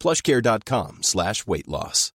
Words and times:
plushcare.com 0.00 1.02
slash 1.02 1.46
weight 1.46 1.68
loss. 1.68 2.12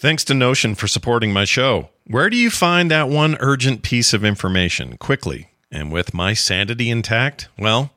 Thanks 0.00 0.22
to 0.24 0.34
Notion 0.34 0.76
for 0.76 0.86
supporting 0.86 1.32
my 1.32 1.44
show. 1.44 1.88
Where 2.06 2.30
do 2.30 2.36
you 2.36 2.50
find 2.50 2.88
that 2.90 3.08
one 3.08 3.36
urgent 3.40 3.82
piece 3.82 4.12
of 4.12 4.24
information 4.24 4.96
quickly 4.96 5.48
and 5.72 5.90
with 5.90 6.14
my 6.14 6.34
sanity 6.34 6.88
intact? 6.88 7.48
Well, 7.58 7.90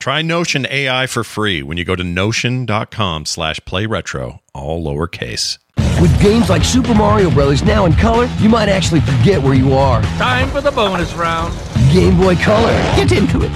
try 0.00 0.22
Notion 0.22 0.66
AI 0.68 1.06
for 1.06 1.22
free 1.22 1.62
when 1.62 1.76
you 1.78 1.84
go 1.84 1.94
to 1.94 2.02
notion.com 2.02 3.26
slash 3.26 3.60
play 3.64 3.86
retro, 3.86 4.40
all 4.54 4.84
lowercase. 4.84 5.58
With 6.00 6.20
games 6.20 6.50
like 6.50 6.64
Super 6.64 6.94
Mario 6.94 7.30
Brothers 7.30 7.62
now 7.62 7.86
in 7.86 7.92
color, 7.92 8.28
you 8.40 8.48
might 8.48 8.68
actually 8.68 9.00
forget 9.00 9.40
where 9.40 9.54
you 9.54 9.72
are. 9.74 10.02
Time 10.18 10.48
for 10.50 10.60
the 10.60 10.72
bonus 10.72 11.14
round. 11.14 11.54
Game 11.92 12.16
Boy 12.18 12.34
Color. 12.36 12.72
Get 12.96 13.12
into 13.12 13.42
it. 13.42 13.52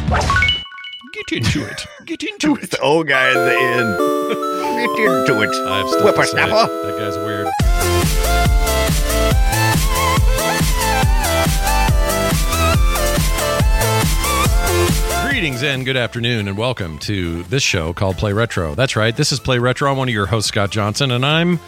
Get 1.12 1.36
into 1.36 1.66
it. 1.66 1.86
Get 2.10 2.24
into 2.24 2.56
it. 2.56 2.72
the 2.72 2.80
old 2.80 3.06
guy 3.06 3.28
at 3.28 3.34
the 3.34 3.56
end. 3.56 3.96
Get 4.96 5.30
into 5.30 5.42
it. 5.42 5.50
I 5.68 5.78
have 5.78 5.88
stuff 5.90 6.16
to 6.16 6.26
say. 6.26 6.42
Whippersnapper. 6.42 6.66
That 6.82 6.98
guy's 6.98 7.16
weird. 7.18 7.46
Greetings 15.30 15.62
and 15.62 15.84
good 15.84 15.96
afternoon, 15.96 16.48
and 16.48 16.58
welcome 16.58 16.98
to 16.98 17.44
this 17.44 17.62
show 17.62 17.92
called 17.92 18.16
Play 18.16 18.32
Retro. 18.32 18.74
That's 18.74 18.96
right, 18.96 19.16
this 19.16 19.30
is 19.30 19.38
Play 19.38 19.60
Retro. 19.60 19.92
I'm 19.92 19.96
one 19.96 20.08
of 20.08 20.14
your 20.14 20.26
hosts, 20.26 20.48
Scott 20.48 20.72
Johnson, 20.72 21.12
and 21.12 21.24
I'm, 21.24 21.60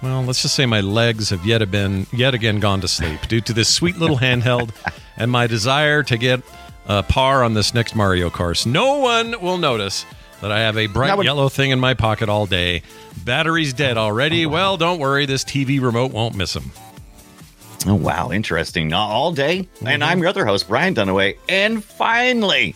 well, 0.00 0.22
let's 0.22 0.40
just 0.40 0.54
say 0.54 0.64
my 0.64 0.80
legs 0.80 1.28
have 1.28 1.44
yet 1.44 1.70
been 1.70 2.06
yet 2.14 2.32
again 2.32 2.60
gone 2.60 2.80
to 2.80 2.88
sleep 2.88 3.20
due 3.28 3.42
to 3.42 3.52
this 3.52 3.68
sweet 3.68 3.98
little 3.98 4.16
handheld 4.16 4.70
and 5.18 5.30
my 5.30 5.46
desire 5.46 6.02
to 6.04 6.16
get 6.16 6.40
a 6.88 7.02
par 7.02 7.42
on 7.42 7.54
this 7.54 7.74
next 7.74 7.94
Mario 7.94 8.30
Kart. 8.30 8.66
No 8.66 8.98
one 8.98 9.40
will 9.40 9.58
notice 9.58 10.04
that 10.40 10.52
I 10.52 10.60
have 10.60 10.76
a 10.76 10.86
bright 10.86 11.16
would- 11.16 11.24
yellow 11.24 11.48
thing 11.48 11.70
in 11.70 11.80
my 11.80 11.94
pocket 11.94 12.28
all 12.28 12.46
day. 12.46 12.82
Battery's 13.24 13.72
dead 13.72 13.96
already. 13.96 14.46
Oh, 14.46 14.50
well, 14.50 14.76
don't 14.76 14.98
worry, 14.98 15.26
this 15.26 15.44
TV 15.44 15.80
remote 15.80 16.12
won't 16.12 16.34
miss 16.34 16.54
him. 16.54 16.70
Oh, 17.86 17.94
wow. 17.94 18.30
Interesting. 18.30 18.88
Not 18.88 19.10
All 19.10 19.32
day. 19.32 19.68
And 19.80 20.02
mm-hmm. 20.02 20.02
I'm 20.02 20.18
your 20.18 20.28
other 20.28 20.44
host, 20.44 20.68
Brian 20.68 20.94
Dunaway. 20.94 21.38
And 21.48 21.84
finally, 21.84 22.74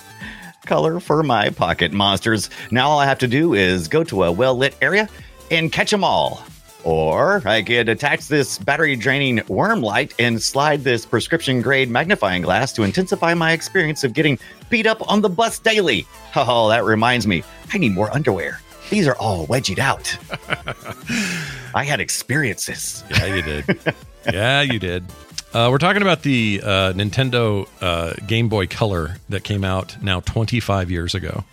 color 0.66 1.00
for 1.00 1.22
my 1.22 1.50
pocket 1.50 1.92
monsters. 1.92 2.48
Now 2.70 2.88
all 2.90 2.98
I 3.00 3.06
have 3.06 3.18
to 3.20 3.26
do 3.26 3.54
is 3.54 3.88
go 3.88 4.04
to 4.04 4.24
a 4.24 4.32
well 4.32 4.56
lit 4.56 4.76
area 4.80 5.08
and 5.50 5.72
catch 5.72 5.90
them 5.90 6.04
all. 6.04 6.44
Or 6.84 7.42
I 7.44 7.62
could 7.62 7.88
attach 7.88 8.28
this 8.28 8.58
battery 8.58 8.96
draining 8.96 9.42
worm 9.48 9.82
light 9.82 10.14
and 10.18 10.42
slide 10.42 10.82
this 10.84 11.04
prescription 11.04 11.60
grade 11.62 11.90
magnifying 11.90 12.42
glass 12.42 12.72
to 12.74 12.82
intensify 12.82 13.34
my 13.34 13.52
experience 13.52 14.04
of 14.04 14.12
getting 14.12 14.38
beat 14.70 14.86
up 14.86 15.06
on 15.10 15.20
the 15.20 15.28
bus 15.28 15.58
daily. 15.58 16.06
Oh, 16.36 16.68
that 16.68 16.84
reminds 16.84 17.26
me, 17.26 17.42
I 17.72 17.78
need 17.78 17.92
more 17.92 18.12
underwear. 18.14 18.60
These 18.88 19.08
are 19.08 19.16
all 19.16 19.46
wedgied 19.48 19.78
out. 19.78 20.16
I 21.74 21.84
had 21.84 22.00
experiences. 22.00 23.02
Yeah, 23.10 23.34
you 23.34 23.42
did. 23.42 23.94
yeah, 24.32 24.62
you 24.62 24.78
did. 24.78 25.04
Uh, 25.52 25.68
we're 25.70 25.78
talking 25.78 26.02
about 26.02 26.22
the 26.22 26.60
uh, 26.62 26.92
Nintendo 26.92 27.68
uh, 27.80 28.14
Game 28.28 28.48
Boy 28.48 28.68
Color 28.68 29.16
that 29.28 29.42
came 29.42 29.64
out 29.64 30.00
now 30.02 30.20
25 30.20 30.90
years 30.90 31.14
ago. 31.16 31.44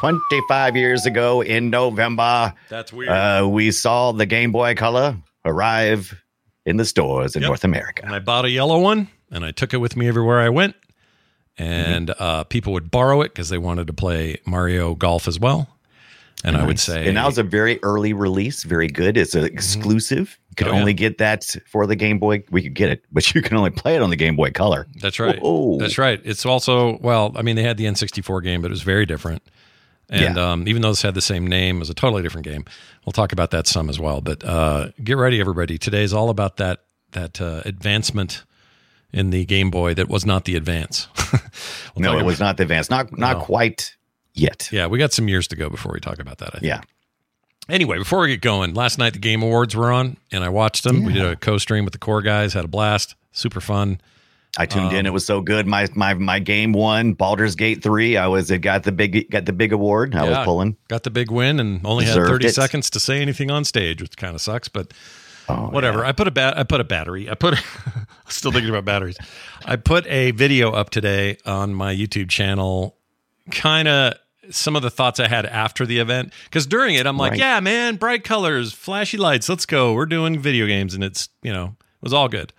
25 0.00 0.76
years 0.76 1.04
ago 1.04 1.42
in 1.42 1.68
November, 1.68 2.54
That's 2.70 2.90
weird. 2.90 3.10
uh, 3.10 3.46
we 3.46 3.70
saw 3.70 4.12
the 4.12 4.24
Game 4.24 4.50
Boy 4.50 4.74
Color 4.74 5.14
arrive 5.44 6.18
in 6.64 6.78
the 6.78 6.86
stores 6.86 7.36
in 7.36 7.42
Yep. 7.42 7.48
North 7.48 7.64
America. 7.64 8.02
and 8.06 8.14
I 8.14 8.18
bought 8.18 8.46
a 8.46 8.50
yellow 8.50 8.78
one, 8.78 9.08
and 9.30 9.44
I 9.44 9.50
took 9.50 9.74
it 9.74 9.76
with 9.76 9.96
me 9.96 10.08
everywhere 10.08 10.40
I 10.40 10.48
went. 10.48 10.74
And 11.58 12.08
Mm-hmm. 12.08 12.22
uh, 12.22 12.44
people 12.44 12.72
would 12.72 12.90
borrow 12.90 13.20
it 13.20 13.34
because 13.34 13.50
they 13.50 13.58
wanted 13.58 13.88
to 13.88 13.92
play 13.92 14.40
Mario 14.46 14.94
Golf 14.94 15.28
as 15.28 15.38
well. 15.38 15.68
And 16.42 16.56
I 16.56 16.64
would 16.64 16.80
say, 16.80 17.06
and 17.06 17.18
that 17.18 17.26
was 17.26 17.36
a 17.36 17.42
very 17.42 17.78
early 17.82 18.14
release, 18.14 18.62
very 18.62 18.86
good. 18.88 19.18
It's 19.18 19.34
an 19.34 19.44
exclusive. 19.44 20.38
You 20.48 20.54
could 20.56 20.68
Oh, 20.68 20.72
yeah. 20.72 20.80
only 20.80 20.94
get 20.94 21.18
that 21.18 21.44
for 21.70 21.86
the 21.86 21.94
Game 21.96 22.18
Boy. 22.18 22.42
We 22.50 22.62
could 22.62 22.72
get 22.72 22.88
it, 22.88 23.04
but 23.12 23.34
you 23.34 23.42
can 23.42 23.58
only 23.58 23.68
play 23.68 23.94
it 23.96 24.00
on 24.00 24.08
the 24.08 24.16
Game 24.16 24.36
Boy 24.36 24.50
Color. 24.50 24.86
That's 25.02 25.20
right. 25.20 25.38
Whoa. 25.38 25.76
That's 25.76 25.98
right. 25.98 26.18
It's 26.24 26.46
also 26.46 26.96
well, 27.02 27.32
I 27.36 27.42
mean, 27.42 27.56
they 27.56 27.62
had 27.62 27.76
the 27.76 27.84
N64 27.84 28.42
game, 28.42 28.62
but 28.62 28.68
it 28.68 28.70
was 28.70 28.80
very 28.80 29.04
different. 29.04 29.42
And 30.12 30.36
Yeah. 30.36 30.52
um, 30.52 30.66
even 30.68 30.82
though 30.82 30.90
this 30.90 31.02
had 31.02 31.14
the 31.14 31.20
same 31.22 31.46
name, 31.46 31.76
it 31.76 31.78
was 31.78 31.88
a 31.90 31.94
totally 31.94 32.22
different 32.22 32.44
game. 32.44 32.64
We'll 33.06 33.12
talk 33.12 33.32
about 33.32 33.52
that 33.52 33.66
some 33.68 33.88
as 33.88 33.98
well. 34.00 34.20
But 34.20 34.44
uh, 34.44 34.88
get 35.02 35.16
ready, 35.16 35.40
everybody. 35.40 35.78
Today 35.78 36.02
is 36.02 36.12
all 36.12 36.28
about 36.30 36.56
that 36.58 36.80
that 37.12 37.40
uh, 37.40 37.62
advancement 37.64 38.44
in 39.12 39.30
the 39.30 39.44
Game 39.44 39.70
Boy 39.70 39.94
that 39.94 40.08
was 40.08 40.26
not 40.26 40.44
the 40.44 40.56
advance. 40.56 41.08
We'll 41.94 42.02
no, 42.12 42.18
it 42.18 42.24
was 42.24 42.38
not 42.40 42.56
the 42.56 42.62
advance. 42.64 42.90
Not 42.90 43.16
not 43.16 43.38
No. 43.38 43.44
quite 43.44 43.96
yet. 44.34 44.68
Yeah, 44.72 44.86
we 44.88 44.98
got 44.98 45.12
some 45.12 45.28
years 45.28 45.46
to 45.48 45.56
go 45.56 45.68
before 45.70 45.92
we 45.92 46.00
talk 46.00 46.18
about 46.18 46.38
that. 46.38 46.48
I 46.54 46.58
think. 46.58 46.64
Yeah. 46.64 46.80
Anyway, 47.68 47.98
before 47.98 48.20
we 48.20 48.28
get 48.28 48.40
going, 48.40 48.74
last 48.74 48.98
night 48.98 49.12
the 49.12 49.18
Game 49.20 49.42
Awards 49.42 49.76
were 49.76 49.92
on, 49.92 50.16
and 50.32 50.42
I 50.42 50.48
watched 50.48 50.82
them. 50.84 51.04
We 51.04 51.12
did 51.12 51.24
a 51.24 51.36
co-stream 51.36 51.84
with 51.84 51.92
the 51.92 51.98
core 51.98 52.22
guys, 52.22 52.52
had 52.52 52.64
a 52.64 52.68
blast, 52.68 53.14
super 53.32 53.60
fun. 53.60 54.00
I 54.58 54.66
tuned 54.66 54.88
Um, 54.88 54.94
in. 54.94 55.06
It 55.06 55.12
was 55.12 55.24
so 55.24 55.40
good. 55.40 55.66
My 55.66 55.86
my 55.94 56.14
my 56.14 56.38
game 56.40 56.72
won. 56.72 57.12
Baldur's 57.12 57.54
Gate 57.54 57.82
three. 57.82 58.16
I 58.16 58.26
was 58.26 58.50
it 58.50 58.58
got 58.58 58.82
the 58.82 58.92
big 58.92 59.30
got 59.30 59.46
the 59.46 59.52
big 59.52 59.72
award. 59.72 60.14
I 60.14 60.24
Yeah. 60.24 60.38
was 60.38 60.44
pulling. 60.44 60.76
Got 60.88 61.04
the 61.04 61.10
big 61.10 61.30
win 61.30 61.60
and 61.60 61.80
only 61.86 62.04
had 62.04 62.14
30 62.14 62.46
it. 62.48 62.54
seconds 62.54 62.90
to 62.90 63.00
say 63.00 63.20
anything 63.22 63.50
on 63.50 63.64
stage, 63.64 64.02
which 64.02 64.16
kind 64.16 64.34
of 64.34 64.40
sucks, 64.40 64.68
but 64.68 64.92
Oh, 65.48 65.68
whatever. 65.70 66.00
yeah. 66.00 66.08
I 66.08 66.12
put 66.12 66.26
a 66.28 66.30
bat 66.30 66.58
I 66.58 66.64
put 66.64 66.80
a 66.80 66.84
battery. 66.84 67.30
I 67.30 67.34
put 67.34 67.54
still 68.28 68.50
thinking 68.52 68.70
about 68.70 68.84
batteries. 68.84 69.16
I 69.64 69.76
put 69.76 70.06
a 70.06 70.32
video 70.32 70.72
up 70.72 70.90
today 70.90 71.38
on 71.46 71.74
my 71.74 71.94
YouTube 71.94 72.28
channel 72.28 72.96
kind 73.50 73.86
of 73.88 74.14
some 74.50 74.74
of 74.74 74.82
the 74.82 74.90
thoughts 74.90 75.20
I 75.20 75.28
had 75.28 75.46
after 75.46 75.86
the 75.86 75.98
event 75.98 76.32
cuz 76.50 76.66
during 76.66 76.96
it 76.96 77.06
I'm 77.06 77.16
like, 77.16 77.30
Right. 77.32 77.38
yeah, 77.40 77.60
man, 77.60 77.96
bright 77.96 78.24
colors, 78.24 78.72
flashy 78.72 79.16
lights, 79.16 79.48
let's 79.48 79.64
go. 79.66 79.92
We're 79.94 80.06
doing 80.06 80.40
video 80.40 80.66
games 80.66 80.92
and 80.94 81.04
it's, 81.04 81.28
you 81.42 81.52
know, 81.52 81.76
it 81.80 82.02
was 82.02 82.12
all 82.12 82.28
good. 82.28 82.52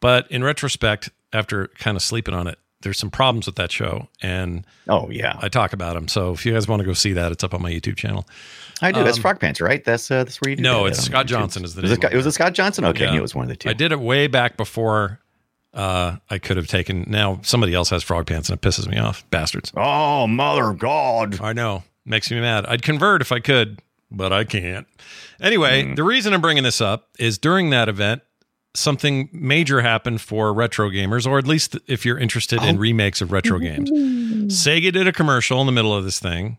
But 0.00 0.30
in 0.30 0.42
retrospect, 0.44 1.10
after 1.32 1.68
kind 1.78 1.96
of 1.96 2.02
sleeping 2.02 2.34
on 2.34 2.46
it, 2.46 2.58
there's 2.82 2.98
some 2.98 3.10
problems 3.10 3.46
with 3.46 3.56
that 3.56 3.72
show 3.72 4.08
and 4.22 4.64
Oh 4.86 5.08
yeah, 5.10 5.38
I 5.40 5.48
talk 5.48 5.72
about 5.72 5.94
them. 5.94 6.06
So 6.08 6.32
if 6.32 6.44
you 6.46 6.52
guys 6.52 6.68
want 6.68 6.80
to 6.80 6.86
go 6.86 6.92
see 6.92 7.14
that, 7.14 7.32
it's 7.32 7.42
up 7.42 7.54
on 7.54 7.62
my 7.62 7.72
YouTube 7.72 7.96
channel. 7.96 8.26
I 8.82 8.92
do. 8.92 9.02
That's 9.02 9.16
um, 9.16 9.22
Frog 9.22 9.40
Pants, 9.40 9.60
right? 9.60 9.82
That's 9.82 10.10
uh, 10.10 10.24
that's 10.24 10.40
where 10.40 10.50
you 10.50 10.56
do 10.56 10.62
No, 10.62 10.84
that 10.84 10.90
it's 10.90 10.98
on 11.00 11.04
Scott 11.06 11.26
YouTube. 11.26 11.28
Johnson 11.30 11.64
is 11.64 11.74
the 11.74 11.82
Was 11.82 11.90
name 11.90 11.94
it, 11.94 12.00
Scott- 12.02 12.10
of 12.10 12.14
it 12.14 12.16
was 12.18 12.26
it 12.26 12.32
Scott 12.32 12.52
Johnson? 12.52 12.84
Okay, 12.84 13.04
Yeah. 13.04 13.08
I 13.10 13.12
knew 13.12 13.18
it 13.18 13.22
was 13.22 13.34
one 13.34 13.44
of 13.44 13.48
the 13.48 13.56
two. 13.56 13.68
I 13.70 13.72
did 13.72 13.92
it 13.92 13.98
way 14.00 14.26
back 14.28 14.56
before 14.58 15.20
uh, 15.74 16.16
I 16.30 16.38
could 16.38 16.56
have 16.58 16.66
taken. 16.68 17.04
Now 17.08 17.40
somebody 17.42 17.74
else 17.74 17.90
has 17.90 18.02
frog 18.02 18.26
pants, 18.26 18.50
and 18.50 18.58
it 18.58 18.60
pisses 18.66 18.86
me 18.86 18.98
off, 18.98 19.28
bastards. 19.30 19.72
Oh, 19.76 20.26
mother 20.26 20.72
God! 20.74 21.40
I 21.40 21.52
know, 21.54 21.82
makes 22.04 22.30
me 22.30 22.40
mad. 22.40 22.66
I'd 22.66 22.82
convert 22.82 23.20
if 23.22 23.32
I 23.32 23.40
could, 23.40 23.80
but 24.10 24.32
I 24.32 24.44
can't. 24.44 24.86
Anyway, 25.40 25.82
Hmm. 25.84 25.94
the 25.94 26.04
reason 26.04 26.32
I'm 26.34 26.40
bringing 26.42 26.62
this 26.62 26.80
up 26.80 27.08
is 27.18 27.36
during 27.38 27.70
that 27.70 27.88
event, 27.88 28.22
something 28.76 29.28
major 29.32 29.80
happened 29.80 30.20
for 30.20 30.52
retro 30.52 30.90
gamers, 30.90 31.26
or 31.26 31.38
at 31.38 31.46
least 31.46 31.76
if 31.86 32.04
you're 32.04 32.18
interested 32.18 32.60
Oh. 32.62 32.66
in 32.66 32.78
remakes 32.78 33.20
of 33.20 33.32
retro 33.32 33.58
games. 33.58 33.90
Sega 34.52 34.92
did 34.92 35.06
a 35.08 35.12
commercial 35.12 35.60
in 35.60 35.66
the 35.66 35.72
middle 35.72 35.94
of 35.94 36.04
this 36.04 36.18
thing. 36.18 36.58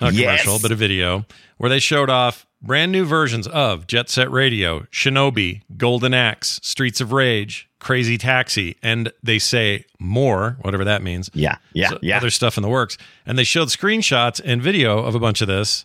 Not 0.00 0.12
a 0.12 0.14
Yes. 0.14 0.42
commercial, 0.42 0.60
but 0.60 0.70
a 0.70 0.76
video 0.76 1.26
where 1.56 1.68
they 1.68 1.80
showed 1.80 2.08
off 2.10 2.46
brand 2.62 2.92
new 2.92 3.04
versions 3.04 3.46
of 3.48 3.86
Jet 3.86 4.08
Set 4.08 4.30
Radio, 4.30 4.80
Shinobi, 4.92 5.62
Golden 5.76 6.14
Axe, 6.14 6.60
Streets 6.62 7.00
of 7.00 7.12
Rage, 7.12 7.68
Crazy 7.80 8.18
Taxi, 8.18 8.76
and 8.82 9.12
they 9.22 9.38
say 9.38 9.84
more, 10.00 10.56
whatever 10.62 10.84
that 10.84 11.02
means. 11.02 11.30
Yeah, 11.34 11.56
yeah, 11.72 11.88
So 11.90 11.98
yeah. 12.02 12.16
Other 12.18 12.30
stuff 12.30 12.56
in 12.56 12.62
the 12.62 12.68
works. 12.68 12.96
And 13.26 13.38
they 13.38 13.44
showed 13.44 13.68
screenshots 13.68 14.40
and 14.44 14.60
video 14.62 14.98
of 14.98 15.14
a 15.14 15.20
bunch 15.20 15.40
of 15.40 15.48
this. 15.48 15.84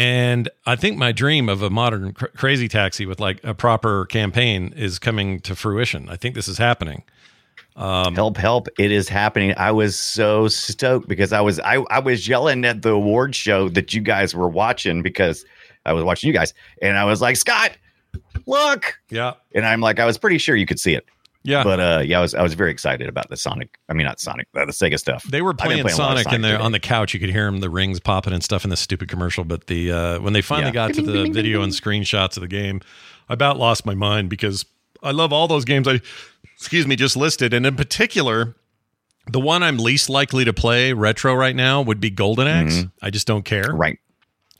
And 0.00 0.48
I 0.64 0.76
think 0.76 0.96
my 0.96 1.12
dream 1.12 1.50
of 1.50 1.60
a 1.60 1.68
modern 1.68 2.14
cr- 2.14 2.28
crazy 2.28 2.68
taxi 2.68 3.04
with 3.04 3.20
like 3.20 3.44
a 3.44 3.52
proper 3.52 4.06
campaign 4.06 4.72
is 4.74 4.98
coming 4.98 5.40
to 5.40 5.54
fruition. 5.54 6.08
I 6.08 6.16
think 6.16 6.34
this 6.34 6.48
is 6.48 6.56
happening. 6.56 7.02
Um, 7.76 8.14
help, 8.14 8.38
help! 8.38 8.68
It 8.78 8.90
is 8.92 9.10
happening. 9.10 9.52
I 9.58 9.72
was 9.72 9.96
so 9.98 10.48
stoked 10.48 11.06
because 11.06 11.34
I 11.34 11.42
was 11.42 11.60
I, 11.60 11.84
I 11.90 11.98
was 11.98 12.26
yelling 12.26 12.64
at 12.64 12.80
the 12.80 12.92
award 12.92 13.34
show 13.34 13.68
that 13.68 13.92
you 13.92 14.00
guys 14.00 14.34
were 14.34 14.48
watching 14.48 15.02
because 15.02 15.44
I 15.84 15.92
was 15.92 16.02
watching 16.02 16.28
you 16.28 16.34
guys, 16.34 16.54
and 16.80 16.96
I 16.96 17.04
was 17.04 17.20
like, 17.20 17.36
Scott, 17.36 17.72
look, 18.46 18.98
Yeah. 19.10 19.34
and 19.54 19.66
I'm 19.66 19.80
like, 19.82 19.98
I 20.00 20.06
was 20.06 20.16
pretty 20.16 20.38
sure 20.38 20.56
you 20.56 20.66
could 20.66 20.80
see 20.80 20.94
it, 20.94 21.04
Yeah. 21.42 21.64
but 21.64 21.80
uh, 21.80 22.02
yeah, 22.04 22.18
I 22.18 22.20
was 22.22 22.34
I 22.34 22.42
was 22.42 22.54
very 22.54 22.70
excited 22.70 23.08
about 23.08 23.28
the 23.30 23.36
Sonic. 23.36 23.78
I 23.88 23.94
mean, 23.94 24.06
not 24.06 24.20
Sonic, 24.20 24.46
uh, 24.54 24.66
the 24.66 24.72
Sega 24.72 24.98
stuff. 24.98 25.22
They 25.24 25.40
were 25.40 25.54
playing, 25.54 25.82
playing 25.82 25.86
a 25.86 25.90
Sonic, 25.90 26.18
in 26.18 26.24
Sonic 26.24 26.42
there 26.42 26.52
today. 26.52 26.64
on 26.64 26.72
the 26.72 26.80
couch. 26.80 27.14
You 27.14 27.20
could 27.20 27.30
hear 27.30 27.46
him, 27.46 27.60
the 27.60 27.70
rings 27.70 27.98
popping 27.98 28.32
and 28.34 28.44
stuff 28.44 28.64
in 28.64 28.70
the 28.70 28.76
stupid 28.76 29.08
commercial. 29.08 29.44
But 29.44 29.66
the 29.66 29.90
uh, 29.90 30.20
when 30.20 30.32
they 30.34 30.42
finally 30.42 30.68
Yeah. 30.68 30.88
got 30.88 30.94
to 30.94 31.02
the 31.02 31.30
video 31.30 31.62
and 31.62 31.72
screenshots 31.72 32.36
of 32.36 32.42
the 32.42 32.48
game, 32.48 32.80
I 33.28 33.34
about 33.34 33.56
lost 33.56 33.86
my 33.86 33.94
mind 33.94 34.28
because 34.28 34.66
I 35.02 35.12
love 35.12 35.32
all 35.32 35.48
those 35.48 35.64
games. 35.64 35.88
I 35.88 36.00
excuse 36.56 36.86
me, 36.86 36.94
just 36.94 37.16
listed, 37.16 37.54
and 37.54 37.64
in 37.64 37.74
particular, 37.76 38.54
the 39.30 39.40
one 39.40 39.62
I'm 39.62 39.78
least 39.78 40.10
likely 40.10 40.44
to 40.44 40.52
play 40.52 40.92
retro 40.92 41.34
right 41.34 41.56
now 41.56 41.80
would 41.80 42.00
be 42.00 42.10
Golden 42.10 42.46
Axe. 42.48 42.84
I 43.00 43.08
just 43.08 43.26
don't 43.26 43.44
care. 43.46 43.64
Mm-hmm. 43.64 43.76
Right. 43.80 43.98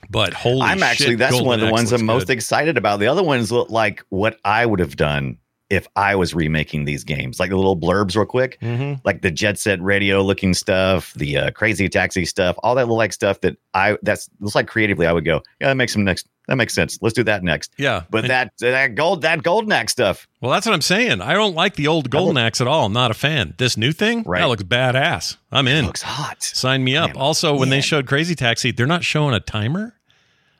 But 0.09 0.33
holy, 0.33 0.61
I'm 0.63 0.81
actually 0.81 1.11
shit, 1.11 1.19
that's 1.19 1.31
Golden 1.31 1.47
one 1.47 1.53
of 1.55 1.61
the 1.61 1.67
Axe 1.67 1.73
ones 1.73 1.91
I'm 1.91 2.05
most 2.05 2.31
excited 2.31 2.75
about. 2.77 2.99
The 2.99 3.05
other 3.07 3.21
ones 3.21 3.51
look 3.51 3.69
like 3.69 4.03
what 4.09 4.39
I 4.43 4.65
would 4.65 4.79
have 4.79 4.95
done 4.95 5.37
if 5.71 5.87
I 5.95 6.15
was 6.15 6.35
remaking 6.35 6.85
these 6.85 7.03
games, 7.03 7.39
like 7.39 7.49
the 7.49 7.55
little 7.55 7.77
blurbs, 7.79 8.15
real 8.15 8.25
quick, 8.25 8.57
Mhm. 8.61 8.99
like 9.05 9.21
the 9.21 9.31
Jet 9.31 9.57
Set 9.57 9.81
Radio 9.81 10.21
looking 10.21 10.53
stuff, 10.53 11.13
the 11.15 11.37
uh, 11.37 11.51
Crazy 11.51 11.87
Taxi 11.89 12.25
stuff, 12.25 12.57
all 12.61 12.75
that 12.75 12.83
little 12.83 12.97
like 12.97 13.13
stuff 13.13 13.39
that 13.41 13.55
I 13.73 13.97
that's 14.03 14.29
looks 14.41 14.53
like 14.53 14.67
creatively. 14.67 15.07
I 15.07 15.13
would 15.13 15.25
go, 15.25 15.41
yeah, 15.61 15.69
that 15.69 15.75
makes 15.77 15.93
some 15.93 16.03
next. 16.03 16.27
That 16.47 16.57
makes 16.57 16.73
sense. 16.73 16.97
Let's 17.01 17.13
do 17.13 17.23
that 17.23 17.43
next. 17.43 17.71
Yeah, 17.77 18.01
But 18.09 18.25
And- 18.25 18.29
that 18.31 18.51
that 18.59 18.95
gold 18.95 19.21
that 19.21 19.41
Golden 19.43 19.71
Axe 19.71 19.93
stuff, 19.93 20.27
well, 20.41 20.51
that's 20.51 20.65
what 20.65 20.73
I'm 20.73 20.81
saying. 20.81 21.21
I 21.21 21.33
don't 21.33 21.55
like 21.55 21.75
the 21.75 21.87
old 21.87 22.09
Golden 22.09 22.37
Axe 22.37 22.59
at 22.59 22.67
all. 22.67 22.87
I'm 22.87 22.93
not 22.93 23.09
a 23.09 23.13
fan. 23.13 23.53
This 23.57 23.77
new 23.77 23.93
thing, 23.93 24.23
Right. 24.25 24.41
that 24.41 24.47
looks 24.49 24.63
badass. 24.63 25.37
I'm 25.51 25.67
in. 25.69 25.85
It 25.85 25.87
looks 25.87 26.01
hot. 26.01 26.43
Sign 26.43 26.83
me 26.83 26.97
up. 26.97 27.11
Man, 27.11 27.17
also, 27.17 27.55
when 27.55 27.69
they 27.69 27.79
showed 27.79 28.05
Crazy 28.07 28.35
Taxi, 28.35 28.71
they're 28.71 28.87
not 28.87 29.05
showing 29.05 29.33
a 29.33 29.39
timer. 29.39 29.95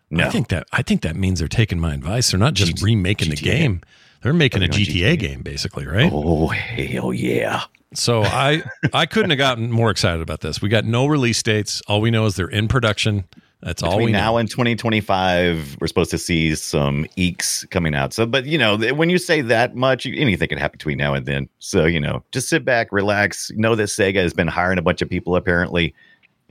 No, 0.09 0.25
I 0.25 0.29
think 0.29 0.49
that 0.49 0.67
I 0.71 0.81
think 0.81 1.01
that 1.01 1.15
means 1.15 1.39
they're 1.39 1.47
taking 1.47 1.79
my 1.79 1.93
advice. 1.93 2.31
They're 2.31 2.39
not 2.39 2.53
just 2.53 2.77
G- 2.77 2.83
remaking 2.85 3.29
the 3.29 3.35
game. 3.35 3.81
They're 4.21 4.33
making 4.33 4.63
a 4.63 4.67
GTA, 4.67 5.13
GTA. 5.15 5.19
game, 5.19 5.41
basically, 5.41 5.85
right? 5.87 6.11
oh 6.13 6.47
hell 6.47 7.13
yeah. 7.13 7.63
So 7.93 8.23
I 8.23 8.63
I 8.93 9.05
couldn't 9.05 9.31
have 9.31 9.39
gotten 9.39 9.71
more 9.71 9.91
excited 9.91 10.21
about 10.21 10.41
this. 10.41 10.61
We 10.61 10.69
got 10.69 10.85
no 10.85 11.07
release 11.07 11.41
dates. 11.43 11.81
All 11.87 12.01
we 12.01 12.11
know 12.11 12.25
is 12.25 12.35
they're 12.35 12.47
in 12.47 12.67
production. 12.67 13.25
That's 13.63 13.83
all 13.83 13.91
Between 13.91 14.05
we 14.07 14.11
now 14.13 14.31
know. 14.31 14.37
and 14.39 14.49
2025, 14.49 15.77
we're 15.79 15.85
supposed 15.85 16.09
to 16.11 16.17
see 16.17 16.55
some 16.55 17.05
eeks 17.15 17.69
coming 17.69 17.93
out. 17.93 18.11
So, 18.11 18.25
but 18.25 18.45
you 18.45 18.57
know, 18.57 18.75
when 18.95 19.11
you 19.11 19.19
say 19.19 19.41
that 19.41 19.75
much, 19.75 20.07
anything 20.07 20.49
can 20.49 20.57
happen 20.57 20.77
between 20.77 20.97
now 20.97 21.13
and 21.13 21.27
then. 21.27 21.47
So, 21.59 21.85
you 21.85 21.99
know, 21.99 22.23
just 22.31 22.49
sit 22.49 22.65
back, 22.65 22.91
relax. 22.91 23.51
Know 23.55 23.75
that 23.75 23.83
Sega 23.83 24.15
has 24.15 24.33
been 24.33 24.47
hiring 24.47 24.79
a 24.79 24.81
bunch 24.81 25.03
of 25.03 25.09
people 25.09 25.35
apparently, 25.35 25.93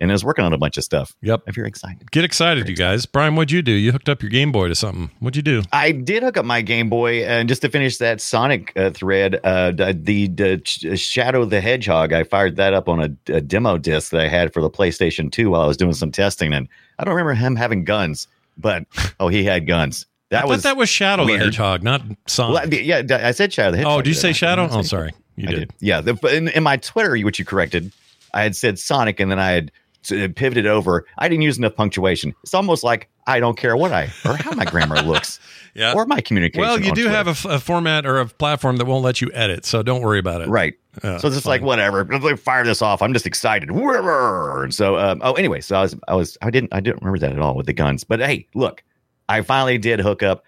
and 0.00 0.10
is 0.10 0.24
working 0.24 0.44
on 0.44 0.52
a 0.52 0.58
bunch 0.58 0.78
of 0.78 0.84
stuff. 0.84 1.14
Yep. 1.22 1.42
If 1.46 1.56
you're 1.56 1.66
excited, 1.66 2.10
Get 2.10 2.24
excited, 2.24 2.68
you 2.68 2.76
guys. 2.76 3.06
Brian, 3.06 3.36
what'd 3.36 3.50
you 3.50 3.62
do? 3.62 3.72
You 3.72 3.92
hooked 3.92 4.08
up 4.08 4.22
your 4.22 4.30
Game 4.30 4.50
Boy 4.50 4.68
to 4.68 4.74
something. 4.74 5.10
What'd 5.20 5.36
you 5.36 5.42
do? 5.42 5.62
I 5.72 5.92
did 5.92 6.22
hook 6.22 6.36
up 6.36 6.44
my 6.44 6.62
Game 6.62 6.88
Boy, 6.88 7.24
and 7.24 7.48
just 7.48 7.62
to 7.62 7.68
finish 7.68 7.98
that 7.98 8.20
Sonic 8.20 8.72
uh, 8.76 8.90
thread, 8.90 9.38
uh, 9.44 9.72
the, 9.72 10.28
the, 10.28 10.58
Ch- 10.58 10.98
Shadow 10.98 11.44
the 11.44 11.60
Hedgehog, 11.60 12.12
I 12.12 12.24
fired 12.24 12.56
that 12.56 12.72
up 12.72 12.88
on 12.88 13.00
a, 13.00 13.32
a 13.32 13.40
demo 13.40 13.78
disc 13.78 14.10
that 14.12 14.20
I 14.20 14.28
had 14.28 14.52
for 14.52 14.62
the 14.62 14.70
PlayStation 14.70 15.30
2 15.30 15.50
while 15.50 15.60
I 15.60 15.66
was 15.66 15.76
doing 15.76 15.92
some 15.92 16.10
testing, 16.10 16.52
and 16.52 16.68
I 16.98 17.04
don't 17.04 17.14
remember 17.14 17.34
him 17.34 17.56
having 17.56 17.84
guns, 17.84 18.26
but 18.56 18.84
oh, 19.20 19.28
he 19.28 19.44
had 19.44 19.66
guns. 19.66 20.06
That 20.30 20.44
I 20.44 20.46
was 20.46 20.62
thought 20.62 20.70
that 20.70 20.76
was 20.76 20.88
Shadow 20.88 21.24
weird. 21.24 21.40
the 21.40 21.44
Hedgehog, 21.46 21.82
not 21.82 22.02
Sonic. 22.28 22.70
Well, 22.70 22.80
yeah, 22.80 23.02
I 23.10 23.32
said 23.32 23.52
Shadow 23.52 23.72
the 23.72 23.78
Hedgehog. 23.78 23.98
oh, 23.98 24.02
did 24.02 24.08
you 24.10 24.14
say? 24.14 24.32
Shadow? 24.32 24.68
Oh, 24.70 24.82
sorry, 24.82 25.12
you 25.36 25.48
I 25.48 25.52
did. 25.52 25.72
Yeah, 25.80 26.00
the, 26.00 26.14
but 26.14 26.34
in, 26.34 26.48
in 26.48 26.62
my 26.62 26.76
Twitter, 26.76 27.16
which 27.18 27.40
you 27.40 27.44
corrected, 27.44 27.90
I 28.32 28.42
had 28.42 28.54
said 28.54 28.78
Sonic, 28.78 29.18
and 29.18 29.28
then 29.30 29.40
I 29.40 29.50
had 29.50 29.72
uh, 30.10 30.28
pivoted 30.34 30.66
over. 30.66 31.06
I 31.18 31.28
didn't 31.28 31.42
use 31.42 31.58
enough 31.58 31.74
punctuation. 31.74 32.34
It's 32.42 32.54
almost 32.54 32.82
like 32.84 33.08
I 33.26 33.38
don't 33.40 33.56
care 33.56 33.76
what 33.76 33.92
I 33.92 34.04
or 34.24 34.34
how 34.36 34.52
my 34.52 34.64
grammar 34.64 35.00
looks 35.02 35.38
Yeah. 35.74 35.92
or 35.94 36.06
my 36.06 36.20
communication. 36.20 36.62
Well, 36.62 36.78
you 36.78 36.86
do 36.94 37.02
Twitter. 37.02 37.10
have 37.10 37.26
a, 37.26 37.30
f- 37.30 37.44
a 37.44 37.58
format 37.60 38.06
or 38.06 38.18
a 38.18 38.26
platform 38.26 38.76
that 38.78 38.86
won't 38.86 39.04
let 39.04 39.20
you 39.20 39.30
edit, 39.34 39.64
so 39.64 39.82
don't 39.82 40.00
worry 40.02 40.18
about 40.18 40.40
it. 40.40 40.48
right. 40.48 40.74
Yeah, 41.04 41.18
so 41.18 41.28
it's 41.28 41.36
just 41.36 41.46
like 41.46 41.62
whatever. 41.62 42.04
Let's 42.04 42.42
fire 42.42 42.64
this 42.64 42.82
off. 42.82 43.00
I'm 43.02 43.12
just 43.12 43.24
excited. 43.26 43.70
And 43.70 44.74
so, 44.74 44.98
um, 44.98 45.20
oh, 45.22 45.34
anyway, 45.34 45.60
so 45.60 45.76
I 45.76 45.82
was, 45.82 45.94
I 46.08 46.14
was, 46.16 46.36
I 46.42 46.50
didn't, 46.50 46.74
I 46.74 46.80
didn't 46.80 47.00
remember 47.02 47.18
that 47.20 47.32
at 47.32 47.38
all 47.38 47.54
with 47.54 47.66
the 47.66 47.72
guns. 47.72 48.02
But 48.02 48.18
hey, 48.20 48.48
look, 48.54 48.82
I 49.28 49.42
finally 49.42 49.78
did 49.78 50.00
hook 50.00 50.22
up. 50.24 50.42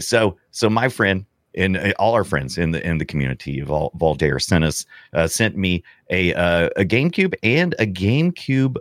So, 0.00 0.36
so 0.50 0.68
my 0.68 0.88
friend 0.88 1.24
and 1.58 1.76
uh, 1.76 1.92
all 1.98 2.14
our 2.14 2.24
friends 2.24 2.56
in 2.56 2.70
the 2.70 2.86
in 2.86 2.98
the 2.98 3.04
community 3.04 3.60
of 3.60 3.70
all 3.70 3.90
Valdair 3.98 4.40
sent 4.40 4.64
us 4.64 4.86
uh, 5.12 5.26
sent 5.26 5.56
me 5.56 5.82
a 6.10 6.32
uh, 6.34 6.70
a 6.76 6.84
GameCube 6.84 7.34
and 7.42 7.74
a 7.78 7.86
GameCube 7.86 8.76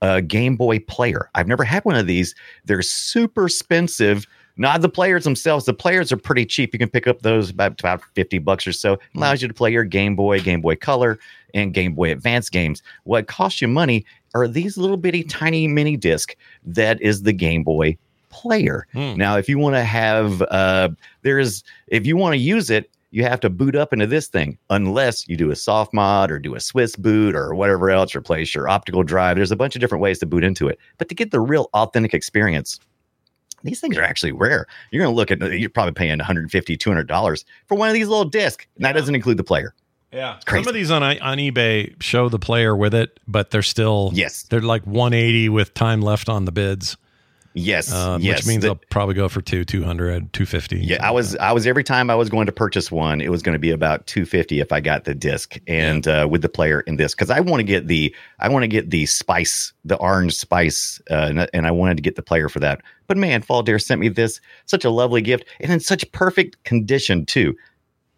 uh, 0.00 0.20
Game 0.20 0.56
Boy 0.56 0.80
player. 0.80 1.30
I've 1.34 1.46
never 1.46 1.64
had 1.64 1.84
one 1.84 1.94
of 1.94 2.06
these. 2.06 2.34
They're 2.64 2.82
super 2.82 3.46
expensive. 3.46 4.26
Not 4.56 4.82
the 4.82 4.88
players 4.88 5.24
themselves. 5.24 5.64
The 5.64 5.72
players 5.72 6.12
are 6.12 6.16
pretty 6.18 6.44
cheap. 6.44 6.74
You 6.74 6.78
can 6.78 6.90
pick 6.90 7.06
up 7.06 7.22
those 7.22 7.50
about 7.50 7.80
about 7.80 8.02
fifty 8.14 8.38
bucks 8.38 8.66
or 8.66 8.72
so. 8.72 8.94
It 8.94 9.00
Allows 9.16 9.40
you 9.40 9.48
to 9.48 9.54
play 9.54 9.70
your 9.70 9.84
Game 9.84 10.16
Boy, 10.16 10.40
Game 10.40 10.60
Boy 10.60 10.76
Color, 10.76 11.18
and 11.54 11.72
Game 11.72 11.94
Boy 11.94 12.12
Advance 12.12 12.50
games. 12.50 12.82
What 13.04 13.28
costs 13.28 13.62
you 13.62 13.68
money 13.68 14.04
are 14.34 14.48
these 14.48 14.76
little 14.76 14.96
bitty 14.96 15.24
tiny 15.24 15.68
mini 15.68 15.96
disc 15.96 16.36
that 16.64 17.00
is 17.00 17.22
the 17.22 17.32
Game 17.32 17.62
Boy 17.62 17.96
player. 18.32 18.86
Hmm. 18.92 19.14
Now, 19.14 19.36
if 19.36 19.48
you 19.48 19.58
want 19.58 19.76
to 19.76 19.84
have, 19.84 20.42
uh, 20.42 20.88
there's, 21.22 21.62
if 21.86 22.04
you 22.06 22.16
want 22.16 22.32
to 22.32 22.38
use 22.38 22.68
it, 22.70 22.90
you 23.10 23.22
have 23.24 23.40
to 23.40 23.50
boot 23.50 23.76
up 23.76 23.92
into 23.92 24.06
this 24.06 24.26
thing, 24.26 24.56
unless 24.70 25.28
you 25.28 25.36
do 25.36 25.50
a 25.50 25.56
soft 25.56 25.92
mod 25.92 26.30
or 26.30 26.38
do 26.38 26.54
a 26.54 26.60
Swiss 26.60 26.96
boot 26.96 27.36
or 27.36 27.54
whatever 27.54 27.90
else, 27.90 28.16
replace 28.16 28.54
your 28.54 28.68
optical 28.68 29.02
drive. 29.02 29.36
There's 29.36 29.52
a 29.52 29.56
bunch 29.56 29.76
of 29.76 29.80
different 29.80 30.00
ways 30.00 30.18
to 30.20 30.26
boot 30.26 30.42
into 30.42 30.66
it. 30.66 30.78
But 30.96 31.08
to 31.10 31.14
get 31.14 31.30
the 31.30 31.38
real 31.40 31.68
authentic 31.74 32.14
experience, 32.14 32.80
these 33.62 33.80
things 33.80 33.96
are 33.98 34.02
actually 34.02 34.32
rare. 34.32 34.66
You're 34.90 35.04
going 35.04 35.12
to 35.12 35.16
look 35.16 35.30
at, 35.30 35.40
you're 35.60 35.68
probably 35.68 35.92
paying 35.92 36.16
150 36.18 36.76
$200 36.76 37.44
for 37.66 37.76
one 37.76 37.88
of 37.88 37.94
these 37.94 38.08
little 38.08 38.24
discs. 38.24 38.66
And 38.76 38.84
that 38.86 38.92
doesn't 38.92 39.14
include 39.14 39.36
the 39.36 39.44
player. 39.44 39.74
Yeah, 40.10 40.38
some 40.46 40.66
of 40.68 40.74
these 40.74 40.90
on 40.90 41.02
on 41.02 41.38
eBay 41.38 42.00
show 42.02 42.28
the 42.28 42.38
player 42.38 42.76
with 42.76 42.92
it, 42.92 43.18
but 43.26 43.50
they're 43.50 43.62
still 43.62 44.10
Yes. 44.12 44.42
they're 44.42 44.60
like 44.60 44.86
180 44.86 45.48
with 45.48 45.72
time 45.72 46.02
left 46.02 46.28
on 46.28 46.44
the 46.44 46.52
bids, 46.52 46.98
Yes. 47.54 47.92
uh, 47.92 48.18
yes. 48.20 48.38
which 48.38 48.46
means 48.46 48.62
The- 48.62 48.68
they'll 48.68 48.80
probably 48.90 49.14
go 49.14 49.28
for 49.28 49.40
two, 49.40 49.64
200, 49.64 50.32
250. 50.32 50.78
Yeah, 50.78 51.06
I 51.06 51.10
was 51.10 51.36
I 51.36 51.52
was 51.52 51.66
every 51.66 51.84
time 51.84 52.10
I 52.10 52.14
was 52.14 52.28
going 52.28 52.46
to 52.46 52.52
purchase 52.52 52.90
one, 52.90 53.20
it 53.20 53.30
was 53.30 53.42
going 53.42 53.54
to 53.54 53.58
be 53.58 53.70
about 53.70 54.06
250 54.06 54.60
if 54.60 54.72
I 54.72 54.80
got 54.80 55.04
the 55.04 55.14
disc 55.14 55.58
and 55.66 56.06
uh, 56.06 56.26
with 56.30 56.42
the 56.42 56.48
player 56.48 56.80
in 56.80 56.96
this 56.96 57.14
cuz 57.14 57.30
I 57.30 57.40
want 57.40 57.60
to 57.60 57.64
get 57.64 57.88
the 57.88 58.14
I 58.38 58.48
want 58.48 58.62
to 58.62 58.68
get 58.68 58.90
the 58.90 59.06
spice, 59.06 59.72
the 59.84 59.96
orange 59.96 60.34
spice 60.34 61.00
uh, 61.10 61.26
and, 61.30 61.48
and 61.52 61.66
I 61.66 61.70
wanted 61.70 61.96
to 61.96 62.02
get 62.02 62.16
the 62.16 62.22
player 62.22 62.48
for 62.48 62.60
that. 62.60 62.80
But 63.06 63.16
man, 63.16 63.42
Fall 63.42 63.62
Dare 63.62 63.78
sent 63.78 64.00
me 64.00 64.08
this 64.08 64.40
such 64.66 64.84
a 64.84 64.90
lovely 64.90 65.20
gift 65.20 65.44
and 65.60 65.70
in 65.72 65.80
such 65.80 66.10
perfect 66.12 66.62
condition 66.64 67.26
too. 67.26 67.54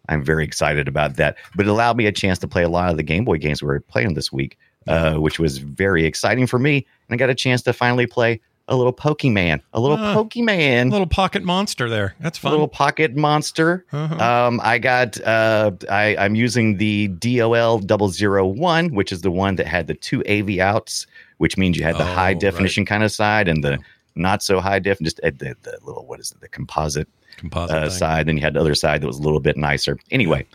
I'm 0.07 0.23
very 0.23 0.43
excited 0.43 0.87
about 0.87 1.15
that. 1.15 1.37
But 1.55 1.65
it 1.65 1.69
allowed 1.69 1.97
me 1.97 2.05
a 2.05 2.11
chance 2.11 2.39
to 2.39 2.47
play 2.47 2.63
a 2.63 2.69
lot 2.69 2.91
of 2.91 2.97
the 2.97 3.03
Game 3.03 3.25
Boy 3.25 3.37
games 3.37 3.61
we 3.61 3.67
were 3.67 3.79
playing 3.79 4.13
this 4.13 4.31
week, 4.31 4.57
uh, 4.87 5.15
which 5.15 5.39
was 5.39 5.57
very 5.57 6.05
exciting 6.05 6.47
for 6.47 6.59
me. 6.59 6.85
And 7.09 7.15
I 7.15 7.17
got 7.17 7.29
a 7.29 7.35
chance 7.35 7.63
to 7.63 7.73
finally 7.73 8.05
play 8.05 8.39
a 8.67 8.75
little 8.75 8.93
Pokemon, 8.93 9.61
a 9.73 9.79
little 9.79 9.97
Ah, 9.97 10.15
Pokemon 10.15 10.87
a 10.87 10.89
little 10.89 11.05
pocket 11.07 11.43
monster 11.43 11.87
there. 11.89 12.15
That's 12.19 12.37
fun. 12.37 12.49
A 12.49 12.53
little 12.53 12.67
pocket 12.67 13.15
monster. 13.15 13.85
Uh-huh. 13.91 14.15
Um, 14.47 14.59
I 14.63 14.79
got 14.79 15.19
uh, 15.21 15.71
I, 15.89 16.15
I'm 16.17 16.35
using 16.35 16.77
the 16.77 17.09
DOL 17.09 17.79
001, 17.79 18.93
which 18.95 19.11
is 19.11 19.21
the 19.21 19.31
one 19.31 19.55
that 19.57 19.67
had 19.67 19.87
the 19.87 19.93
two 19.93 20.23
AV 20.27 20.59
outs, 20.59 21.05
which 21.37 21.57
means 21.57 21.77
you 21.77 21.83
had 21.83 21.95
the 21.95 22.01
Oh, 22.01 22.13
high 22.13 22.27
right. 22.29 22.39
definition 22.39 22.85
kind 22.85 23.03
of 23.03 23.11
side 23.11 23.47
and 23.47 23.63
the 23.63 23.77
not 24.15 24.41
so 24.41 24.59
high 24.61 24.79
def, 24.79 24.99
just 24.99 25.19
uh, 25.23 25.29
the, 25.37 25.55
the 25.63 25.77
little 25.83 26.05
what 26.05 26.19
is 26.19 26.31
it, 26.31 26.39
the 26.41 26.47
composite 26.47 27.07
Composite 27.37 27.75
uh, 27.75 27.89
side. 27.89 28.27
Then 28.27 28.37
you 28.37 28.41
had 28.43 28.53
the 28.53 28.61
other 28.61 28.75
side 28.75 29.01
that 29.01 29.07
was 29.07 29.19
a 29.19 29.21
little 29.21 29.41
bit 29.41 29.57
nicer. 29.57 29.99
Anyway, 30.09 30.47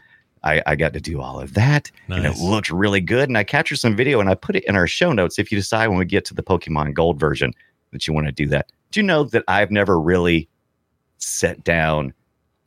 I, 0.43 0.63
I 0.67 0.77
got 0.77 0.95
to 0.95 1.01
do 1.01 1.21
all 1.21 1.39
of 1.39 1.53
that, 1.53 1.91
and 2.09 2.25
it 2.25 2.31
Nice. 2.31 2.41
looked 2.41 2.71
really 2.71 3.03
good. 3.03 3.29
And 3.29 3.37
I 3.37 3.45
captured 3.45 3.77
some 3.77 3.95
video, 3.95 4.19
and 4.19 4.31
I 4.31 4.35
put 4.35 4.57
it 4.57 4.65
in 4.65 4.75
our 4.77 4.87
show 4.87 5.13
notes. 5.13 5.39
If 5.39 5.53
you 5.53 5.59
decide 5.59 5.89
when 5.89 5.99
we 5.99 6.07
get 6.07 6.25
to 6.25 6.35
the 6.35 6.43
Pokemon 6.43 6.95
Gold 6.95 7.21
version 7.21 7.53
that 7.93 8.07
you 8.07 8.15
want 8.15 8.27
to 8.27 8.33
do 8.33 8.47
that, 8.49 8.71
do 8.91 9.01
you 9.01 9.07
know 9.07 9.25
that 9.25 9.45
I've 9.49 9.71
never 9.71 9.99
really 10.01 10.49
sat 11.19 11.63
down 11.65 12.13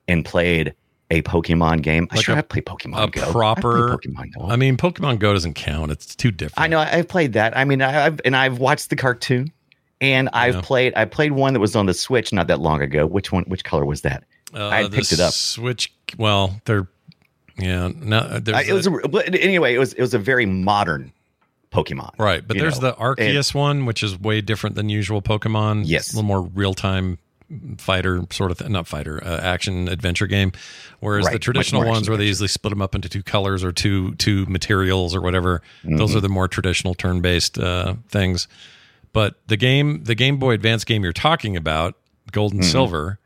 and 0.08 0.24
played 0.26 0.74
a 1.12 1.22
Pokemon 1.22 1.82
game? 1.82 2.08
I 2.12 2.16
Like 2.16 2.26
sure 2.26 2.34
a- 2.34 2.36
have 2.38 2.50
played 2.50 2.66
Pokemon 2.66 3.04
a 3.04 3.08
Go. 3.12 3.32
Proper- 3.32 3.98
Pokemon 3.98 4.34
Go. 4.38 4.46
I 4.50 4.56
mean, 4.56 4.78
Pokemon 4.78 5.20
Go 5.20 5.34
doesn't 5.34 5.54
count. 5.56 5.92
It's 5.92 6.16
too 6.16 6.32
different. 6.32 6.60
I 6.64 6.68
know 6.68 6.80
I've 6.80 7.08
played 7.08 7.34
that. 7.34 7.56
I 7.58 7.66
mean, 7.66 7.82
I- 7.82 8.06
I've 8.08 8.20
and 8.26 8.36
I've 8.36 8.60
watched 8.60 8.90
the 8.90 8.96
cartoon, 8.96 9.52
and 10.02 10.30
I've 10.34 10.56
Yeah. 10.56 10.62
played. 10.62 10.94
I 10.96 11.06
played 11.06 11.32
one 11.34 11.54
that 11.54 11.60
was 11.60 11.76
on 11.76 11.86
the 11.86 11.94
Switch 11.94 12.34
not 12.34 12.48
that 12.48 12.60
long 12.60 12.82
ago. 12.82 13.06
Which 13.06 13.32
one? 13.32 13.44
Which 13.46 13.64
color 13.64 13.86
was 13.86 14.02
that? 14.02 14.24
Uh, 14.54 14.68
I 14.70 14.88
picked 14.90 15.12
it 15.14 15.20
up. 15.20 15.34
Switch. 15.34 15.92
Well, 16.18 16.60
they're 16.66 16.88
yeah. 17.58 17.90
No, 17.96 18.40
there's 18.40 18.58
I, 18.58 18.62
it 18.64 18.74
was 18.74 18.88
a- 18.88 19.44
anyway. 19.44 19.74
It 19.76 19.80
was 19.80 19.94
it 19.94 20.02
was 20.02 20.14
a 20.14 20.20
very 20.20 20.46
modern 20.46 21.12
Pokemon. 21.74 22.12
Right, 22.20 22.48
but 22.48 22.58
there's 22.58 22.80
know. 22.80 22.92
the 22.92 22.96
Arceus 22.98 23.54
one, 23.54 23.86
which 23.86 24.04
is 24.04 24.20
way 24.20 24.42
different 24.42 24.76
than 24.76 24.90
usual 24.90 25.22
Pokemon. 25.22 25.84
Yes. 25.86 26.06
It's 26.08 26.14
a 26.14 26.18
little 26.18 26.28
more 26.28 26.42
real 26.42 26.74
time 26.74 27.18
fighter 27.78 28.24
sort 28.32 28.50
of 28.52 28.58
th- 28.58 28.72
not 28.72 28.88
fighter 28.88 29.24
uh, 29.24 29.40
action 29.40 29.88
adventure 29.88 30.26
game 30.26 30.52
whereas 31.02 31.26
Right, 31.26 31.34
the 31.34 31.40
traditional 31.40 31.86
ones 31.86 32.10
where 32.10 32.18
they 32.18 32.24
action-adventure. 32.24 32.52
split 32.52 32.70
them 32.72 32.82
up 32.82 32.96
into 32.96 33.10
two 33.10 33.22
colors 33.22 33.64
or 33.64 33.72
two 33.72 34.16
two 34.16 34.48
materials 34.48 35.14
or 35.14 35.22
whatever 35.22 35.62
Mm-hmm. 35.84 35.98
those 35.98 36.16
are 36.16 36.22
the 36.22 36.30
more 36.30 36.48
traditional 36.48 36.96
turn 36.96 37.22
based 37.22 37.60
uh, 37.60 37.96
things 38.10 38.48
but 39.12 39.36
the 39.48 39.58
game 39.58 40.04
the 40.06 40.16
game 40.16 40.38
boy 40.38 40.54
advance 40.54 40.84
game 40.84 41.04
you're 41.04 41.14
talking 41.14 41.56
about 41.56 41.96
gold 42.32 42.54
and 42.54 42.66
silver 42.66 43.20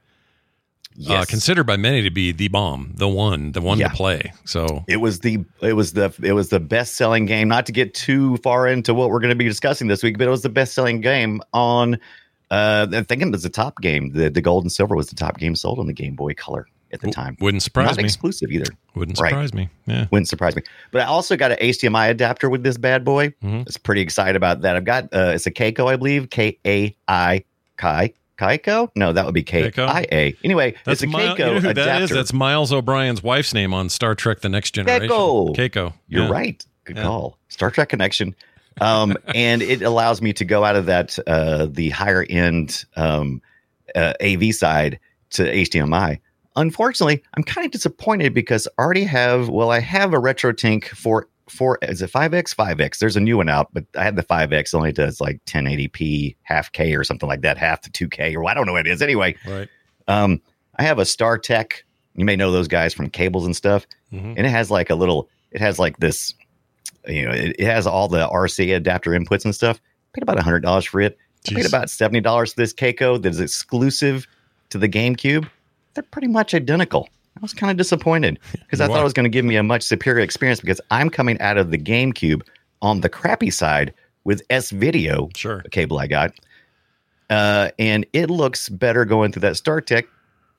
uh, 0.97 1.01
Mm-hmm. 1.01 1.11
Yes. 1.11 1.25
considered 1.27 1.65
by 1.65 1.77
many 1.77 2.01
to 2.01 2.09
be 2.09 2.31
the 2.31 2.47
bomb 2.47 2.91
the 2.95 3.07
one 3.07 3.51
the 3.51 3.61
one 3.61 3.77
Yeah. 3.77 3.89
to 3.89 3.93
play 3.95 4.31
so 4.45 4.83
It 4.87 4.97
was 4.97 5.19
the 5.19 5.45
it 5.61 5.73
was 5.73 5.93
the 5.93 6.11
it 6.23 6.33
was 6.33 6.49
the 6.49 6.59
best 6.59 6.95
selling 6.95 7.25
game. 7.27 7.47
Not 7.47 7.65
to 7.67 7.71
get 7.71 7.93
too 7.93 8.37
far 8.37 8.67
into 8.67 8.93
what 8.93 9.09
we're 9.09 9.19
going 9.19 9.29
to 9.29 9.35
be 9.35 9.45
discussing 9.45 9.87
this 9.87 10.01
week, 10.03 10.17
but 10.17 10.25
it 10.27 10.31
was 10.31 10.41
the 10.41 10.49
best 10.49 10.73
selling 10.73 11.01
game 11.01 11.41
on. 11.53 11.99
Uh, 12.49 12.87
I'm 12.93 13.03
thinking 13.05 13.27
it 13.27 13.31
was 13.31 13.43
the 13.43 13.49
top 13.49 13.79
game. 13.81 14.11
The 14.13 14.29
the 14.29 14.41
gold 14.41 14.63
and 14.63 14.71
silver 14.71 14.95
was 14.95 15.07
the 15.07 15.15
top 15.15 15.37
game 15.37 15.55
sold 15.55 15.79
on 15.79 15.85
the 15.87 15.93
Game 15.93 16.15
Boy 16.15 16.33
Color 16.33 16.65
at 16.93 17.01
the 17.01 17.11
time. 17.11 17.35
wouldn't 17.41 17.61
surprise 17.61 17.87
Not 17.87 17.97
me 17.97 18.05
exclusive 18.05 18.49
either. 18.49 18.71
wouldn't 18.95 19.19
Right. 19.19 19.29
surprise 19.31 19.53
me 19.53 19.69
yeah 19.87 20.05
Wouldn't 20.09 20.29
surprise 20.29 20.55
me. 20.55 20.61
But 20.91 21.01
I 21.01 21.05
also 21.05 21.35
got 21.35 21.51
an 21.51 21.57
HDMI 21.59 22.07
adapter 22.09 22.49
with 22.49 22.63
this 22.63 22.77
bad 22.77 23.03
boy. 23.03 23.33
Mhm. 23.43 23.67
It's 23.67 23.75
pretty 23.77 23.99
excited 24.01 24.37
about 24.37 24.61
that. 24.61 24.77
I've 24.77 24.85
got 24.85 25.03
uh, 25.13 25.33
it's 25.35 25.45
a 25.45 25.51
Keiko, 25.51 25.91
I 25.91 25.97
believe. 25.97 26.29
K 26.29 26.57
A 26.65 26.95
I 27.09 27.43
Kai 27.75 28.13
Keiko? 28.37 28.89
No, 28.95 29.13
that 29.13 29.25
would 29.25 29.33
be 29.33 29.43
K 29.43 29.71
I 29.77 30.05
A. 30.11 30.35
Anyway, 30.43 30.75
That's 30.85 31.01
it's 31.03 31.13
a 31.13 31.17
Mi- 31.17 31.23
Keiko 31.23 31.37
you 31.39 31.45
know 31.45 31.51
who 31.59 31.69
adapter. 31.69 31.83
that 31.85 32.01
is? 32.03 32.09
That's 32.11 32.33
Miles 32.33 32.71
O'Brien's 32.71 33.23
wife's 33.23 33.53
name 33.53 33.73
on 33.73 33.89
Star 33.89 34.15
Trek: 34.15 34.41
The 34.41 34.49
Next 34.49 34.71
Generation. 34.71 35.09
Keiko. 35.09 35.55
Keiko. 35.55 35.93
You're 36.07 36.23
Yeah. 36.25 36.29
right. 36.31 36.65
Good 36.85 36.97
Yeah. 36.97 37.03
call. 37.03 37.37
Star 37.49 37.71
Trek 37.71 37.89
connection. 37.89 38.35
Um, 38.79 39.17
and 39.35 39.61
it 39.61 39.81
allows 39.81 40.21
me 40.21 40.33
to 40.33 40.45
go 40.45 40.63
out 40.63 40.75
of 40.75 40.85
that 40.85 41.17
uh, 41.27 41.67
the 41.69 41.89
higher 41.89 42.25
end 42.29 42.85
um, 42.95 43.41
uh, 43.95 44.13
AV 44.21 44.53
side 44.53 44.99
to 45.31 45.43
HDMI. 45.43 46.19
Unfortunately, 46.55 47.21
I'm 47.35 47.43
kind 47.43 47.65
of 47.65 47.71
disappointed 47.71 48.33
because 48.33 48.67
I 48.77 48.81
already 48.83 49.03
have. 49.03 49.49
Well, 49.49 49.69
I 49.71 49.79
have 49.79 50.13
a 50.13 50.17
RetroTink 50.17 50.85
for 50.89 51.27
for 51.49 51.77
is 51.81 52.01
it 52.01 52.11
5x 52.11 52.53
5x 52.55 52.99
there's 52.99 53.15
a 53.15 53.19
new 53.21 53.37
one 53.37 53.47
out 53.49 53.69
but 53.73 53.85
i 53.97 54.03
had 54.03 54.15
the 54.15 54.23
5x 54.23 54.73
only 54.73 54.91
does 54.91 55.21
like 55.21 55.43
1080p 55.45 56.35
half 56.43 56.71
k 56.71 56.93
or 56.95 57.03
something 57.03 57.27
like 57.29 57.41
that 57.41 57.57
half 57.57 57.81
to 57.81 57.89
2k 58.09 58.35
or 58.35 58.47
i 58.49 58.53
don't 58.53 58.65
know 58.65 58.73
what 58.73 58.85
it 58.85 58.91
is 58.91 59.01
anyway 59.01 59.35
Right. 59.47 59.69
um, 60.07 60.41
I 60.79 60.83
have 60.83 60.99
a 60.99 61.05
Star 61.05 61.39
Tech. 61.39 61.83
You 62.15 62.23
may 62.25 62.35
know 62.35 62.51
those 62.51 62.67
guys 62.67 62.93
from 62.93 63.09
cables 63.09 63.45
and 63.47 63.55
stuff, 63.55 63.87
Mhm. 64.13 64.35
and 64.37 64.45
it 64.45 64.49
has 64.51 64.69
like 64.69 64.91
a 64.91 64.95
little. 64.95 65.27
It 65.51 65.59
has 65.59 65.79
like 65.79 65.97
this. 65.97 66.35
You 67.07 67.25
know, 67.25 67.31
it, 67.31 67.55
it 67.57 67.65
has 67.65 67.87
all 67.87 68.07
the 68.07 68.27
RC 68.27 68.75
adapter 68.75 69.09
inputs 69.11 69.43
and 69.43 69.55
stuff. 69.55 69.79
paid 70.13 70.21
about 70.21 70.37
hundred 70.37 70.59
dollars 70.61 70.85
for 70.85 71.01
it. 71.01 71.17
I 71.49 71.55
paid 71.55 71.65
about 71.65 71.89
seventy 71.89 72.21
dollars 72.21 72.53
for 72.53 72.61
this 72.61 72.73
Keiko 72.75 73.19
that 73.19 73.27
is 73.29 73.39
exclusive 73.39 74.27
to 74.69 74.77
the 74.77 74.87
GameCube. 74.87 75.49
They're 75.95 76.03
pretty 76.03 76.27
much 76.27 76.53
identical. 76.53 77.09
I 77.37 77.39
was 77.41 77.53
kind 77.53 77.69
of 77.71 77.77
disappointed 77.77 78.39
because 78.51 78.81
I 78.81 78.87
thought 78.87 78.99
it 78.99 79.03
was 79.03 79.13
going 79.13 79.25
to 79.25 79.29
give 79.29 79.45
me 79.45 79.55
a 79.55 79.63
much 79.63 79.83
superior 79.83 80.21
experience 80.23 80.59
because 80.59 80.81
I'm 80.91 81.09
coming 81.09 81.39
out 81.39 81.57
of 81.57 81.71
the 81.71 81.77
GameCube 81.77 82.41
on 82.81 83.01
the 83.01 83.09
crappy 83.09 83.49
side 83.51 83.93
with 84.23 84.41
S 84.49 84.71
Video 84.71 85.29
Sure. 85.35 85.61
a 85.65 85.69
cable 85.69 85.99
I 85.99 86.07
got. 86.07 86.33
Uh, 87.29 87.69
and 87.77 88.05
it 88.13 88.29
looks 88.29 88.69
better 88.69 89.05
going 89.05 89.31
through 89.31 89.41
that 89.41 89.57
Star 89.57 89.81
Tech 89.81 90.05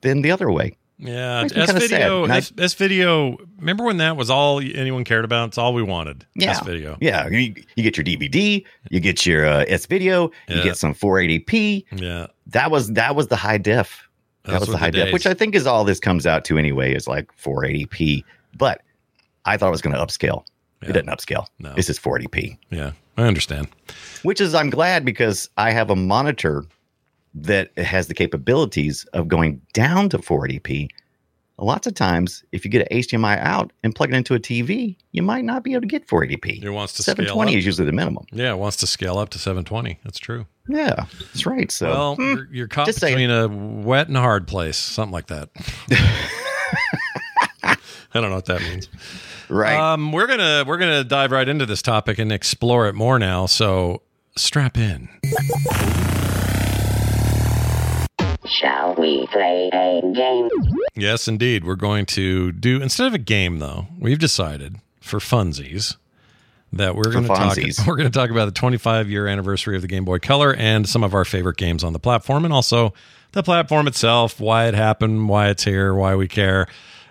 than 0.01 0.21
the 0.21 0.31
other 0.31 0.51
way. 0.51 0.77
Yeah. 0.97 1.47
S 1.55 1.71
video. 1.71 2.23
And 2.25 2.33
I- 2.33 2.37
S, 2.37 2.51
S 2.57 2.73
video. 2.73 3.37
Remember 3.57 3.85
when 3.85 3.97
that 3.97 4.17
was 4.17 4.29
all 4.29 4.59
anyone 4.59 5.03
cared 5.05 5.23
about? 5.25 5.49
It's 5.49 5.57
all 5.57 5.73
we 5.73 5.81
wanted. 5.81 6.25
Yeah. 6.35 6.51
S 6.51 6.59
video. 6.61 6.97
Yeah, 6.99 7.27
you, 7.29 7.55
you 7.75 7.83
get 7.83 7.95
your 7.97 8.03
DVD, 8.03 8.65
you 8.89 8.99
get 8.99 9.25
your 9.25 9.45
uh, 9.45 9.65
S 9.67 9.85
video, 9.85 10.31
Yeah. 10.49 10.57
you 10.57 10.63
get 10.63 10.77
some 10.77 10.93
480p. 10.93 11.85
Yeah. 11.93 12.27
That 12.47 12.69
was 12.69 12.91
that 12.93 13.15
was 13.15 13.27
the 13.27 13.35
high 13.37 13.57
def. 13.57 14.08
That 14.43 14.53
Those 14.53 14.59
was 14.61 14.69
the 14.69 14.77
high 14.77 14.89
def, 14.89 15.11
which 15.13 15.25
I 15.27 15.33
think 15.33 15.53
is 15.55 15.67
all 15.67 15.83
this 15.83 15.99
comes 15.99 16.25
out 16.25 16.45
to 16.45 16.57
anyway. 16.57 16.93
Is 16.93 17.07
like 17.07 17.29
480p, 17.37 18.23
but 18.57 18.81
I 19.45 19.57
thought 19.57 19.67
it 19.67 19.71
was 19.71 19.81
going 19.81 19.95
to 19.95 20.01
upscale. 20.01 20.45
Yeah. 20.81 20.89
It 20.89 20.93
didn't 20.93 21.09
upscale. 21.09 21.45
No. 21.59 21.73
This 21.73 21.89
is 21.89 21.99
480p, 21.99 22.57
Yeah. 22.71 22.91
I 23.17 23.23
understand. 23.23 23.67
which 24.23 24.39
is 24.39 24.55
I'm 24.55 24.69
glad 24.69 25.03
because 25.03 25.49
I 25.57 25.71
have 25.71 25.89
a 25.89 25.95
monitor 25.95 26.63
that 27.35 27.77
has 27.77 28.07
the 28.07 28.13
capabilities 28.13 29.03
of 29.13 29.27
going 29.27 29.61
down 29.73 30.07
to 30.09 30.17
480p. 30.19 30.87
Lots 31.61 31.87
of 31.87 31.93
times, 31.93 32.43
if 32.51 32.63
you 32.63 32.71
get 32.71 32.89
an 32.89 32.97
HDMI 32.97 33.37
out 33.39 33.71
and 33.83 33.93
plug 33.93 34.11
it 34.11 34.15
into 34.15 34.33
a 34.33 34.39
TV, 34.39 34.95
you 35.11 35.21
might 35.21 35.43
not 35.43 35.63
be 35.63 35.73
able 35.73 35.81
to 35.81 35.87
get 35.87 36.07
480p. 36.07 36.63
It 36.63 36.69
wants 36.69 36.93
to 36.93 37.03
scale 37.03 37.15
720 37.15 37.57
is 37.57 37.65
usually 37.65 37.85
the 37.85 37.91
minimum. 37.91 38.25
Yeah, 38.31 38.51
it 38.51 38.57
wants 38.57 38.77
to 38.77 38.87
scale 38.87 39.17
up 39.17 39.29
to 39.29 39.39
720. 39.39 39.99
That's 40.03 40.19
true. 40.19 40.45
Yeah, 40.69 41.05
that's 41.19 41.45
right. 41.45 41.69
So, 41.71 41.89
well, 41.89 42.15
hmm, 42.15 42.21
you're, 42.21 42.47
you're 42.51 42.67
caught 42.67 42.85
just 42.85 42.99
saying. 42.99 43.15
between 43.15 43.31
a 43.31 43.47
wet 43.85 44.07
and 44.07 44.15
a 44.15 44.21
hard 44.21 44.47
place, 44.47 44.77
something 44.77 45.11
like 45.11 45.27
that. 45.27 45.49
I 47.63 47.75
don't 48.13 48.29
know 48.29 48.35
what 48.35 48.45
that 48.45 48.61
means. 48.61 48.87
right. 49.49 49.93
Um, 49.93 50.11
we're 50.11 50.27
gonna 50.27 50.63
we're 50.65 50.77
gonna 50.77 51.03
dive 51.03 51.31
right 51.31 51.47
into 51.47 51.65
this 51.65 51.81
topic 51.81 52.19
and 52.19 52.31
explore 52.31 52.87
it 52.87 52.93
more 52.93 53.19
now. 53.19 53.45
So 53.45 54.01
strap 54.35 54.77
in. 54.77 55.09
Shall 58.49 58.95
we 58.95 59.27
play 59.27 59.69
a 59.71 60.01
game? 60.01 60.49
Yes, 60.95 61.27
indeed. 61.27 61.63
We're 61.63 61.75
going 61.75 62.05
to 62.07 62.51
do 62.51 62.81
instead 62.81 63.07
of 63.07 63.13
a 63.13 63.19
game 63.19 63.59
though. 63.59 63.87
We've 63.99 64.19
decided 64.19 64.77
for 65.01 65.19
funsies 65.19 65.95
that 66.73 66.95
we're 66.95 67.11
going 67.11 67.23
to 67.23 67.29
talk. 67.29 67.57
We're 67.87 67.95
going 67.95 68.11
to 68.11 68.17
talk 68.17 68.29
about 68.29 68.45
the 68.45 68.51
25 68.51 69.09
year 69.09 69.27
anniversary 69.27 69.75
of 69.75 69.81
the 69.81 69.87
Game 69.87 70.05
Boy 70.05 70.19
Color 70.19 70.53
and 70.55 70.87
some 70.87 71.03
of 71.03 71.13
our 71.13 71.25
favorite 71.25 71.57
games 71.57 71.83
on 71.83 71.93
the 71.93 71.99
platform, 71.99 72.45
and 72.45 72.53
also 72.53 72.93
the 73.31 73.43
platform 73.43 73.87
itself, 73.87 74.39
why 74.39 74.67
it 74.67 74.73
happened, 74.73 75.29
why 75.29 75.49
it's 75.49 75.63
here, 75.63 75.93
why 75.93 76.15
we 76.15 76.27
care, 76.27 76.67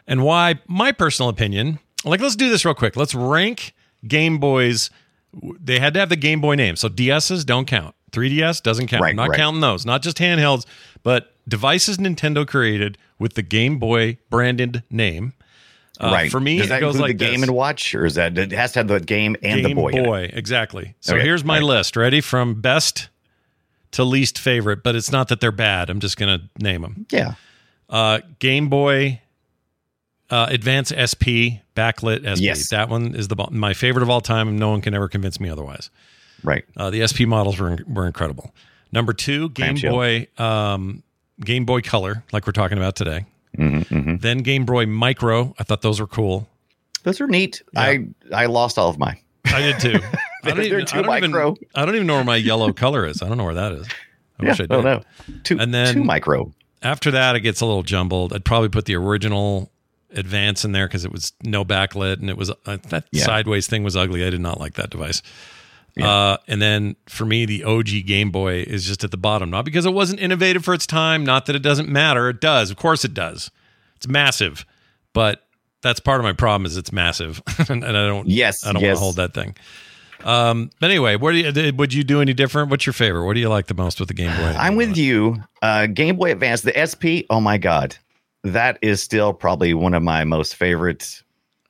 and 0.07 0.23
why 0.23 0.61
my 0.67 0.93
personal 0.93 1.29
opinion. 1.29 1.79
Like, 2.05 2.21
let's 2.21 2.37
do 2.37 2.49
this 2.49 2.65
real 2.65 2.75
quick. 2.75 2.95
Let's 2.97 3.15
rank 3.15 3.75
Game 4.07 4.39
Boys. 4.39 4.91
They 5.43 5.81
had 5.81 5.95
to 5.95 6.01
have 6.01 6.09
the 6.09 6.17
Game 6.17 6.41
Boy 6.41 6.55
name, 6.55 6.77
so 6.77 6.89
DSs 6.89 7.45
don't 7.45 7.67
count. 7.67 7.95
3DS 8.13 8.63
doesn't 8.63 8.87
count. 8.87 9.03
Right, 9.03 9.11
I'm 9.11 9.17
not 9.17 9.31
right. 9.31 9.39
counting 9.39 9.61
those. 9.61 9.85
Not 9.85 10.03
just 10.03 10.17
handhelds, 10.19 10.65
but 11.03 11.35
devices 11.47 11.99
Nintendo 11.99 12.47
created 12.47 12.99
with 13.19 13.35
the 13.35 13.43
Game 13.43 13.79
Boy 13.79 14.19
branded 14.31 14.83
name. 14.91 15.33
Uh, 16.01 16.11
right. 16.13 16.31
For 16.31 16.39
me, 16.39 16.59
does 16.59 16.67
it 16.67 16.71
that 16.71 16.81
goes 16.81 16.95
include 16.95 17.11
like 17.11 17.19
the 17.19 17.25
Game 17.25 17.41
this. 17.41 17.49
and 17.49 17.57
Watch, 17.57 17.95
or 17.95 18.07
is 18.07 18.15
that 18.15 18.39
it 18.39 18.53
has 18.53 18.73
to 18.73 18.81
have 18.81 18.89
the 18.89 19.01
game 19.01 19.37
and 19.43 19.63
Game 19.63 19.69
the 19.71 19.75
boy? 19.75 20.23
it? 20.25 20.35
exactly. 20.35 20.95
So 21.01 21.15
Okay, 21.17 21.25
here's 21.25 21.45
my 21.45 21.57
right. 21.57 21.65
list. 21.65 21.97
Ready 21.97 22.21
from 22.21 22.61
best 22.61 23.09
to 23.93 24.05
least 24.05 24.39
favorite, 24.39 24.83
but 24.85 24.95
it's 24.95 25.11
not 25.11 25.29
that 25.29 25.41
they're 25.41 25.51
bad. 25.51 25.91
I'm 25.91 25.99
just 25.99 26.17
going 26.17 26.39
to 26.39 26.49
name 26.63 26.83
them. 26.83 27.07
Yeah. 27.11 27.35
Uh, 27.89 28.21
Game 28.39 28.69
Boy 28.69 29.21
uh, 30.31 30.47
Advance 30.51 30.91
SP 30.93 31.65
backlit 31.75 32.21
SP. 32.29 32.43
Yes. 32.43 32.69
That 32.71 32.89
one 32.89 33.15
is 33.15 33.29
the 33.29 33.49
my 33.51 33.75
favorite 33.75 34.03
of 34.03 34.11
all 34.11 34.21
time, 34.21 34.59
no 34.59 34.71
one 34.71 34.81
can 34.81 34.95
ever 34.95 35.09
convince 35.09 35.41
me 35.41 35.49
otherwise. 35.49 35.91
Right. 36.45 36.65
Uh, 36.77 36.91
the 36.91 37.07
SP 37.09 37.23
models 37.27 37.59
were 37.59 37.79
were 37.89 38.07
incredible. 38.07 38.55
Number 38.93 39.13
two, 39.13 39.51
Game 39.51 39.77
Clamshell. 39.77 39.93
Boy 39.93 40.27
um, 40.39 41.03
Game 41.41 41.65
Boy 41.65 41.81
Color, 41.83 42.25
like 42.33 42.47
we're 42.47 42.53
talking 42.53 42.79
about 42.79 42.97
today. 42.97 43.27
hmm 43.57 43.81
hmm 43.81 44.17
Then 44.17 44.39
Game 44.39 44.65
Boy 44.65 44.87
Micro. 44.87 45.55
I 45.59 45.65
thought 45.65 45.83
those 45.83 46.01
were 46.01 46.07
cool. 46.07 46.49
Those 47.05 47.21
are 47.21 47.27
neat. 47.27 47.63
I 47.77 48.07
I 48.33 48.47
lost 48.47 48.79
all 48.79 48.89
of 48.91 48.99
mine. 48.99 49.19
I 49.47 49.61
did 49.61 49.81
too. 49.81 50.01
I 50.45 50.51
don't, 50.51 50.57
They're 50.57 50.65
even, 50.67 50.81
I, 50.93 51.03
don't 51.03 51.17
even, 51.17 51.31
micro. 51.33 51.57
I 51.75 51.85
don't 51.85 51.95
even 51.95 52.07
know 52.07 52.15
where 52.17 52.25
my 52.25 52.37
yellow 52.37 52.73
color 52.85 53.07
is. 53.07 53.23
I 53.23 53.29
don't 53.29 53.39
know 53.39 53.45
where 53.45 53.55
that 53.55 53.73
is. 53.73 53.87
I 54.41 54.45
yeah, 54.45 54.49
wish 54.51 54.61
I 54.61 54.63
did. 54.65 54.69
don't 54.71 54.85
know. 54.85 55.03
Too 55.45 55.59
And 55.59 55.73
then- 55.75 55.95
too 55.95 56.05
micro. 56.05 56.53
After 56.81 57.11
that, 57.11 57.35
it 57.35 57.41
gets 57.41 57.61
a 57.61 57.67
little 57.67 57.83
jumbled. 57.83 58.33
I'd 58.33 58.45
probably 58.45 58.69
put 58.69 58.85
the 58.85 58.95
original 58.95 59.71
Advance 60.15 60.65
in 60.65 60.71
there 60.73 60.87
because 60.87 61.05
it 61.05 61.11
was 61.13 61.33
no 61.43 61.65
backlit 61.65 62.21
and 62.21 62.31
it 62.31 62.37
was 62.37 62.51
uh, 62.51 62.79
that 62.89 63.05
Yeah. 63.11 63.25
sideways 63.25 63.67
thing 63.67 63.83
was 63.83 63.97
ugly. 63.97 64.25
I 64.25 64.31
did 64.31 64.41
not 64.41 64.59
like 64.61 64.75
that 64.75 64.89
device. 64.91 65.23
Uh, 66.05 66.39
and 66.47 66.63
then 66.63 66.97
for 67.07 67.25
me, 67.25 67.45
the 67.45 67.65
OG 67.65 68.07
Game 68.07 68.31
Boy 68.31 68.63
is 68.63 68.87
just 68.87 69.05
at 69.05 69.11
the 69.11 69.17
bottom, 69.17 69.51
not 69.51 69.65
because 69.65 69.87
it 69.87 69.93
wasn't 69.93 70.21
innovative 70.21 70.65
for 70.65 70.75
its 70.75 70.87
time, 70.87 71.25
not 71.25 71.47
that 71.47 71.57
it 71.57 71.63
doesn't 71.63 71.89
matter. 71.89 72.29
It 72.29 72.41
does, 72.41 72.71
of 72.71 72.77
course, 72.77 73.05
it 73.05 73.15
does. 73.15 73.51
It's 73.97 74.07
massive, 74.07 74.65
but 75.13 75.47
that's 75.83 76.01
part 76.01 76.21
of 76.21 76.25
my 76.25 76.33
problem 76.33 76.67
is 76.67 76.77
it's 76.77 76.93
massive, 76.93 77.43
and, 77.69 77.85
I 77.85 77.93
don't. 77.93 78.29
Yes, 78.29 78.65
I 78.67 78.73
don't 78.73 78.83
want 78.83 78.95
to 78.95 79.01
hold 79.01 79.17
that 79.17 79.35
thing. 79.35 79.57
Um, 80.25 80.71
but 80.81 80.91
anyway, 80.91 81.17
what 81.17 81.33
do 81.33 81.39
you 81.39 81.73
would 81.75 81.95
you 81.95 82.05
do 82.05 82.21
any 82.21 82.35
different? 82.35 82.71
What's 82.71 82.87
your 82.87 82.93
favorite? 82.93 83.25
What 83.25 83.35
do 83.35 83.41
you 83.41 83.49
like 83.49 83.67
the 83.67 83.75
most 83.75 84.01
with 84.01 84.09
the 84.09 84.15
Game 84.15 84.35
Boy? 84.37 84.57
I'm 84.59 84.77
with 84.77 84.97
you. 84.97 85.43
Uh, 85.63 85.87
Game 85.87 86.17
Boy 86.17 86.33
Advance, 86.33 86.63
the 86.63 86.73
SP. 86.75 87.27
Oh 87.31 87.41
my 87.41 87.59
god, 87.59 87.97
that 88.45 88.79
is 88.83 89.03
still 89.03 89.33
probably 89.33 89.75
one 89.75 89.95
of 89.95 90.03
my 90.03 90.25
most 90.25 90.57
favorite 90.57 91.23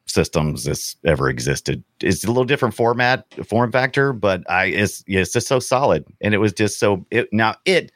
systems 0.08 0.64
that's 0.64 0.96
ever 1.04 1.28
existed. 1.28 1.82
It's 2.00 2.24
a 2.24 2.28
little 2.28 2.44
different 2.44 2.74
format, 2.74 3.26
form 3.46 3.70
factor, 3.72 4.12
but 4.12 4.48
I 4.50 4.66
it's 4.66 5.04
it's 5.06 5.32
just 5.32 5.46
so 5.48 5.58
solid, 5.60 6.04
and 6.20 6.34
it 6.34 6.38
was 6.38 6.52
just 6.52 6.78
so. 6.80 7.04
It 7.10 7.28
now 7.32 7.54
it 7.64 7.92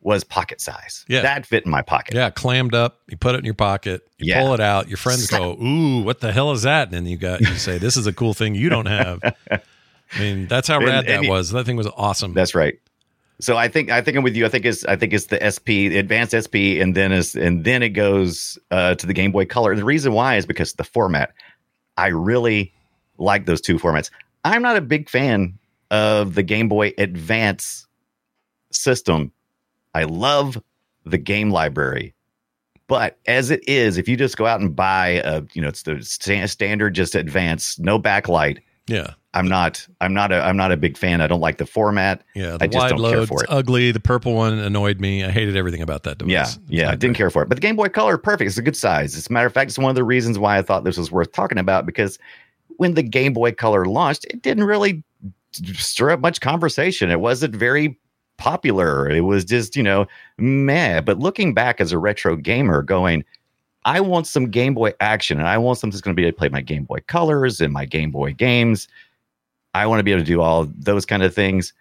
was 0.00 0.24
pocket 0.24 0.60
size. 0.60 1.04
Yeah. 1.08 1.22
that 1.22 1.46
fit 1.46 1.64
in 1.64 1.70
my 1.70 1.80
pocket. 1.82 2.14
Yeah, 2.14 2.30
clammed 2.30 2.74
up. 2.74 2.98
You 3.08 3.16
put 3.16 3.36
it 3.36 3.38
in 3.38 3.44
your 3.44 3.54
pocket. 3.54 4.02
You 4.18 4.32
Yeah. 4.34 4.40
pull 4.40 4.52
it 4.54 4.60
out. 4.60 4.88
Your 4.88 4.96
friends 4.96 5.28
go, 5.28 5.52
"Ooh, 5.62 6.02
what 6.02 6.20
the 6.20 6.32
hell 6.32 6.50
is 6.52 6.62
that?" 6.62 6.88
And 6.88 6.92
then 6.96 7.06
you 7.06 7.16
got 7.16 7.40
you 7.40 7.46
say, 7.54 7.78
"This 7.78 7.96
is 7.96 8.06
a 8.08 8.12
cool 8.12 8.34
thing 8.34 8.54
you 8.56 8.68
don't 8.68 8.86
have." 8.86 9.20
I 9.50 10.18
mean, 10.18 10.46
that's 10.48 10.66
how 10.68 10.76
And- 10.78 10.86
rad 10.86 11.06
that 11.06 11.10
and 11.14 11.24
you- 11.24 11.30
was. 11.30 11.50
That 11.50 11.64
thing 11.66 11.76
was 11.76 11.86
awesome. 11.96 12.34
That's 12.34 12.54
right. 12.54 12.74
So 13.42 13.56
I 13.56 13.66
think 13.66 13.90
I 13.90 14.00
think 14.00 14.16
I'm 14.16 14.22
with 14.22 14.36
you. 14.36 14.46
I 14.46 14.48
think 14.48 14.64
it's 14.64 14.84
I 14.84 14.94
think 14.94 15.12
it's 15.12 15.26
the 15.26 15.38
SP, 15.42 15.90
the 15.90 15.98
advanced 15.98 16.30
SP, 16.32 16.78
and 16.80 16.94
then 16.94 17.10
is 17.10 17.34
and 17.34 17.64
then 17.64 17.82
it 17.82 17.90
goes 17.90 18.56
uh, 18.70 18.94
to 18.94 19.06
the 19.06 19.12
Game 19.12 19.32
Boy 19.32 19.46
Color. 19.46 19.72
And 19.72 19.80
the 19.80 19.84
reason 19.84 20.12
why 20.12 20.36
is 20.36 20.46
because 20.46 20.74
the 20.74 20.84
format. 20.84 21.32
I 21.96 22.06
really 22.08 22.72
like 23.18 23.46
those 23.46 23.60
two 23.60 23.78
formats. 23.78 24.10
I'm 24.44 24.62
not 24.62 24.76
a 24.76 24.80
big 24.80 25.10
fan 25.10 25.58
of 25.90 26.34
the 26.34 26.42
Game 26.42 26.68
Boy 26.68 26.94
Advance 26.98 27.86
system. 28.70 29.32
I 29.94 30.04
love 30.04 30.62
the 31.04 31.18
game 31.18 31.50
library. 31.50 32.14
But 32.86 33.18
as 33.26 33.50
it 33.50 33.66
is, 33.68 33.98
if 33.98 34.08
you 34.08 34.16
just 34.16 34.36
go 34.36 34.46
out 34.46 34.60
and 34.60 34.74
buy 34.74 35.20
a, 35.24 35.42
you 35.52 35.62
know, 35.62 35.68
it's 35.68 35.82
the 35.82 36.02
sta- 36.02 36.46
standard 36.46 36.94
just 36.94 37.14
advance, 37.14 37.78
no 37.78 37.98
backlight. 37.98 38.58
yeah. 38.86 39.14
I'm 39.34 39.48
not, 39.48 39.86
I'm 40.00 40.12
not 40.12 40.30
a, 40.30 40.42
I'm 40.42 40.56
not 40.56 40.72
a 40.72 40.76
big 40.76 40.96
fan. 40.96 41.20
I 41.22 41.26
don't 41.26 41.40
like 41.40 41.56
the 41.56 41.64
format. 41.66 42.22
Yeah. 42.34 42.58
The 42.58 42.64
I 42.64 42.66
just 42.66 42.76
wide 42.76 42.88
don't 42.90 43.10
care 43.10 43.26
for 43.26 43.42
it. 43.42 43.46
ugly. 43.48 43.90
The 43.90 44.00
purple 44.00 44.34
one 44.34 44.58
annoyed 44.58 45.00
me. 45.00 45.24
I 45.24 45.30
hated 45.30 45.56
everything 45.56 45.80
about 45.80 46.02
that 46.02 46.18
device. 46.18 46.30
Yeah, 46.32 46.42
It's 46.42 46.58
yeah, 46.68 46.90
I 46.90 46.96
didn't 46.96 47.16
care 47.16 47.30
for 47.30 47.42
it. 47.42 47.48
But 47.48 47.56
the 47.56 47.62
Game 47.62 47.76
Boy 47.76 47.88
Color, 47.88 48.18
perfect. 48.18 48.48
It's 48.48 48.58
a 48.58 48.62
good 48.62 48.76
size. 48.76 49.16
As 49.16 49.28
a 49.28 49.32
matter 49.32 49.46
of 49.46 49.54
fact, 49.54 49.70
it's 49.70 49.78
one 49.78 49.88
of 49.88 49.96
the 49.96 50.04
reasons 50.04 50.38
why 50.38 50.58
I 50.58 50.62
thought 50.62 50.84
this 50.84 50.98
was 50.98 51.10
worth 51.10 51.32
talking 51.32 51.58
about 51.58 51.86
because 51.86 52.18
when 52.76 52.94
the 52.94 53.02
Game 53.02 53.32
Boy 53.32 53.52
Color 53.52 53.86
launched, 53.86 54.26
it 54.26 54.42
didn't 54.42 54.64
really 54.64 55.02
stir 55.52 56.10
up 56.10 56.20
much 56.20 56.40
conversation. 56.40 57.10
It 57.10 57.20
wasn't 57.20 57.54
very 57.54 57.98
popular. 58.36 59.08
It 59.08 59.20
was 59.20 59.44
just, 59.44 59.76
you 59.76 59.82
know, 59.82 60.06
meh. 60.38 61.00
But 61.00 61.18
looking 61.18 61.54
back 61.54 61.80
as 61.80 61.92
a 61.92 61.98
retro 61.98 62.36
gamer, 62.36 62.82
going, 62.82 63.24
I 63.84 64.00
want 64.00 64.26
some 64.26 64.50
Game 64.50 64.74
Boy 64.74 64.92
action 65.00 65.38
and 65.38 65.48
I 65.48 65.58
want 65.58 65.78
something 65.78 65.92
that's 65.92 66.02
going 66.02 66.14
to 66.14 66.20
be 66.20 66.26
able 66.26 66.34
to 66.34 66.38
play 66.38 66.48
my 66.48 66.60
Game 66.60 66.84
Boy 66.84 66.98
colors 67.06 67.60
and 67.60 67.72
my 67.72 67.84
Game 67.84 68.10
Boy 68.10 68.32
games. 68.32 68.88
I 69.74 69.86
want 69.86 70.00
to 70.00 70.04
be 70.04 70.12
able 70.12 70.22
to 70.22 70.26
do 70.26 70.40
all 70.40 70.68
those 70.76 71.06
kind 71.06 71.22
of 71.22 71.34
things. 71.34 71.72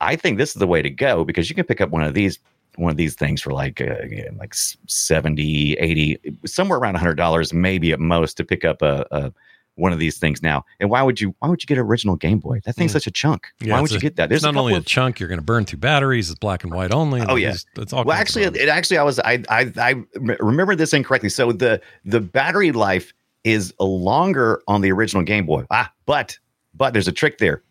I 0.00 0.16
think 0.16 0.38
this 0.38 0.50
is 0.50 0.54
the 0.54 0.66
way 0.66 0.82
to 0.82 0.90
go 0.90 1.24
because 1.24 1.48
you 1.48 1.54
can 1.54 1.64
pick 1.64 1.80
up 1.80 1.90
one 1.90 2.02
of 2.02 2.14
these 2.14 2.38
one 2.76 2.90
of 2.90 2.96
these 2.96 3.14
things 3.14 3.42
for 3.42 3.52
like 3.52 3.80
uh, 3.80 3.94
like 4.38 4.54
70 4.54 5.74
80 5.74 6.18
somewhere 6.46 6.78
around 6.78 6.96
$100 6.96 7.52
maybe 7.52 7.92
at 7.92 8.00
most 8.00 8.36
to 8.38 8.44
pick 8.44 8.64
up 8.64 8.80
a, 8.82 9.06
a 9.10 9.32
one 9.76 9.92
of 9.92 9.98
these 9.98 10.18
things 10.18 10.42
now 10.42 10.64
and 10.80 10.90
why 10.90 11.02
would 11.02 11.20
you 11.20 11.34
why 11.38 11.48
would 11.48 11.62
you 11.62 11.66
get 11.66 11.78
an 11.78 11.84
original 11.84 12.14
game 12.16 12.38
boy 12.38 12.60
that 12.64 12.74
thing's 12.74 12.90
Mm. 12.90 12.94
such 12.94 13.06
a 13.06 13.10
chunk 13.10 13.48
Yeah, 13.60 13.74
why 13.74 13.80
would 13.80 13.86
it's 13.86 13.94
you 13.94 14.00
get 14.00 14.16
that 14.16 14.30
It's 14.32 14.42
not 14.42 14.54
a 14.54 14.58
only 14.58 14.74
a 14.74 14.78
of- 14.78 14.86
chunk, 14.86 15.18
you're 15.18 15.28
going 15.28 15.38
to 15.38 15.44
burn 15.44 15.64
through 15.64 15.78
batteries. 15.80 16.28
It's 16.30 16.38
black 16.38 16.62
and 16.64 16.72
white 16.72 16.92
only. 16.92 17.20
Oh, 17.22 17.36
yeah. 17.36 17.54
It's, 17.76 17.92
all 17.92 18.04
well 18.04 18.16
actually 18.16 18.44
it 18.44 18.68
actually 18.68 18.98
i 18.98 19.02
was 19.02 19.18
i 19.20 19.42
i 19.48 19.72
i 19.78 19.94
remember 20.16 20.74
this 20.76 20.92
incorrectly 20.92 21.28
so 21.30 21.52
the 21.52 21.80
the 22.04 22.20
battery 22.20 22.72
life 22.72 23.12
is 23.44 23.72
longer 23.80 24.62
on 24.68 24.80
the 24.82 24.92
original 24.92 25.22
game 25.22 25.46
boy 25.46 25.64
ah 25.70 25.90
but 26.06 26.38
but 26.74 26.92
there's 26.92 27.08
a 27.08 27.12
trick 27.12 27.38
there 27.38 27.62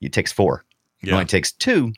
it 0.00 0.12
takes 0.12 0.32
four 0.32 0.64
it 1.02 1.12
only 1.12 1.24
takes 1.24 1.52
two 1.52 1.92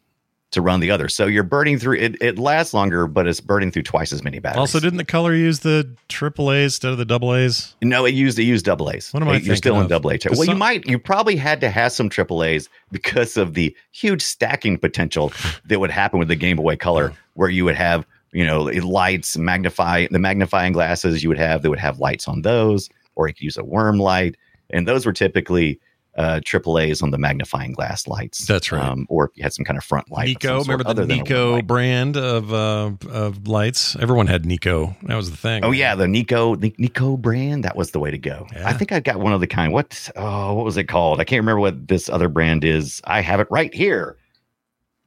to 0.52 0.62
run 0.62 0.78
the 0.80 0.90
other 0.90 1.08
so 1.08 1.26
you're 1.26 1.42
burning 1.42 1.78
through 1.78 1.96
it 1.96 2.20
it 2.22 2.38
lasts 2.38 2.72
longer 2.72 3.06
but 3.06 3.26
it's 3.26 3.40
burning 3.40 3.70
through 3.70 3.82
twice 3.82 4.12
as 4.12 4.22
many 4.22 4.38
batteries 4.38 4.58
Also, 4.60 4.80
didn't 4.80 4.96
the 4.96 5.04
color 5.04 5.34
use 5.34 5.60
the 5.60 5.88
triple 6.08 6.52
A's 6.52 6.66
instead 6.74 6.92
of 6.92 6.98
the 6.98 7.04
double 7.04 7.34
A's? 7.34 7.74
No, 7.82 8.04
it 8.04 8.14
used 8.14 8.38
it 8.38 8.44
used 8.44 8.64
double 8.64 8.90
A's. 8.90 9.12
What 9.12 9.22
am 9.22 9.28
I 9.28 9.32
You're 9.32 9.40
thinking 9.40 9.56
still 9.56 9.76
in 9.76 9.82
of? 9.82 9.88
double 9.88 10.10
A. 10.12 10.18
Well, 10.30 10.44
you 10.44 10.54
might 10.54 10.86
you 10.86 10.98
probably 11.00 11.34
had 11.36 11.60
to 11.62 11.68
have 11.68 11.90
some 11.92 12.08
triple 12.08 12.44
A's 12.44 12.68
because 12.92 13.36
of 13.36 13.54
the 13.54 13.76
huge 13.90 14.22
stacking 14.22 14.78
potential 14.78 15.32
that 15.66 15.80
would 15.80 15.90
happen 15.90 16.18
with 16.20 16.28
the 16.28 16.36
Game 16.36 16.56
Boy 16.56 16.76
Color, 16.76 17.12
where 17.34 17.50
you 17.50 17.64
would 17.64 17.74
have 17.76 18.06
you 18.32 18.46
know 18.46 18.62
lights, 18.62 19.36
magnify 19.36 20.06
the 20.12 20.18
magnifying 20.20 20.72
glasses 20.72 21.24
you 21.24 21.28
would 21.28 21.38
have. 21.38 21.62
They 21.62 21.68
would 21.68 21.80
have 21.80 21.98
lights 21.98 22.28
on 22.28 22.42
those, 22.42 22.88
or 23.16 23.26
you 23.26 23.34
could 23.34 23.42
use 23.42 23.56
a 23.56 23.64
worm 23.64 23.98
light, 23.98 24.36
and 24.70 24.86
those 24.86 25.04
were 25.04 25.12
typically 25.12 25.80
uh, 26.16 26.40
triple 26.44 26.78
A's 26.78 27.02
on 27.02 27.10
the 27.10 27.18
magnifying 27.18 27.72
glass 27.72 28.06
lights. 28.06 28.46
That's 28.46 28.72
right. 28.72 28.82
Um, 28.84 29.06
or 29.10 29.26
if 29.26 29.36
you 29.36 29.42
had 29.42 29.52
some 29.52 29.64
kind 29.64 29.76
of 29.76 29.84
front 29.84 30.10
light. 30.10 30.26
Nico, 30.26 30.60
remember 30.62 30.84
the 30.84 30.90
other 30.90 31.04
than 31.04 31.10
a 31.12 31.16
worm 31.18 31.24
Nico 31.24 31.62
brand 31.62 32.16
of 32.16 32.52
uh, 32.52 32.92
of 33.10 33.46
lights? 33.46 33.96
Everyone 33.96 34.26
had 34.26 34.46
Nico. 34.46 34.96
That 35.02 35.16
was 35.16 35.30
the 35.30 35.36
thing. 35.36 35.64
Oh 35.64 35.72
yeah, 35.72 35.94
the 35.94 36.08
Nico 36.08 36.56
the 36.56 36.74
Nico 36.78 37.16
brand. 37.16 37.64
That 37.64 37.76
was 37.76 37.90
the 37.90 37.98
way 38.00 38.10
to 38.10 38.18
go. 38.18 38.46
Yeah. 38.54 38.68
I 38.68 38.72
think 38.72 38.92
I 38.92 39.00
got 39.00 39.20
one 39.20 39.32
of 39.32 39.40
the 39.40 39.46
kind. 39.46 39.72
What? 39.72 40.08
Oh, 40.16 40.54
what 40.54 40.64
was 40.64 40.76
it 40.76 40.84
called? 40.84 41.20
I 41.20 41.24
can't 41.24 41.40
remember 41.40 41.60
what 41.60 41.88
this 41.88 42.08
other 42.08 42.28
brand 42.28 42.64
is. 42.64 43.00
I 43.04 43.20
have 43.20 43.40
it 43.40 43.48
right 43.50 43.72
here. 43.74 44.16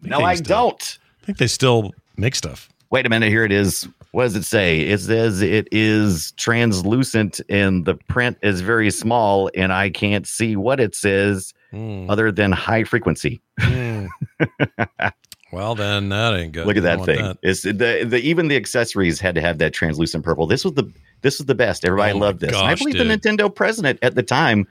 think 0.01 0.11
No, 0.11 0.23
I 0.23 0.35
to- 0.35 0.43
don't. 0.43 0.97
I 1.21 1.25
think 1.25 1.37
they 1.37 1.47
still 1.47 1.91
make 2.17 2.35
stuff. 2.35 2.69
Wait 2.91 3.05
a 3.05 3.09
minute. 3.09 3.29
Here 3.29 3.43
it 3.43 3.51
is. 3.51 3.87
What 4.11 4.23
does 4.23 4.35
it 4.35 4.43
say? 4.43 4.79
It 4.81 4.99
says 5.01 5.41
it 5.41 5.67
is 5.71 6.31
translucent 6.31 7.41
and 7.47 7.85
the 7.85 7.95
print 7.95 8.37
is 8.41 8.61
very 8.61 8.89
small, 8.89 9.51
and 9.55 9.71
I 9.71 9.89
can't 9.91 10.25
see 10.27 10.55
what 10.55 10.79
it 10.79 10.95
says 10.95 11.53
Mm, 11.71 12.09
other 12.09 12.31
than 12.31 12.51
high 12.51 12.83
frequency. 12.83 13.41
mm. 13.59 14.07
well, 15.51 15.75
then 15.75 16.09
that 16.09 16.33
ain't 16.33 16.51
good. 16.51 16.65
Look 16.65 16.77
at 16.77 16.83
that 16.83 17.05
thing. 17.05 17.37
It's 17.43 17.61
the, 17.61 17.71
the 18.07 18.19
even 18.23 18.47
the 18.47 18.55
accessories 18.55 19.19
had 19.19 19.35
to 19.35 19.41
have 19.41 19.59
that 19.59 19.71
translucent 19.73 20.23
purple. 20.25 20.47
This 20.47 20.65
was 20.65 20.73
the 20.73 20.91
this 21.21 21.37
was 21.37 21.45
the 21.45 21.53
best. 21.53 21.85
Everybody 21.85 22.13
Oh 22.13 22.17
loved 22.17 22.39
this. 22.39 22.57
And 22.57 22.67
I 22.67 22.73
believe 22.73 22.95
dude. 22.95 23.07
the 23.07 23.15
Nintendo 23.15 23.53
president 23.53 23.99
at 24.01 24.15
the 24.15 24.23
time 24.23 24.67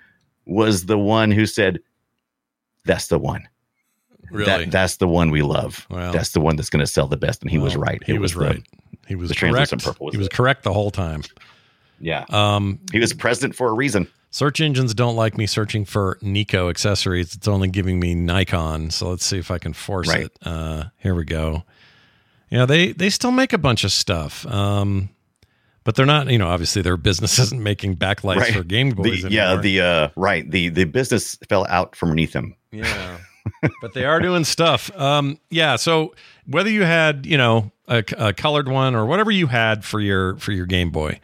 was 0.46 0.86
the 0.86 0.98
one 0.98 1.30
who 1.30 1.46
said, 1.46 1.78
"That's 2.84 3.06
the 3.06 3.18
one. 3.18 3.46
Really? 4.30 4.44
That, 4.64 4.70
that's 4.70 4.96
the 4.96 5.08
one 5.08 5.30
we 5.30 5.42
love. 5.42 5.86
Well. 5.90 6.12
that's 6.12 6.30
the 6.32 6.40
one 6.40 6.56
that's 6.56 6.70
going 6.70 6.80
to 6.80 6.86
sell 6.86 7.06
the 7.06 7.16
best." 7.16 7.42
And 7.42 7.50
he 7.50 7.58
was 7.58 7.76
right. 7.76 8.02
He 8.04 8.18
was, 8.18 8.32
the- 8.34 8.40
right. 8.40 8.62
He 9.06 9.14
was 9.14 9.30
the 9.30 9.34
correct. 9.34 9.70
purple 9.82 10.06
was 10.06 10.14
he 10.14 10.18
was 10.18 10.26
it. 10.26 10.32
correct 10.32 10.62
the 10.64 10.72
whole 10.72 10.90
time. 10.90 11.22
yeah, 12.00 12.24
Um, 12.30 12.78
he 12.92 12.98
was 12.98 13.12
president 13.14 13.54
for 13.54 13.68
a 13.68 13.72
reason. 13.72 14.06
search 14.30 14.60
engines 14.60 14.92
don't 14.94 15.16
like 15.16 15.38
me 15.38 15.46
searching 15.46 15.84
for 15.86 16.18
Nico 16.20 16.68
accessories. 16.68 17.34
It's 17.34 17.48
only 17.48 17.68
giving 17.68 17.98
me 17.98 18.14
Nikon. 18.14 18.90
So 18.90 19.08
let's 19.10 19.24
see 19.24 19.38
if 19.38 19.50
I 19.50 19.58
can 19.58 19.72
force 19.72 20.08
Right. 20.08 20.24
it. 20.26 20.32
Uh, 20.42 20.84
here 20.98 21.14
we 21.14 21.24
go. 21.24 21.64
Yeah, 22.50 22.66
they 22.66 22.92
they 22.92 23.10
still 23.10 23.30
make 23.32 23.52
a 23.52 23.58
bunch 23.58 23.84
of 23.84 23.92
stuff. 23.92 24.46
Um, 24.46 25.08
but 25.84 25.94
they're 25.94 26.04
not. 26.06 26.28
You 26.30 26.36
know, 26.38 26.48
obviously 26.48 26.82
their 26.82 26.96
business 26.98 27.38
isn't 27.44 27.62
making 27.62 27.96
backlights 27.96 28.36
Right. 28.36 28.52
for 28.54 28.62
Game 28.62 28.90
Boys. 28.90 29.22
The, 29.22 29.30
yeah, 29.30 29.56
the 29.56 29.80
uh, 29.80 30.08
right 30.16 30.48
the 30.50 30.68
the 30.68 30.84
business 30.84 31.36
fell 31.48 31.66
out 31.70 31.96
from 31.96 32.10
beneath 32.10 32.32
them. 32.34 32.54
Yeah. 32.70 33.18
But 33.80 33.94
they 33.94 34.04
are 34.04 34.20
doing 34.20 34.44
stuff. 34.44 34.90
Um, 34.96 35.38
yeah. 35.50 35.76
So 35.76 36.14
whether 36.46 36.70
you 36.70 36.82
had, 36.82 37.26
you 37.26 37.36
know, 37.36 37.70
a, 37.86 38.04
a 38.16 38.32
colored 38.32 38.68
one 38.68 38.94
or 38.94 39.06
whatever 39.06 39.30
you 39.30 39.46
had 39.48 39.84
for 39.84 40.00
your 40.00 40.36
for 40.36 40.52
your 40.52 40.66
Game 40.66 40.90
Boy, 40.90 41.20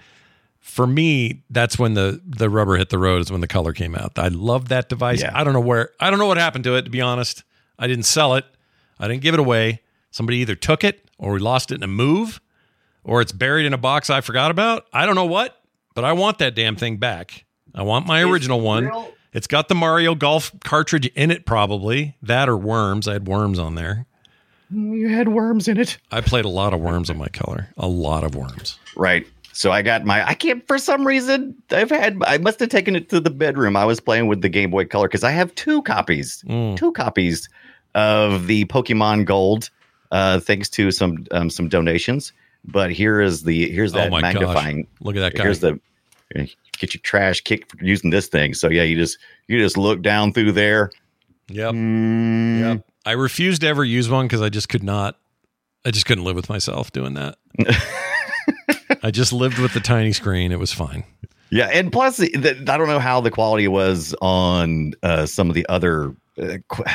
for 0.61 0.87
me, 0.87 1.43
that's 1.51 1.79
when 1.79 1.95
the 1.95 2.21
the 2.25 2.51
rubber 2.51 2.77
hit 2.77 2.89
the 2.89 2.99
road. 2.99 3.21
Is 3.21 3.31
when 3.31 3.41
the 3.41 3.47
color 3.47 3.73
came 3.73 3.95
out. 3.95 4.19
I 4.19 4.29
love 4.29 4.69
that 4.69 4.89
device. 4.89 5.21
Yeah. 5.23 5.31
I 5.35 5.45
don't 5.45 5.53
know 5.53 5.61
where. 5.61 5.91
I 6.01 6.11
don't 6.11 6.19
know 6.19 6.27
what 6.27 6.39
happened 6.39 6.65
to 6.65 6.77
it. 6.77 6.83
To 6.83 6.91
be 6.91 7.01
honest, 7.01 7.45
I 7.79 7.87
didn't 7.87 8.05
sell 8.05 8.35
it. 8.35 8.45
I 8.99 9.09
didn't 9.09 9.23
give 9.23 9.35
it 9.35 9.41
away. 9.41 9.83
Somebody 10.11 10.39
either 10.39 10.55
took 10.55 10.85
it 10.85 11.09
or 11.19 11.33
we 11.33 11.39
lost 11.39 11.71
it 11.71 11.77
in 11.77 11.83
a 11.83 11.89
move, 11.89 12.41
or 13.03 13.21
it's 13.21 13.33
buried 13.33 13.67
in 13.67 13.73
a 13.73 13.79
box 13.79 14.11
I 14.11 14.21
forgot 14.21 14.51
about. 14.51 14.87
I 14.93 15.07
don't 15.07 15.15
know 15.15 15.27
what, 15.27 15.61
but 15.95 16.05
I 16.05 16.13
want 16.13 16.39
that 16.39 16.55
damn 16.55 16.77
thing 16.77 16.97
back. 16.99 17.45
I 17.75 17.83
want 17.83 18.07
my 18.07 18.23
original 18.23 18.61
one. 18.61 18.91
It's 19.35 19.49
got 19.49 19.68
the 19.68 19.75
Mario 19.75 20.14
Golf 20.14 20.53
cartridge 20.61 21.07
in 21.09 21.33
it, 21.33 21.44
probably 21.44 22.16
that 22.23 22.49
or 22.49 22.57
worms. 22.57 23.09
I 23.09 23.14
had 23.14 23.27
worms 23.27 23.59
on 23.59 23.75
there. 23.75 24.07
You 24.70 25.09
had 25.09 25.29
worms 25.29 25.68
in 25.68 25.77
it. 25.77 25.99
I 26.11 26.20
played 26.20 26.44
a 26.44 26.49
lot 26.49 26.73
of 26.73 26.81
worms 26.81 27.11
on 27.11 27.18
my 27.18 27.29
color, 27.29 27.68
a 27.77 27.87
lot 27.87 28.25
of 28.25 28.35
worms. 28.35 28.79
Right. 28.97 29.27
So 29.53 29.70
I 29.70 29.83
got 29.83 30.05
my. 30.05 30.27
I 30.27 30.35
can't 30.35 30.66
for 30.66 30.79
some 30.79 31.07
reason. 31.07 31.55
I've 31.70 31.90
had. 31.90 32.16
I 32.25 32.38
must 32.38 32.61
have 32.61 32.70
taken 32.70 32.97
it 32.97 33.09
to 33.11 33.20
the 33.20 33.31
bedroom. 33.31 33.77
I 33.77 33.85
was 33.85 34.01
playing 34.01 34.29
with 34.29 34.40
the 34.40 34.49
Game 34.49 34.70
Boy 34.70 34.85
Color 34.85 35.09
because 35.09 35.23
I 35.25 35.31
have 35.31 35.55
two 35.55 35.83
copies. 35.83 36.42
Mm. 36.49 36.77
Two 36.77 36.92
copies 36.92 37.49
of 37.94 38.47
the 38.47 38.64
Pokemon 38.64 39.27
Gold, 39.27 39.70
uh, 40.11 40.40
thanks 40.40 40.68
to 40.70 40.90
some 40.90 41.25
um, 41.31 41.51
some 41.51 41.68
donations. 41.68 42.33
But 42.64 42.90
here 42.90 43.20
is 43.20 43.44
the 43.44 43.70
here's 43.70 43.92
that 43.92 44.09
oh 44.09 44.11
my 44.11 44.20
magnifying. 44.23 44.83
gosh! 44.83 44.90
Look 45.01 45.16
at 45.16 45.20
that 45.20 45.35
guy. 45.35 45.42
Here's 45.44 45.61
the 45.61 45.79
get 46.35 46.95
your 46.95 47.01
trash 47.03 47.41
kicked 47.41 47.71
for 47.71 47.85
using 47.85 48.11
this 48.11 48.27
thing. 48.29 48.55
So 48.55 48.69
yeah, 48.69 48.83
you 48.83 48.97
just 48.97 49.19
you 49.49 49.59
just 49.59 49.77
look 49.77 50.03
down 50.03 50.33
through 50.33 50.53
there. 50.53 50.91
yep. 51.49 51.73
Mm, 51.75 52.61
Yep. 52.61 52.87
I 53.07 53.13
refused 53.13 53.61
to 53.63 53.67
ever 53.69 53.85
use 53.85 54.09
one 54.09 54.27
because 54.27 54.41
I 54.43 54.49
just 54.49 54.69
could 54.69 54.83
not. 54.83 55.19
I 55.85 55.91
just 55.91 56.07
couldn't 56.07 56.25
live 56.25 56.37
with 56.37 56.49
myself 56.49 56.91
doing 56.93 57.15
that. 57.15 57.37
I 59.03 59.11
just 59.11 59.33
lived 59.33 59.59
with 59.59 59.75
the 59.75 59.81
tiny 59.81 60.13
screen. 60.13 60.53
It 60.53 60.59
was 60.59 60.73
fine. 60.73 61.05
Yeah, 61.51 61.67
and 61.67 61.93
plus, 61.93 62.17
the, 62.17 62.31
the- 62.31 62.73
I 62.73 62.77
don't 62.79 62.89
know 62.89 62.99
how 62.99 63.21
the 63.21 63.31
quality 63.31 63.69
was 63.69 64.15
on 64.23 64.95
uh, 65.03 65.27
some 65.27 65.49
of 65.51 65.55
the 65.55 65.67
other. 65.69 66.15
Uh, 66.41 66.57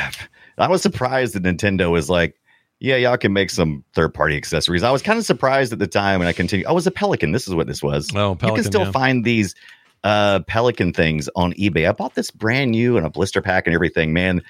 I 0.57 0.67
was 0.67 0.81
surprised 0.81 1.35
that 1.35 1.43
Nintendo 1.43 1.91
was 1.91 2.09
like, 2.09 2.35
"Yeah, 2.79 2.95
y'all 2.95 3.17
can 3.17 3.33
make 3.33 3.49
some 3.49 3.83
third-party 3.93 4.35
accessories." 4.35 4.83
I 4.83 4.91
was 4.91 5.01
kind 5.01 5.19
of 5.19 5.25
surprised 5.25 5.73
at 5.73 5.79
the 5.79 5.87
time, 5.87 6.21
and 6.21 6.27
I 6.27 6.33
continue. 6.33 6.65
Oh, 6.65 6.71
it 6.71 6.75
was 6.75 6.87
a 6.87 6.91
Pelican. 6.91 7.31
This 7.31 7.47
is 7.47 7.55
what 7.55 7.67
this 7.67 7.83
was. 7.83 8.09
Oh, 8.15 8.31
you 8.31 8.53
can 8.53 8.63
still 8.63 8.85
yeah. 8.85 8.91
find 8.91 9.23
these 9.25 9.55
uh, 10.03 10.39
Pelican 10.47 10.93
things 10.93 11.29
on 11.35 11.53
eBay. 11.53 11.87
I 11.87 11.91
bought 11.91 12.15
this 12.15 12.31
brand 12.31 12.71
new 12.71 12.97
and 12.97 13.05
a 13.05 13.09
blister 13.09 13.41
pack 13.41 13.67
and 13.67 13.73
everything. 13.73 14.13
Man, 14.13 14.41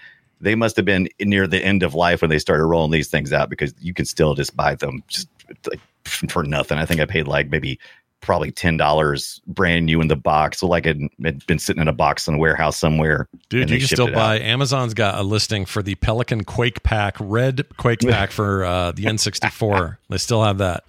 they 0.41 0.55
must 0.55 0.75
have 0.75 0.85
been 0.85 1.09
near 1.19 1.47
the 1.47 1.63
end 1.63 1.83
of 1.83 1.95
life 1.95 2.21
when 2.21 2.29
they 2.29 2.39
started 2.39 2.65
rolling 2.65 2.91
these 2.91 3.09
things 3.09 3.33
out 3.33 3.49
because 3.49 3.73
you 3.79 3.93
can 3.93 4.05
still 4.05 4.35
just 4.35 4.55
buy 4.55 4.75
them 4.75 5.03
just 5.07 5.27
like 5.69 5.79
for 6.29 6.43
nothing. 6.43 6.77
I 6.77 6.85
think 6.85 7.01
I 7.01 7.05
paid 7.05 7.27
like 7.27 7.49
maybe 7.49 7.79
probably 8.21 8.51
ten 8.51 8.77
dollars 8.77 9.41
brand 9.47 9.85
new 9.85 10.01
in 10.01 10.07
the 10.07 10.15
box. 10.15 10.59
So 10.59 10.67
like 10.67 10.85
it 10.85 10.97
had 11.23 11.45
been 11.45 11.59
sitting 11.59 11.81
in 11.81 11.87
a 11.87 11.93
box 11.93 12.27
in 12.27 12.35
a 12.35 12.37
warehouse 12.37 12.77
somewhere. 12.77 13.27
Dude, 13.49 13.69
you 13.69 13.79
can 13.79 13.87
still 13.87 14.11
buy. 14.11 14.35
out. 14.35 14.41
Amazon's 14.41 14.93
got 14.93 15.19
a 15.19 15.23
listing 15.23 15.65
for 15.65 15.81
the 15.81 15.95
Pelican 15.95 16.43
Quake 16.43 16.83
Pack, 16.83 17.15
red 17.19 17.65
Quake 17.77 18.01
Pack 18.01 18.31
for 18.31 18.63
uh, 18.65 18.91
the 18.91 19.05
N64. 19.05 19.97
they 20.09 20.17
still 20.17 20.43
have 20.43 20.59
that. 20.59 20.83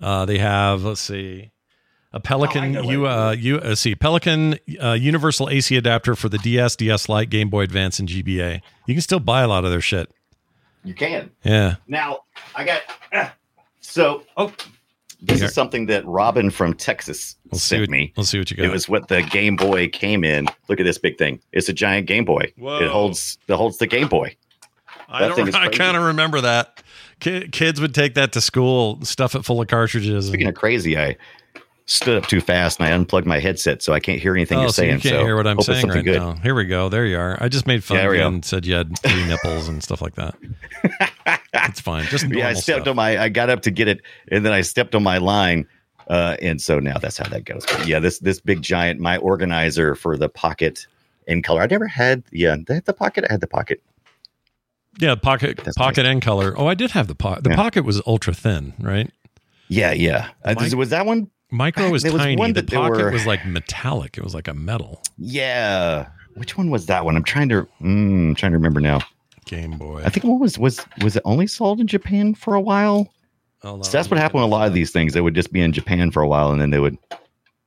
Uh, 0.00 0.24
they 0.24 0.38
have, 0.38 0.84
let's 0.84 1.00
see, 1.00 1.50
a 2.12 2.20
Pelican 2.20 2.76
Oh, 2.76 2.82
know 2.82 2.90
U, 2.90 3.06
uh, 3.06 3.32
U, 3.32 3.58
uh, 3.58 3.74
see, 3.74 3.94
Pelican 3.94 4.58
uh, 4.80 4.92
Universal 4.92 5.50
AC 5.50 5.76
adapter 5.76 6.14
for 6.14 6.28
the 6.28 6.38
DS, 6.38 6.76
DS 6.76 7.08
Lite, 7.08 7.30
Game 7.30 7.50
Boy 7.50 7.62
Advance, 7.62 7.98
and 7.98 8.08
GBA. 8.08 8.60
You 8.86 8.94
can 8.94 9.02
still 9.02 9.20
buy 9.20 9.42
a 9.42 9.48
lot 9.48 9.64
of 9.64 9.70
their 9.70 9.80
shit. 9.80 10.10
You 10.84 10.94
can. 10.94 11.30
Yeah. 11.44 11.76
Now 11.86 12.20
I 12.54 12.64
got 12.64 12.82
ah. 13.12 13.34
so 13.80 14.22
oh 14.36 14.52
this 15.20 15.38
Here. 15.38 15.46
is 15.46 15.54
something 15.54 15.86
that 15.86 16.06
Robin 16.06 16.50
from 16.50 16.74
Texas 16.74 17.36
We'll 17.50 17.58
see 17.58 17.68
sent 17.76 17.82
what, 17.82 17.90
me. 17.90 18.12
We'll 18.16 18.24
see 18.24 18.38
what 18.38 18.50
you 18.50 18.56
got. 18.56 18.66
It 18.66 18.70
was 18.72 18.88
what 18.88 19.08
the 19.08 19.22
Game 19.22 19.56
Boy 19.56 19.88
came 19.88 20.22
in. 20.22 20.46
Look 20.68 20.78
at 20.80 20.84
this 20.84 20.98
big 20.98 21.18
thing. 21.18 21.40
It's 21.52 21.68
a 21.68 21.72
giant 21.72 22.06
Game 22.06 22.24
Boy. 22.24 22.52
Whoa. 22.56 22.80
It 22.80 22.88
holds 22.88 23.38
it 23.48 23.54
holds 23.54 23.78
the 23.78 23.86
Game 23.86 24.08
Boy. 24.08 24.36
I, 25.08 25.26
that 25.26 25.34
thing 25.34 25.46
don't, 25.46 25.54
I 25.62 25.68
kind 25.68 25.96
of 25.96 26.04
remember 26.04 26.40
that. 26.42 26.82
Kids 27.20 27.80
would 27.80 27.94
take 27.94 28.14
that 28.14 28.32
to 28.32 28.40
school, 28.40 29.00
stuff 29.02 29.34
it 29.34 29.44
full 29.44 29.60
of 29.60 29.66
cartridges. 29.68 30.28
Speaking 30.28 30.46
and- 30.46 30.56
of 30.56 30.60
crazy, 30.60 30.96
I 30.96 31.16
stood 31.88 32.22
up 32.22 32.28
too 32.28 32.40
fast 32.40 32.78
and 32.78 32.86
I 32.86 32.92
unplugged 32.92 33.26
my 33.26 33.38
headset 33.40 33.82
so 33.82 33.94
I 33.94 33.98
can't 34.00 34.20
hear 34.20 34.34
anything 34.34 34.58
oh, 34.58 34.62
you're 34.62 34.68
so 34.68 34.82
saying. 34.82 34.96
you 34.96 35.00
can't 35.00 35.14
so 35.16 35.24
hear 35.24 35.36
what 35.36 35.46
I'm 35.46 35.58
saying 35.60 35.88
right 35.88 36.04
good. 36.04 36.18
now. 36.18 36.34
Here 36.34 36.54
we 36.54 36.66
go. 36.66 36.88
There 36.90 37.06
you 37.06 37.18
are. 37.18 37.38
I 37.42 37.48
just 37.48 37.66
made 37.66 37.82
fun 37.82 37.96
Yeah, 37.96 38.08
of 38.08 38.14
you 38.14 38.22
and 38.22 38.44
said 38.44 38.66
you 38.66 38.74
had 38.74 38.98
three 38.98 39.26
nipples 39.26 39.68
and 39.68 39.82
stuff 39.82 40.00
like 40.02 40.14
that. 40.16 40.34
It's 41.54 41.80
fine. 41.80 42.04
Just 42.06 42.28
Yeah, 42.30 42.48
I 42.48 42.52
stepped 42.52 42.82
stuff. 42.82 42.88
on 42.88 42.96
my. 42.96 43.18
I 43.18 43.28
got 43.30 43.50
up 43.50 43.62
to 43.62 43.70
get 43.70 43.88
it, 43.88 44.00
and 44.30 44.44
then 44.44 44.52
I 44.52 44.60
stepped 44.60 44.94
on 44.94 45.02
my 45.02 45.18
line, 45.18 45.66
uh, 46.08 46.36
and 46.40 46.60
so 46.60 46.78
now 46.78 46.98
that's 46.98 47.16
how 47.18 47.28
that 47.30 47.44
goes. 47.44 47.64
But 47.66 47.86
yeah, 47.86 47.98
this 47.98 48.18
this 48.20 48.38
big 48.40 48.62
giant, 48.62 49.00
my 49.00 49.16
organizer 49.16 49.94
for 49.94 50.16
the 50.16 50.28
pocket 50.28 50.86
in 51.26 51.42
color. 51.42 51.62
I 51.62 51.66
never 51.66 51.86
had. 51.86 52.22
Yeah, 52.32 52.56
the, 52.66 52.82
the 52.84 52.92
pocket. 52.92 53.24
I 53.28 53.32
had 53.32 53.40
the 53.40 53.46
pocket. 53.48 53.82
Yeah, 54.98 55.14
pocket 55.14 55.58
pocket 55.76 56.06
and 56.06 56.20
color. 56.22 56.54
Oh, 56.56 56.66
I 56.66 56.74
did 56.74 56.90
have 56.92 57.06
the 57.08 57.14
pocket. 57.14 57.44
The 57.44 57.50
Yeah. 57.50 57.56
pocket 57.56 57.84
was 57.84 58.00
ultra 58.06 58.34
thin, 58.34 58.74
right? 58.78 59.10
Yeah, 59.68 59.92
yeah. 59.92 60.28
Uh, 60.44 60.54
was 60.76 60.90
that 60.90 61.06
one? 61.06 61.30
Micro 61.50 61.90
was 61.90 62.02
There 62.02 62.12
was 62.12 62.22
tiny. 62.22 62.36
one 62.36 62.52
the 62.52 62.62
pocket 62.62 62.98
were- 62.98 63.10
was 63.10 63.26
like 63.26 63.46
metallic. 63.46 64.18
It 64.18 64.24
was 64.24 64.34
like 64.34 64.48
a 64.48 64.54
metal 64.54 65.02
Yeah. 65.16 66.08
Which 66.34 66.56
one 66.56 66.70
was 66.70 66.86
that 66.86 67.04
one? 67.04 67.16
I'm 67.16 67.24
trying 67.24 67.48
to. 67.48 67.66
Mm, 67.80 68.36
trying 68.36 68.52
to 68.52 68.58
remember 68.58 68.80
now. 68.80 69.00
Game 69.46 69.72
Boy. 69.78 70.02
I 70.04 70.10
think 70.10 70.24
what 70.24 70.38
was 70.40 70.58
was 70.58 70.80
was 71.02 71.16
it 71.16 71.22
only 71.24 71.46
sold 71.46 71.80
in 71.80 71.86
Japan 71.86 72.34
for 72.34 72.54
a 72.54 72.60
while? 72.60 73.12
On, 73.64 73.82
So 73.82 73.90
that's 73.90 74.08
what 74.10 74.20
happened 74.20 74.42
with 74.42 74.52
a 74.52 74.54
lot 74.54 74.68
of 74.68 74.74
these 74.74 74.90
things. 74.92 75.14
They 75.14 75.20
would 75.20 75.34
just 75.34 75.52
be 75.52 75.60
in 75.60 75.72
Japan 75.72 76.10
for 76.12 76.22
a 76.22 76.28
while, 76.28 76.52
and 76.52 76.60
then 76.60 76.70
they 76.70 76.78
would 76.78 76.96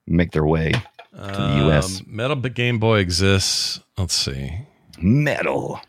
make 0.07 0.31
their 0.31 0.45
way. 0.45 0.71
to 1.13 1.17
the 1.27 1.67
US. 1.67 1.99
Um, 1.99 2.05
Metal 2.07 2.35
Game 2.37 2.79
Boy 2.79 2.99
exists. 2.99 3.81
Let's 3.97 4.13
see. 4.13 4.53
Metal. 4.99 5.81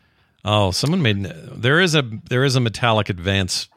Oh, 0.43 0.71
someone 0.71 1.01
made 1.01 1.23
there 1.23 1.79
is 1.79 1.95
a 1.95 2.03
there 2.29 2.43
is 2.43 2.55
a 2.57 2.59
metallic 2.59 3.07
advance 3.09 3.69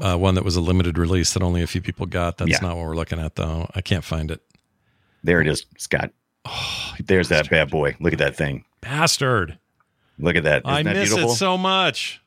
uh, 0.00 0.16
one 0.16 0.34
that 0.34 0.44
was 0.44 0.56
a 0.56 0.60
limited 0.60 0.98
release 0.98 1.32
that 1.34 1.42
only 1.42 1.62
a 1.62 1.66
few 1.66 1.80
people 1.80 2.06
got. 2.06 2.38
That's 2.38 2.50
Yeah. 2.50 2.58
not 2.62 2.76
what 2.76 2.86
we're 2.86 2.96
looking 2.96 3.18
at 3.18 3.34
though. 3.36 3.68
I 3.74 3.80
can't 3.80 4.04
find 4.04 4.30
it. 4.30 4.40
There 5.24 5.40
it 5.40 5.46
is, 5.48 5.66
Scott. 5.78 6.12
Oh, 6.44 6.94
There's 7.04 7.28
that 7.30 7.50
bad 7.50 7.70
boy. 7.70 7.96
Look 8.00 8.12
at 8.12 8.18
that 8.20 8.36
thing. 8.36 8.64
bastard! 8.80 9.58
Look 10.18 10.36
at 10.36 10.44
that. 10.44 10.62
Isn't 10.64 10.70
I 10.70 10.82
that 10.84 10.94
miss 10.96 11.08
beautiful? 11.08 11.32
it 11.32 11.36
so 11.36 11.58
much. 11.58 12.20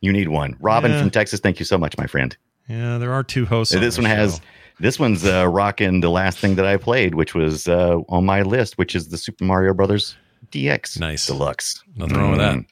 you 0.00 0.12
need 0.12 0.28
one. 0.28 0.56
Robin 0.60 0.90
Yeah. 0.92 1.00
from 1.00 1.10
Texas, 1.10 1.40
thank 1.40 1.58
you 1.58 1.66
so 1.66 1.76
much, 1.76 1.96
my 1.98 2.06
friend. 2.06 2.34
Yeah, 2.68 2.96
there 2.98 3.12
are 3.12 3.22
two 3.22 3.44
hosts. 3.44 3.74
on 3.74 3.80
this 3.82 3.96
the 3.96 4.02
one 4.02 4.10
has 4.10 4.36
show. 4.36 4.42
this 4.80 4.98
one's 4.98 5.24
uh, 5.26 5.46
rocking 5.46 6.00
the 6.00 6.08
last 6.08 6.38
thing 6.38 6.54
that 6.54 6.64
I 6.64 6.76
played, 6.78 7.14
which 7.14 7.34
was 7.34 7.68
uh, 7.68 7.98
on 8.08 8.24
my 8.24 8.40
list, 8.42 8.78
which 8.78 8.94
is 8.96 9.08
the 9.08 9.18
Super 9.18 9.44
Mario 9.44 9.74
Brothers 9.74 10.16
DX 10.52 10.98
Nice. 10.98 11.26
Deluxe. 11.26 11.82
nothing 11.96 12.16
wrong 12.16 12.30
with 12.30 12.38
that. 12.40 12.54
Mm. 12.54 12.66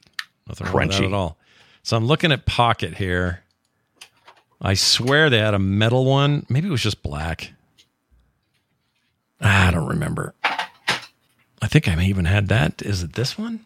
Nothing 0.48 0.66
wrong 0.68 0.74
with 0.88 0.90
that 0.96 1.02
Crunchy. 1.02 1.06
at 1.06 1.12
all. 1.12 1.38
So 1.82 1.96
I'm 1.96 2.06
looking 2.06 2.32
at 2.32 2.46
Pocket 2.46 2.94
here. 2.96 3.42
I 4.60 4.74
swear 4.74 5.30
they 5.30 5.38
had 5.38 5.54
a 5.54 5.58
metal 5.58 6.04
one. 6.04 6.44
Maybe 6.48 6.68
it 6.68 6.70
was 6.70 6.82
just 6.82 7.02
black. 7.02 7.52
Ah, 9.40 9.68
I 9.68 9.70
don't 9.70 9.86
remember. 9.86 10.34
I 10.42 11.66
think 11.66 11.88
I 11.88 12.00
even 12.04 12.24
had 12.24 12.48
that. 12.48 12.82
Is 12.82 13.02
it 13.02 13.12
this 13.14 13.38
one? 13.38 13.64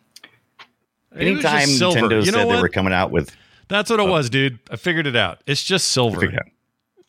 Maybe 1.14 1.30
it 1.30 1.34
was 1.34 1.42
just 1.42 1.54
Anytime. 1.82 2.02
Nintendo 2.08 2.24
You 2.24 2.32
know 2.32 2.38
said 2.38 2.48
they 2.56 2.60
were 2.62 2.68
coming 2.68 2.92
out 2.92 3.10
with, 3.10 3.34
That's 3.68 3.90
what 3.90 4.00
it 4.00 4.08
was, 4.08 4.28
dude. 4.30 4.58
I 4.70 4.76
figured 4.76 5.06
it 5.06 5.16
out. 5.16 5.40
It's 5.46 5.62
just 5.62 5.88
silver. 5.88 6.24
it. 6.24 6.34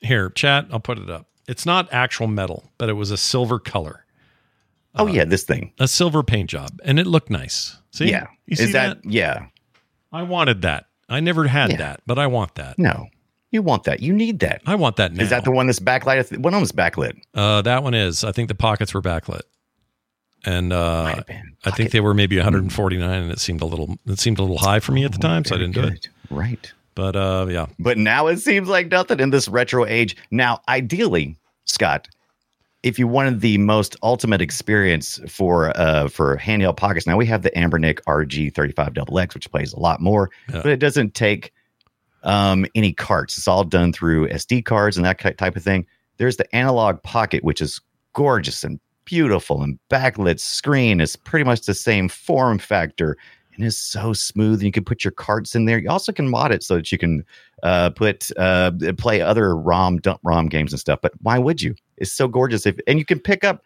Here, 0.01 0.29
chat. 0.29 0.67
I'll 0.71 0.79
put 0.79 0.97
it 0.99 1.09
up. 1.09 1.27
It's 1.47 1.65
not 1.65 1.91
actual 1.91 2.27
metal, 2.27 2.63
but 2.77 2.89
it 2.89 2.93
was 2.93 3.11
a 3.11 3.17
silver 3.17 3.59
color, 3.59 4.05
oh 4.95 5.07
yeah, 5.07 5.25
this 5.25 5.43
thing. 5.43 5.73
a 5.77 5.89
silver 5.89 6.23
paint 6.23 6.49
job, 6.49 6.79
and 6.85 6.99
it 6.99 7.05
looked 7.07 7.29
nice. 7.29 7.77
See? 7.91 8.09
yeah, 8.09 8.27
You 8.45 8.55
see 8.55 8.63
is 8.65 8.71
that, 8.73 9.03
that? 9.03 9.11
yeah? 9.11 9.47
I 10.13 10.23
wanted 10.23 10.61
that. 10.61 10.85
I 11.09 11.19
never 11.19 11.45
had 11.47 11.71
Yeah. 11.71 11.77
that, 11.77 12.01
but 12.07 12.17
I 12.17 12.27
want 12.27 12.55
that. 12.55 12.79
No, 12.79 13.09
you 13.53 13.61
want 13.61 13.83
that. 13.83 14.01
You 14.01 14.11
need 14.13 14.39
that. 14.39 14.61
I 14.65 14.75
want 14.75 14.95
that 14.97 15.13
now. 15.13 15.23
Is 15.23 15.29
that 15.29 15.43
the 15.45 15.51
one 15.51 15.67
that's 15.67 15.79
backlit? 15.79 16.37
One 16.39 16.53
of 16.53 16.59
them's 16.59 16.71
backlit. 16.71 17.21
Uh, 17.33 17.61
that 17.61 17.83
one 17.83 17.93
is. 17.93 18.23
I 18.23 18.31
think 18.31 18.47
the 18.49 18.55
pockets 18.55 18.93
were 18.93 19.01
backlit, 19.01 19.41
and 20.45 20.73
uh. 20.73 21.21
I 21.65 21.71
think 21.71 21.91
they 21.91 22.01
were 22.01 22.13
maybe 22.13 22.35
149, 22.35 23.09
and 23.23 23.31
it 23.31 23.39
seemed 23.39 23.61
a 23.61 23.65
little. 23.65 23.97
It 24.05 24.19
seemed 24.19 24.39
a 24.39 24.41
little 24.41 24.57
high 24.57 24.79
for 24.81 24.91
me 24.91 25.05
at 25.05 25.13
the 25.13 25.17
time, 25.19 25.45
so 25.45 25.55
I 25.55 25.59
didn't 25.59 25.75
do 25.75 25.83
it. 25.83 26.07
Right. 26.29 26.71
But 26.95 27.15
uh, 27.15 27.47
yeah, 27.49 27.67
But 27.79 27.97
now 27.97 28.27
it 28.27 28.37
seems 28.37 28.67
like 28.67 28.91
nothing 28.91 29.19
in 29.19 29.29
this 29.31 29.47
retro 29.47 29.85
age. 29.85 30.15
Now, 30.29 30.59
ideally, 30.67 31.37
Scott, 31.65 32.07
if 32.83 32.99
you 32.99 33.07
wanted 33.07 33.39
the 33.41 33.57
most 33.57 33.95
ultimate 34.03 34.41
experience 34.41 35.19
for 35.27 35.75
uh 35.79 36.07
for 36.09 36.37
handheld 36.37 36.77
pockets, 36.77 37.07
now 37.07 37.17
we 37.17 37.25
have 37.25 37.41
the 37.41 37.49
Anbernic 37.51 37.99
RG35XX, 38.07 39.33
which 39.33 39.49
plays 39.51 39.73
a 39.73 39.79
lot 39.79 40.01
more, 40.01 40.29
Yeah. 40.49 40.61
but 40.63 40.71
it 40.71 40.77
doesn't 40.77 41.13
take 41.15 41.51
um 42.23 42.65
any 42.75 42.93
carts. 42.93 43.38
It's 43.38 43.47
all 43.47 43.63
done 43.63 43.93
through 43.93 44.29
SD 44.29 44.65
cards 44.65 44.97
and 44.97 45.05
that 45.05 45.38
type 45.38 45.55
of 45.55 45.63
thing. 45.63 45.86
There's 46.17 46.38
the 46.38 46.55
analog 46.55 47.01
pocket, 47.03 47.43
which 47.43 47.62
is 47.62 47.81
gorgeous 48.13 48.63
and 48.63 48.79
beautiful, 49.05 49.62
and 49.62 49.79
backlit 49.89 50.39
screen 50.39 51.01
is 51.01 51.15
pretty 51.15 51.43
much 51.43 51.62
the 51.62 51.73
same 51.73 52.07
form 52.07 52.59
factor 52.59 53.17
and 53.55 53.65
is 53.65 53.77
so 53.77 54.13
smooth. 54.13 54.59
And 54.59 54.63
you 54.63 54.71
can 54.71 54.83
put 54.83 55.03
your 55.03 55.12
carts 55.12 55.55
in 55.55 55.65
there. 55.65 55.77
You 55.77 55.89
also 55.89 56.12
can 56.12 56.29
mod 56.29 56.51
it 56.51 56.63
so 56.63 56.75
that 56.75 56.91
you 56.91 56.97
can 56.97 57.23
uh, 57.62 57.89
put 57.91 58.29
uh, 58.38 58.71
play 58.97 59.21
other 59.21 59.55
ROM 59.55 59.97
dump 59.97 60.19
ROM 60.23 60.47
games 60.47 60.73
and 60.73 60.79
stuff. 60.79 60.99
But 61.01 61.13
why 61.21 61.39
would 61.39 61.62
you? 61.62 61.75
It's 61.97 62.12
so 62.12 62.27
gorgeous. 62.27 62.65
If 62.65 62.79
and 62.88 62.99
you 62.99 63.05
can 63.05 63.19
pick 63.19 63.43
up 63.43 63.63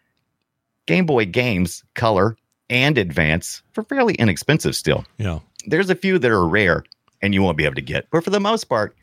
Game 0.86 1.06
Boy 1.06 1.26
games, 1.26 1.84
color 1.94 2.36
and 2.70 2.98
advance 2.98 3.62
for 3.72 3.82
fairly 3.82 4.14
inexpensive 4.14 4.74
still. 4.74 5.04
yeah. 5.18 5.40
There's 5.66 5.90
a 5.90 5.94
few 5.94 6.18
that 6.18 6.30
are 6.30 6.46
rare 6.46 6.84
and 7.22 7.34
you 7.34 7.42
won't 7.42 7.56
be 7.56 7.64
able 7.64 7.74
to 7.76 7.82
get, 7.82 8.08
but 8.10 8.22
for 8.24 8.30
the 8.30 8.40
most 8.40 8.64
part, 8.64 8.96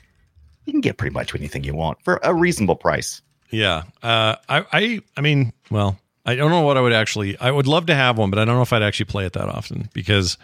you 0.65 0.71
can 0.73 0.81
get 0.81 0.97
pretty 0.97 1.13
much 1.13 1.33
anything 1.35 1.63
you 1.63 1.75
want 1.75 2.01
for 2.03 2.19
a 2.23 2.33
reasonable 2.33 2.75
price. 2.75 3.21
Yeah. 3.51 3.83
Uh, 4.01 4.35
I, 4.49 4.65
I, 4.73 4.99
I 5.17 5.21
mean, 5.21 5.53
well, 5.69 5.97
I 6.25 6.35
don't 6.35 6.49
know 6.49 6.61
what 6.61 6.77
I 6.77 6.81
would 6.81 6.93
actually. 6.93 7.37
I 7.37 7.51
would 7.51 7.67
love 7.67 7.85
to 7.87 7.95
have 7.95 8.17
one, 8.17 8.29
but 8.31 8.39
I 8.39 8.45
don't 8.45 8.55
know 8.55 8.63
if 8.63 8.73
I'd 8.73 8.81
actually 8.83 9.05
play 9.05 9.25
it 9.25 9.33
that 9.33 9.47
often 9.47 9.89
because 9.93 10.37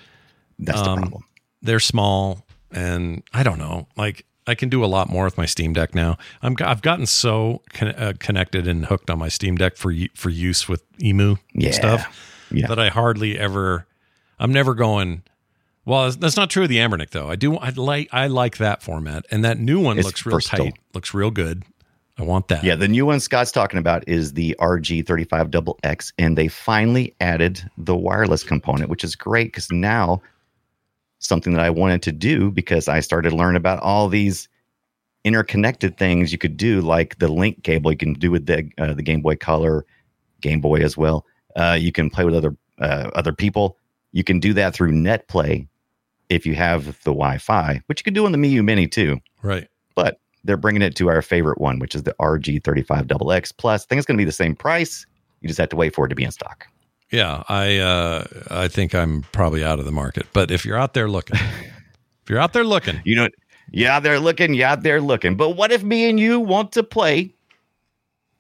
That's 0.60 0.80
Um, 0.80 0.96
the 0.96 1.02
problem. 1.02 1.24
they're 1.64 1.80
small, 1.80 2.46
and 2.72 3.24
I 3.34 3.42
don't 3.44 3.58
know. 3.58 3.88
Like 3.98 4.26
I 4.46 4.54
can 4.54 4.70
do 4.70 4.84
a 4.84 4.88
lot 4.88 5.10
more 5.10 5.26
with 5.26 5.38
my 5.38 5.46
Steam 5.48 5.74
Deck 5.74 5.96
now. 5.96 6.18
I'm 6.44 6.56
I've 6.62 6.84
gotten 6.84 7.08
so 7.08 7.64
con- 7.74 7.90
uh, 7.96 8.14
connected 8.20 8.68
and 8.68 8.86
hooked 8.86 9.10
on 9.10 9.18
my 9.18 9.28
Steam 9.30 9.56
Deck 9.56 9.76
for 9.76 9.92
for 10.14 10.30
use 10.30 10.70
with 10.70 10.84
Emu 11.02 11.38
Yeah. 11.56 11.72
stuff 11.72 12.48
Yeah. 12.52 12.68
that 12.68 12.78
I 12.78 12.90
hardly 12.90 13.40
ever. 13.40 13.88
I'm 14.40 14.52
never 14.54 14.76
going. 14.76 15.24
Well, 15.86 16.12
that's 16.12 16.38
not 16.38 16.50
true 16.50 16.64
of 16.64 16.70
the 16.70 16.78
Anbernic 16.78 17.10
though. 17.10 17.30
I 17.30 17.36
do. 17.36 17.58
I 17.58 17.70
like. 17.70 18.10
I 18.12 18.28
like 18.28 18.58
that 18.58 18.84
format, 18.84 19.26
and 19.32 19.44
that 19.44 19.58
new 19.58 19.80
one 19.80 19.98
It's 19.98 20.06
looks 20.06 20.26
real 20.26 20.36
versatile. 20.36 20.66
tight. 20.66 20.78
Looks 20.94 21.14
real 21.14 21.32
good. 21.32 21.64
I 22.20 22.24
want 22.24 22.50
that. 22.50 22.64
Yeah, 22.64 22.76
the 22.76 22.88
new 22.88 23.06
one 23.06 23.20
Scott's 23.20 23.52
talking 23.52 23.80
about 23.80 24.08
is 24.08 24.34
the 24.34 24.56
RG35XX, 24.60 26.14
and 26.20 26.38
they 26.38 26.48
finally 26.48 27.16
added 27.20 27.68
the 27.78 27.96
wireless 27.96 28.44
component, 28.44 28.90
which 28.90 29.04
is 29.04 29.16
great 29.16 29.48
because 29.48 29.72
now 29.72 30.22
something 31.20 31.54
that 31.54 31.64
I 31.64 31.70
wanted 31.70 32.02
to 32.04 32.12
do 32.12 32.52
because 32.52 32.88
I 32.88 33.00
started 33.00 33.32
to 33.32 33.36
learn 33.36 33.56
about 33.56 33.80
all 33.82 34.08
these 34.08 34.48
interconnected 35.24 35.98
things 35.98 36.32
you 36.32 36.38
could 36.38 36.58
do, 36.58 36.82
like 36.82 37.18
the 37.20 37.28
link 37.28 37.64
cable 37.64 37.92
you 37.92 37.98
can 37.98 38.14
do 38.14 38.30
with 38.32 38.46
the 38.46 38.70
uh, 38.78 38.94
the 38.94 39.04
Game 39.04 39.22
Boy 39.22 39.36
Color, 39.36 39.86
Game 40.42 40.62
Boy 40.62 40.82
as 40.82 40.96
well. 40.98 41.26
Uh, 41.56 41.78
you 41.80 41.92
can 41.92 42.10
play 42.10 42.26
with 42.26 42.36
other 42.36 42.56
uh, 42.80 43.10
other 43.16 43.34
people. 43.34 43.78
You 44.12 44.24
can 44.24 44.40
do 44.40 44.54
that 44.54 44.74
through 44.76 44.92
NetPlay 44.92 45.68
if 46.32 46.46
you 46.46 46.56
have 46.56 46.86
the 47.04 47.12
Wi-Fi, 47.12 47.82
which 47.88 48.00
you 48.00 48.04
can 48.04 48.14
do 48.14 48.26
on 48.26 48.32
the 48.32 48.38
Miyoo 48.38 48.64
Mini 48.64 48.88
too 48.88 49.20
Right. 49.44 49.68
but 49.96 50.18
they're 50.44 50.58
bringing 50.58 50.82
it 50.82 50.96
to 50.96 51.08
our 51.10 51.22
favorite 51.22 51.60
one, 51.62 51.78
which 51.78 51.94
is 51.94 52.04
the 52.04 52.16
RG35XX 52.20 53.58
Plus. 53.58 53.84
I 53.84 53.86
think 53.88 54.00
it's 54.00 54.06
going 54.08 54.18
to 54.18 54.22
be 54.22 54.26
the 54.26 54.32
same 54.32 54.56
price. 54.56 55.06
You 55.42 55.48
just 55.48 55.60
have 55.60 55.70
to 55.70 55.76
wait 55.76 55.94
for 55.94 56.06
it 56.06 56.10
to 56.10 56.16
be 56.16 56.24
in 56.24 56.32
stock. 56.32 56.66
Yeah, 57.12 57.44
I 57.50 57.78
uh, 57.78 58.26
I 58.50 58.68
think 58.68 58.96
I'm 58.96 59.24
probably 59.34 59.64
out 59.64 59.80
of 59.80 59.86
the 59.86 59.92
market. 59.92 60.26
But 60.34 60.50
if 60.50 60.66
you're 60.66 60.78
out 60.78 60.94
there 60.94 61.10
looking, 61.10 61.36
if 61.38 62.30
you're 62.30 62.40
out 62.40 62.54
there 62.54 62.64
looking, 62.64 63.02
You 63.06 63.16
know, 63.18 63.28
yeah, 63.72 64.00
they're 64.00 64.20
looking, 64.20 64.54
yeah, 64.54 64.76
they're 64.76 65.02
looking. 65.02 65.36
But 65.36 65.52
what 65.52 65.72
if 65.72 65.84
me 65.84 66.10
and 66.10 66.20
you 66.20 66.40
want 66.40 66.72
to 66.74 66.84
play 66.84 67.34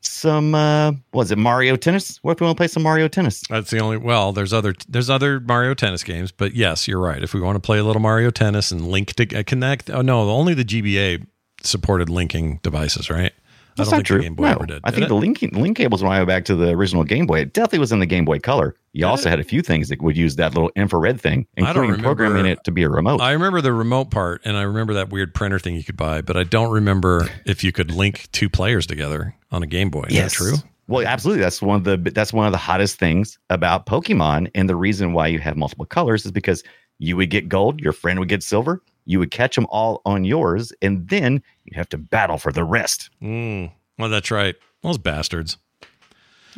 some 0.01 0.55
uh 0.55 0.93
was 1.13 1.31
it 1.31 1.37
Mario 1.37 1.75
Tennis? 1.75 2.17
What 2.23 2.33
if 2.33 2.41
we 2.41 2.45
want 2.45 2.57
to 2.57 2.59
play 2.59 2.67
some 2.67 2.83
Mario 2.83 3.07
Tennis? 3.07 3.43
That's 3.49 3.69
the 3.69 3.79
only. 3.79 3.97
Well, 3.97 4.33
there's 4.33 4.53
other 4.53 4.73
there's 4.87 5.09
other 5.09 5.39
Mario 5.39 5.73
Tennis 5.73 6.03
games, 6.03 6.31
but 6.31 6.53
yes, 6.53 6.87
you're 6.87 6.99
right. 6.99 7.21
If 7.23 7.33
we 7.33 7.41
want 7.41 7.55
to 7.55 7.59
play 7.59 7.79
a 7.79 7.83
little 7.83 8.01
Mario 8.01 8.29
Tennis 8.31 8.71
and 8.71 8.87
link 8.87 9.13
to 9.13 9.39
uh, 9.39 9.43
connect, 9.43 9.89
oh 9.89 10.01
no, 10.01 10.29
only 10.29 10.53
the 10.53 10.65
GBA 10.65 11.25
supported 11.63 12.09
linking 12.09 12.59
devices, 12.63 13.09
right? 13.09 13.33
That's 13.77 13.89
I 13.89 13.91
don't 13.91 13.91
not 13.91 13.97
think 13.97 14.05
true. 14.07 14.17
the 14.17 14.23
Game 14.23 14.35
Boy 14.35 14.43
no, 14.43 14.49
ever 14.51 14.65
did. 14.65 14.81
I 14.83 14.89
Did 14.89 14.95
think 14.95 15.05
it? 15.05 15.09
the 15.09 15.15
link 15.15 15.41
link 15.53 15.77
cables 15.77 16.03
when 16.03 16.11
I 16.11 16.17
went 16.17 16.27
back 16.27 16.45
to 16.45 16.55
the 16.55 16.69
original 16.71 17.03
Game 17.03 17.25
Boy, 17.25 17.39
it 17.39 17.53
definitely 17.53 17.79
was 17.79 17.91
in 17.91 17.99
the 17.99 18.05
Game 18.05 18.25
Boy 18.25 18.39
Color. 18.39 18.75
You 18.93 19.05
also 19.07 19.29
had 19.29 19.39
a 19.39 19.43
few 19.43 19.61
things 19.61 19.87
that 19.89 20.01
would 20.01 20.17
use 20.17 20.35
that 20.35 20.53
little 20.53 20.71
infrared 20.75 21.19
thing, 21.21 21.47
including 21.55 21.83
remember- 21.83 22.03
programming 22.03 22.45
it 22.45 22.59
to 22.65 22.71
be 22.71 22.83
a 22.83 22.89
remote. 22.89 23.21
I 23.21 23.31
remember 23.31 23.61
the 23.61 23.71
remote 23.73 24.11
part, 24.11 24.41
and 24.43 24.57
I 24.57 24.63
remember 24.63 24.93
that 24.95 25.09
weird 25.09 25.33
printer 25.33 25.59
thing 25.59 25.75
you 25.75 25.83
could 25.83 25.95
buy, 25.97 26.21
but 26.21 26.35
I 26.35 26.43
don't 26.43 26.71
remember 26.71 27.29
if 27.45 27.63
you 27.63 27.71
could 27.71 27.91
link 27.91 28.27
two 28.31 28.49
players 28.49 28.85
together 28.85 29.35
on 29.51 29.63
a 29.63 29.67
Game 29.67 29.89
Boy. 29.89 30.05
Is 30.09 30.15
that 30.17 30.31
true? 30.31 30.55
Well, 30.87 31.07
absolutely. 31.07 31.41
That's 31.41 31.61
one 31.61 31.77
of 31.77 31.83
the 31.85 32.11
that's 32.11 32.33
one 32.33 32.47
of 32.47 32.51
the 32.51 32.57
hottest 32.57 32.99
things 32.99 33.39
about 33.49 33.85
Pokemon, 33.85 34.51
and 34.55 34.67
the 34.67 34.75
reason 34.75 35.13
why 35.13 35.27
you 35.27 35.39
have 35.39 35.55
multiple 35.55 35.85
colors 35.85 36.25
is 36.25 36.31
because 36.33 36.63
you 36.99 37.15
would 37.15 37.29
get 37.29 37.47
gold, 37.47 37.79
your 37.79 37.93
friend 37.93 38.19
would 38.19 38.27
get 38.27 38.43
silver, 38.43 38.83
you 39.05 39.19
would 39.19 39.31
catch 39.31 39.55
them 39.55 39.67
all 39.69 40.01
on 40.05 40.23
yours, 40.23 40.71
and 40.81 41.07
then 41.09 41.41
you'd 41.65 41.75
have 41.75 41.89
to 41.89 41.97
battle 41.97 42.37
for 42.37 42.51
the 42.51 42.63
rest. 42.63 43.09
Mm. 43.21 43.71
Well, 43.97 44.09
that's 44.09 44.31
right. 44.31 44.55
Those 44.83 44.97
bastards. 44.97 45.57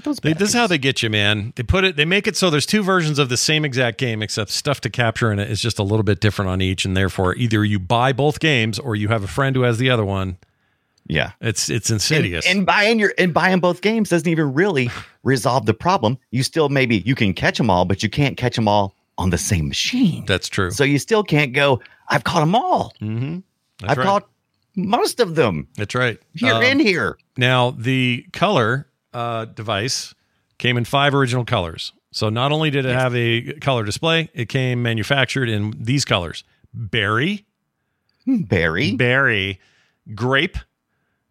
Those 0.03 0.17
They, 0.17 0.34
this 0.34 0.49
is 0.49 0.56
how 0.56 0.65
they 0.65 0.79
get 0.79 1.03
you, 1.03 1.10
man. 1.10 1.53
They 1.56 1.62
put 1.63 1.84
it. 1.84 1.95
They 1.97 2.06
make 2.06 2.25
it 2.25 2.36
so 2.36 2.49
there's 2.49 2.65
two 2.65 2.82
versions 2.82 3.19
of 3.19 3.29
the 3.29 3.38
same 3.38 3.63
exact 3.63 3.97
game, 3.99 4.23
except 4.23 4.49
stuff 4.49 4.82
to 4.82 4.89
capture 4.89 5.32
in 5.32 5.38
it 5.39 5.51
is 5.51 5.62
just 5.62 5.77
a 5.77 5.84
little 5.84 6.03
bit 6.03 6.19
different 6.19 6.49
on 6.49 6.62
each, 6.62 6.84
and 6.84 6.97
therefore 6.97 7.36
either 7.36 7.63
you 7.63 7.79
buy 7.79 8.12
both 8.12 8.39
games 8.39 8.79
or 8.79 8.95
you 8.95 9.10
have 9.10 9.23
a 9.23 9.27
friend 9.27 9.56
who 9.56 9.62
has 9.62 9.77
the 9.77 9.91
other 9.91 10.03
one. 10.03 10.38
yeah. 11.06 11.34
It's 11.41 11.69
it's 11.69 11.89
And, 11.91 11.97
insidious. 11.97 12.47
and 12.47 12.65
buying 12.65 12.97
your 12.97 13.13
and 13.19 13.34
buying 13.36 13.60
both 13.60 13.82
games 13.82 14.10
doesn't 14.10 14.27
even 14.27 14.53
really 14.53 14.89
resolve 15.23 15.67
the 15.67 15.75
problem. 15.75 16.17
You 16.32 16.41
still 16.41 16.69
maybe 16.69 16.97
you 17.06 17.13
can 17.13 17.34
catch 17.34 17.58
them 17.60 17.69
all, 17.69 17.86
but 17.86 18.01
you 18.01 18.10
can't 18.10 18.36
catch 18.36 18.56
them 18.56 18.67
all 18.67 18.95
on 19.19 19.29
the 19.29 19.38
same 19.38 19.67
machine. 19.67 20.25
that's 20.25 20.49
true. 20.49 20.71
So 20.71 20.84
you 20.84 20.97
still 20.97 21.23
can't 21.23 21.53
go. 21.53 21.82
I've 22.08 22.24
caught 22.24 22.42
them 22.42 22.56
all. 22.56 22.94
mm-hmm. 23.02 23.39
I've 23.84 23.98
right. 23.98 24.06
caught 24.06 24.30
most 24.76 25.20
of 25.20 25.36
them 25.36 25.68
That's 25.76 25.94
right. 25.96 26.20
here 26.34 26.54
Um, 26.56 26.63
in 26.63 26.80
here. 26.80 27.18
Now, 27.38 27.72
the 27.72 28.26
color 28.34 28.88
uh, 29.13 29.46
device 29.46 30.13
came 30.58 30.78
in 30.78 30.86
five 30.86 31.13
original 31.13 31.46
colors. 31.46 31.94
So 32.12 32.30
not 32.30 32.52
only 32.52 32.70
did 32.70 32.86
it 32.86 32.94
have 32.96 33.16
a 33.16 33.54
color 33.60 33.84
display, 33.84 34.30
it 34.34 34.48
came 34.50 34.82
manufactured 34.84 35.50
in 35.50 35.74
these 35.80 36.06
colors: 36.06 36.44
berry, 36.74 37.46
berry, 38.28 38.96
berry, 38.96 39.60
grape, 40.13 40.58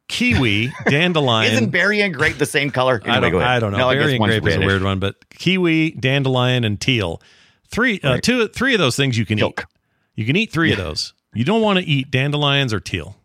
kiwi, 0.08 0.72
dandelion. 0.88 1.52
Isn't 1.52 1.70
berry 1.70 2.00
and 2.02 2.12
grape 2.12 2.38
the 2.38 2.46
same 2.46 2.70
color? 2.70 3.00
I 3.04 3.20
don't. 3.20 3.34
I 3.36 3.60
don't 3.60 3.72
know. 3.72 3.78
No, 3.78 3.88
Berry 3.90 4.16
and 4.16 4.24
grape 4.24 4.46
is 4.46 4.56
a 4.56 4.60
weird 4.60 4.82
one, 4.82 4.98
but 4.98 5.28
kiwi, 5.30 5.92
dandelion, 5.92 6.64
and 6.64 6.80
teal. 6.80 7.22
Three, 7.68 8.00
uh, 8.02 8.14
Right. 8.14 8.22
two, 8.22 8.48
three 8.48 8.74
of 8.74 8.80
those 8.80 8.96
things 8.96 9.16
you 9.16 9.24
can 9.24 9.38
Teal'c. 9.38 9.60
eat. 9.60 9.66
You 10.14 10.24
can 10.26 10.36
eat 10.36 10.52
three 10.52 10.72
of 10.72 10.78
those. 10.78 11.14
You 11.34 11.44
don't 11.44 11.62
want 11.62 11.78
to 11.78 11.84
eat 11.84 12.10
dandelions 12.10 12.72
or 12.74 12.80
teal. 12.80 13.16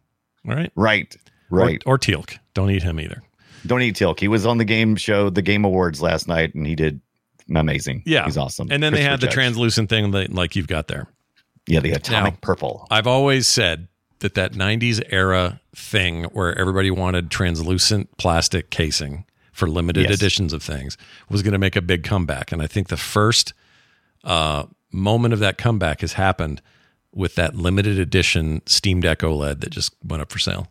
All 0.48 0.56
right. 0.56 0.72
Right. 0.76 1.16
Right. 1.50 1.82
Or, 1.86 1.96
or 1.96 1.98
Teal'c. 1.98 2.38
Don't 2.54 2.72
eat 2.72 2.84
him 2.84 3.00
either. 3.00 3.22
Don't 3.66 3.82
eat 3.82 3.96
Teal'c. 3.96 4.20
He 4.20 4.28
was 4.28 4.46
on 4.46 4.58
the 4.58 4.66
game 4.66 4.96
show, 4.96 5.30
the 5.30 5.42
Game 5.42 5.66
Awards 5.66 6.02
last 6.02 6.28
night, 6.28 6.56
and 6.56 6.66
he 6.66 6.76
did 6.76 7.02
amazing. 7.54 8.04
Yeah. 8.06 8.26
He's 8.26 8.38
awesome. 8.38 8.70
And 8.72 8.82
then 8.82 8.94
they 8.94 9.02
had 9.04 9.20
the 9.20 9.28
Judge. 9.28 9.34
translucent 9.34 9.90
thing 9.90 10.12
that, 10.12 10.32
like 10.34 10.56
you've 10.56 10.68
got 10.68 10.88
there. 10.88 11.08
Yeah, 11.68 11.82
the 11.82 11.92
atomic 11.92 12.34
Now- 12.36 12.40
purple. 12.42 12.88
I've 12.90 13.08
always 13.08 13.48
said 13.48 13.90
that 14.20 14.36
that 14.36 14.54
90s 14.54 15.02
era 15.10 15.60
thing 15.76 16.24
where 16.26 16.58
everybody 16.58 16.90
wanted 16.92 17.30
translucent 17.30 18.16
plastic 18.18 18.70
casing 18.70 19.26
for 19.52 19.68
limited 19.68 20.04
Yes. 20.10 20.14
editions 20.20 20.54
of 20.54 20.64
things 20.64 20.98
was 21.30 21.44
going 21.44 21.52
to 21.54 21.60
make 21.60 21.76
a 21.76 21.82
big 21.82 22.04
comeback. 22.04 22.52
And 22.54 22.62
I 22.62 22.68
think 22.68 22.88
the 22.88 22.96
first 22.98 23.54
uh, 24.24 24.64
moment 24.92 25.34
of 25.34 25.40
that 25.40 25.58
comeback 25.58 26.02
has 26.02 26.14
happened 26.14 26.62
with 27.18 27.36
that 27.36 27.56
limited 27.56 28.00
edition 28.00 28.62
Steam 28.66 29.02
Deck 29.02 29.20
OLED 29.20 29.60
that 29.62 29.72
just 29.72 29.94
went 30.04 30.22
up 30.22 30.32
for 30.32 30.40
sale 30.40 30.68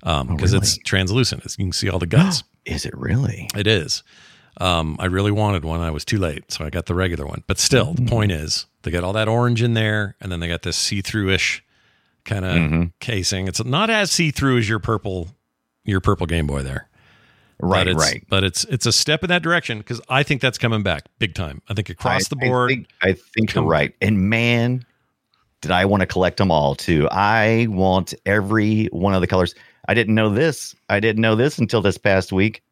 because 0.00 0.54
Oh, 0.54 0.58
it's 0.58 0.78
translucent. 0.78 1.44
It's, 1.44 1.58
you 1.58 1.66
can 1.66 1.72
see 1.72 1.88
all 1.88 1.98
the 1.98 2.06
guts. 2.06 2.42
Is 2.64 2.84
it 2.86 2.96
really? 2.96 3.48
It 3.56 3.66
is. 3.68 4.02
Um, 4.58 4.96
I 4.98 5.04
really 5.06 5.30
wanted 5.30 5.64
one. 5.64 5.80
I 5.80 5.90
was 5.90 6.04
too 6.04 6.18
late, 6.18 6.50
so 6.50 6.64
I 6.64 6.70
got 6.70 6.86
the 6.86 6.94
regular 6.94 7.26
one. 7.26 7.44
But 7.46 7.58
still, 7.58 7.92
the 7.94 8.06
point 8.06 8.32
is, 8.32 8.66
they 8.82 8.90
got 8.90 9.04
all 9.04 9.12
that 9.12 9.28
orange 9.28 9.62
in 9.62 9.74
there, 9.74 10.16
and 10.20 10.32
then 10.32 10.40
they 10.40 10.48
got 10.48 10.62
this 10.62 10.76
see-through-ish 10.76 11.62
kind 12.24 12.44
of 12.44 12.54
Mm-hmm. 12.56 12.82
casing. 12.98 13.46
It's 13.46 13.62
not 13.64 13.90
as 13.90 14.10
see-through 14.10 14.58
as 14.58 14.68
your 14.68 14.78
purple, 14.80 15.28
your 15.84 16.00
purple 16.00 16.26
Game 16.26 16.46
Boy 16.48 16.62
there. 16.62 16.88
Right, 17.60 17.84
but 17.84 17.88
it's, 17.88 18.00
right. 18.00 18.24
But 18.28 18.44
it's 18.44 18.64
it's 18.64 18.84
a 18.86 18.92
step 18.92 19.22
in 19.22 19.28
that 19.28 19.42
direction 19.42 19.78
because 19.78 20.00
I 20.08 20.22
think 20.24 20.40
that's 20.42 20.58
coming 20.58 20.82
back 20.82 21.04
big 21.18 21.34
time. 21.34 21.62
I 21.68 21.74
think 21.74 21.88
across 21.90 22.24
I- 22.24 22.28
the 22.30 22.36
board. 22.36 22.70
I 22.70 22.74
think, 22.74 22.88
I 23.02 23.12
think 23.12 23.54
you're 23.54 23.64
right. 23.64 23.94
And 24.02 24.28
man, 24.28 24.84
did 25.66 25.72
I 25.72 25.84
want 25.84 26.00
to 26.00 26.06
collect 26.06 26.36
them 26.38 26.50
all 26.50 26.74
too. 26.74 27.08
I 27.10 27.66
want 27.68 28.14
every 28.24 28.86
one 28.86 29.14
of 29.14 29.20
the 29.20 29.26
colors. 29.26 29.54
I 29.88 29.94
didn't 29.94 30.14
know 30.14 30.30
this. 30.30 30.74
I 30.88 31.00
didn't 31.00 31.20
know 31.22 31.34
this 31.34 31.58
until 31.58 31.80
this 31.82 31.98
past 31.98 32.32
week. 32.32 32.62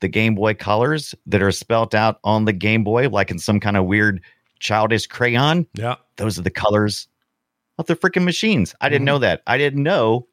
The 0.00 0.08
Game 0.08 0.34
Boy 0.34 0.54
colors 0.54 1.14
that 1.26 1.42
are 1.42 1.50
spelt 1.52 1.94
out 1.94 2.18
on 2.24 2.44
the 2.44 2.52
Game 2.52 2.84
Boy, 2.84 3.08
like 3.08 3.30
in 3.30 3.38
some 3.38 3.58
kind 3.60 3.76
of 3.76 3.84
weird 3.86 4.22
childish 4.60 5.06
crayon, 5.06 5.66
yeah, 5.74 5.96
those 6.16 6.38
are 6.38 6.42
the 6.42 6.50
colors 6.50 7.08
of 7.78 7.86
the 7.86 7.96
freaking 7.96 8.24
machines. 8.24 8.74
I 8.80 8.88
didn't 8.88 9.02
Mhm. 9.02 9.06
know 9.06 9.18
that. 9.18 9.42
I 9.46 9.58
didn't 9.58 9.82
know 9.82 10.26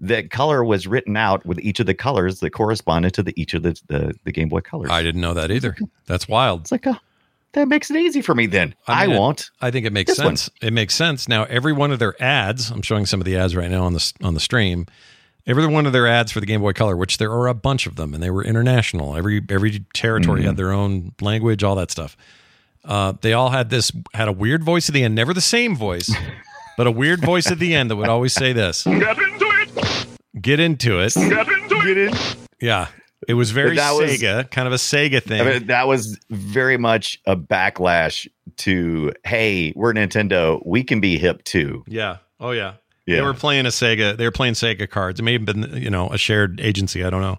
that 0.00 0.30
color 0.30 0.64
was 0.64 0.86
written 0.86 1.16
out 1.16 1.44
with 1.46 1.58
each 1.60 1.78
of 1.80 1.86
the 1.86 1.94
colors 1.94 2.40
that 2.40 2.50
corresponded 2.50 3.14
to 3.14 3.22
the 3.22 3.32
each 3.40 3.54
of 3.54 3.62
the 3.62 3.80
the, 3.88 4.14
the 4.24 4.32
Game 4.32 4.48
Boy 4.48 4.60
colors. 4.60 4.90
I 4.90 5.02
didn't 5.02 5.20
know 5.20 5.34
that 5.34 5.50
either. 5.50 5.76
That's 6.06 6.28
wild. 6.28 6.62
It's 6.62 6.72
like, 6.72 6.86
oh, 6.86 6.96
that 7.54 7.66
makes 7.68 7.90
it 7.90 7.96
easy 7.96 8.20
for 8.22 8.34
me 8.34 8.46
then. 8.46 8.74
I 8.86 9.04
I, 9.04 9.06
mean, 9.06 9.16
it- 9.16 9.18
want. 9.18 9.50
I 9.60 9.70
think 9.70 9.86
it 9.86 9.92
makes 9.92 10.10
This 10.12 10.18
one. 10.24 10.36
sense. 10.36 10.50
It 10.62 10.72
makes 10.72 10.94
sense. 10.94 11.26
Now, 11.28 11.44
every 11.44 11.72
one 11.72 11.90
of 11.92 11.98
their 11.98 12.20
ads, 12.22 12.70
I'm 12.70 12.82
showing 12.82 13.06
some 13.06 13.20
of 13.20 13.24
the 13.24 13.36
ads 13.36 13.56
right 13.56 13.70
now 13.70 13.84
on 13.84 13.92
the 13.94 14.12
on 14.22 14.34
the 14.34 14.40
stream. 14.40 14.86
Every 15.46 15.66
one 15.66 15.84
of 15.84 15.92
their 15.92 16.06
ads 16.06 16.32
for 16.32 16.40
the 16.40 16.46
Game 16.46 16.60
Boy 16.62 16.72
Color, 16.72 16.96
which 16.96 17.18
there 17.18 17.30
are 17.30 17.48
a 17.48 17.54
bunch 17.54 17.86
of 17.86 17.96
them, 17.96 18.14
and 18.14 18.22
they 18.22 18.30
were 18.30 18.42
international. 18.44 19.16
Every 19.16 19.42
every 19.50 19.80
territory 19.92 20.40
Mm-hmm. 20.40 20.46
had 20.48 20.56
their 20.56 20.72
own 20.72 21.12
language, 21.20 21.62
all 21.62 21.74
that 21.76 21.90
stuff. 21.90 22.16
Uh, 22.84 23.12
they 23.20 23.32
all 23.34 23.50
had 23.50 23.70
this 23.70 23.90
had 24.14 24.28
a 24.28 24.32
weird 24.32 24.62
voice 24.64 24.88
at 24.88 24.94
the 24.94 25.02
end, 25.02 25.14
never 25.14 25.32
the 25.34 25.40
same 25.40 25.76
voice, 25.76 26.10
but 26.76 26.86
a 26.86 26.90
weird 26.90 27.20
voice 27.24 27.50
at 27.50 27.58
the 27.58 27.74
end 27.74 27.90
that 27.90 27.96
would 27.96 28.08
always 28.08 28.32
say 28.32 28.52
this: 28.54 28.84
Get 28.84 29.18
into 29.18 29.46
it! 29.46 30.06
"Get 30.40 30.60
into 30.60 31.00
it." 31.00 31.14
Get 31.14 31.48
into 31.48 31.76
it! 32.08 32.36
Yeah, 32.60 32.88
it 33.28 33.34
was 33.34 33.50
very 33.50 33.76
That 33.76 33.92
was- 33.92 34.10
Sega, 34.10 34.50
kind 34.50 34.66
of 34.66 34.72
a 34.72 34.76
Sega 34.76 35.22
thing. 35.22 35.40
I 35.40 35.44
mean, 35.44 35.66
that 35.68 35.86
was 35.88 36.18
very 36.30 36.76
much 36.76 37.20
a 37.26 37.36
backlash 37.36 38.26
to, 38.58 39.12
hey, 39.24 39.72
we're 39.74 39.92
Nintendo. 39.92 40.60
We 40.64 40.84
can 40.84 41.00
be 41.00 41.18
hip 41.18 41.44
too. 41.44 41.84
Yeah. 41.88 42.18
Oh 42.40 42.50
yeah. 42.52 42.74
Yeah. 43.06 43.16
They 43.16 43.22
were 43.22 43.34
playing 43.34 43.66
a 43.66 43.70
Sega. 43.70 44.16
They 44.16 44.24
were 44.24 44.30
playing 44.32 44.54
Sega 44.54 44.88
cards. 44.88 45.20
It 45.20 45.22
may 45.24 45.32
have 45.34 45.44
been 45.44 45.76
you 45.76 45.90
know 45.90 46.08
a 46.10 46.18
shared 46.18 46.60
agency. 46.60 47.04
I 47.04 47.10
don't 47.10 47.20
know. 47.22 47.38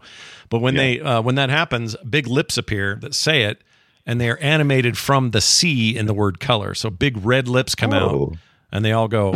But 0.50 0.60
when 0.60 0.76
they 0.76 1.00
uh, 1.00 1.22
when 1.22 1.36
that 1.36 1.50
happens, 1.50 1.96
big 2.08 2.28
lips 2.28 2.58
appear 2.58 2.98
that 3.02 3.16
say 3.16 3.44
it, 3.44 3.64
and 4.06 4.22
they 4.22 4.30
are 4.30 4.38
animated 4.38 4.96
from 4.98 5.32
the 5.32 5.42
C 5.42 5.98
in 5.98 6.06
the 6.06 6.14
word 6.14 6.40
color. 6.40 6.76
So 6.76 6.90
big 6.92 7.18
red 7.26 7.48
lips 7.48 7.74
come 7.74 7.94
out, 7.94 8.12
Oh. 8.12 8.34
and 8.72 8.86
they 8.86 8.92
all 8.92 9.08
go 9.08 9.32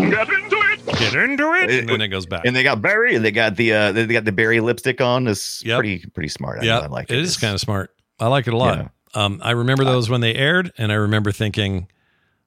Get 1.00 1.14
into 1.16 1.54
it! 1.54 1.70
and 1.72 1.90
then 1.90 2.02
it 2.02 2.10
goes 2.10 2.26
back. 2.26 2.46
And 2.46 2.56
they 2.56 2.64
got 2.64 2.82
Barry, 2.82 3.16
and 3.16 3.24
they 3.26 3.32
got 3.32 3.56
the 3.56 3.74
uh, 3.74 3.92
they 3.92 4.06
got 4.08 4.26
the 4.26 4.32
Barry 4.32 4.60
lipstick 4.60 5.02
on. 5.02 5.28
It's 5.28 5.64
Yep. 5.66 5.78
pretty 5.80 6.06
pretty 6.14 6.30
smart. 6.30 6.60
I, 6.62 6.66
yeah, 6.66 6.80
I 6.80 6.88
like 6.88 7.10
it 7.10 7.18
it. 7.18 7.24
is 7.24 7.38
kind 7.38 7.54
of 7.54 7.60
smart. 7.60 7.94
I 8.20 8.28
like 8.28 8.48
it 8.48 8.54
a 8.54 8.58
lot. 8.58 8.78
Yeah. 8.78 8.88
Um, 9.14 9.40
I 9.44 9.52
remember 9.52 9.84
those 9.86 10.10
when 10.10 10.22
they 10.22 10.36
aired, 10.36 10.72
and 10.78 10.92
I 10.92 10.96
remember 10.96 11.32
thinking, 11.32 11.88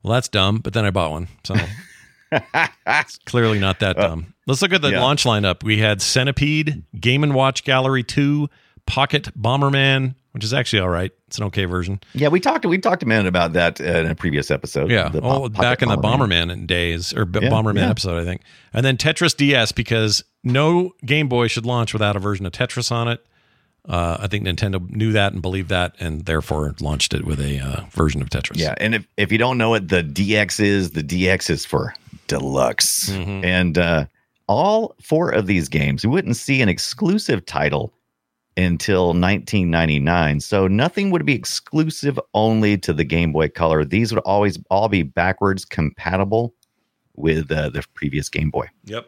"Well, 0.02 0.12
that's 0.14 0.28
dumb," 0.28 0.58
but 0.58 0.72
then 0.74 0.84
I 0.84 0.90
bought 0.90 1.10
one. 1.10 1.28
So 1.44 1.54
it's 2.86 3.18
clearly 3.26 3.58
not 3.58 3.80
that 3.80 3.96
dumb. 3.96 4.34
Let's 4.46 4.62
look 4.62 4.72
at 4.72 4.82
the 4.82 4.88
Uh, 4.88 4.92
yeah. 4.92 5.00
launch 5.02 5.24
lineup. 5.24 5.62
We 5.62 5.78
had 5.78 6.00
Centipede, 6.02 6.84
Game 6.98 7.22
and 7.22 7.34
Watch 7.34 7.64
Gallery 7.64 8.02
Two, 8.02 8.48
Pocket 8.86 9.28
Bomberman, 9.40 10.14
which 10.32 10.44
is 10.44 10.52
actually 10.52 10.80
all 10.80 10.88
right. 10.88 11.12
It's 11.28 11.38
an 11.38 11.44
okay 11.44 11.64
version. 11.64 12.00
Yeah, 12.14 12.28
we 12.28 12.40
talked 12.40 12.66
we 12.66 12.78
talked 12.78 13.02
a 13.02 13.06
minute 13.06 13.26
about 13.26 13.52
that 13.54 13.80
uh, 13.80 13.84
in 13.84 14.06
a 14.10 14.14
previous 14.14 14.50
episode. 14.50 14.90
Yeah, 14.90 15.08
The 15.08 15.20
oh, 15.22 15.48
back 15.48 15.78
Pocket 15.78 15.82
in 15.84 15.88
the 15.90 15.96
Bomberman. 15.96 16.48
Bomberman 16.50 16.66
days 16.66 17.12
or 17.14 17.20
Yeah, 17.20 17.48
Bomberman 17.48 17.76
yeah. 17.76 17.90
episode, 17.90 18.20
I 18.20 18.24
think. 18.24 18.42
And 18.72 18.84
then 18.84 18.96
Tetris 18.96 19.34
DX 19.34 19.74
because 19.74 20.24
no 20.44 20.92
Game 21.04 21.28
Boy 21.28 21.46
should 21.46 21.64
launch 21.66 21.92
without 21.92 22.16
a 22.16 22.18
version 22.18 22.44
of 22.46 22.52
Tetris 22.52 22.90
on 22.90 23.08
it. 23.08 23.24
Uh, 23.88 24.16
I 24.20 24.28
think 24.28 24.46
Nintendo 24.46 24.88
knew 24.90 25.10
that 25.12 25.32
and 25.32 25.42
believed 25.42 25.68
that, 25.70 25.96
and 25.98 26.24
therefore 26.24 26.72
launched 26.80 27.14
it 27.14 27.24
with 27.24 27.40
a 27.40 27.58
uh, 27.58 27.80
version 27.90 28.22
of 28.22 28.30
Tetris. 28.30 28.56
Yeah, 28.58 28.74
and 28.78 28.94
if, 28.94 29.06
if 29.16 29.32
you 29.32 29.38
don't 29.38 29.58
know 29.58 29.70
what 29.70 29.88
the 29.88 30.04
DX 30.04 30.60
is, 30.60 30.90
the 30.92 31.02
DX 31.02 31.50
is 31.50 31.64
for 31.66 31.92
deluxe. 32.28 33.10
Mhm. 33.10 33.44
And 33.44 33.78
uh, 33.78 34.04
all 34.46 34.94
four 35.02 35.30
of 35.30 35.46
these 35.48 35.68
games, 35.68 36.04
you 36.04 36.10
wouldn't 36.10 36.36
see 36.36 36.62
an 36.62 36.68
exclusive 36.68 37.44
title 37.44 37.92
until 38.56 39.06
1999. 39.08 40.40
So 40.40 40.66
nothing 40.68 41.10
would 41.10 41.24
be 41.24 41.34
exclusive 41.34 42.18
only 42.34 42.76
to 42.78 42.92
the 42.92 43.04
Game 43.04 43.32
Boy 43.32 43.48
Color. 43.48 43.84
These 43.84 44.12
would 44.12 44.22
always 44.24 44.58
all 44.70 44.88
be 44.88 45.02
backwards 45.02 45.64
compatible 45.64 46.54
with 47.16 47.50
uh, 47.50 47.70
the 47.70 47.84
previous 47.94 48.28
Game 48.28 48.50
Boy. 48.50 48.66
Yep. 48.84 49.06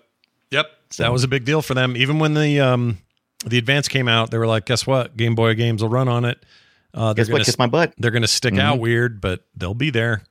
Yep. 0.50 0.66
So- 0.90 1.02
that 1.02 1.12
was 1.12 1.24
a 1.24 1.28
big 1.28 1.44
deal 1.44 1.62
for 1.62 1.74
them. 1.74 1.96
Even 1.96 2.18
when 2.18 2.34
the 2.34 2.60
um, 2.60 2.98
the 3.46 3.58
Advance 3.58 3.88
came 3.88 4.08
out. 4.08 4.30
They 4.30 4.38
were 4.38 4.46
like, 4.46 4.64
guess 4.64 4.86
what? 4.86 5.16
Game 5.16 5.34
Boy 5.34 5.54
games 5.54 5.82
will 5.82 5.90
run 5.90 6.08
on 6.08 6.24
it. 6.24 6.42
Uh, 6.94 7.12
they're 7.12 7.24
Guess 7.24 7.28
what? 7.32 7.38
gonna 7.38 7.44
Kiss 7.44 7.58
my 7.58 7.66
butt. 7.66 7.92
they're 7.98 8.10
going 8.12 8.22
to 8.22 8.28
stick 8.28 8.56
out 8.56 8.78
weird, 8.78 9.20
but 9.20 9.44
they'll 9.56 9.74
be 9.74 9.90
there. 9.90 10.22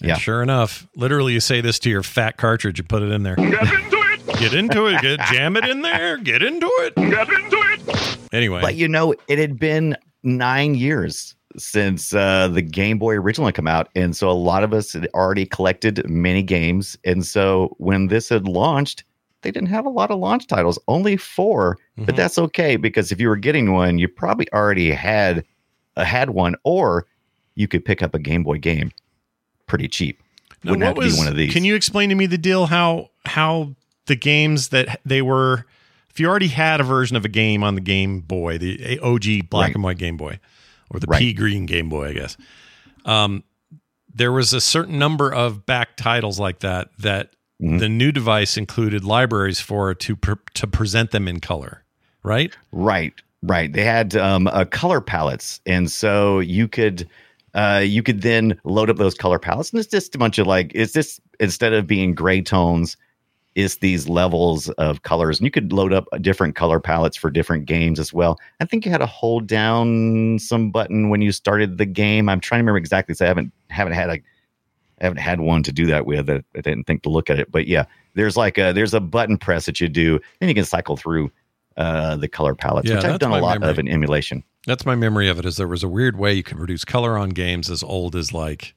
And 0.00 0.08
Yeah. 0.08 0.14
sure 0.16 0.42
enough, 0.42 0.88
literally, 0.96 1.34
you 1.34 1.40
say 1.40 1.60
this 1.60 1.78
to 1.80 1.90
your 1.90 2.02
fat 2.02 2.38
cartridge, 2.38 2.78
you 2.78 2.84
put 2.84 3.02
it 3.02 3.12
in 3.12 3.22
there. 3.22 3.36
Get 4.42 4.54
into 4.54 4.86
it. 4.86 5.00
Get 5.00 5.04
into 5.04 5.14
it. 5.14 5.16
Get 5.18 5.26
jam 5.32 5.56
it 5.56 5.64
in 5.64 5.82
there. 5.82 6.16
Get 6.18 6.42
into 6.42 6.70
it. 6.80 6.94
Get 6.96 7.28
into 7.28 7.56
it. 7.56 8.18
Anyway, 8.32 8.60
But 8.62 8.74
you 8.76 8.88
know, 8.88 9.14
it 9.28 9.38
had 9.38 9.58
been 9.58 9.96
nine 10.22 10.74
years 10.74 11.34
since 11.58 12.14
uh, 12.14 12.48
the 12.48 12.62
Game 12.62 12.98
Boy 12.98 13.14
original 13.14 13.46
had 13.46 13.54
come 13.54 13.68
out, 13.68 13.88
and 13.94 14.16
so 14.16 14.30
a 14.30 14.32
lot 14.32 14.64
of 14.64 14.72
us 14.72 14.92
had 14.94 15.06
already 15.14 15.44
collected 15.44 16.08
many 16.08 16.42
games. 16.42 16.96
And 17.04 17.26
so 17.26 17.74
when 17.78 18.06
this 18.08 18.30
had 18.30 18.48
launched, 18.48 19.04
they 19.42 19.50
didn't 19.50 19.68
have 19.68 19.84
a 19.84 19.90
lot 19.90 20.10
of 20.10 20.18
launch 20.18 20.46
titles, 20.46 20.78
only 20.88 21.16
4 21.16 21.76
Mhm. 21.98 22.06
But 22.06 22.16
that's 22.16 22.38
okay 22.38 22.76
because 22.76 23.12
if 23.12 23.20
you 23.20 23.28
were 23.28 23.36
getting 23.36 23.72
one, 23.72 23.98
you 23.98 24.08
probably 24.08 24.50
already 24.52 24.90
had 24.92 25.44
uh, 25.96 26.04
had 26.04 26.30
one, 26.30 26.54
or 26.64 27.06
you 27.54 27.68
could 27.68 27.84
pick 27.84 28.02
up 28.02 28.14
a 28.14 28.18
Game 28.18 28.42
Boy 28.44 28.56
game 28.58 28.90
pretty 29.66 29.88
cheap. 29.88 30.22
Now, 30.64 30.70
Wouldn't 30.70 30.86
have 30.86 30.96
what 30.96 31.02
to 31.02 31.06
was- 31.08 31.14
be 31.16 31.18
one 31.18 31.28
of 31.28 31.36
these. 31.36 31.52
Can 31.52 31.64
you 31.64 31.74
explain 31.74 32.08
to 32.08 32.14
me 32.14 32.24
the 32.26 32.38
deal? 32.38 32.64
How 32.66 33.10
how 33.26 33.74
the 34.06 34.16
games 34.16 34.68
that 34.68 35.00
they 35.04 35.22
were? 35.22 35.64
If 36.10 36.20
you 36.20 36.28
already 36.28 36.48
had 36.48 36.80
a 36.80 36.84
version 36.84 37.16
of 37.16 37.24
a 37.24 37.28
game 37.28 37.62
on 37.64 37.74
the 37.74 37.80
Game 37.80 38.20
Boy, 38.20 38.58
the 38.58 38.98
OG 39.00 39.48
black 39.48 39.68
Right. 39.68 39.74
and 39.74 39.84
white 39.84 39.98
Game 39.98 40.16
Boy, 40.18 40.38
or 40.90 41.00
the 41.00 41.06
Right. 41.06 41.18
pea 41.20 41.32
green 41.32 41.64
Game 41.66 41.88
Boy, 41.88 42.08
I 42.08 42.12
guess. 42.12 42.36
Um, 43.04 43.44
there 44.14 44.30
was 44.32 44.52
a 44.52 44.60
certain 44.60 44.98
number 44.98 45.32
of 45.32 45.64
back 45.64 45.96
titles 45.96 46.38
like 46.38 46.58
that 46.60 46.90
that 46.98 47.30
Mhm. 47.62 47.78
the 47.78 47.88
new 47.88 48.12
device 48.12 48.56
included 48.58 49.04
libraries 49.04 49.60
for 49.60 49.94
to 49.94 50.16
pre- 50.16 50.34
to 50.54 50.66
present 50.66 51.12
them 51.12 51.26
in 51.28 51.40
color, 51.40 51.82
right? 52.22 52.54
Right, 52.72 53.14
right. 53.42 53.72
They 53.72 53.84
had 53.84 54.14
um, 54.16 54.48
uh, 54.48 54.64
color 54.66 55.00
palettes, 55.00 55.60
and 55.64 55.90
so 55.90 56.40
you 56.40 56.68
could 56.68 57.08
uh, 57.54 57.82
you 57.84 58.02
could 58.02 58.22
then 58.22 58.58
load 58.64 58.88
up 58.90 58.96
those 58.96 59.14
color 59.14 59.38
palettes, 59.38 59.70
and 59.70 59.78
it's 59.80 59.90
just 59.90 60.14
a 60.14 60.18
bunch 60.18 60.38
of 60.38 60.46
like 60.46 60.72
it's 60.74 60.92
just 60.92 61.20
instead 61.40 61.72
of 61.72 61.86
being 61.86 62.14
gray 62.14 62.40
tones, 62.42 62.96
it's 63.54 63.76
these 63.76 64.08
levels 64.08 64.68
of 64.70 65.02
colors, 65.02 65.38
and 65.38 65.44
you 65.44 65.50
could 65.50 65.72
load 65.72 65.92
up 65.92 66.06
different 66.20 66.54
color 66.54 66.80
palettes 66.80 67.16
for 67.16 67.30
different 67.30 67.66
games 67.66 67.98
as 68.00 68.12
well. 68.12 68.38
I 68.60 68.64
think 68.64 68.84
you 68.86 68.90
had 68.90 68.98
to 68.98 69.06
hold 69.06 69.46
down 69.46 70.38
some 70.38 70.70
button 70.70 71.10
when 71.10 71.20
you 71.22 71.32
started 71.32 71.76
the 71.78 71.84
game. 71.86 72.28
I'm 72.28 72.40
trying 72.40 72.60
to 72.60 72.62
remember 72.62 72.78
exactly. 72.78 73.14
So 73.14 73.24
I 73.24 73.28
haven't 73.28 73.52
haven't 73.68 73.92
had 73.94 74.08
a 74.08 74.12
I 74.12 74.20
haven't 75.06 75.18
had 75.18 75.40
one 75.40 75.62
to 75.64 75.72
do 75.72 75.86
that 75.86 76.06
with. 76.06 76.30
I, 76.30 76.42
I 76.56 76.60
didn't 76.60 76.84
think 76.84 77.02
to 77.02 77.08
look 77.08 77.28
at 77.28 77.38
it, 77.38 77.50
but 77.50 77.66
yeah, 77.66 77.84
there's 78.14 78.36
like 78.36 78.56
a 78.58 78.72
there's 78.72 78.94
a 78.94 79.00
button 79.00 79.36
press 79.36 79.66
that 79.66 79.80
you 79.80 79.88
do, 79.88 80.18
and 80.40 80.48
you 80.48 80.54
can 80.54 80.64
cycle 80.64 80.96
through 80.96 81.30
uh, 81.76 82.16
the 82.16 82.28
color 82.28 82.54
palettes, 82.54 82.88
Yeah, 82.88 82.96
which 82.96 83.04
I've 83.04 83.18
done 83.18 83.32
a 83.32 83.38
lot 83.38 83.60
memory. 83.60 83.70
of 83.70 83.78
in 83.78 83.88
emulation. 83.88 84.44
That's 84.66 84.86
my 84.86 84.94
memory 84.94 85.28
of 85.28 85.38
it. 85.38 85.44
Is 85.44 85.56
there 85.56 85.66
was 85.66 85.82
a 85.82 85.88
weird 85.88 86.16
way 86.18 86.32
you 86.34 86.42
could 86.42 86.56
produce 86.56 86.84
color 86.84 87.18
on 87.18 87.30
games 87.30 87.68
as 87.68 87.82
old 87.82 88.14
as 88.14 88.32
like 88.32 88.74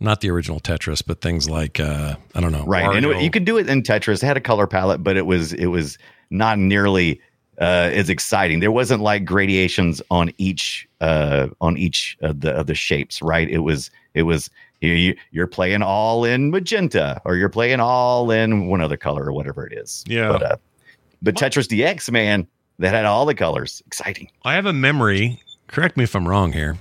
not 0.00 0.22
the 0.22 0.30
original 0.30 0.58
Tetris, 0.58 1.02
but 1.06 1.20
things 1.20 1.48
like 1.48 1.78
uh, 1.78 2.16
I 2.34 2.40
don't 2.40 2.52
know, 2.52 2.64
Right, 2.64 2.84
and 2.96 3.04
it, 3.04 3.22
you 3.22 3.30
could 3.30 3.44
do 3.44 3.58
it 3.58 3.68
in 3.68 3.82
Tetris. 3.82 4.22
It 4.22 4.26
had 4.26 4.36
a 4.36 4.40
color 4.40 4.66
palette, 4.66 5.04
but 5.04 5.16
it 5.16 5.26
was 5.26 5.52
it 5.52 5.66
was 5.66 5.98
not 6.30 6.58
nearly 6.58 7.20
uh, 7.60 7.90
as 7.92 8.08
exciting. 8.08 8.60
There 8.60 8.72
wasn't 8.72 9.02
like 9.02 9.24
gradations 9.24 10.00
on 10.10 10.32
each 10.38 10.88
uh, 11.00 11.48
on 11.60 11.76
each 11.76 12.16
of 12.22 12.40
the 12.40 12.52
of 12.52 12.66
the 12.66 12.74
shapes. 12.74 13.20
Right, 13.20 13.48
it 13.48 13.58
was 13.58 13.90
it 14.14 14.22
was 14.22 14.50
you, 14.80 14.92
you 14.92 15.16
you're 15.30 15.46
playing 15.46 15.82
all 15.82 16.24
in 16.24 16.50
magenta, 16.50 17.20
or 17.24 17.36
you're 17.36 17.50
playing 17.50 17.80
all 17.80 18.30
in 18.30 18.66
one 18.66 18.80
other 18.80 18.96
color, 18.96 19.26
or 19.26 19.32
whatever 19.32 19.66
it 19.66 19.76
is. 19.78 20.02
Yeah. 20.06 20.32
but, 20.32 20.42
uh, 20.42 20.56
but 21.22 21.34
Tetris 21.34 21.66
DX, 21.66 22.10
man, 22.10 22.46
that 22.78 22.94
had 22.94 23.04
all 23.04 23.26
the 23.26 23.34
colors. 23.34 23.82
Exciting. 23.86 24.30
I 24.44 24.54
have 24.54 24.64
a 24.64 24.72
memory. 24.72 25.42
Correct 25.68 25.96
me 25.98 26.04
if 26.04 26.16
I'm 26.16 26.26
wrong 26.26 26.52
here, 26.52 26.78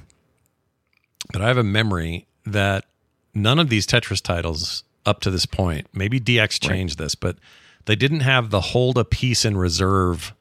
but 1.34 1.41
I 1.41 1.47
have 1.47 1.58
a 1.58 1.63
memory 1.63 2.25
that 2.45 2.86
none 3.34 3.60
of 3.60 3.70
these 3.70 3.86
Tetris 3.88 4.22
titles 4.22 4.84
up 5.06 5.22
to 5.22 5.32
this 5.32 5.46
point, 5.46 5.88
maybe 5.94 6.20
DX 6.20 6.60
changed 6.60 6.98
this, 6.98 7.15
but 7.15 7.38
they 7.86 7.96
didn't 7.96 8.20
have 8.22 8.50
the 8.50 8.62
hold 8.62 8.98
a 8.98 9.06
piece 9.06 9.46
in 9.46 9.58
reserve 9.58 10.34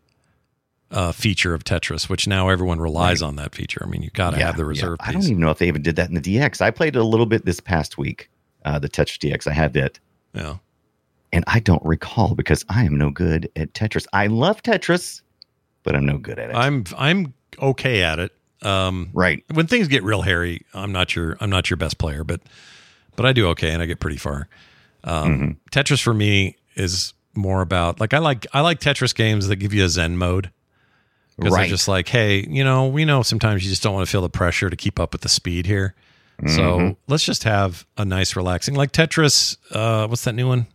uh, 0.90 1.12
feature 1.12 1.54
of 1.54 1.64
Tetris, 1.64 2.08
which 2.08 2.26
now 2.26 2.48
everyone 2.48 2.80
relies 2.80 3.22
on 3.22 3.36
that 3.36 3.54
feature. 3.54 3.82
I 3.84 3.88
mean, 3.88 4.02
you 4.02 4.10
got 4.10 4.30
to 4.30 4.38
have 4.38 4.56
the 4.56 4.64
reserve 4.64 4.96
I 5.00 5.06
piece. 5.12 5.14
don't 5.14 5.30
even 5.30 5.40
know 5.40 5.50
if 5.50 5.58
they 5.58 5.68
even 5.68 5.82
did 5.82 5.96
that 5.96 6.08
in 6.08 6.14
the 6.14 6.20
DX. 6.20 6.60
I 6.60 6.70
played 6.70 6.96
it 6.96 6.98
a 6.98 7.04
little 7.04 7.26
bit 7.26 7.44
this 7.44 7.60
past 7.60 7.98
week. 7.98 8.30
Uh, 8.64 8.78
the 8.78 8.88
Tetris 8.88 9.18
DX, 9.18 9.46
I 9.46 9.52
had 9.52 9.76
it. 9.76 10.00
yeah. 10.34 10.56
and 11.32 11.44
I 11.46 11.60
don't 11.60 11.84
recall 11.84 12.34
because 12.34 12.64
I 12.68 12.84
am 12.84 12.96
no 12.98 13.10
good 13.10 13.50
at 13.54 13.72
Tetris. 13.72 14.06
I 14.12 14.26
love 14.26 14.62
Tetris, 14.62 15.22
but 15.84 15.94
I'm 15.94 16.04
no 16.04 16.18
good 16.18 16.38
at 16.38 16.50
it. 16.50 16.56
I'm 16.56 16.84
I'm 16.96 17.32
okay 17.60 18.02
at 18.02 18.18
it. 18.18 18.32
Um, 18.62 19.10
right. 19.14 19.44
when 19.52 19.66
things 19.68 19.86
get 19.88 20.02
real 20.02 20.22
hairy, 20.22 20.62
I'm 20.74 20.90
not 20.90 21.14
your 21.14 21.36
I'm 21.40 21.50
not 21.50 21.70
your 21.70 21.76
best 21.76 21.98
player, 21.98 22.24
but 22.24 22.40
but 23.18 23.26
I 23.26 23.34
do 23.34 23.48
okay 23.48 23.72
and 23.72 23.82
I 23.82 23.86
get 23.86 24.00
pretty 24.00 24.16
far. 24.16 24.48
Um, 25.04 25.28
Mm-hmm. 25.28 25.50
Tetris 25.70 26.00
for 26.02 26.14
me 26.14 26.56
is 26.76 27.12
more 27.34 27.60
about 27.60 28.00
like 28.00 28.14
I 28.14 28.18
like 28.18 28.46
I 28.54 28.62
like 28.62 28.80
Tetris 28.80 29.14
games 29.14 29.48
that 29.48 29.56
give 29.56 29.74
you 29.74 29.84
a 29.84 29.88
Zen 29.88 30.16
mode 30.16 30.50
because 31.36 31.52
Right. 31.52 31.62
they're 31.62 31.68
just 31.68 31.86
like, 31.88 32.08
hey, 32.08 32.46
you 32.48 32.64
know, 32.64 32.86
we 32.88 33.04
know 33.04 33.22
sometimes 33.22 33.62
you 33.64 33.70
just 33.70 33.82
don't 33.82 33.92
want 33.94 34.06
to 34.06 34.10
feel 34.10 34.22
the 34.22 34.28
pressure 34.30 34.70
to 34.70 34.76
keep 34.76 34.98
up 34.98 35.12
with 35.12 35.20
the 35.22 35.28
speed 35.28 35.66
here. 35.66 35.94
Mm-hmm. 36.42 36.56
So 36.56 36.96
let's 37.08 37.24
just 37.24 37.44
have 37.44 37.86
a 37.96 38.04
nice 38.04 38.34
relaxing 38.36 38.74
like 38.74 38.92
Tetris. 38.92 39.56
Uh, 39.72 40.06
what's 40.08 40.24
that 40.24 40.34
new 40.34 40.48
one? 40.48 40.66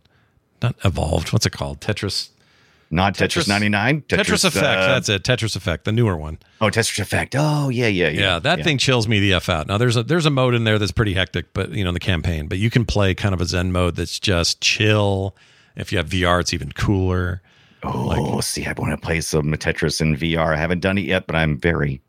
Not 0.62 0.76
evolved. 0.84 1.32
What's 1.32 1.44
it 1.46 1.52
called? 1.52 1.80
Tetris. 1.80 2.28
Not 2.94 3.14
Tetris, 3.14 3.42
Tetris- 3.42 3.48
99. 3.48 4.02
Tetris, 4.02 4.18
Tetris 4.20 4.44
Effect. 4.44 4.64
uh, 4.80 4.86
That's 4.86 5.08
it. 5.08 5.24
Tetris 5.24 5.56
Effect, 5.56 5.84
the 5.84 5.90
newer 5.90 6.16
one. 6.16 6.38
oh, 6.60 6.66
Tetris 6.66 7.00
Effect. 7.00 7.34
Oh, 7.36 7.68
yeah, 7.68 7.88
yeah, 7.88 8.08
yeah. 8.08 8.20
Yeah, 8.20 8.38
that 8.38 8.62
thing 8.62 8.78
chills 8.78 9.08
me 9.08 9.18
the 9.18 9.32
f 9.34 9.48
out. 9.48 9.66
Now 9.66 9.78
there's 9.78 9.96
a 9.96 10.04
there's 10.04 10.26
a 10.26 10.30
mode 10.30 10.54
in 10.54 10.62
there 10.62 10.78
that's 10.78 10.92
pretty 10.92 11.14
hectic, 11.14 11.52
but 11.54 11.70
you 11.72 11.82
know 11.82 11.90
the 11.90 11.98
campaign. 11.98 12.46
But 12.46 12.58
you 12.58 12.70
can 12.70 12.84
play 12.84 13.12
kind 13.14 13.34
of 13.34 13.40
a 13.40 13.46
zen 13.46 13.72
mode 13.72 13.96
that's 13.96 14.20
just 14.20 14.60
chill. 14.60 15.34
If 15.74 15.90
you 15.90 15.98
have 15.98 16.08
VR, 16.08 16.40
it's 16.40 16.54
even 16.54 16.70
cooler. 16.70 17.42
Oh, 17.82 18.40
see, 18.40 18.64
I 18.64 18.72
want 18.78 18.92
to 18.92 18.96
play 18.96 19.20
some 19.20 19.52
Tetris 19.54 20.00
in 20.00 20.16
VR. 20.16 20.54
I 20.54 20.56
haven't 20.56 20.78
done 20.80 20.96
it 20.96 21.04
yet, 21.04 21.26
but 21.26 21.34
I'm 21.34 21.58
very 21.58 22.00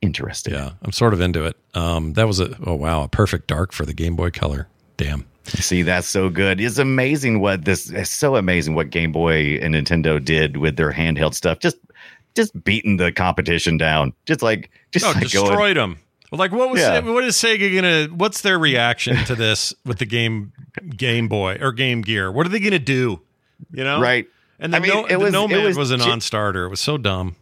interested. 0.00 0.52
Yeah, 0.52 0.70
I'm 0.82 0.92
sort 0.92 1.12
of 1.14 1.20
into 1.20 1.44
it. 1.44 1.56
Um, 1.74 2.12
that 2.12 2.28
was 2.28 2.38
a 2.38 2.56
oh 2.64 2.74
wow, 2.76 3.02
a 3.02 3.08
perfect 3.08 3.48
dark 3.48 3.72
for 3.72 3.84
the 3.84 3.92
Game 3.92 4.14
Boy 4.14 4.30
Color. 4.30 4.68
Damn. 4.96 5.26
See, 5.48 5.82
that's 5.82 6.06
so 6.06 6.28
good. 6.28 6.60
It's 6.60 6.78
amazing 6.78 7.40
what 7.40 7.64
this. 7.64 7.90
It's 7.90 8.10
so 8.10 8.36
amazing 8.36 8.74
what 8.74 8.90
Game 8.90 9.12
Boy 9.12 9.58
and 9.62 9.74
Nintendo 9.74 10.22
did 10.24 10.56
with 10.58 10.76
their 10.76 10.92
handheld 10.92 11.34
stuff. 11.34 11.58
Just, 11.60 11.76
just 12.34 12.62
beating 12.64 12.96
the 12.98 13.10
competition 13.12 13.76
down. 13.78 14.12
Just 14.26 14.42
like, 14.42 14.70
just 14.92 15.04
No, 15.04 15.12
like 15.12 15.30
going. 15.32 15.46
destroyed 15.46 15.76
them. 15.76 15.98
Like 16.30 16.52
what 16.52 16.70
was 16.70 16.80
Yeah. 16.80 17.00
what 17.00 17.24
is 17.24 17.36
Sega 17.36 17.74
gonna? 17.74 18.14
What's 18.14 18.42
their 18.42 18.58
reaction 18.58 19.16
to 19.24 19.34
this 19.34 19.72
with 19.86 19.98
the 19.98 20.04
game 20.06 20.52
Game 20.96 21.26
Boy 21.28 21.56
or 21.60 21.72
Game 21.72 22.02
Gear? 22.02 22.30
What 22.30 22.44
are 22.46 22.50
they 22.50 22.60
gonna 22.60 22.78
do? 22.78 23.20
You 23.72 23.84
know, 23.84 24.00
Right. 24.00 24.26
And 24.60 24.72
the, 24.72 24.76
I 24.76 24.80
mean, 24.80 24.90
no, 24.90 25.06
it 25.06 25.16
was- 25.18 25.32
it 25.34 25.64
was, 25.66 25.76
was 25.78 25.90
a 25.92 25.96
non-starter. 25.96 26.64
It 26.64 26.68
was 26.68 26.80
so 26.80 26.98
dumb. 26.98 27.34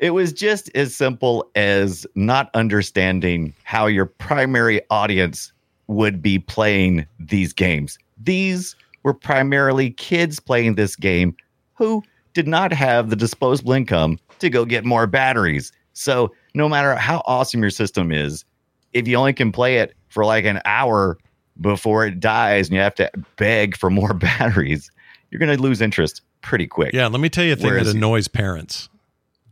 It 0.00 0.10
was 0.10 0.32
just 0.32 0.70
as 0.74 0.96
simple 0.96 1.50
as 1.54 2.06
not 2.14 2.48
understanding 2.54 3.52
how 3.64 3.86
your 3.86 4.06
primary 4.06 4.80
audience 4.88 5.52
would 5.90 6.22
be 6.22 6.38
playing 6.38 7.06
these 7.18 7.52
games. 7.52 7.98
These 8.22 8.76
were 9.02 9.14
primarily 9.14 9.90
kids 9.90 10.38
playing 10.40 10.76
this 10.76 10.94
game 10.94 11.36
who 11.74 12.02
did 12.32 12.46
not 12.46 12.72
have 12.72 13.10
the 13.10 13.16
disposable 13.16 13.72
income 13.72 14.18
to 14.38 14.48
go 14.48 14.64
get 14.64 14.84
more 14.84 15.06
batteries. 15.06 15.72
So, 15.92 16.32
no 16.54 16.68
matter 16.68 16.94
how 16.94 17.22
awesome 17.26 17.60
your 17.60 17.70
system 17.70 18.12
is, 18.12 18.44
if 18.92 19.08
you 19.08 19.16
only 19.16 19.32
can 19.32 19.52
play 19.52 19.78
it 19.78 19.94
for 20.08 20.24
like 20.24 20.44
an 20.44 20.60
hour 20.64 21.18
before 21.60 22.06
it 22.06 22.20
dies 22.20 22.68
and 22.68 22.76
you 22.76 22.80
have 22.80 22.94
to 22.96 23.10
beg 23.36 23.76
for 23.76 23.90
more 23.90 24.14
batteries, 24.38 24.90
you're 25.30 25.38
going 25.40 25.54
to 25.54 25.60
lose 25.62 25.80
interest 25.80 26.22
pretty 26.40 26.66
quick. 26.66 26.92
Yeah, 26.94 27.08
let 27.08 27.20
me 27.20 27.28
tell 27.28 27.44
you 27.44 27.54
a 27.54 27.56
thing 27.56 27.66
Whereas- 27.70 27.88
that 27.88 27.96
annoys 27.96 28.28
parents. 28.28 28.88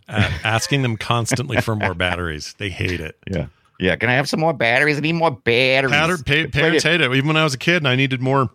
Uh, 0.09 0.31
asking 0.43 0.81
them 0.81 0.97
constantly 0.97 1.61
for 1.61 1.77
more 1.77 1.93
batteries. 2.07 2.55
They 2.57 2.71
hate 2.71 2.99
it. 2.99 3.19
Yeah. 3.31 3.49
Yeah. 3.79 3.97
Can 3.97 4.09
I 4.11 4.15
have 4.15 4.29
some 4.29 4.41
more 4.41 4.53
batteries? 4.53 4.97
I 4.97 5.01
need 5.01 5.13
more 5.15 5.31
batteries. 5.31 5.93
Patter, 5.93 6.19
pa- 6.19 6.51
parents 6.51 6.83
hate 6.85 7.01
it. 7.01 7.13
Even 7.13 7.27
when 7.29 7.37
I 7.37 7.45
was 7.45 7.55
a 7.55 7.59
kid 7.59 7.77
and 7.77 7.89
I 7.89 7.95
needed 7.97 8.21
more, 8.21 8.51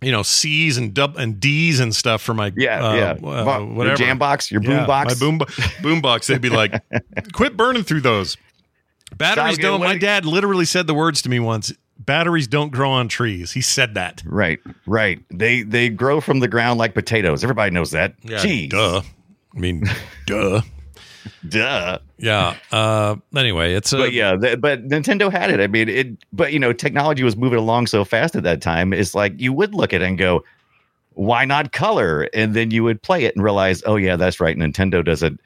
you 0.00 0.12
know, 0.12 0.22
C's 0.22 0.76
and 0.76 0.92
dub 0.94 1.16
and 1.16 1.40
D's 1.40 1.80
and 1.80 1.94
stuff 1.94 2.22
for 2.22 2.34
my 2.34 2.52
Yeah, 2.56 2.84
uh, 2.86 2.94
yeah. 2.94 3.10
uh, 3.28 3.60
whatever 3.64 3.88
Your 3.88 3.96
jam 3.96 4.18
box, 4.18 4.50
your 4.50 4.60
boom 4.60 4.70
Yeah, 4.72 4.86
box. 4.86 5.18
my 5.20 5.26
boom 5.26 5.40
boom 5.82 6.00
box. 6.00 6.26
They'd 6.26 6.40
be 6.40 6.50
like, 6.50 6.74
"Quit 7.32 7.56
burning 7.56 7.82
through 7.84 8.02
those 8.02 8.36
batteries." 9.16 9.58
Don't. 9.58 9.80
My 9.80 9.96
dad 9.98 10.26
literally 10.26 10.64
said 10.66 10.86
the 10.86 10.94
words 10.94 11.22
to 11.22 11.28
me 11.28 11.40
once. 11.40 11.72
Batteries 11.98 12.48
don't 12.48 12.70
grow 12.70 12.90
on 12.90 13.08
trees. 13.08 13.52
He 13.52 13.60
said 13.62 13.94
that. 13.94 14.22
Right, 14.26 14.58
right. 14.84 15.20
They 15.30 15.62
they 15.62 15.88
grow 15.88 16.20
from 16.20 16.40
the 16.40 16.48
ground 16.48 16.78
like 16.78 16.92
potatoes. 16.92 17.42
Everybody 17.42 17.70
knows 17.70 17.92
that. 17.92 18.20
Jeez. 18.22 18.70
duh. 18.70 19.00
I 19.56 19.58
mean, 19.58 19.84
duh. 20.26 20.60
Duh. 21.48 21.98
Yeah. 22.18 22.56
Uh, 22.72 23.16
anyway, 23.36 23.74
it's 23.74 23.92
a 23.92 23.96
But 23.98 24.12
yeah, 24.12 24.36
th- 24.36 24.60
but 24.60 24.86
Nintendo 24.88 25.30
had 25.30 25.50
it. 25.50 25.60
I 25.60 25.66
mean, 25.66 25.88
it. 25.88 26.08
But 26.32 26.52
you 26.52 26.58
know, 26.58 26.72
technology 26.72 27.22
was 27.22 27.36
moving 27.36 27.58
along 27.58 27.86
so 27.88 28.04
fast 28.04 28.34
at 28.36 28.42
that 28.44 28.60
time. 28.62 28.92
It's 28.92 29.14
like 29.14 29.34
you 29.40 29.52
would 29.52 29.74
look 29.74 29.92
at 29.92 30.02
it 30.02 30.04
and 30.06 30.18
go, 30.18 30.44
"Why 31.14 31.44
not 31.44 31.72
color?" 31.72 32.28
And 32.34 32.54
then 32.54 32.70
you 32.70 32.84
would 32.84 33.02
play 33.02 33.24
it 33.24 33.34
and 33.34 33.44
realize, 33.44 33.82
"Oh 33.86 33.96
yeah, 33.96 34.16
that's 34.16 34.40
right. 34.40 34.56
Nintendo 34.56 35.04
doesn't 35.04 35.40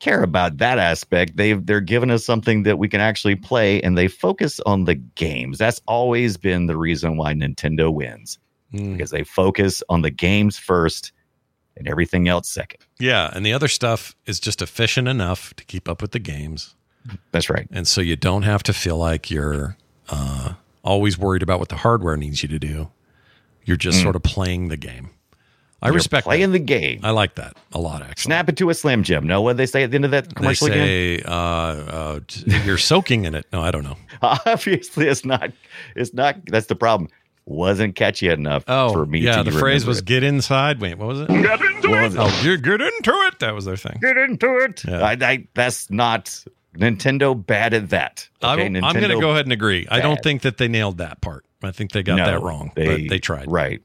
care 0.00 0.22
about 0.22 0.58
that 0.58 0.78
aspect. 0.78 1.36
They've 1.36 1.64
they're 1.64 1.80
giving 1.80 2.10
us 2.10 2.24
something 2.24 2.64
that 2.64 2.78
we 2.78 2.88
can 2.88 3.00
actually 3.00 3.36
play, 3.36 3.80
and 3.82 3.96
they 3.96 4.08
focus 4.08 4.60
on 4.66 4.84
the 4.84 4.96
games. 4.96 5.58
That's 5.58 5.80
always 5.86 6.36
been 6.36 6.66
the 6.66 6.76
reason 6.76 7.16
why 7.16 7.34
Nintendo 7.34 7.92
wins 7.92 8.38
Mm. 8.74 8.94
because 8.94 9.10
they 9.10 9.22
focus 9.22 9.82
on 9.90 10.00
the 10.00 10.10
games 10.10 10.56
first, 10.58 11.12
and 11.76 11.88
everything 11.88 12.28
else 12.28 12.48
second. 12.48 12.80
Yeah, 12.98 13.30
and 13.34 13.44
the 13.46 13.52
other 13.52 13.68
stuff 13.68 14.14
is 14.26 14.38
just 14.40 14.60
efficient 14.62 15.08
enough 15.08 15.54
to 15.54 15.64
keep 15.64 15.88
up 15.88 16.00
with 16.02 16.12
the 16.12 16.18
games, 16.18 16.74
That's 17.32 17.48
right. 17.50 17.66
and 17.72 17.86
so 17.88 18.00
you 18.00 18.16
don't 18.16 18.42
have 18.42 18.62
to 18.64 18.72
feel 18.72 18.96
like 18.96 19.30
you're 19.30 19.76
uh, 20.08 20.54
always 20.84 21.18
worried 21.18 21.42
about 21.42 21.58
what 21.58 21.68
the 21.68 21.76
hardware 21.76 22.16
needs 22.16 22.42
you 22.42 22.48
to 22.48 22.58
do. 22.58 22.90
You're 23.64 23.76
just 23.76 24.02
sort 24.02 24.16
of 24.16 24.22
playing 24.22 24.68
the 24.68 24.76
game. 24.76 25.10
I 25.80 25.86
Mm. 25.86 25.88
You're 25.88 25.94
respect 25.94 26.24
playing 26.24 26.52
that. 26.52 26.58
the 26.58 26.64
game. 26.64 27.00
I 27.02 27.10
like 27.10 27.34
that 27.36 27.56
a 27.72 27.80
lot. 27.80 28.02
Actually, 28.02 28.22
Snap 28.28 28.48
it 28.48 28.56
to 28.58 28.70
a 28.70 28.74
slim 28.74 29.02
jim. 29.02 29.26
No, 29.26 29.40
what 29.42 29.56
they 29.56 29.66
say 29.66 29.82
at 29.82 29.90
the 29.90 29.96
end 29.96 30.04
of 30.04 30.12
that 30.12 30.28
they 30.28 30.34
commercial 30.34 30.68
again? 30.68 30.86
say 30.86 31.22
uh, 31.24 31.32
uh, 31.32 32.20
you're 32.64 32.78
soaking 32.78 33.24
in 33.24 33.34
it. 33.34 33.46
No, 33.52 33.62
I 33.62 33.72
don't 33.72 33.82
know. 33.82 33.96
Obviously, 34.22 35.08
it's 35.08 35.24
not. 35.24 35.50
It's 35.96 36.14
not. 36.14 36.44
That's 36.46 36.66
the 36.66 36.76
problem. 36.76 37.08
Wasn't 37.44 37.96
catchy 37.96 38.28
enough 38.28 38.62
Oh, 38.68 38.92
for 38.92 39.04
me. 39.04 39.18
yeah. 39.20 39.42
to 39.42 39.50
The 39.50 39.58
phrase 39.58 39.84
was 39.84 39.98
it. 39.98 40.04
"get 40.04 40.22
inside." 40.22 40.80
Wait, 40.80 40.96
what 40.96 41.08
was 41.08 41.20
it? 41.22 41.28
Get 41.28 41.60
into 41.60 41.90
What 41.90 42.04
it. 42.04 42.12
it? 42.12 42.18
Oh, 42.18 42.40
get, 42.44 42.62
get 42.62 42.80
into 42.80 43.10
it. 43.26 43.38
That 43.40 43.54
was 43.54 43.64
their 43.64 43.76
thing. 43.76 43.98
Get 44.00 44.16
into 44.16 44.58
it. 44.58 44.84
Yeah. 44.84 45.00
I, 45.02 45.12
I, 45.20 45.48
that's 45.54 45.90
not 45.90 46.44
Nintendo 46.76 47.34
bad 47.46 47.74
at 47.74 47.90
that. 47.90 48.28
I, 48.42 48.54
Okay, 48.54 48.66
am 48.66 48.72
going 48.74 49.08
to 49.08 49.20
go 49.20 49.30
ahead 49.30 49.46
and 49.46 49.52
agree. 49.52 49.86
I 49.90 50.00
don't 50.00 50.22
think 50.22 50.42
that 50.42 50.56
they 50.58 50.68
nailed 50.68 50.98
that 50.98 51.20
part. 51.20 51.44
I 51.64 51.72
think 51.72 51.92
they 51.92 52.02
got 52.02 52.16
No, 52.16 52.26
that 52.26 52.40
wrong, 52.42 52.70
but 52.74 52.84
they 53.08 53.18
tried. 53.18 53.50
Right. 53.50 53.82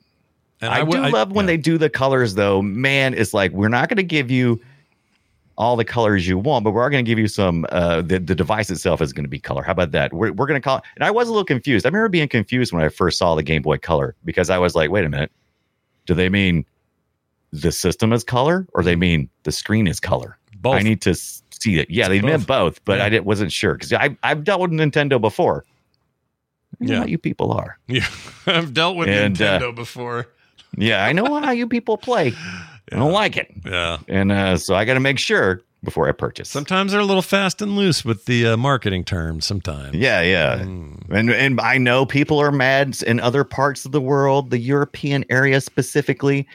And 0.61 0.71
I, 0.73 0.79
w- 0.79 1.03
do 1.03 1.09
love 1.11 1.31
when 1.31 1.45
yeah. 1.45 1.47
they 1.47 1.57
do 1.57 1.77
the 1.77 1.89
colors, 1.89 2.33
though. 2.35 2.61
Man, 2.63 3.13
it's 3.13 3.33
like 3.33 3.51
we're 3.51 3.67
not 3.69 3.89
going 3.89 3.97
to 3.97 4.03
give 4.03 4.31
you 4.31 4.59
all 5.57 5.75
the 5.75 5.85
colors 5.85 6.27
you 6.27 6.37
want, 6.37 6.63
but 6.63 6.71
we're 6.71 6.89
going 6.89 7.03
to 7.03 7.09
give 7.09 7.17
you 7.19 7.27
some. 7.27 7.65
Uh, 7.69 8.01
the 8.01 8.19
the 8.19 8.35
device 8.35 8.69
itself 8.69 9.01
is 9.01 9.11
going 9.13 9.23
to 9.25 9.29
be 9.29 9.39
color. 9.39 9.63
How 9.63 9.71
about 9.71 9.91
that? 9.91 10.13
We're 10.13 10.31
we're 10.33 10.45
going 10.47 10.59
to 10.61 10.63
call. 10.63 10.83
And 10.95 11.03
I 11.03 11.11
was 11.11 11.27
a 11.27 11.31
little 11.31 11.45
confused. 11.45 11.85
I 11.85 11.89
remember 11.89 12.09
being 12.09 12.27
confused 12.27 12.71
when 12.73 12.83
I 12.83 12.89
first 12.89 13.17
saw 13.17 13.33
the 13.35 13.43
Game 13.43 13.61
Boy 13.63 13.77
Color 13.77 14.15
because 14.25 14.49
I 14.49 14.57
was 14.59 14.75
like, 14.75 14.91
wait 14.91 15.05
a 15.05 15.09
minute, 15.09 15.31
do 16.05 16.13
they 16.13 16.29
mean 16.29 16.65
the 17.53 17.71
system 17.71 18.13
is 18.13 18.23
color 18.23 18.67
or 18.73 18.83
they 18.83 18.95
mean 18.95 19.29
the 19.43 19.51
screen 19.51 19.87
is 19.87 19.99
color? 19.99 20.37
both. 20.59 20.75
I 20.75 20.79
need 20.81 21.01
to 21.03 21.13
see 21.15 21.79
it. 21.79 21.89
Yeah, 21.89 22.07
they 22.07 22.19
Both. 22.19 22.29
meant 22.29 22.47
both, 22.47 22.83
but 22.85 22.97
Yeah. 22.97 23.05
I 23.05 23.09
didn't, 23.09 23.25
wasn't 23.25 23.51
sure 23.51 23.73
because 23.75 23.93
I 23.93 24.17
I've 24.23 24.43
dealt 24.43 24.59
with 24.61 24.71
Nintendo 24.71 25.19
before. 25.21 25.65
Know 26.79 26.93
Yeah. 27.01 27.05
you 27.05 27.17
people 27.17 27.51
are. 27.51 27.77
yeah, 27.87 28.05
I've 28.47 28.73
dealt 28.73 28.95
with 28.97 29.07
And, 29.07 29.39
uh, 29.41 29.59
Nintendo 29.59 29.73
before. 29.75 30.27
Yeah, 30.77 31.03
I 31.05 31.13
know 31.13 31.25
how 31.41 31.51
you 31.51 31.67
people 31.67 31.97
play. 31.97 32.33
I 32.91 32.95
don't 32.97 33.11
like 33.11 33.37
it. 33.37 33.51
Yeah. 33.65 33.97
And 34.07 34.31
uh, 34.31 34.57
so 34.57 34.75
I 34.75 34.85
got 34.85 34.93
to 34.95 34.99
make 34.99 35.19
sure 35.19 35.61
before 35.83 36.07
I 36.09 36.11
purchase. 36.11 36.49
Sometimes 36.49 36.91
they're 36.91 37.01
a 37.01 37.05
little 37.05 37.21
fast 37.21 37.61
and 37.61 37.75
loose 37.75 38.03
with 38.03 38.25
the 38.25 38.47
uh, 38.47 38.57
marketing 38.57 39.03
terms. 39.03 39.45
Sometimes. 39.45 39.93
yeah, 39.95 40.21
yeah. 40.21 40.59
Mm. 40.59 41.09
And 41.09 41.29
and 41.31 41.61
I 41.61 41.77
know 41.77 42.05
people 42.05 42.39
are 42.39 42.51
mad 42.51 43.01
in 43.03 43.19
other 43.19 43.43
parts 43.43 43.85
of 43.85 43.91
the 43.91 44.01
world, 44.01 44.49
the 44.49 44.57
European 44.59 45.23
area 45.29 45.61
specifically, 45.61 46.47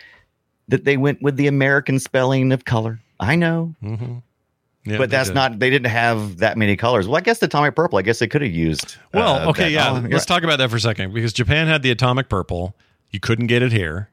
that 0.69 0.85
they 0.85 0.97
went 0.97 1.23
with 1.23 1.37
the 1.37 1.47
American 1.47 1.99
spelling 1.99 2.51
of 2.53 2.65
color. 2.65 3.01
I 3.21 3.37
know, 3.37 3.75
hmm 3.81 4.17
Yeah, 4.85 4.99
but 4.99 5.11
that's 5.11 5.29
did. 5.29 5.35
not. 5.37 5.59
They 5.61 5.71
didn't 5.71 5.91
have 5.93 6.39
that 6.39 6.59
many 6.59 6.77
colors. 6.77 7.07
Well, 7.07 7.17
I 7.17 7.21
guess 7.21 7.39
the 7.39 7.47
atomic 7.47 7.77
purple. 7.77 7.99
I 7.99 8.03
guess 8.03 8.19
they 8.19 8.27
could 8.27 8.43
have 8.43 8.51
used. 8.53 8.97
Well, 9.15 9.37
uh, 9.47 9.51
okay, 9.51 9.65
that- 9.65 9.71
yeah. 9.71 9.91
oh, 9.91 9.95
Let's 9.95 10.09
you're 10.11 10.19
talk 10.21 10.43
about 10.43 10.59
that 10.59 10.71
for 10.71 10.77
a 10.77 10.81
second 10.81 11.15
because 11.15 11.33
Japan 11.33 11.69
had 11.69 11.83
the 11.83 11.91
atomic 11.93 12.29
purple. 12.29 12.75
You 13.11 13.21
couldn't 13.21 13.47
get 13.47 13.63
it 13.63 13.71
here, 13.73 14.09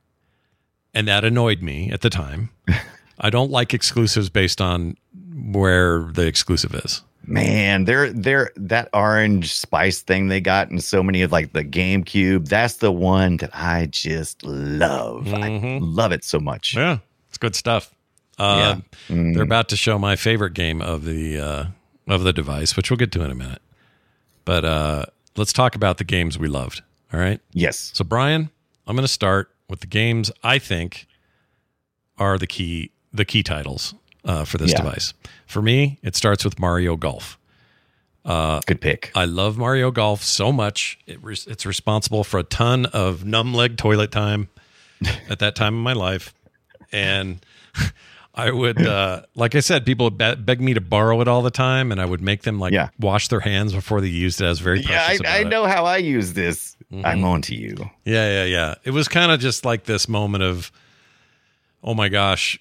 and 0.93 1.07
that 1.07 1.23
annoyed 1.23 1.61
me 1.61 1.91
at 1.91 2.01
the 2.01 2.09
time. 2.09 2.49
I 3.19 3.29
don't 3.29 3.51
like 3.51 3.73
exclusives 3.73 4.29
based 4.29 4.61
on 4.61 4.95
where 5.51 6.03
the 6.13 6.25
exclusive 6.25 6.73
is. 6.73 7.01
Man, 7.25 7.85
they're 7.85 8.11
they're 8.11 8.51
that 8.55 8.89
orange 8.93 9.53
spice 9.53 10.01
thing 10.01 10.29
they 10.29 10.41
got 10.41 10.71
in 10.71 10.79
so 10.81 11.03
many 11.03 11.21
of 11.21 11.31
like 11.31 11.53
the 11.53 11.63
GameCube. 11.63 12.47
That's 12.47 12.77
the 12.77 12.91
one 12.91 13.37
that 13.37 13.51
I 13.53 13.87
just 13.91 14.43
love. 14.43 15.27
I 15.27 15.49
Mhm. 15.49 15.79
love 15.81 16.11
it 16.11 16.23
so 16.23 16.39
much. 16.39 16.75
Yeah, 16.75 16.99
it's 17.27 17.37
good 17.37 17.55
stuff. 17.55 17.91
Uh, 18.39 18.79
Yeah. 19.09 19.15
Mm. 19.15 19.33
They're 19.35 19.43
about 19.43 19.69
to 19.69 19.75
show 19.75 19.99
my 19.99 20.15
favorite 20.15 20.53
game 20.53 20.81
of 20.81 21.05
the 21.05 21.39
uh, 21.39 21.65
of 22.07 22.23
the 22.23 22.33
device, 22.33 22.75
which 22.75 22.89
we'll 22.89 22.97
get 22.97 23.11
to 23.11 23.21
in 23.23 23.29
a 23.29 23.35
minute. 23.35 23.61
But 24.45 24.65
uh, 24.65 25.05
let's 25.35 25.53
talk 25.53 25.75
about 25.75 25.97
the 25.99 26.05
games 26.05 26.39
we 26.39 26.47
loved. 26.47 26.81
All 27.13 27.19
right. 27.19 27.39
Yes. 27.51 27.91
So, 27.93 28.03
Brian, 28.03 28.49
I'm 28.87 28.95
going 28.95 29.03
to 29.03 29.07
start 29.11 29.51
with 29.69 29.79
the 29.81 29.87
games 29.87 30.31
I 30.43 30.59
think 30.59 31.07
are 32.17 32.37
the 32.37 32.47
key 32.47 32.91
the 33.13 33.25
key 33.25 33.41
titles 33.43 33.93
uh, 34.25 34.43
for 34.45 34.57
this 34.57 34.71
Yeah. 34.71 34.77
device. 34.81 35.13
For 35.47 35.61
me, 35.61 35.97
it 36.03 36.15
starts 36.15 36.43
with 36.45 36.59
Mario 36.59 36.95
Golf. 36.95 37.37
Good 38.25 38.81
pick. 38.81 39.11
I 39.15 39.25
love 39.25 39.57
Mario 39.57 39.89
Golf 39.89 40.21
so 40.23 40.51
much. 40.51 40.99
It 41.07 41.23
res- 41.23 41.47
it's 41.47 41.65
responsible 41.65 42.23
for 42.23 42.39
a 42.39 42.43
ton 42.43 42.85
of 42.87 43.25
numb 43.25 43.53
leg 43.53 43.77
toilet 43.77 44.11
time 44.11 44.49
at 45.29 45.39
that 45.39 45.55
time 45.55 45.73
in 45.75 45.79
my 45.81 45.93
life. 45.93 46.33
And 46.91 47.43
I 48.35 48.51
would, 48.51 48.85
uh, 48.85 49.23
like 49.35 49.55
I 49.55 49.59
said, 49.61 49.85
people 49.85 50.05
would 50.05 50.17
be- 50.17 50.35
beg 50.35 50.61
me 50.61 50.73
to 50.75 50.81
borrow 50.81 51.19
it 51.21 51.27
all 51.27 51.41
the 51.41 51.49
time, 51.51 51.91
and 51.91 51.99
I 51.99 52.05
would 52.05 52.21
make 52.21 52.43
them 52.43 52.59
like 52.59 52.71
Yeah. 52.73 52.89
wash 52.99 53.27
their 53.29 53.39
hands 53.39 53.73
before 53.73 53.99
they 54.01 54.07
used 54.07 54.39
it. 54.41 54.45
I 54.45 54.49
was 54.49 54.59
very 54.59 54.81
Yeah, 54.81 55.07
I, 55.25 55.39
I 55.39 55.43
know 55.43 55.65
how 55.65 55.85
I 55.85 55.97
use 55.97 56.33
this. 56.33 56.75
Mm-hmm. 56.91 57.05
I'm 57.05 57.23
on 57.23 57.41
to 57.43 57.55
you. 57.55 57.75
Yeah, 58.03 58.43
yeah, 58.43 58.45
yeah. 58.45 58.75
It 58.83 58.91
was 58.91 59.07
kind 59.07 59.31
of 59.31 59.39
just 59.39 59.63
like 59.63 59.83
this 59.83 60.09
moment 60.09 60.43
of, 60.43 60.71
oh 61.83 61.93
my 61.93 62.09
gosh, 62.09 62.59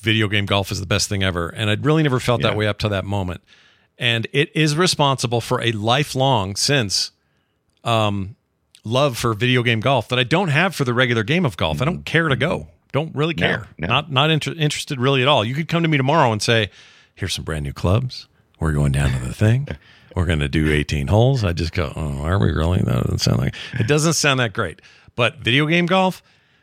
video 0.00 0.28
game 0.28 0.46
golf 0.46 0.70
is 0.70 0.80
the 0.80 0.86
best 0.86 1.08
thing 1.08 1.22
ever. 1.22 1.48
And 1.48 1.68
I'd 1.68 1.84
really 1.84 2.02
never 2.02 2.20
felt 2.20 2.40
Yeah. 2.40 2.50
that 2.50 2.56
way 2.56 2.66
up 2.68 2.78
to 2.78 2.88
that 2.90 3.04
moment. 3.04 3.40
And 3.98 4.28
it 4.32 4.54
is 4.54 4.76
responsible 4.76 5.40
for 5.40 5.60
a 5.60 5.72
lifelong 5.72 6.54
since 6.54 7.10
um, 7.82 8.36
love 8.84 9.18
for 9.18 9.34
video 9.34 9.64
game 9.64 9.80
golf 9.80 10.06
that 10.08 10.20
I 10.20 10.24
don't 10.24 10.48
have 10.48 10.74
for 10.74 10.84
the 10.84 10.94
regular 10.94 11.24
game 11.24 11.44
of 11.44 11.56
golf. 11.56 11.82
I 11.82 11.84
don't 11.84 11.94
mm-hmm. 11.96 12.02
care 12.04 12.28
to 12.28 12.36
go. 12.36 12.58
Mm-hmm. 12.58 12.70
Don't 12.92 13.14
really 13.16 13.34
No, 13.34 13.46
care. 13.46 13.68
no. 13.76 13.88
Not 13.88 14.10
not 14.12 14.30
inter- 14.30 14.54
interested 14.56 15.00
really 15.00 15.20
at 15.20 15.28
all. 15.28 15.44
You 15.44 15.54
could 15.54 15.66
come 15.68 15.82
to 15.82 15.88
me 15.88 15.96
tomorrow 15.96 16.30
and 16.32 16.40
say, 16.40 16.70
"Here's 17.16 17.34
some 17.34 17.44
brand 17.44 17.64
new 17.64 17.72
clubs. 17.72 18.27
We're 18.60 18.72
going 18.72 18.92
down 18.92 19.10
to 19.12 19.18
the 19.26 19.34
thing. 19.34 19.68
We're 20.16 20.26
going 20.26 20.40
to 20.40 20.48
do 20.48 20.72
18 20.72 21.06
holes." 21.08 21.44
I 21.44 21.52
just 21.52 21.72
go, 21.72 21.92
"Oh, 21.94 22.22
are 22.22 22.38
we 22.38 22.50
really?" 22.50 22.80
That 22.80 23.02
doesn't 23.04 23.18
sound 23.18 23.38
like 23.38 23.54
it. 23.78 23.86
Doesn't 23.86 24.14
sound 24.14 24.40
that 24.40 24.52
great. 24.52 24.82
But 25.14 25.38
video 25.38 25.66
game 25.66 25.86
golf, 25.86 26.22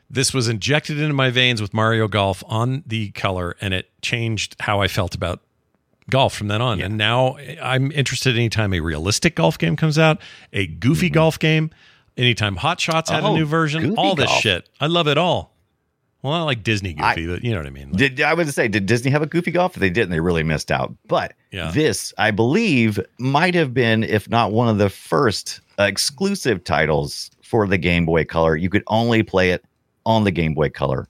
this 0.10 0.34
was 0.34 0.48
injected 0.48 1.00
into 1.00 1.14
my 1.14 1.30
veins 1.30 1.62
with 1.62 1.74
Mario 1.74 2.08
Golf 2.08 2.44
on 2.48 2.84
the 2.86 3.12
color, 3.12 3.56
and 3.62 3.74
it 3.74 3.90
changed 4.02 4.56
how 4.62 4.82
I 4.82 4.88
felt 4.88 5.16
about 5.16 5.42
golf 6.10 6.34
from 6.36 6.48
then 6.50 6.62
on. 6.62 6.80
And 6.82 6.98
now 6.98 7.38
I'm 7.62 7.92
interested 7.92 8.36
anytime 8.36 8.74
a 8.74 8.80
realistic 8.80 9.36
golf 9.36 9.58
game 9.58 9.76
comes 9.76 9.98
out, 9.98 10.20
a 10.54 10.68
goofy 10.68 11.10
golf 11.10 11.40
game, 11.40 11.72
anytime 12.18 12.58
Hot 12.58 12.80
Shots 12.80 13.10
had 13.10 13.20
a 13.20 13.22
Mm-hmm. 13.24 13.34
Oh, 13.34 13.36
new 13.38 13.46
version, 13.46 13.96
all 13.98 14.16
this 14.16 14.28
golf. 14.28 14.42
shit. 14.42 14.70
I 14.80 14.86
love 14.88 15.08
it 15.08 15.18
all. 15.18 15.55
Well, 16.26 16.34
not 16.34 16.46
like 16.46 16.64
Disney 16.64 16.94
goofy, 16.94 17.28
but 17.28 17.44
you 17.44 17.52
know 17.52 17.60
what 17.60 17.68
I 17.68 17.70
mean. 17.70 17.90
Like, 17.92 17.98
Did 18.00 18.22
I 18.22 18.34
would 18.34 18.52
say 18.52 18.68
did 18.68 18.86
Disney 18.88 19.12
have 19.12 19.22
a 19.22 19.28
goofy 19.28 19.52
golf? 19.52 19.76
If 19.76 19.80
they 19.80 19.90
didn't, 19.92 20.10
they 20.10 20.20
really 20.20 20.42
missed 20.44 20.72
out. 20.72 20.94
But 21.08 21.34
Yeah. 21.52 21.70
this, 21.72 22.14
I 22.18 22.32
believe, 22.32 23.00
might 23.20 23.54
have 23.54 23.74
been, 23.74 24.04
if 24.04 24.28
not 24.30 24.52
one 24.52 24.68
of 24.68 24.78
the 24.80 24.90
first 24.90 25.62
uh, 25.78 25.84
exclusive 25.84 26.64
titles 26.64 27.30
for 27.44 27.68
the 27.68 27.78
Game 27.78 28.06
Boy 28.06 28.26
Color. 28.26 28.56
You 28.56 28.70
could 28.70 28.84
only 28.88 29.22
play 29.22 29.52
it 29.52 29.64
on 30.06 30.24
the 30.24 30.32
Game 30.32 30.54
Boy 30.56 30.70
Color. 30.70 31.08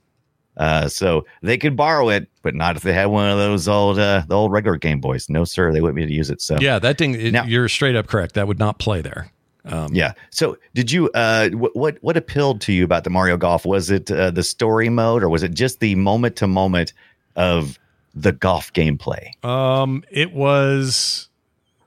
Uh, 0.58 0.88
so 0.88 1.26
they 1.42 1.58
could 1.58 1.76
borrow 1.76 2.10
it, 2.10 2.30
but 2.42 2.56
not 2.56 2.76
if 2.78 2.84
they 2.84 2.94
had 2.94 3.06
one 3.08 3.30
of 3.30 3.38
those 3.38 3.68
old, 3.68 4.00
uh, 4.00 4.24
the 4.28 4.36
old 4.36 4.52
regular 4.52 4.78
Game 4.78 5.00
Boys. 5.02 5.30
No, 5.30 5.44
sir, 5.46 5.72
they 5.74 5.82
wouldn't 5.82 5.96
be 5.98 6.02
able 6.04 6.10
to 6.10 6.16
use 6.16 6.30
it. 6.30 6.42
So 6.42 6.58
yeah, 6.60 6.80
that 6.80 6.98
thing. 6.98 7.14
It, 7.16 7.32
Now- 7.32 7.44
you're 7.46 7.68
straight 7.70 7.96
up 7.96 8.08
correct. 8.08 8.36
That 8.36 8.48
would 8.48 8.60
not 8.60 8.80
play 8.80 9.02
there. 9.02 9.32
Um, 9.66 9.94
Yeah. 9.94 10.14
So, 10.30 10.58
did 10.74 10.92
you? 10.92 11.10
Uh, 11.14 11.50
wh- 11.50 11.76
what 11.76 11.98
what 12.02 12.18
appealed 12.18 12.62
to 12.62 12.74
you 12.74 12.84
about 12.84 13.04
the 13.04 13.10
Mario 13.10 13.38
Golf? 13.38 13.66
Was 13.66 13.90
it 13.90 14.10
uh, 14.12 14.32
the 14.32 14.44
story 14.44 14.90
mode, 14.90 15.24
or 15.24 15.30
was 15.30 15.44
it 15.44 15.54
just 15.54 15.80
the 15.80 15.96
moment 15.96 16.36
to 16.38 16.48
moment 16.48 16.94
of 17.36 17.80
the 18.14 18.32
golf 18.32 18.72
gameplay? 18.74 19.44
Um, 19.44 20.04
it 20.12 20.34
was. 20.34 21.30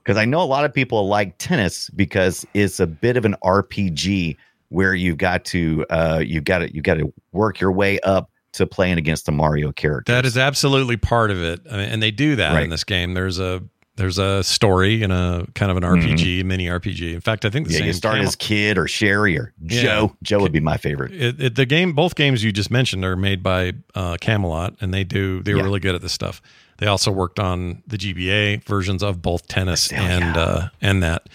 Because 0.02 0.16
I 0.16 0.24
know 0.24 0.40
a 0.40 0.44
lot 0.44 0.64
of 0.64 0.72
people 0.72 1.06
like 1.06 1.36
tennis 1.36 1.90
because 1.90 2.46
it's 2.54 2.80
a 2.80 2.86
bit 2.86 3.18
of 3.18 3.26
an 3.26 3.36
RPG 3.44 4.36
where 4.70 4.94
you've 4.94 5.18
got 5.18 5.44
to 5.46 5.84
uh, 5.90 6.22
you 6.24 6.40
got 6.40 6.58
to 6.60 6.74
you 6.74 6.80
got 6.80 6.94
to 6.94 7.12
work 7.32 7.60
your 7.60 7.72
way 7.72 8.00
up 8.00 8.30
to 8.52 8.66
playing 8.66 8.96
against 8.96 9.26
the 9.26 9.32
Mario 9.32 9.70
character. 9.70 10.12
That 10.12 10.24
is 10.24 10.38
absolutely 10.38 10.96
part 10.96 11.30
of 11.30 11.42
it, 11.42 11.60
I 11.70 11.76
mean, 11.76 11.88
and 11.90 12.02
they 12.02 12.10
do 12.10 12.36
that 12.36 12.62
in 12.62 12.70
this 12.70 12.84
game. 12.84 13.12
There's 13.12 13.38
a 13.38 13.62
there's 13.98 14.16
a 14.16 14.42
story 14.42 15.02
in 15.02 15.10
a 15.10 15.44
kind 15.54 15.70
of 15.70 15.76
an 15.76 15.82
RPG, 15.82 16.44
mini 16.44 16.66
RPG. 16.66 17.12
In 17.12 17.20
fact, 17.20 17.44
I 17.44 17.50
think 17.50 17.66
the 17.68 17.74
Mm-hmm. 17.74 17.74
yeah. 17.74 17.78
same 17.78 17.86
You 17.88 17.92
start 17.92 18.18
as 18.20 18.34
Kid 18.36 18.78
or 18.78 18.88
Sherry 18.88 19.36
or 19.36 19.52
Yeah. 19.60 19.82
Joe. 19.82 20.16
Joe 20.22 20.38
would 20.40 20.52
be 20.52 20.60
my 20.60 20.76
favorite. 20.76 21.12
it, 21.12 21.40
it, 21.40 21.54
the 21.56 21.66
game 21.66 21.92
both 21.92 22.14
games 22.14 22.42
you 22.42 22.52
just 22.52 22.70
mentioned 22.70 23.04
are 23.04 23.16
made 23.16 23.42
by 23.42 23.74
uh, 23.94 24.16
camelot 24.20 24.74
and 24.80 24.94
they 24.94 25.04
do 25.04 25.42
they 25.42 25.52
were 25.52 25.58
Yeah. 25.58 25.64
really 25.64 25.80
good 25.80 25.94
at 25.94 26.00
this 26.00 26.12
stuff 26.12 26.40
they 26.78 26.86
also 26.86 27.10
worked 27.10 27.38
on 27.40 27.82
the 27.88 27.96
gba 27.98 28.62
versions 28.64 29.02
of 29.02 29.20
both 29.20 29.48
tennis 29.48 29.90
Hell 29.90 30.04
and 30.04 30.36
yeah. 30.36 30.42
uh, 30.42 30.68
and 30.80 31.02
that 31.02 31.28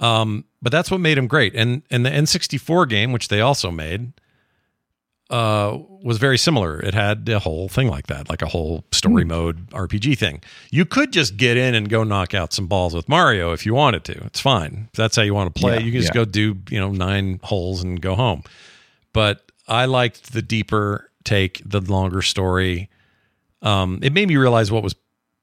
um, 0.00 0.44
but 0.62 0.70
that's 0.72 0.90
what 0.90 1.00
made 1.00 1.18
them 1.18 1.26
great 1.26 1.54
and 1.54 1.82
and 1.90 2.06
the 2.06 2.10
n64 2.10 2.88
game 2.88 3.12
which 3.12 3.28
they 3.28 3.40
also 3.40 3.70
made 3.70 4.12
uh, 5.30 5.78
was 6.02 6.18
very 6.18 6.38
similar. 6.38 6.80
It 6.80 6.94
had 6.94 7.28
a 7.28 7.38
whole 7.38 7.68
thing 7.68 7.88
like 7.88 8.06
that, 8.06 8.30
like 8.30 8.40
a 8.40 8.46
whole 8.46 8.84
story 8.92 9.24
mode 9.24 9.70
RPG 9.70 10.16
thing. 10.16 10.40
You 10.70 10.84
could 10.84 11.12
just 11.12 11.36
get 11.36 11.56
in 11.56 11.74
and 11.74 11.88
go 11.88 12.02
knock 12.02 12.34
out 12.34 12.52
some 12.52 12.66
balls 12.66 12.94
with 12.94 13.08
Mario 13.08 13.52
if 13.52 13.66
you 13.66 13.74
wanted 13.74 14.04
to. 14.04 14.24
It's 14.24 14.40
fine. 14.40 14.88
If 14.92 14.96
that's 14.96 15.16
how 15.16 15.22
you 15.22 15.34
want 15.34 15.54
to 15.54 15.60
play. 15.60 15.74
Yeah, 15.74 15.80
you 15.80 15.92
can 15.92 16.00
just 16.00 16.14
yeah. 16.14 16.22
go 16.22 16.24
do 16.24 16.56
you 16.70 16.80
know 16.80 16.90
nine 16.90 17.40
holes 17.42 17.82
and 17.82 18.00
go 18.00 18.14
home. 18.14 18.42
But 19.12 19.50
I 19.66 19.84
liked 19.84 20.32
the 20.32 20.42
deeper 20.42 21.10
take, 21.24 21.60
the 21.64 21.80
longer 21.80 22.22
story. 22.22 22.88
Um, 23.60 23.98
it 24.02 24.12
made 24.12 24.28
me 24.28 24.36
realize 24.36 24.70
what 24.70 24.82
was 24.82 24.94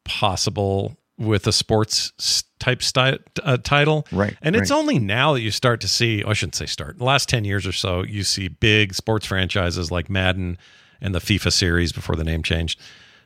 possible 0.03 0.97
with 1.17 1.47
a 1.47 1.51
sports 1.51 2.43
type 2.59 2.81
sti- 2.83 3.19
uh, 3.43 3.57
title. 3.57 4.05
Right, 4.11 4.35
And 4.41 4.55
it's 4.55 4.69
right. 4.71 4.77
only 4.77 4.99
now 4.99 5.33
that 5.33 5.41
you 5.41 5.51
start 5.51 5.79
to 5.81 5.87
see, 5.87 6.23
I 6.25 6.33
shouldn't 6.33 6.55
say 6.55 6.65
start, 6.65 6.97
the 6.97 7.03
last 7.05 7.29
10 7.29 7.45
years 7.45 7.65
or 7.65 7.71
so, 7.71 8.03
you 8.03 8.23
see 8.23 8.47
big 8.49 8.93
sports 8.93 9.25
franchises 9.25 9.91
like 9.91 10.09
Madden 10.09 10.57
and 10.99 11.13
the 11.15 11.19
FIFA 11.19 11.51
series 11.53 11.91
before 11.93 12.15
the 12.15 12.23
name 12.23 12.43
changed, 12.43 12.79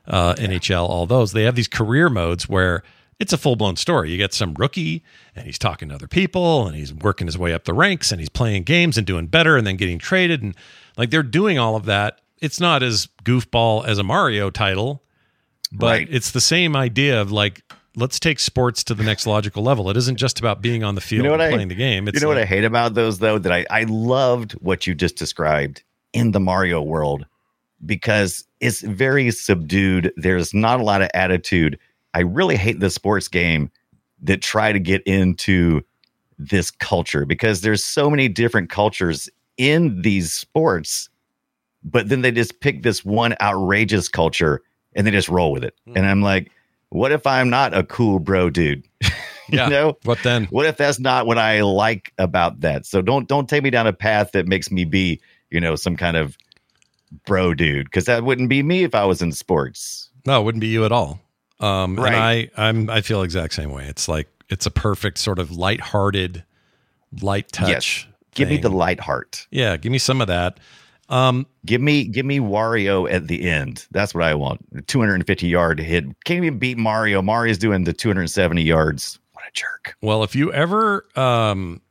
uh, 0.07 0.33
NHL, 0.35 0.87
all 0.87 1.05
those. 1.05 1.31
They 1.31 1.43
have 1.43 1.55
these 1.55 1.67
career 1.67 2.09
modes 2.09 2.47
where 2.49 2.83
it's 3.19 3.33
a 3.33 3.37
full 3.37 3.55
blown 3.55 3.75
story. 3.75 4.11
You 4.11 4.17
get 4.17 4.33
some 4.33 4.53
rookie 4.55 5.03
and 5.35 5.45
he's 5.45 5.59
talking 5.59 5.89
to 5.89 5.95
other 5.95 6.07
people 6.07 6.67
and 6.67 6.75
he's 6.75 6.93
working 6.93 7.27
his 7.27 7.37
way 7.37 7.53
up 7.53 7.65
the 7.65 7.73
ranks 7.73 8.11
and 8.11 8.19
he's 8.21 8.29
playing 8.29 8.63
games 8.63 8.97
and 8.97 9.05
doing 9.07 9.27
better 9.27 9.57
and 9.57 9.65
then 9.67 9.77
getting 9.77 9.99
traded. 9.99 10.41
And 10.41 10.55
like 10.97 11.09
they're 11.09 11.23
doing 11.23 11.57
all 11.59 11.75
of 11.75 11.85
that. 11.85 12.21
It's 12.39 12.59
not 12.59 12.81
as 12.83 13.07
goofball 13.23 13.85
as 13.85 13.97
a 13.97 14.03
Mario 14.03 14.49
title, 14.49 15.03
but 15.71 15.87
Right. 15.87 16.07
it's 16.09 16.31
the 16.31 16.39
same 16.41 16.75
idea 16.75 17.19
of 17.21 17.31
like, 17.31 17.61
let's 17.95 18.19
take 18.19 18.39
sports 18.39 18.83
to 18.85 18.93
the 18.93 19.03
next 19.03 19.25
logical 19.27 19.63
level. 19.63 19.89
It 19.89 19.97
isn't 19.97 20.17
just 20.17 20.39
about 20.39 20.61
being 20.61 20.83
on 20.83 20.95
the 20.95 21.01
field 21.01 21.25
know 21.25 21.33
and 21.33 21.39
what 21.39 21.47
I- 21.47 21.51
playing 21.51 21.69
the 21.69 21.75
game. 21.75 22.07
It's 22.07 22.15
you 22.15 22.21
know 22.21 22.27
what 22.27 22.37
I 22.37 22.45
hate 22.45 22.63
about 22.63 22.93
those 22.93 23.19
though? 23.19 23.37
That 23.37 23.51
I, 23.51 23.65
I 23.69 23.83
loved 23.83 24.53
what 24.53 24.87
you 24.87 24.95
just 24.95 25.15
described 25.15 25.83
in 26.13 26.31
the 26.31 26.39
Mario 26.39 26.81
world 26.81 27.25
because 27.85 28.45
it's 28.59 28.81
very 28.81 29.31
subdued. 29.31 30.11
There's 30.17 30.53
not 30.53 30.79
a 30.79 30.83
lot 30.83 31.01
of 31.01 31.09
attitude. 31.13 31.79
I 32.13 32.21
really 32.21 32.55
hate 32.55 32.79
the 32.79 32.89
sports 32.89 33.27
game 33.27 33.71
that 34.21 34.41
try 34.41 34.71
to 34.73 34.79
get 34.79 35.01
into 35.03 35.81
this 36.37 36.71
culture 36.71 37.25
because 37.25 37.61
there's 37.61 37.83
so 37.83 38.09
many 38.09 38.27
different 38.27 38.69
cultures 38.69 39.29
in 39.57 40.01
these 40.01 40.33
sports, 40.33 41.09
but 41.83 42.09
then 42.09 42.21
they 42.21 42.31
just 42.31 42.59
pick 42.59 42.83
this 42.83 43.05
one 43.05 43.35
outrageous 43.41 44.07
culture 44.09 44.61
and 44.95 45.05
they 45.05 45.11
just 45.11 45.29
roll 45.29 45.51
with 45.51 45.63
it. 45.63 45.75
Hmm. 45.85 45.97
And 45.97 46.05
I'm 46.05 46.21
like, 46.21 46.51
what 46.89 47.11
if 47.11 47.25
I'm 47.27 47.49
not 47.49 47.75
a 47.75 47.83
cool 47.83 48.19
bro 48.19 48.49
dude? 48.49 48.83
yeah. 49.49 49.65
you 49.65 49.69
know? 49.69 49.97
What 50.03 50.19
then? 50.23 50.45
what 50.45 50.65
if 50.65 50.77
that's 50.77 50.99
not 50.99 51.25
what 51.25 51.37
I 51.37 51.61
like 51.61 52.13
about 52.17 52.61
that? 52.61 52.85
So 52.85 53.01
don't 53.01 53.27
don't 53.27 53.47
take 53.49 53.63
me 53.63 53.69
down 53.69 53.87
a 53.87 53.93
path 53.93 54.31
that 54.33 54.47
makes 54.47 54.71
me 54.71 54.85
be, 54.85 55.21
you 55.49 55.59
know, 55.59 55.75
some 55.75 55.95
kind 55.95 56.17
of 56.17 56.37
bro 57.25 57.53
dude 57.53 57.85
because 57.85 58.05
that 58.05 58.23
wouldn't 58.23 58.49
be 58.49 58.61
me 58.63 58.83
if 58.83 58.93
I 58.95 59.05
was 59.05 59.21
in 59.21 59.31
sports. 59.31 60.09
No, 60.25 60.41
it 60.41 60.43
wouldn't 60.43 60.61
be 60.61 60.67
you 60.67 60.85
at 60.85 60.91
all. 60.91 61.19
Um, 61.59 61.95
Right. 61.95 62.51
And 62.55 62.55
I, 62.57 62.67
I'm, 62.67 62.89
I 62.89 63.01
feel 63.01 63.21
exact 63.21 63.53
same 63.53 63.71
way. 63.71 63.85
It's 63.85 64.07
like 64.07 64.27
it's 64.49 64.65
a 64.65 64.71
perfect 64.71 65.17
sort 65.17 65.39
of 65.39 65.51
light-hearted 65.51 66.43
light 67.21 67.51
touch. 67.51 67.69
yes. 67.69 68.05
Give 68.35 68.49
me 68.49 68.57
the 68.57 68.69
light 68.69 68.99
heart. 68.99 69.47
yeah. 69.51 69.75
Give 69.75 69.91
me 69.91 69.97
some 69.97 70.21
of 70.21 70.27
that. 70.27 70.59
Um, 71.09 71.45
Give 71.65 71.81
me 71.81 72.05
give 72.05 72.25
me 72.25 72.39
Wario 72.39 73.11
at 73.11 73.27
the 73.27 73.49
end. 73.49 73.85
That's 73.91 74.13
what 74.15 74.23
I 74.23 74.33
want. 74.35 74.87
250 74.87 75.47
yard 75.47 75.79
hit. 75.79 76.05
Can't 76.23 76.43
even 76.43 76.57
beat 76.59 76.77
Mario. 76.77 77.21
Mario's 77.21 77.57
doing 77.57 77.83
the 77.83 77.93
270 77.93 78.61
yards. 78.63 79.19
What 79.33 79.43
a 79.47 79.51
jerk. 79.53 79.95
well, 80.01 80.23
if 80.23 80.35
you 80.35 80.51
ever, 80.53 81.05
um, 81.15 81.81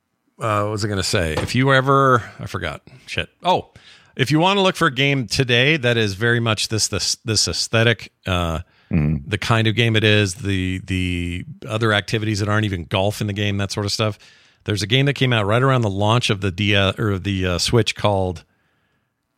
uh, 0.40 0.62
what 0.62 0.70
was 0.70 0.84
I 0.84 0.88
going 0.88 0.98
to 0.98 1.02
say? 1.04 1.34
If 1.34 1.54
you 1.54 1.72
ever, 1.74 2.22
I 2.40 2.46
forgot. 2.46 2.82
Shit. 3.06 3.28
Oh, 3.42 3.70
if 4.16 4.30
you 4.30 4.38
want 4.38 4.56
to 4.56 4.62
look 4.62 4.74
for 4.76 4.86
a 4.86 4.94
game 4.94 5.26
today 5.26 5.76
that 5.76 5.96
is 5.96 6.14
very 6.14 6.40
much 6.40 6.68
this 6.68 6.88
this 6.88 7.16
this 7.24 7.46
aesthetic, 7.48 8.12
uh, 8.26 8.60
Mm-hmm. 8.90 9.28
the 9.28 9.36
kind 9.36 9.68
of 9.68 9.74
game 9.74 9.96
it 9.96 10.02
is, 10.04 10.36
the 10.36 10.80
the 10.84 11.44
other 11.68 11.92
activities 11.92 12.38
that 12.40 12.48
aren't 12.48 12.64
even 12.64 12.84
golf 12.84 13.20
in 13.20 13.26
the 13.26 13.34
game, 13.34 13.58
that 13.58 13.70
sort 13.70 13.84
of 13.84 13.92
stuff. 13.92 14.18
There's 14.64 14.82
a 14.82 14.86
game 14.86 15.04
that 15.06 15.12
came 15.12 15.30
out 15.34 15.44
right 15.44 15.62
around 15.62 15.82
the 15.82 15.90
launch 15.90 16.30
of 16.30 16.40
the 16.40 16.50
D 16.50 16.74
or 16.74 17.18
the 17.18 17.46
uh, 17.46 17.58
Switch 17.58 17.94
called 17.94 18.44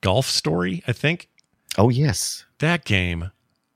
Golf 0.00 0.26
Story. 0.26 0.82
I 0.86 0.92
think 0.92 1.28
Oh 1.78 1.88
yes. 1.88 2.44
that 2.58 2.84
game 2.84 3.30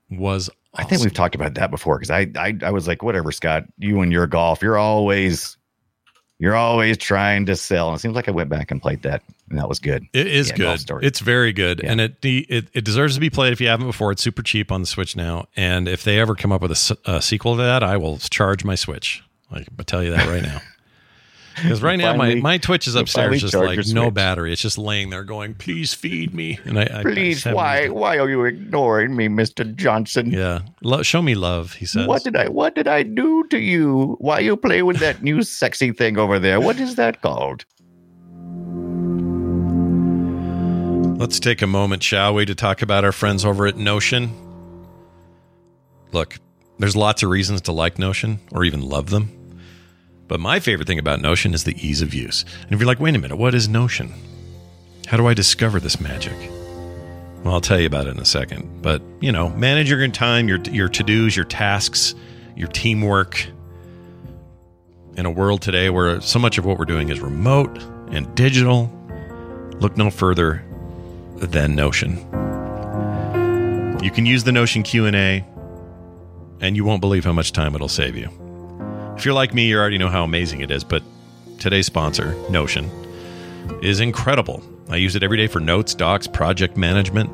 was. 0.09 0.49
I 0.73 0.83
think 0.83 1.01
we've 1.01 1.13
talked 1.13 1.35
about 1.35 1.53
that 1.53 1.71
before 1.71 1.97
because 1.97 2.11
I, 2.11 2.29
I 2.35 2.53
I 2.61 2.71
was 2.71 2.87
like, 2.87 3.01
whatever, 3.01 3.31
Scott. 3.31 3.63
You 3.77 4.01
and 4.01 4.11
your 4.11 4.27
golf, 4.27 4.61
you're 4.61 4.77
always 4.77 5.55
you're 6.37 6.55
always 6.55 6.97
trying 6.97 7.45
to 7.45 7.55
sell. 7.55 7.87
And 7.87 7.95
it 7.97 8.01
seems 8.01 8.13
like 8.13 8.27
I 8.27 8.31
went 8.31 8.49
back 8.49 8.69
and 8.71 8.81
played 8.81 9.01
that, 9.03 9.23
and 9.49 9.57
that 9.57 9.69
was 9.69 9.79
good. 9.79 10.03
It 10.11 10.27
is 10.27 10.49
Yeah, 10.49 10.75
good. 10.85 11.03
It's 11.03 11.21
very 11.21 11.53
good, 11.53 11.79
Yeah. 11.81 11.91
and 11.93 12.01
it, 12.01 12.17
it 12.21 12.67
it 12.73 12.83
deserves 12.83 13.13
to 13.15 13.21
be 13.21 13.29
played 13.29 13.53
if 13.53 13.61
you 13.61 13.67
haven't 13.69 13.87
before. 13.87 14.11
It's 14.11 14.21
super 14.21 14.43
cheap 14.43 14.69
on 14.69 14.81
the 14.81 14.87
Switch 14.87 15.15
now, 15.15 15.47
and 15.55 15.87
if 15.87 16.03
they 16.03 16.19
ever 16.19 16.35
come 16.35 16.51
up 16.51 16.61
with 16.61 16.71
a 16.71 17.21
sequel 17.21 17.55
to 17.55 17.61
that, 17.63 17.81
I 17.83 17.95
will 17.95 18.17
charge 18.17 18.65
my 18.65 18.75
Switch. 18.75 19.23
I 19.49 19.63
tell 19.85 20.03
you 20.03 20.11
that 20.11 20.27
right 20.27 20.43
now. 20.43 20.59
Because 21.63 21.81
right 21.81 21.95
now 21.97 22.11
my, 22.13 22.25
Finally- 22.29 22.41
my 22.41 22.57
Twitch 22.57 22.87
is 22.87 22.95
upstairs, 22.95 23.39
just 23.41 23.53
like 23.53 23.77
no 23.87 24.03
Switch. 24.05 24.13
battery. 24.13 24.51
It's 24.53 24.61
just 24.61 24.77
laying 24.77 25.09
there 25.09 25.23
going, 25.23 25.53
"Please 25.55 25.93
feed 25.93 26.33
me." 26.33 26.59
And 26.65 26.77
I, 26.77 26.83
I 26.83 26.99
I 26.99 27.01
Please, 27.03 27.43
haven't 27.43 27.55
why 27.55 27.87
why 27.89 28.17
are 28.17 28.29
you 28.29 28.43
ignoring 28.45 29.15
me, 29.15 29.27
Mister 29.29 29.63
Johnson? 29.63 30.31
Yeah, 30.31 30.59
Lo- 30.83 31.01
show 31.03 31.21
me 31.21 31.33
love. 31.33 31.73
He 31.73 31.85
says. 31.85 32.07
What 32.07 32.23
did 32.23 32.35
I 32.35 32.49
what 32.49 32.75
did 32.75 32.87
I 32.87 33.03
do 33.03 33.45
to 33.51 33.57
you? 33.57 34.17
Why 34.19 34.39
you 34.39 34.57
play 34.57 34.81
with 34.83 34.97
that 34.97 35.23
new 35.23 35.43
sexy 35.43 35.91
thing 35.93 36.17
over 36.17 36.39
there? 36.39 36.59
What 36.59 36.79
is 36.79 36.95
that 36.95 37.21
called? 37.21 37.63
Let's 41.17 41.39
take 41.39 41.61
a 41.61 41.67
moment, 41.67 42.03
shall 42.03 42.33
we, 42.33 42.45
to 42.45 42.53
talk 42.55 42.81
about 42.81 43.05
our 43.05 43.13
friends 43.13 43.45
over 43.45 43.65
at 43.65 43.77
Notion. 43.77 44.31
Look, 46.11 46.37
there's 46.77 46.95
lots 46.95 47.23
of 47.23 47.29
reasons 47.29 47.61
to 47.61 47.71
like 47.71 47.97
Notion 47.97 48.41
or 48.51 48.65
even 48.65 48.81
love 48.81 49.09
them. 49.09 49.31
But 50.27 50.39
my 50.39 50.59
favorite 50.59 50.87
thing 50.87 50.99
about 50.99 51.21
Notion 51.21 51.53
is 51.53 51.63
the 51.63 51.75
ease 51.85 52.01
of 52.01 52.13
use. 52.13 52.43
And 52.63 52.71
if 52.71 52.79
you're 52.79 52.87
like, 52.87 52.99
wait 52.99 53.15
a 53.15 53.19
minute, 53.19 53.37
what 53.37 53.53
is 53.53 53.67
Notion? 53.69 54.11
How 55.07 55.17
do 55.17 55.27
I 55.27 55.33
discover 55.33 55.79
this 55.79 55.99
magic? 55.99 56.35
Well, 57.43 57.53
I'll 57.53 57.61
tell 57.61 57.79
you 57.79 57.85
about 57.85 58.07
it 58.07 58.11
in 58.11 58.19
a 58.19 58.25
second. 58.25 58.81
But, 58.81 59.03
you 59.21 59.31
know, 59.31 59.49
manage 59.49 59.89
your 59.89 60.07
time, 60.07 60.47
your, 60.47 60.59
your 60.63 60.89
to 60.89 61.03
dos, 61.03 61.35
your 61.35 61.45
tasks, 61.45 62.15
your 62.55 62.67
teamwork. 62.69 63.45
In 65.15 65.25
a 65.25 65.31
world 65.31 65.61
today 65.61 65.89
where 65.89 66.19
so 66.21 66.39
much 66.39 66.57
of 66.57 66.65
what 66.65 66.77
we're 66.77 66.85
doing 66.85 67.09
is 67.09 67.21
remote 67.21 67.77
and 68.09 68.33
digital, 68.35 68.91
look 69.79 69.95
no 69.95 70.09
further 70.09 70.65
than 71.37 71.75
Notion. 71.75 72.17
You 74.03 74.11
can 74.11 74.25
use 74.25 74.43
the 74.43 74.51
Notion 74.51 74.83
Q&A 74.83 75.45
and 76.61 76.75
you 76.75 76.83
won't 76.83 76.99
believe 76.99 77.25
how 77.25 77.31
much 77.31 77.51
time 77.51 77.75
it'll 77.75 77.87
save 77.87 78.17
you. 78.17 78.29
If 79.17 79.23
you're 79.23 79.33
like 79.33 79.53
me, 79.53 79.69
you 79.69 79.77
already 79.77 79.97
know 79.97 80.09
how 80.09 80.23
amazing 80.23 80.59
it 80.59 80.69
is, 80.69 80.83
but 80.83 81.01
today's 81.57 81.85
sponsor, 81.85 82.35
Notion, 82.49 82.89
is 83.81 84.01
incredible. 84.01 84.61
I 84.89 84.97
use 84.97 85.15
it 85.15 85.23
every 85.23 85.37
day 85.37 85.47
for 85.47 85.59
notes, 85.59 85.95
docs, 85.95 86.27
project 86.27 86.75
management, 86.75 87.29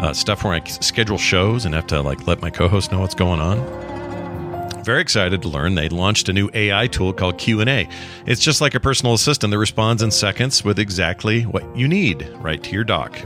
uh, 0.00 0.12
stuff 0.14 0.44
I 0.44 0.62
schedule 0.64 1.18
shows 1.18 1.64
and 1.64 1.74
have 1.74 1.88
to 1.88 2.00
like 2.00 2.26
let 2.26 2.40
my 2.40 2.48
co-host 2.48 2.92
know 2.92 3.00
what's 3.00 3.14
going 3.14 3.40
on. 3.40 4.84
Very 4.84 5.00
excited 5.00 5.42
to 5.42 5.48
learn 5.48 5.74
they 5.74 5.88
launched 5.88 6.28
a 6.28 6.32
new 6.32 6.48
AI 6.54 6.86
tool 6.86 7.12
called 7.12 7.38
Q&A. 7.38 7.88
It's 8.24 8.40
just 8.40 8.60
like 8.60 8.74
a 8.74 8.80
personal 8.80 9.14
assistant 9.14 9.50
that 9.50 9.58
responds 9.58 10.02
in 10.02 10.10
seconds 10.10 10.64
with 10.64 10.78
exactly 10.78 11.42
what 11.42 11.76
you 11.76 11.88
need 11.88 12.28
right 12.36 12.62
to 12.62 12.70
your 12.70 12.84
doc. 12.84 13.18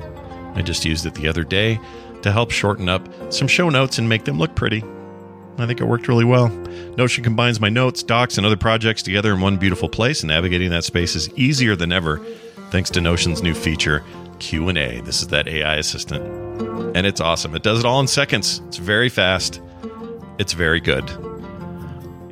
I 0.55 0.62
just 0.62 0.85
used 0.85 1.05
it 1.05 1.14
the 1.14 1.29
other 1.29 1.45
day 1.45 1.79
to 2.23 2.33
help 2.33 2.51
shorten 2.51 2.89
up 2.89 3.09
some 3.33 3.47
show 3.47 3.69
notes 3.69 3.99
and 3.99 4.09
make 4.09 4.25
them 4.25 4.39
look 4.39 4.55
pretty. 4.55 4.83
I 5.59 5.67
think 5.67 5.81
it 5.81 5.85
worked 5.85 6.09
really 6.09 6.25
well. 6.25 6.49
Notion 6.97 7.25
combines 7.25 7.61
my 7.61 7.69
notes, 7.69 8.03
docs, 8.03 8.37
and 8.37 8.47
other 8.47 8.57
projects 8.57 9.03
together 9.03 9.33
in 9.33 9.41
one 9.41 9.57
beautiful 9.57 9.89
place, 9.89 10.23
and 10.23 10.29
navigating 10.29 10.71
that 10.71 10.85
space 10.85 11.17
is 11.17 11.29
easier 11.37 11.75
than 11.75 11.93
ever 11.93 12.25
thanks 12.71 12.91
to 12.91 13.01
Notion's 13.01 13.43
new 13.43 13.55
feature, 13.55 14.05
Q&A. 14.39 15.01
This 15.01 15.23
is 15.23 15.29
that 15.29 15.49
AI 15.49 15.77
assistant. 15.77 16.25
And 16.97 17.07
it's 17.07 17.21
awesome. 17.21 17.55
It 17.55 17.63
does 17.63 17.81
it 17.81 17.85
all 17.87 18.01
in 18.01 18.07
seconds. 18.07 18.61
It's 18.69 18.77
very 18.77 19.09
fast. 19.09 19.61
It's 20.39 20.53
very 20.53 20.81
good. 20.81 21.09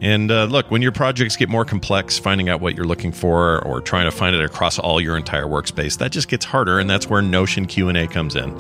And 0.03 0.31
uh, 0.31 0.45
look, 0.45 0.71
when 0.71 0.83
your 0.83 0.93
projects 0.93 1.37
get 1.37 1.49
more 1.49 1.65
complex, 1.65 2.19
finding 2.19 2.49
out 2.49 2.61
what 2.61 2.77
you're 2.77 2.87
looking 2.87 3.13
for 3.13 3.65
or 3.65 3.81
trying 3.81 4.05
to 4.05 4.11
find 4.11 4.37
it 4.37 4.45
across 4.45 4.79
all 4.79 5.01
your 5.01 5.17
entire 5.17 5.47
workspace, 5.47 5.99
that 5.99 6.13
just 6.13 6.29
gets 6.29 6.45
harder, 6.45 6.79
and 6.79 6.89
that's 6.89 7.09
where 7.09 7.23
Notion 7.23 7.67
Q&A 7.67 8.07
comes 8.07 8.37
in. 8.37 8.57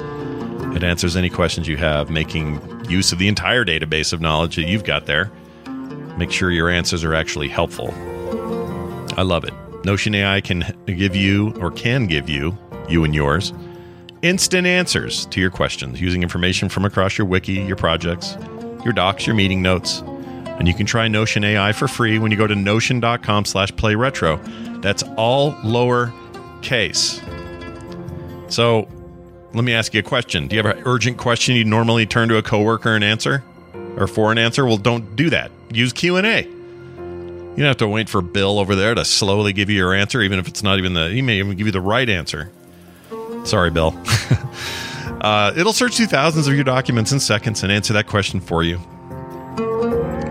It 0.76 0.84
answers 0.84 1.16
any 1.16 1.30
questions 1.30 1.66
you 1.66 1.78
have, 1.78 2.10
making 2.10 2.60
use 2.84 3.10
of 3.10 3.18
the 3.18 3.28
entire 3.28 3.64
database 3.64 4.12
of 4.12 4.20
knowledge 4.20 4.56
that 4.56 4.64
you've 4.64 4.84
got 4.84 5.06
there. 5.06 5.32
Make 6.18 6.30
sure 6.30 6.50
your 6.50 6.68
answers 6.68 7.02
are 7.02 7.14
actually 7.14 7.48
helpful. 7.48 7.94
I 9.16 9.22
love 9.22 9.44
it. 9.44 9.54
Notion 9.86 10.14
AI 10.14 10.42
can 10.42 10.76
give 10.84 11.16
you, 11.16 11.54
or 11.62 11.70
can 11.70 12.06
give 12.06 12.28
you, 12.28 12.58
you 12.90 13.04
and 13.04 13.14
yours, 13.14 13.54
instant 14.20 14.66
answers 14.66 15.24
to 15.26 15.40
your 15.40 15.48
questions 15.48 15.98
using 15.98 16.22
information 16.22 16.68
from 16.68 16.84
across 16.84 17.16
your 17.16 17.26
wiki, 17.26 17.54
your 17.54 17.76
projects, 17.76 18.36
your 18.84 18.92
docs, 18.92 19.26
your 19.26 19.34
meeting 19.34 19.62
notes. 19.62 20.00
And 20.58 20.68
you 20.68 20.74
can 20.74 20.84
try 20.84 21.08
Notion 21.08 21.42
AI 21.42 21.72
for 21.72 21.88
free 21.88 22.18
when 22.18 22.30
you 22.30 22.36
go 22.36 22.46
to 22.46 22.54
notion.com 22.54 23.46
slash 23.46 23.72
playretro. 23.72 24.82
That's 24.82 25.02
all 25.16 25.56
lower 25.64 26.12
case. 26.60 27.18
So 28.48 28.88
let 29.56 29.64
me 29.64 29.72
ask 29.72 29.94
you 29.94 30.00
a 30.00 30.02
question. 30.02 30.48
Do 30.48 30.54
you 30.54 30.62
have 30.62 30.76
an 30.76 30.82
urgent 30.84 31.16
question 31.16 31.56
you 31.56 31.64
normally 31.64 32.04
turn 32.04 32.28
to 32.28 32.36
a 32.36 32.42
coworker 32.42 32.94
and 32.94 33.02
answer, 33.02 33.42
or 33.96 34.06
for 34.06 34.30
an 34.30 34.36
answer? 34.36 34.66
Well, 34.66 34.76
don't 34.76 35.16
do 35.16 35.30
that. 35.30 35.50
Use 35.72 35.94
Q 35.94 36.16
and 36.16 36.26
A. 36.26 36.42
You 36.42 37.62
don't 37.62 37.66
have 37.66 37.78
to 37.78 37.88
wait 37.88 38.10
for 38.10 38.20
Bill 38.20 38.58
over 38.58 38.74
there 38.74 38.94
to 38.94 39.02
slowly 39.02 39.54
give 39.54 39.70
you 39.70 39.76
your 39.76 39.94
answer, 39.94 40.20
even 40.20 40.38
if 40.38 40.46
it's 40.46 40.62
not 40.62 40.78
even 40.78 40.92
the. 40.92 41.08
He 41.08 41.22
may 41.22 41.38
even 41.38 41.56
give 41.56 41.66
you 41.66 41.72
the 41.72 41.80
right 41.80 42.06
answer. 42.06 42.52
Sorry, 43.44 43.70
Bill. 43.70 43.94
uh, 45.22 45.54
it'll 45.56 45.72
search 45.72 45.96
through 45.96 46.06
thousands 46.06 46.48
of 46.48 46.54
your 46.54 46.64
documents 46.64 47.12
in 47.12 47.18
seconds 47.18 47.62
and 47.62 47.72
answer 47.72 47.94
that 47.94 48.08
question 48.08 48.40
for 48.40 48.62
you. 48.62 48.78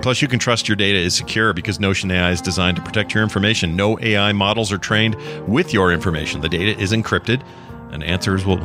Plus, 0.03 0.21
you 0.21 0.28
can 0.28 0.38
trust 0.38 0.67
your 0.67 0.76
data 0.76 0.99
is 0.99 1.15
secure 1.15 1.51
because 1.51 1.80
Notion 1.80 2.11
AI 2.11 2.30
is 2.30 2.41
designed 2.41 2.78
to 2.78 2.84
protect 2.84 3.15
your 3.15 3.23
information. 3.23 3.76
No 3.76 3.99
AI 4.01 4.34
models 4.34 4.71
are 4.71 4.78
trained 4.78 5.15
with 5.47 5.73
your 5.73 5.91
information. 5.91 6.41
The 6.41 6.49
data 6.49 6.80
is 6.80 6.91
encrypted, 6.91 7.41
and 7.91 8.03
answers 8.03 8.45
will 8.45 8.59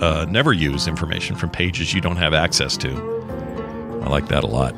uh, 0.00 0.26
never 0.28 0.52
use 0.52 0.86
information 0.86 1.36
from 1.36 1.50
pages 1.50 1.92
you 1.92 2.00
don't 2.00 2.16
have 2.16 2.34
access 2.34 2.76
to. 2.78 2.90
I 4.02 4.08
like 4.08 4.28
that 4.28 4.44
a 4.44 4.46
lot. 4.46 4.74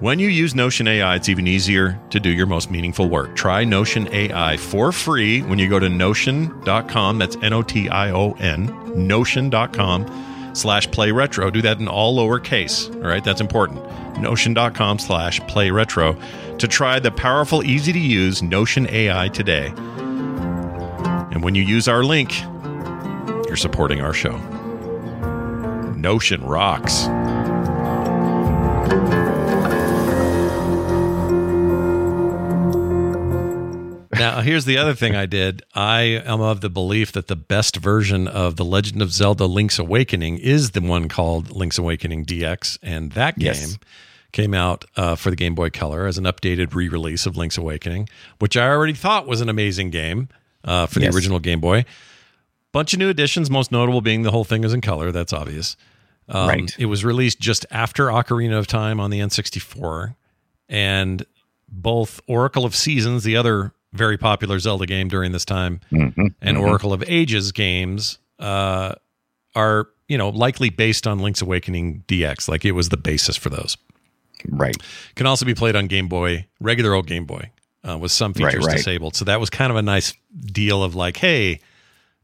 When 0.00 0.18
you 0.18 0.28
use 0.28 0.54
Notion 0.54 0.86
AI, 0.86 1.14
it's 1.14 1.30
even 1.30 1.46
easier 1.46 1.98
to 2.10 2.20
do 2.20 2.28
your 2.28 2.46
most 2.46 2.70
meaningful 2.70 3.08
work. 3.08 3.34
Try 3.36 3.64
Notion 3.64 4.06
AI 4.12 4.56
for 4.58 4.92
free 4.92 5.40
when 5.42 5.58
you 5.58 5.68
go 5.68 5.78
to 5.78 5.88
notion.com. 5.88 7.18
That's 7.18 7.36
N 7.36 7.52
O 7.54 7.62
T 7.62 7.88
I 7.88 8.10
O 8.10 8.32
N, 8.32 8.66
notion.com 8.94 10.52
slash 10.52 10.90
play 10.90 11.10
retro. 11.10 11.50
Do 11.50 11.62
that 11.62 11.80
in 11.80 11.88
all 11.88 12.16
lowercase. 12.16 12.94
All 12.96 13.08
right, 13.08 13.24
that's 13.24 13.40
important. 13.40 13.82
Notion.com 14.20 14.98
slash 14.98 15.40
play 15.46 15.70
retro 15.70 16.18
to 16.58 16.68
try 16.68 16.98
the 16.98 17.10
powerful, 17.10 17.64
easy 17.64 17.92
to 17.92 17.98
use 17.98 18.42
Notion 18.42 18.86
AI 18.90 19.28
today. 19.28 19.72
And 21.32 21.42
when 21.42 21.54
you 21.54 21.62
use 21.62 21.88
our 21.88 22.04
link, 22.04 22.32
you're 23.54 23.58
supporting 23.58 24.00
our 24.00 24.12
show. 24.12 24.36
Notion 25.96 26.42
rocks. 26.44 27.06
Now, 34.16 34.40
here's 34.42 34.64
the 34.64 34.78
other 34.78 34.94
thing 34.94 35.14
I 35.16 35.26
did. 35.26 35.62
I 35.74 36.00
am 36.24 36.40
of 36.40 36.60
the 36.60 36.70
belief 36.70 37.10
that 37.12 37.26
the 37.26 37.34
best 37.36 37.76
version 37.76 38.28
of 38.28 38.54
The 38.56 38.64
Legend 38.64 39.02
of 39.02 39.10
Zelda 39.12 39.44
Link's 39.46 39.78
Awakening 39.78 40.38
is 40.38 40.70
the 40.70 40.80
one 40.80 41.08
called 41.08 41.50
Link's 41.50 41.78
Awakening 41.78 42.24
DX. 42.24 42.78
And 42.80 43.10
that 43.12 43.36
game 43.38 43.46
Yes. 43.48 43.78
came 44.32 44.54
out 44.54 44.84
uh, 44.96 45.16
for 45.16 45.30
the 45.30 45.36
Game 45.36 45.56
Boy 45.56 45.68
Color 45.70 46.06
as 46.06 46.16
an 46.16 46.24
updated 46.24 46.74
re 46.74 46.88
release 46.88 47.26
of 47.26 47.36
Link's 47.36 47.58
Awakening, 47.58 48.08
which 48.38 48.56
I 48.56 48.68
already 48.68 48.94
thought 48.94 49.26
was 49.26 49.40
an 49.40 49.48
amazing 49.48 49.90
game 49.90 50.28
uh, 50.64 50.86
for 50.86 51.00
the 51.00 51.06
Yes. 51.06 51.14
original 51.16 51.40
Game 51.40 51.60
Boy. 51.60 51.84
Bunch 52.74 52.92
of 52.92 52.98
new 52.98 53.08
additions, 53.08 53.48
most 53.50 53.70
notable 53.70 54.00
being 54.00 54.22
the 54.22 54.32
whole 54.32 54.44
thing 54.44 54.64
is 54.64 54.72
in 54.74 54.80
color. 54.80 55.12
That's 55.12 55.32
obvious. 55.32 55.76
Um, 56.28 56.48
Right. 56.48 56.76
It 56.78 56.86
was 56.86 57.04
released 57.04 57.38
just 57.38 57.64
after 57.70 58.06
Ocarina 58.08 58.58
of 58.58 58.66
Time 58.66 58.98
on 58.98 59.10
the 59.10 59.20
N64, 59.20 60.16
and 60.68 61.24
both 61.68 62.20
Oracle 62.26 62.64
of 62.64 62.74
Seasons, 62.74 63.22
the 63.24 63.36
other 63.36 63.72
very 63.92 64.18
popular 64.18 64.58
Zelda 64.58 64.86
game 64.86 65.06
during 65.08 65.30
this 65.32 65.44
time, 65.44 65.80
and 66.40 66.58
Oracle 66.58 66.92
of 66.92 67.04
Ages 67.06 67.52
games 67.52 68.18
uh, 68.40 68.94
are 69.54 69.88
you 70.08 70.18
know 70.18 70.30
likely 70.30 70.68
based 70.68 71.06
on 71.06 71.20
Link's 71.20 71.42
Awakening 71.42 72.02
DX. 72.08 72.48
Like 72.48 72.64
it 72.64 72.72
was 72.72 72.88
the 72.88 72.96
basis 72.96 73.36
for 73.36 73.50
those. 73.50 73.76
Right. 74.48 74.76
Can 75.14 75.26
also 75.26 75.46
be 75.46 75.54
played 75.54 75.76
on 75.76 75.86
Game 75.86 76.08
Boy, 76.08 76.46
regular 76.60 76.92
old 76.92 77.06
Game 77.06 77.24
Boy, 77.24 77.50
uh, 77.88 77.96
with 77.98 78.10
some 78.10 78.32
Right, 78.32 78.50
features 78.52 78.66
right. 78.66 78.76
disabled. 78.76 79.14
So 79.14 79.24
that 79.26 79.38
was 79.38 79.48
kind 79.48 79.70
of 79.70 79.76
a 79.76 79.82
nice 79.82 80.12
deal 80.44 80.82
of 80.82 80.94
like, 80.96 81.16
hey, 81.18 81.60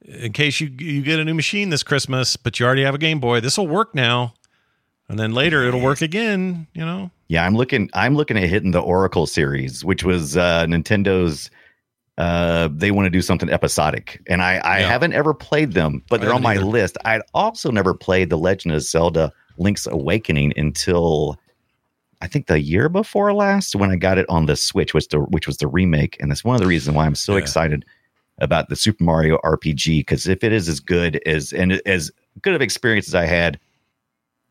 in 0.04 0.32
case 0.32 0.60
you 0.60 0.68
you 0.78 1.02
get 1.02 1.18
a 1.20 1.24
new 1.24 1.34
machine 1.34 1.70
this 1.70 1.82
Christmas, 1.82 2.36
but 2.36 2.58
you 2.58 2.66
already 2.66 2.84
have 2.84 2.94
a 2.94 2.98
Game 2.98 3.20
Boy, 3.20 3.40
this 3.40 3.58
will 3.58 3.66
work 3.66 3.94
now, 3.94 4.34
and 5.08 5.18
then 5.18 5.32
later 5.32 5.62
it'll 5.64 5.80
work 5.80 6.00
again. 6.02 6.66
You 6.74 6.84
know, 6.84 7.10
Yeah, 7.28 7.44
I'm 7.44 7.54
looking. 7.56 7.90
I'm 7.94 8.14
looking 8.16 8.36
at 8.36 8.48
hitting 8.48 8.70
the 8.70 8.80
Oracle 8.80 9.26
series, 9.26 9.84
which 9.84 10.04
was 10.04 10.36
uh, 10.36 10.66
Nintendo's. 10.66 11.50
Uh, 12.18 12.68
they 12.72 12.90
want 12.90 13.06
to 13.06 13.10
do 13.10 13.22
something 13.22 13.48
episodic, 13.48 14.20
and 14.28 14.42
I, 14.42 14.56
I 14.58 14.80
Yeah. 14.80 14.88
haven't 14.90 15.14
ever 15.14 15.32
played 15.32 15.72
them, 15.72 16.02
but 16.10 16.20
they're 16.20 16.34
on 16.34 16.42
my 16.42 16.56
either. 16.56 16.64
list. 16.64 16.98
I'd 17.06 17.22
also 17.32 17.70
never 17.70 17.94
played 17.94 18.28
the 18.28 18.36
Legend 18.36 18.74
of 18.74 18.82
Zelda: 18.82 19.32
Link's 19.56 19.86
Awakening 19.86 20.52
until 20.58 21.38
I 22.20 22.26
think 22.26 22.46
the 22.46 22.60
year 22.60 22.90
before 22.90 23.32
last 23.32 23.74
when 23.74 23.90
I 23.90 23.96
got 23.96 24.18
it 24.18 24.26
on 24.28 24.44
the 24.46 24.56
Switch, 24.56 24.92
which 24.92 25.08
the 25.08 25.20
which 25.20 25.46
was 25.46 25.58
the 25.58 25.66
remake, 25.68 26.18
and 26.20 26.30
that's 26.30 26.44
one 26.44 26.56
of 26.56 26.60
the 26.60 26.66
reasons 26.66 26.94
why 26.94 27.06
I'm 27.06 27.14
so 27.14 27.32
Yeah. 27.34 27.38
excited 27.38 27.86
about 28.40 28.68
the 28.68 28.76
Super 28.76 29.04
Mario 29.04 29.38
RPG. 29.44 30.00
Because 30.00 30.26
if 30.26 30.42
it 30.44 30.52
is 30.52 30.68
as 30.68 30.80
good 30.80 31.20
as 31.26 31.52
and 31.52 31.80
as 31.86 32.10
good 32.42 32.54
of 32.54 32.62
experience 32.62 33.08
as 33.08 33.14
I 33.14 33.26
had 33.26 33.58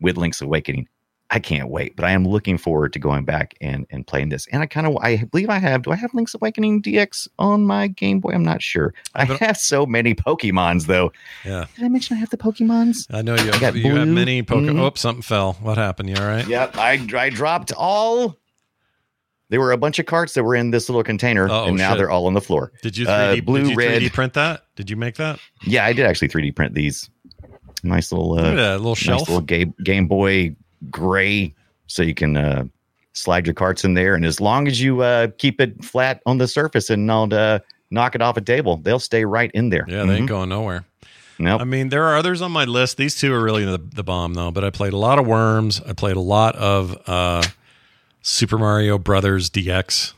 with 0.01 0.17
Link's 0.17 0.41
Awakening, 0.41 0.87
I 1.31 1.37
can't 1.37 1.69
wait. 1.69 1.95
But 1.95 2.05
I 2.05 2.11
am 2.11 2.25
looking 2.27 2.57
forward 2.57 2.91
to 2.93 2.99
going 2.99 3.23
back 3.23 3.53
and 3.61 3.85
and 3.91 4.07
playing 4.07 4.29
this. 4.29 4.47
And 4.51 4.63
I 4.63 4.65
kind 4.65 4.87
of 4.87 4.97
I 4.97 5.17
believe 5.25 5.49
I 5.49 5.59
have. 5.59 5.83
Do 5.83 5.91
I 5.91 5.95
have 5.95 6.11
Link's 6.15 6.33
Awakening 6.33 6.81
DX 6.81 7.27
on 7.37 7.67
my 7.67 7.85
Game 7.87 8.19
Boy? 8.19 8.31
I'm 8.31 8.43
not 8.43 8.63
sure. 8.63 8.95
I 9.13 9.25
but- 9.25 9.39
have 9.39 9.57
so 9.57 9.85
many 9.85 10.15
Pokemons 10.15 10.87
though. 10.87 11.11
yeah. 11.45 11.65
Did 11.75 11.85
I 11.85 11.89
mention 11.89 12.17
I 12.17 12.19
have 12.19 12.31
the 12.31 12.37
Pokemons? 12.37 13.05
I 13.11 13.21
know 13.21 13.35
you. 13.35 13.51
I 13.51 13.59
got 13.59 13.75
you 13.75 13.83
have 13.95 14.05
blue. 14.05 14.13
many 14.13 14.41
Pokemon. 14.41 14.71
Mhm. 14.71 14.79
Oh, 14.79 14.91
something 14.95 15.21
fell. 15.21 15.53
What 15.61 15.77
happened? 15.77 16.09
You 16.09 16.15
all 16.15 16.25
right? 16.27 16.47
Yep, 16.47 16.77
I 16.77 16.93
I 17.15 17.29
dropped 17.29 17.73
all. 17.77 18.38
There 19.49 19.59
were 19.59 19.71
a 19.71 19.77
bunch 19.77 19.97
of 19.99 20.05
carts 20.05 20.33
that 20.35 20.43
were 20.43 20.55
in 20.55 20.71
this 20.71 20.89
little 20.89 21.03
container, 21.03 21.47
Oh, 21.49 21.65
and 21.65 21.77
now 21.77 21.89
shit. 21.89 21.97
they're 21.99 22.09
all 22.11 22.27
on 22.27 22.33
the 22.35 22.41
floor. 22.41 22.71
Did 22.83 22.95
you 22.97 23.07
Uh, 23.07 23.33
3D, 23.35 23.45
blue, 23.45 23.61
did 23.61 23.69
you 23.71 23.75
3D 23.77 24.01
red. 24.03 24.13
print 24.13 24.33
that? 24.33 24.63
Did 24.75 24.89
you 24.89 24.95
make 24.95 25.15
that? 25.15 25.39
Yeah, 25.65 25.85
I 25.85 25.93
did 25.93 26.05
actually 26.05 26.27
3D 26.29 26.51
print 26.55 26.73
these. 26.75 27.09
Nice 27.83 28.11
little, 28.11 28.33
uh, 28.37 28.41
that 28.55 28.77
little 28.77 28.91
nice 28.91 28.97
shelf. 28.97 29.27
little 29.27 29.41
Game, 29.41 29.73
Game 29.83 30.05
Boy 30.07 30.55
gray, 30.91 31.53
so 31.87 32.03
you 32.03 32.13
can 32.13 32.35
uh, 32.37 32.65
slide 33.13 33.47
your 33.47 33.53
carts 33.53 33.83
in 33.83 33.93
there, 33.95 34.15
and 34.15 34.25
as 34.25 34.39
long 34.41 34.67
as 34.67 34.81
you 34.81 35.01
uh, 35.01 35.27
keep 35.37 35.59
it 35.61 35.83
flat 35.83 36.21
on 36.25 36.37
the 36.37 36.47
surface 36.47 36.89
and 36.89 37.07
not 37.07 37.31
uh, 37.33 37.59
knock 37.89 38.15
it 38.15 38.21
off 38.21 38.37
a 38.37 38.41
table, 38.41 38.77
they'll 38.77 38.99
stay 38.99 39.25
right 39.25 39.49
in 39.53 39.69
there. 39.69 39.85
yeah, 39.87 40.03
they 40.03 40.15
ain't 40.15 40.25
Mhm. 40.25 40.27
going 40.27 40.49
nowhere. 40.49 40.85
Nope. 41.41 41.61
I 41.61 41.63
mean, 41.63 41.87
there 41.87 42.03
are 42.03 42.17
others 42.17 42.41
on 42.41 42.51
my 42.51 42.65
list. 42.65 42.97
These 42.97 43.15
two 43.15 43.33
are 43.33 43.41
really 43.41 43.63
the, 43.63 43.77
the 43.77 44.03
bomb, 44.03 44.33
though. 44.33 44.51
But 44.51 44.65
I 44.65 44.71
played 44.71 44.91
a 44.91 44.97
lot 44.97 45.19
of 45.19 45.25
Worms. 45.25 45.81
I 45.87 45.93
played 45.93 46.17
a 46.17 46.19
lot 46.19 46.57
of 46.57 46.97
uh, 47.07 47.43
Super 48.21 48.57
Mario 48.57 48.97
Brothers 48.97 49.49
DX. 49.49 50.13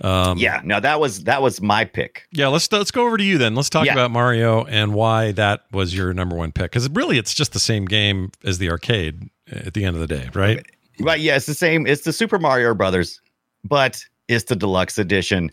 Um, 0.00 0.38
yeah, 0.38 0.60
no, 0.64 0.78
that 0.78 1.00
was 1.00 1.24
that 1.24 1.42
was 1.42 1.60
my 1.60 1.84
pick. 1.84 2.28
yeah. 2.30 2.46
Let's 2.46 2.70
let's 2.70 2.92
go 2.92 3.04
over 3.04 3.16
to 3.16 3.24
you 3.24 3.36
then. 3.36 3.56
Let's 3.56 3.68
talk 3.68 3.84
Yeah. 3.86 3.94
about 3.94 4.12
Mario 4.12 4.64
and 4.64 4.94
why 4.94 5.32
that 5.32 5.64
was 5.72 5.92
your 5.94 6.14
number 6.14 6.36
one 6.36 6.52
pick. 6.52 6.70
Because 6.70 6.88
really, 6.90 7.18
it's 7.18 7.34
just 7.34 7.52
the 7.52 7.58
same 7.58 7.84
game 7.84 8.30
as 8.44 8.58
the 8.58 8.70
arcade 8.70 9.28
at 9.50 9.74
the 9.74 9.84
end 9.84 9.96
of 9.96 10.00
the 10.00 10.06
day, 10.06 10.28
right? 10.34 10.64
Right, 11.00 11.18
yeah, 11.20 11.34
it's 11.36 11.46
the 11.46 11.54
same. 11.54 11.86
It's 11.86 12.02
the 12.02 12.12
Super 12.12 12.38
Mario 12.38 12.74
Brothers, 12.74 13.20
but 13.64 14.04
it's 14.28 14.44
the 14.44 14.54
deluxe 14.56 14.98
edition. 14.98 15.50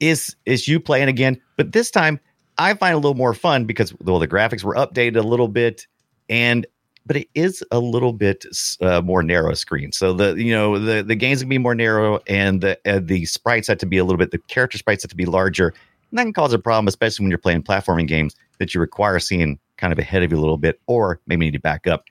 Is 0.00 0.34
is 0.46 0.66
you 0.66 0.80
playing 0.80 1.08
again? 1.08 1.40
But 1.56 1.70
this 1.70 1.92
time, 1.92 2.18
I 2.58 2.74
find 2.74 2.92
it 2.92 2.94
a 2.94 2.98
little 2.98 3.14
more 3.14 3.34
fun 3.34 3.66
because 3.66 3.94
well, 4.00 4.18
the 4.18 4.26
graphics 4.28 4.64
were 4.64 4.74
updated 4.74 5.16
a 5.16 5.22
little 5.22 5.48
bit, 5.48 5.86
and 6.28 6.66
but 7.06 7.16
it 7.16 7.28
is 7.34 7.64
a 7.70 7.78
little 7.78 8.12
bit 8.12 8.44
uh, 8.80 9.00
more 9.00 9.22
narrow 9.22 9.54
screen. 9.54 9.92
So 9.92 10.12
the 10.12 10.34
you 10.34 10.52
know 10.52 10.78
the 10.78 11.02
the 11.02 11.16
games 11.16 11.40
can 11.40 11.48
be 11.48 11.58
more 11.58 11.74
narrow, 11.74 12.20
and 12.26 12.60
the 12.60 12.78
uh, 12.86 13.00
the 13.02 13.24
sprites 13.26 13.68
have 13.68 13.78
to 13.78 13.86
be 13.86 13.98
a 13.98 14.04
little 14.04 14.18
bit. 14.18 14.30
The 14.30 14.38
character 14.38 14.78
sprites 14.78 15.02
have 15.02 15.10
to 15.10 15.16
be 15.16 15.26
larger, 15.26 15.68
and 16.10 16.18
that 16.18 16.24
can 16.24 16.32
cause 16.32 16.52
a 16.52 16.58
problem, 16.58 16.88
especially 16.88 17.24
when 17.24 17.30
you're 17.30 17.38
playing 17.38 17.62
platforming 17.62 18.06
games 18.06 18.34
that 18.58 18.74
you 18.74 18.80
require 18.80 19.18
seeing 19.18 19.58
kind 19.76 19.92
of 19.92 19.98
ahead 19.98 20.22
of 20.22 20.30
you 20.30 20.38
a 20.38 20.40
little 20.40 20.58
bit, 20.58 20.80
or 20.86 21.20
maybe 21.26 21.46
need 21.46 21.52
to 21.52 21.60
back 21.60 21.86
up. 21.86 22.04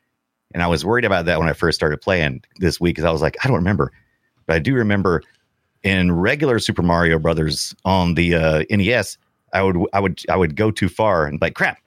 And 0.54 0.64
I 0.64 0.68
was 0.68 0.84
worried 0.84 1.06
about 1.06 1.26
that 1.26 1.40
when 1.40 1.48
I 1.48 1.54
first 1.54 1.78
started 1.78 2.02
playing 2.02 2.44
this 2.58 2.80
week 2.80 2.96
because 2.96 3.06
I 3.06 3.12
was 3.12 3.22
like, 3.22 3.38
I 3.44 3.48
don't 3.48 3.58
remember. 3.58 3.92
But 4.48 4.56
I 4.56 4.60
do 4.60 4.74
remember 4.74 5.22
in 5.84 6.12
regular 6.12 6.60
Super 6.60 6.82
Mario 6.82 7.20
Brothers 7.20 7.76
on 7.86 8.16
the 8.16 8.36
uh, 8.36 8.64
NES, 8.70 9.18
I 9.54 9.62
would 9.62 9.78
I 9.94 10.00
would 10.00 10.22
I 10.30 10.36
would 10.36 10.56
go 10.56 10.72
too 10.72 10.90
far 10.90 11.26
and 11.26 11.40
like 11.42 11.54
crap. 11.54 11.80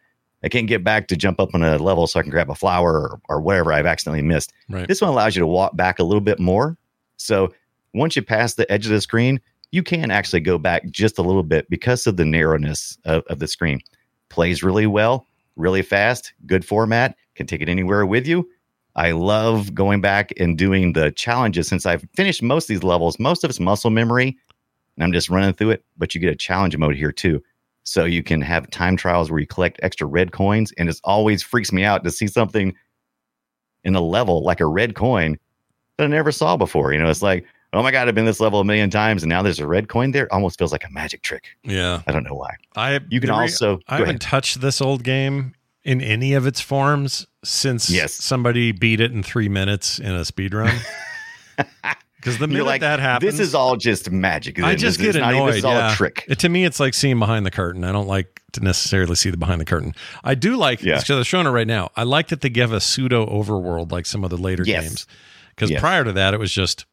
I 0.44 0.48
can't 0.48 0.66
get 0.66 0.82
back 0.82 1.08
to 1.08 1.16
jump 1.16 1.40
up 1.40 1.54
on 1.54 1.62
a 1.62 1.78
level 1.78 2.06
so 2.06 2.18
I 2.18 2.22
can 2.22 2.30
grab 2.30 2.50
a 2.50 2.54
flower 2.54 2.92
or, 2.92 3.20
or 3.28 3.40
whatever 3.40 3.72
I've 3.72 3.86
accidentally 3.86 4.22
missed. 4.22 4.52
Right. 4.68 4.88
This 4.88 5.00
one 5.00 5.10
allows 5.10 5.36
you 5.36 5.40
to 5.40 5.46
walk 5.46 5.76
back 5.76 5.98
a 5.98 6.04
little 6.04 6.20
bit 6.20 6.40
more. 6.40 6.76
So 7.16 7.52
once 7.94 8.16
you 8.16 8.22
pass 8.22 8.54
the 8.54 8.70
edge 8.70 8.86
of 8.86 8.92
the 8.92 9.00
screen, 9.00 9.40
you 9.70 9.82
can 9.82 10.10
actually 10.10 10.40
go 10.40 10.58
back 10.58 10.90
just 10.90 11.18
a 11.18 11.22
little 11.22 11.42
bit 11.42 11.68
because 11.70 12.06
of 12.06 12.16
the 12.16 12.24
narrowness 12.24 12.98
of, 13.04 13.22
of 13.28 13.38
the 13.38 13.48
screen. 13.48 13.80
Plays 14.28 14.62
really 14.62 14.86
well, 14.86 15.26
really 15.56 15.82
fast, 15.82 16.32
good 16.46 16.64
format, 16.64 17.16
can 17.34 17.46
take 17.46 17.60
it 17.60 17.68
anywhere 17.68 18.04
with 18.04 18.26
you. 18.26 18.48
I 18.94 19.12
love 19.12 19.74
going 19.74 20.00
back 20.00 20.32
and 20.38 20.58
doing 20.58 20.92
the 20.92 21.12
challenges 21.12 21.68
since 21.68 21.86
I've 21.86 22.06
finished 22.14 22.42
most 22.42 22.64
of 22.64 22.68
these 22.68 22.82
levels. 22.82 23.18
Most 23.18 23.42
of 23.42 23.50
it's 23.50 23.60
muscle 23.60 23.90
memory, 23.90 24.36
and 24.96 25.04
I'm 25.04 25.12
just 25.12 25.30
running 25.30 25.54
through 25.54 25.70
it. 25.70 25.84
But 25.96 26.14
you 26.14 26.20
get 26.20 26.32
a 26.32 26.36
challenge 26.36 26.76
mode 26.76 26.96
here 26.96 27.12
too. 27.12 27.42
So 27.84 28.04
you 28.04 28.22
can 28.22 28.40
have 28.42 28.70
time 28.70 28.96
trials 28.96 29.30
where 29.30 29.40
you 29.40 29.46
collect 29.46 29.80
extra 29.82 30.06
red 30.06 30.32
coins, 30.32 30.72
and 30.78 30.88
it 30.88 31.00
always 31.04 31.42
freaks 31.42 31.72
me 31.72 31.84
out 31.84 32.04
to 32.04 32.10
see 32.10 32.26
something 32.28 32.74
in 33.84 33.94
a 33.96 34.00
level 34.00 34.44
like 34.44 34.60
a 34.60 34.66
red 34.66 34.94
coin 34.94 35.36
that 35.98 36.04
I 36.04 36.06
never 36.06 36.30
saw 36.32 36.56
before. 36.56 36.92
You 36.92 37.00
know, 37.02 37.10
it's 37.10 37.22
like, 37.22 37.44
oh 37.72 37.82
my 37.82 37.90
god, 37.90 38.06
I've 38.06 38.14
been 38.14 38.24
this 38.24 38.38
level 38.40 38.60
a 38.60 38.64
million 38.64 38.88
times, 38.90 39.22
and 39.24 39.28
now 39.30 39.42
there's 39.42 39.58
a 39.58 39.66
red 39.66 39.88
coin 39.88 40.12
there. 40.12 40.24
It 40.26 40.32
almost 40.32 40.58
feels 40.58 40.70
like 40.72 40.84
a 40.84 40.90
magic 40.90 41.22
trick. 41.22 41.48
Yeah. 41.64 42.02
I 42.06 42.12
don't 42.12 42.22
know 42.24 42.34
why. 42.34 42.54
I 42.76 43.00
You 43.08 43.20
can 43.20 43.30
re- 43.30 43.48
I 43.60 43.78
I 43.88 43.96
haven't 43.98 44.22
touched 44.22 44.60
this 44.60 44.80
old 44.80 45.02
game 45.02 45.54
in 45.82 46.00
any 46.00 46.34
of 46.34 46.46
its 46.46 46.60
forms 46.60 47.26
since 47.42 47.90
Yes. 47.90 48.12
somebody 48.14 48.70
beat 48.70 49.00
it 49.00 49.10
in 49.10 49.24
three 49.24 49.48
minutes 49.48 49.98
in 49.98 50.12
a 50.12 50.24
speed 50.24 50.54
run. 50.54 50.78
Because 52.22 52.38
the 52.38 52.46
minute 52.46 52.64
like, 52.66 52.82
that 52.82 53.00
happens, 53.00 53.32
this 53.36 53.40
is 53.48 53.52
all 53.52 53.76
just 53.76 54.08
magic. 54.12 54.62
I 54.62 54.74
This 54.74 54.80
just 54.82 55.00
is 55.00 55.12
get 55.14 55.20
not 55.20 55.30
even- 55.30 55.36
annoyed. 55.42 55.48
This 55.54 55.56
is 55.58 55.64
all 55.64 55.74
yeah. 55.74 55.92
a 55.92 55.96
trick. 55.96 56.24
It- 56.28 56.38
to 56.38 56.48
me, 56.48 56.64
it's 56.64 56.78
like 56.78 56.94
seeing 56.94 57.18
behind 57.18 57.44
the 57.44 57.50
curtain. 57.50 57.82
I 57.82 57.90
don't 57.90 58.06
like 58.06 58.40
to 58.52 58.60
necessarily 58.60 59.16
see 59.16 59.30
the 59.30 59.36
behind 59.36 59.60
the 59.60 59.64
curtain. 59.64 59.92
I 60.22 60.36
do 60.36 60.56
like, 60.56 60.82
Yeah. 60.82 60.98
so 60.98 61.16
they're 61.16 61.24
showing 61.24 61.46
it 61.48 61.50
right 61.50 61.66
now. 61.66 61.90
I 61.96 62.04
like 62.04 62.28
that 62.28 62.40
they 62.40 62.48
give 62.48 62.72
a 62.72 62.80
pseudo 62.80 63.26
overworld 63.26 63.90
like 63.90 64.06
some 64.06 64.22
of 64.22 64.30
the 64.30 64.36
later 64.38 64.62
Yes. 64.64 64.84
games. 64.84 65.06
Because 65.56 65.70
Yes. 65.70 65.80
prior 65.80 66.04
to 66.04 66.12
that, 66.12 66.32
it 66.32 66.38
was 66.38 66.52
just 66.52 66.86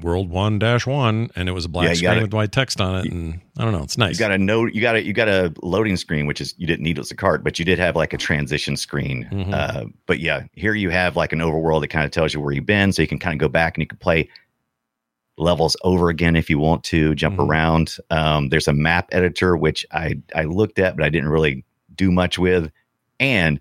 World 0.00 0.30
One 0.30 0.60
Dash 0.60 0.86
One, 0.86 1.28
and 1.34 1.48
it 1.48 1.52
was 1.52 1.64
a 1.64 1.68
black 1.68 1.88
Yeah, 1.88 1.94
screen 1.94 2.10
gotta- 2.12 2.20
with 2.22 2.32
white 2.34 2.52
text 2.52 2.80
on 2.80 3.04
it, 3.04 3.10
and 3.10 3.40
I 3.58 3.64
don't 3.64 3.72
know, 3.72 3.82
it's 3.82 3.98
nice. 3.98 4.12
You 4.14 4.20
got 4.20 4.30
a 4.30 4.38
note. 4.38 4.72
You 4.72 4.80
got 4.80 4.94
a 4.94 5.02
you 5.04 5.12
got 5.12 5.26
a 5.28 5.52
loading 5.60 5.96
screen, 5.96 6.26
which 6.26 6.40
is 6.40 6.54
you 6.56 6.68
didn't 6.68 6.84
need 6.84 7.00
as 7.00 7.10
a 7.10 7.16
card, 7.16 7.42
but 7.42 7.58
you 7.58 7.64
did 7.64 7.80
have 7.80 7.96
like 7.96 8.12
a 8.12 8.16
transition 8.16 8.76
screen. 8.76 9.28
Mhm. 9.32 9.52
Uh, 9.52 9.86
but 10.06 10.20
yeah, 10.20 10.42
here 10.52 10.72
you 10.74 10.90
have 10.90 11.16
like 11.16 11.32
an 11.32 11.40
overworld 11.40 11.80
that 11.80 11.88
kind 11.88 12.04
of 12.04 12.12
tells 12.12 12.32
you 12.32 12.38
where 12.40 12.52
you've 12.54 12.64
been, 12.64 12.92
so 12.92 13.02
you 13.02 13.08
can 13.08 13.18
kind 13.18 13.34
of 13.34 13.40
go 13.40 13.48
back 13.48 13.76
and 13.76 13.82
you 13.82 13.88
can 13.88 13.98
play 13.98 14.28
levels 15.38 15.76
over 15.82 16.08
again 16.10 16.36
if 16.36 16.50
you 16.50 16.58
want 16.58 16.84
to 16.84 17.14
jump 17.14 17.36
Mhm. 17.36 17.48
around. 17.48 17.96
Um, 18.10 18.48
there's 18.48 18.68
a 18.68 18.72
map 18.72 19.08
editor 19.12 19.56
which 19.56 19.86
I 19.92 20.16
I 20.34 20.44
looked 20.44 20.78
at, 20.78 20.96
but 20.96 21.04
I 21.04 21.08
didn't 21.08 21.28
really 21.30 21.64
do 21.94 22.10
much 22.10 22.38
with, 22.38 22.70
and 23.20 23.60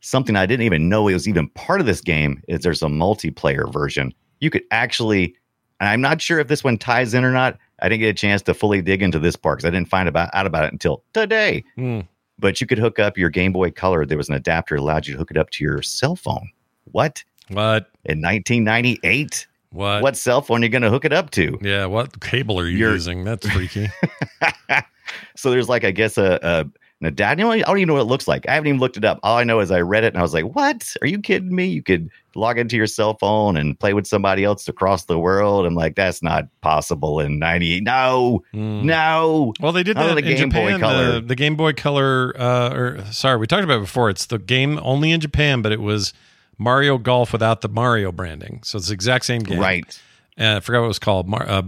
something 0.00 0.36
I 0.36 0.46
didn't 0.46 0.64
even 0.66 0.88
know 0.88 1.08
it 1.08 1.14
was 1.14 1.28
even 1.28 1.48
part 1.50 1.80
of 1.80 1.86
this 1.86 2.00
game 2.00 2.42
is 2.48 2.60
there's 2.60 2.82
a 2.82 2.86
multiplayer 2.86 3.70
version. 3.72 4.12
You 4.40 4.48
could 4.50 4.62
actually, 4.70 5.34
and 5.80 5.88
I'm 5.88 6.00
not 6.00 6.20
sure 6.22 6.38
if 6.38 6.48
this 6.48 6.62
one 6.64 6.78
ties 6.78 7.14
in 7.14 7.24
or 7.24 7.32
not. 7.32 7.58
I 7.80 7.88
didn't 7.88 8.00
get 8.00 8.08
a 8.08 8.14
chance 8.14 8.42
to 8.42 8.54
fully 8.54 8.80
dig 8.82 9.02
into 9.02 9.18
this 9.18 9.36
part 9.36 9.58
because 9.58 9.68
I 9.68 9.70
didn't 9.70 9.88
find 9.88 10.08
about 10.08 10.30
out 10.34 10.46
about 10.46 10.64
it 10.64 10.72
until 10.72 11.02
today. 11.14 11.64
Hmm. 11.76 12.00
But 12.38 12.60
you 12.60 12.66
could 12.68 12.78
hook 12.78 12.98
up 13.00 13.18
your 13.18 13.30
Game 13.30 13.52
Boy 13.52 13.70
Color. 13.72 14.06
There 14.06 14.16
was 14.18 14.28
an 14.28 14.34
adapter 14.36 14.76
that 14.76 14.80
allowed 14.82 15.06
you 15.06 15.14
to 15.14 15.18
hook 15.18 15.30
it 15.32 15.36
up 15.36 15.50
to 15.50 15.64
your 15.64 15.82
cell 15.82 16.14
phone. 16.16 16.48
What 16.92 17.24
What? 17.48 17.90
in 18.04 18.20
1998? 18.22 19.46
What? 19.70 20.02
What 20.02 20.16
cell 20.16 20.40
phone 20.42 20.62
are 20.62 20.64
you 20.64 20.70
going 20.70 20.82
to 20.82 20.90
hook 20.90 21.04
it 21.04 21.12
up 21.12 21.30
to? 21.32 21.58
Yeah, 21.60 21.86
what 21.86 22.20
cable 22.20 22.58
are 22.58 22.66
you 22.66 22.78
You're- 22.78 22.92
using? 22.94 23.24
That's 23.24 23.48
freaky. 23.48 23.88
so 25.36 25.50
there's 25.50 25.68
like 25.68 25.84
I 25.84 25.90
guess 25.90 26.18
a, 26.18 26.38
a 26.42 26.60
an 27.00 27.06
adapter. 27.06 27.46
I 27.46 27.58
don't 27.60 27.78
even 27.78 27.86
know 27.86 27.94
what 27.94 28.00
it 28.00 28.06
looks 28.06 28.26
like. 28.26 28.48
I 28.48 28.54
haven't 28.54 28.66
even 28.68 28.80
looked 28.80 28.96
it 28.96 29.04
up. 29.04 29.20
All 29.22 29.36
I 29.38 29.44
know 29.44 29.60
is 29.60 29.70
I 29.70 29.80
read 29.82 30.02
it 30.02 30.08
and 30.08 30.18
I 30.18 30.22
was 30.22 30.34
like, 30.34 30.46
"What? 30.56 30.96
Are 31.00 31.06
you 31.06 31.20
kidding 31.20 31.54
me? 31.54 31.66
You 31.66 31.80
could 31.82 32.10
log 32.34 32.58
into 32.58 32.76
your 32.76 32.88
cell 32.88 33.14
phone 33.18 33.56
and 33.56 33.78
play 33.78 33.94
with 33.94 34.06
somebody 34.06 34.42
else 34.42 34.66
across 34.68 35.04
the 35.04 35.16
world." 35.18 35.64
I'm 35.64 35.74
like, 35.76 35.94
"That's 35.94 36.22
not 36.24 36.48
possible 36.60 37.20
in 37.20 37.38
'98. 37.38 37.84
No, 37.84 38.42
Hmm. 38.52 38.84
no." 38.86 39.52
Well, 39.60 39.70
they 39.72 39.84
did 39.84 39.96
that 39.96 40.18
in 40.18 40.24
Game 40.24 40.48
Boy 40.48 40.70
Japan. 40.72 40.80
Color. 40.80 41.12
The, 41.12 41.20
the 41.20 41.36
Game 41.36 41.54
Boy 41.56 41.72
Color, 41.72 42.34
uh, 42.36 42.74
or 42.74 43.04
sorry, 43.12 43.36
we 43.36 43.46
talked 43.46 43.64
about 43.64 43.76
it 43.78 43.82
before. 43.82 44.10
It's 44.10 44.26
the 44.26 44.38
game 44.38 44.80
only 44.82 45.12
in 45.12 45.20
Japan, 45.20 45.62
but 45.62 45.70
it 45.70 45.80
was 45.80 46.12
Mario 46.58 46.98
Golf 46.98 47.32
without 47.32 47.60
the 47.60 47.68
Mario 47.68 48.12
branding. 48.12 48.60
So 48.64 48.78
it's 48.78 48.88
the 48.88 48.94
exact 48.94 49.24
same 49.24 49.42
game. 49.42 49.60
Right. 49.60 50.00
And 50.36 50.56
I 50.58 50.60
forgot 50.60 50.80
what 50.80 50.84
it 50.86 50.88
was 50.88 50.98
called. 50.98 51.28
Mar- 51.28 51.48
uh, 51.48 51.62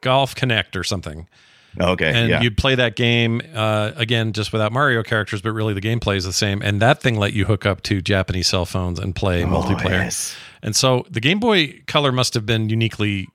Golf 0.00 0.34
Connect 0.34 0.76
or 0.76 0.84
something. 0.84 1.28
Okay. 1.80 2.12
And 2.12 2.28
yeah. 2.28 2.42
you'd 2.42 2.56
play 2.58 2.74
that 2.74 2.96
game 2.96 3.40
uh, 3.54 3.92
again, 3.96 4.32
just 4.32 4.52
without 4.52 4.72
Mario 4.72 5.02
characters, 5.02 5.40
but 5.40 5.52
really 5.52 5.72
the 5.72 5.80
gameplay 5.80 6.16
is 6.16 6.24
the 6.24 6.32
same. 6.32 6.60
And 6.60 6.82
that 6.82 7.00
thing 7.00 7.16
let 7.16 7.32
you 7.32 7.46
hook 7.46 7.64
up 7.64 7.82
to 7.84 8.02
Japanese 8.02 8.48
cell 8.48 8.66
phones 8.66 8.98
and 8.98 9.14
play 9.14 9.42
Oh, 9.42 9.46
multiplayer. 9.46 9.90
yes. 9.90 10.36
And 10.62 10.76
so 10.76 11.06
the 11.10 11.20
Game 11.20 11.40
Boy 11.40 11.80
Color 11.86 12.12
must 12.12 12.34
have 12.34 12.44
been 12.44 12.68
uniquely 12.68 13.28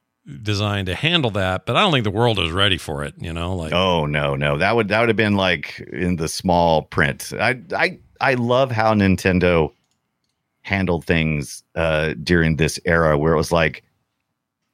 designed 0.44 0.88
to 0.88 0.94
handle 0.96 1.32
that, 1.32 1.66
but 1.66 1.76
I 1.78 1.82
don't 1.82 1.92
think 1.94 2.04
the 2.04 2.12
world 2.12 2.38
is 2.38 2.52
ready 2.52 2.78
for 2.78 3.04
it. 3.04 3.16
You 3.18 3.34
know, 3.34 3.56
like 3.56 3.72
Oh 3.74 4.06
no, 4.06 4.36
no. 4.36 4.58
That 4.58 4.76
would 4.76 4.90
that 4.90 5.00
would 5.00 5.10
have 5.10 5.16
been 5.16 5.36
like 5.36 5.80
in 5.92 6.18
the 6.18 6.28
small 6.28 6.84
print. 6.84 7.32
I 7.40 7.60
I 7.76 7.98
I 8.20 8.34
love 8.36 8.70
how 8.72 8.94
Nintendo 8.94 9.72
handled 10.68 11.06
things 11.06 11.64
uh 11.76 12.14
during 12.24 12.58
this 12.58 12.80
era 12.86 13.18
where 13.18 13.34
it 13.34 13.38
was 13.38 13.52
like 13.52 13.84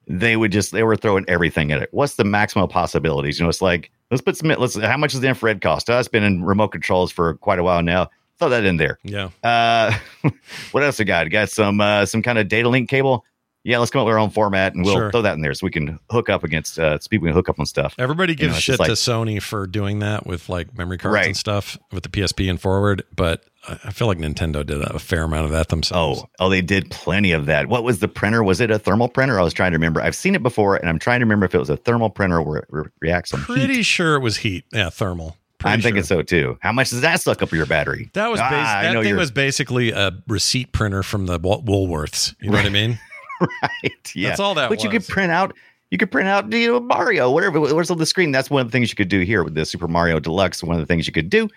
they 0.07 0.35
would 0.35 0.51
just 0.51 0.71
they 0.71 0.83
were 0.83 0.95
throwing 0.97 1.23
everything 1.29 1.71
at 1.71 1.81
it. 1.81 1.89
What's 1.91 2.15
the 2.15 2.25
maximum 2.25 2.67
possibilities? 2.67 3.39
You 3.39 3.43
know, 3.45 3.49
it's 3.49 3.61
like 3.61 3.89
let's 4.11 4.21
put 4.21 4.35
some 4.35 4.49
let's 4.49 4.75
how 4.77 4.97
much 4.97 5.11
does 5.13 5.21
the 5.21 5.27
infrared 5.29 5.61
cost? 5.61 5.89
Uh, 5.89 5.93
it's 5.93 6.07
been 6.09 6.23
in 6.23 6.43
remote 6.43 6.69
controls 6.69 7.11
for 7.11 7.35
quite 7.35 7.59
a 7.59 7.63
while 7.63 7.81
now. 7.81 8.09
Throw 8.39 8.49
that 8.49 8.65
in 8.65 8.77
there. 8.77 8.99
yeah. 9.03 9.29
Uh 9.43 9.93
what 10.71 10.83
else 10.83 10.99
we 10.99 11.05
got? 11.05 11.29
Got 11.29 11.49
some 11.49 11.79
uh 11.79 12.05
some 12.05 12.21
kind 12.21 12.37
of 12.37 12.47
data 12.49 12.67
link 12.67 12.89
cable. 12.89 13.23
Yeah, 13.65 13.77
let's 13.77 13.91
come 13.91 14.01
up 14.01 14.07
with 14.07 14.11
our 14.13 14.19
own 14.19 14.29
format 14.31 14.73
and 14.73 14.83
we'll 14.83 14.95
Sure. 14.95 15.09
throw 15.11 15.21
that 15.21 15.35
in 15.35 15.41
there 15.41 15.53
so 15.53 15.65
we 15.65 15.71
can 15.71 15.97
hook 16.11 16.27
up 16.27 16.43
against 16.43 16.77
uh 16.79 16.99
so 16.99 17.07
people 17.07 17.27
can 17.27 17.33
hook 17.33 17.47
up 17.47 17.59
on 17.59 17.65
stuff. 17.65 17.95
Everybody 17.97 18.33
You 18.33 18.37
gives 18.37 18.53
know, 18.55 18.59
shit 18.59 18.79
just 18.81 19.05
to 19.05 19.11
Sony 19.11 19.41
for 19.41 19.67
doing 19.67 19.99
that 19.99 20.25
with 20.27 20.49
like 20.49 20.77
memory 20.77 20.97
cards 20.97 21.13
Right. 21.13 21.27
and 21.27 21.37
stuff 21.37 21.77
with 21.93 22.03
the 22.03 22.09
PSP 22.09 22.49
and 22.49 22.59
forward, 22.59 23.03
but 23.15 23.45
I 23.67 23.91
feel 23.91 24.07
like 24.07 24.17
Nintendo 24.17 24.65
did 24.65 24.81
a 24.81 24.99
fair 24.99 25.23
amount 25.23 25.45
of 25.45 25.51
that 25.51 25.69
themselves. 25.69 26.21
Oh, 26.21 26.29
oh, 26.39 26.49
they 26.49 26.61
did 26.61 26.89
plenty 26.91 27.31
of 27.31 27.45
that. 27.45 27.67
What 27.69 27.83
was 27.83 27.99
the 27.99 28.07
printer? 28.09 28.43
Was 28.43 28.59
it 28.59 28.69
a 28.71 28.77
thermal 28.77 29.07
printer? 29.07 29.39
I 29.39 29.43
was 29.43 29.53
trying 29.53 29.71
to 29.71 29.77
remember. 29.77 30.01
I've 30.01 30.15
seen 30.15 30.35
it 30.35 30.43
before, 30.43 30.75
and 30.75 30.89
I'm 30.89 30.99
trying 30.99 31.21
to 31.21 31.25
remember 31.25 31.45
if 31.45 31.55
it 31.55 31.59
was 31.59 31.69
a 31.69 31.77
thermal 31.77 32.09
printer 32.09 32.41
where 32.41 32.57
it 32.59 32.65
re- 32.69 32.83
reacts 32.99 33.33
on 33.33 33.41
pretty 33.41 33.75
heat. 33.75 33.83
sure 33.83 34.15
it 34.15 34.19
was 34.19 34.37
heat. 34.37 34.65
Yeah, 34.73 34.89
thermal. 34.89 35.37
Pretty 35.59 35.75
I'm 35.75 35.81
thinking 35.81 36.01
sure. 36.03 36.17
so 36.17 36.21
too. 36.23 36.57
How 36.61 36.73
much 36.73 36.89
does 36.89 37.01
that 37.01 37.21
suck 37.21 37.41
up 37.41 37.51
your 37.53 37.65
battery? 37.65 38.09
That 38.13 38.27
was 38.27 38.41
basi- 38.41 38.49
Ah, 38.51 38.79
that 38.83 38.93
thing 38.95 39.03
you're- 39.07 39.19
was 39.19 39.31
basically 39.31 39.91
a 39.91 40.11
receipt 40.27 40.73
printer 40.73 41.01
from 41.03 41.25
the 41.25 41.39
Wool- 41.39 41.63
Woolworths. 41.63 42.35
You 42.41 42.49
know 42.49 42.57
what 42.57 42.65
I 42.65 42.69
mean? 42.69 42.99
right. 43.39 44.11
Yeah, 44.15 44.29
That's 44.29 44.39
all 44.41 44.55
that 44.55 44.69
But 44.69 44.83
you 44.83 44.89
could 44.89 45.07
print 45.07 45.31
out. 45.31 45.55
You 45.89 45.97
could 45.97 46.11
print 46.11 46.27
out, 46.27 46.51
you 46.51 46.67
know, 46.67 46.79
Mario, 46.79 47.29
whatever. 47.29 47.59
What's 47.59 47.91
on 47.91 47.99
the 47.99 48.05
screen? 48.07 48.31
That's 48.31 48.49
one 48.49 48.61
of 48.61 48.67
the 48.67 48.71
things 48.71 48.89
you 48.89 48.95
could 48.95 49.09
do 49.09 49.19
here 49.21 49.43
with 49.43 49.53
the 49.53 49.63
Super 49.63 49.87
Mario 49.87 50.19
Deluxe. 50.19 50.63
One 50.63 50.75
of 50.75 50.79
the 50.81 50.87
things 50.87 51.05
you 51.05 51.13
could 51.13 51.29
do 51.29 51.47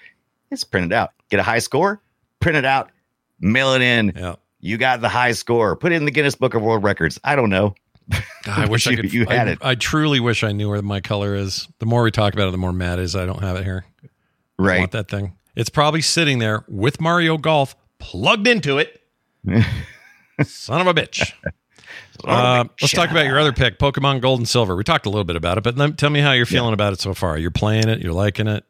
is 0.51 0.64
print 0.64 0.86
it 0.86 0.94
out. 0.94 1.11
Get 1.30 1.40
a 1.40 1.42
high 1.42 1.59
score, 1.59 2.01
print 2.40 2.57
it 2.57 2.64
out, 2.64 2.90
mail 3.40 3.74
it 3.74 3.82
in. 3.82 4.12
Yeah. 4.16 4.36
You 4.61 4.78
got 4.78 5.01
the 5.01 5.09
high 5.09 5.32
score. 5.32 5.76
Put 5.76 5.92
it 5.92 5.97
in 5.97 6.05
the 6.05 6.11
Guinness 6.11 6.34
Book 6.34 6.55
of 6.55 6.62
World 6.62 6.82
Records. 6.82 7.20
I 7.22 7.36
don't 7.36 7.51
know. 7.51 7.74
I 8.47 8.66
wish 8.66 8.86
I 8.86 8.97
could. 8.97 9.12
you 9.12 9.26
had 9.26 9.49
I, 9.49 9.53
it. 9.53 9.59
I 9.62 9.74
truly 9.74 10.20
wish 10.20 10.42
I 10.42 10.53
knew 10.53 10.68
where 10.68 10.80
my 10.82 11.01
color 11.01 11.34
is. 11.34 11.68
The 11.78 11.86
more 11.86 12.03
we 12.03 12.11
talk 12.11 12.34
about 12.34 12.49
it, 12.49 12.53
the 12.53 12.59
more 12.59 12.72
mad 12.72 12.99
is 12.99 13.14
I 13.14 13.26
don't 13.26 13.42
have 13.42 13.57
it 13.57 13.64
here. 13.64 13.84
Right. 14.59 14.76
I 14.76 14.78
want 14.80 14.92
that 14.92 15.09
thing. 15.09 15.36
It's 15.55 15.70
probably 15.70 16.03
sitting 16.03 16.38
there 16.38 16.64
with 16.68 17.01
Mario 17.01 17.38
Golf 17.38 17.76
plugged 17.99 18.47
into 18.47 18.78
it. 18.78 19.03
Son 20.44 20.80
of 20.80 20.86
a 20.86 20.94
bitch. 20.94 21.32
Uh, 22.24 22.64
let's 22.80 22.92
talk 22.92 23.11
about 23.11 23.26
your 23.26 23.38
other 23.38 23.53
pick, 23.53 23.78
Pokemon 23.78 24.20
Gold 24.20 24.40
and 24.40 24.49
Silver. 24.49 24.76
We 24.76 24.84
talked 24.84 25.07
a 25.07 25.11
little 25.11 25.24
bit 25.24 25.36
about 25.36 25.59
it, 25.59 25.64
but 25.64 25.76
let, 25.76 25.97
tell 25.97 26.11
me 26.11 26.20
how 26.20 26.32
you're 26.32 26.47
feeling 26.47 26.74
about 26.74 26.92
it 26.92 27.01
so 27.01 27.14
far. 27.14 27.38
You're 27.38 27.51
playing 27.51 27.88
it, 27.88 28.01
you're 28.01 28.12
liking 28.12 28.49
it. 28.49 28.64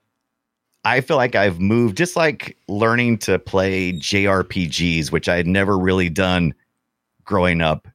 I 0.87 1.01
feel 1.01 1.17
like 1.17 1.35
I've 1.35 1.59
moved 1.59 1.97
just 1.97 2.15
like 2.15 2.57
learning 2.69 3.19
to 3.19 3.41
play 3.41 3.93
JRPGs, 3.93 5.11
which 5.11 5.29
I 5.29 5.37
had 5.37 5.49
never 5.49 5.77
really 5.77 6.09
done 6.09 6.55
growing 7.25 7.61
up, 7.61 7.89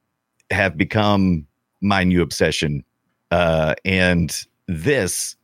have 0.52 0.76
become 0.78 1.48
my 1.80 2.04
new 2.04 2.22
obsession. 2.22 2.84
Uh, 3.32 3.76
and 3.86 4.46
this 4.68 5.38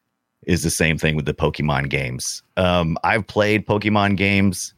is 0.45 0.63
the 0.63 0.69
same 0.69 0.97
thing 0.97 1.15
with 1.15 1.25
the 1.25 1.33
Pokemon 1.33 1.89
games. 1.89 2.43
Um, 2.57 2.97
I've 3.05 3.25
played 3.25 3.65
Pokemon 3.65 4.17
games, 4.17 4.73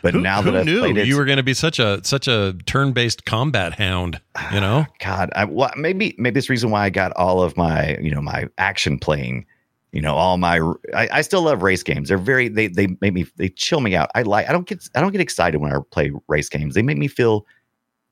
but 0.00 0.14
Who, 0.14 0.22
now 0.22 0.40
that 0.40 0.56
I've 0.56 0.64
knew 0.64 0.80
played 0.80 0.96
it, 0.96 1.06
you 1.06 1.18
were 1.18 1.26
going 1.26 1.36
to 1.36 1.42
be 1.42 1.52
such 1.52 1.78
a 1.78 2.00
such 2.02 2.26
a 2.28 2.56
turn-based 2.64 3.26
combat 3.26 3.74
hound? 3.74 4.22
You 4.54 4.60
know, 4.62 4.86
God, 5.00 5.28
I, 5.36 5.44
well, 5.44 5.70
maybe 5.76 6.14
maybe 6.16 6.32
this 6.32 6.48
reason 6.48 6.70
why 6.70 6.84
I 6.86 6.88
got 6.88 7.12
all 7.12 7.42
of 7.42 7.58
my 7.58 7.98
you 7.98 8.10
know 8.10 8.22
my 8.22 8.48
action 8.56 8.98
playing, 8.98 9.44
you 9.94 10.02
know, 10.02 10.14
all 10.14 10.36
my 10.36 10.58
I, 10.94 11.08
I 11.10 11.20
still 11.22 11.42
love 11.42 11.62
race 11.62 11.82
games. 11.82 12.08
They're 12.08 12.18
very 12.18 12.48
they 12.48 12.66
they 12.66 12.88
make 13.00 13.14
me 13.14 13.26
they 13.36 13.48
chill 13.48 13.80
me 13.80 13.94
out. 13.96 14.10
I 14.14 14.22
like 14.22 14.48
I 14.48 14.52
don't 14.52 14.66
get 14.66 14.88
I 14.94 15.00
don't 15.00 15.12
get 15.12 15.20
excited 15.20 15.58
when 15.58 15.72
I 15.72 15.78
play 15.90 16.12
race 16.28 16.48
games. 16.48 16.74
They 16.74 16.82
make 16.82 16.98
me 16.98 17.08
feel 17.08 17.46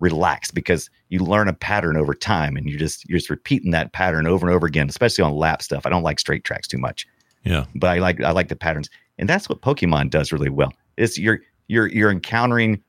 relaxed 0.01 0.55
because 0.55 0.91
you 1.11 1.20
learn 1.20 1.49
a 1.49 1.53
pattern 1.53 1.97
over 1.97 2.14
time 2.14 2.57
and 2.57 2.68
you 2.68 2.78
just 2.78 3.09
you're 3.09 3.18
just 3.18 3.30
repeating 3.30 3.72
that 3.72 3.93
pattern 3.93 4.26
over 4.26 4.47
and 4.47 4.55
over 4.55 4.66
again. 4.66 4.89
Especially 4.89 5.22
on 5.22 5.35
lap 5.35 5.61
stuff. 5.61 5.85
I 5.85 5.91
don't 5.91 6.03
like 6.03 6.18
straight 6.18 6.45
tracks 6.45 6.66
too 6.66 6.78
much 6.78 7.07
yeah. 7.45 7.64
but 7.74 7.91
I 7.91 7.99
like 7.99 8.20
I 8.22 8.30
like 8.30 8.49
the 8.49 8.57
patterns, 8.57 8.91
and 9.18 9.28
that's 9.28 9.49
what 9.49 9.62
Pokemon 9.62 10.11
does 10.11 10.33
really 10.33 10.51
well. 10.51 10.72
It's 10.97 11.18
you're 11.18 11.41
you're 11.68 11.89
you're 11.89 12.11
encountering, 12.11 12.83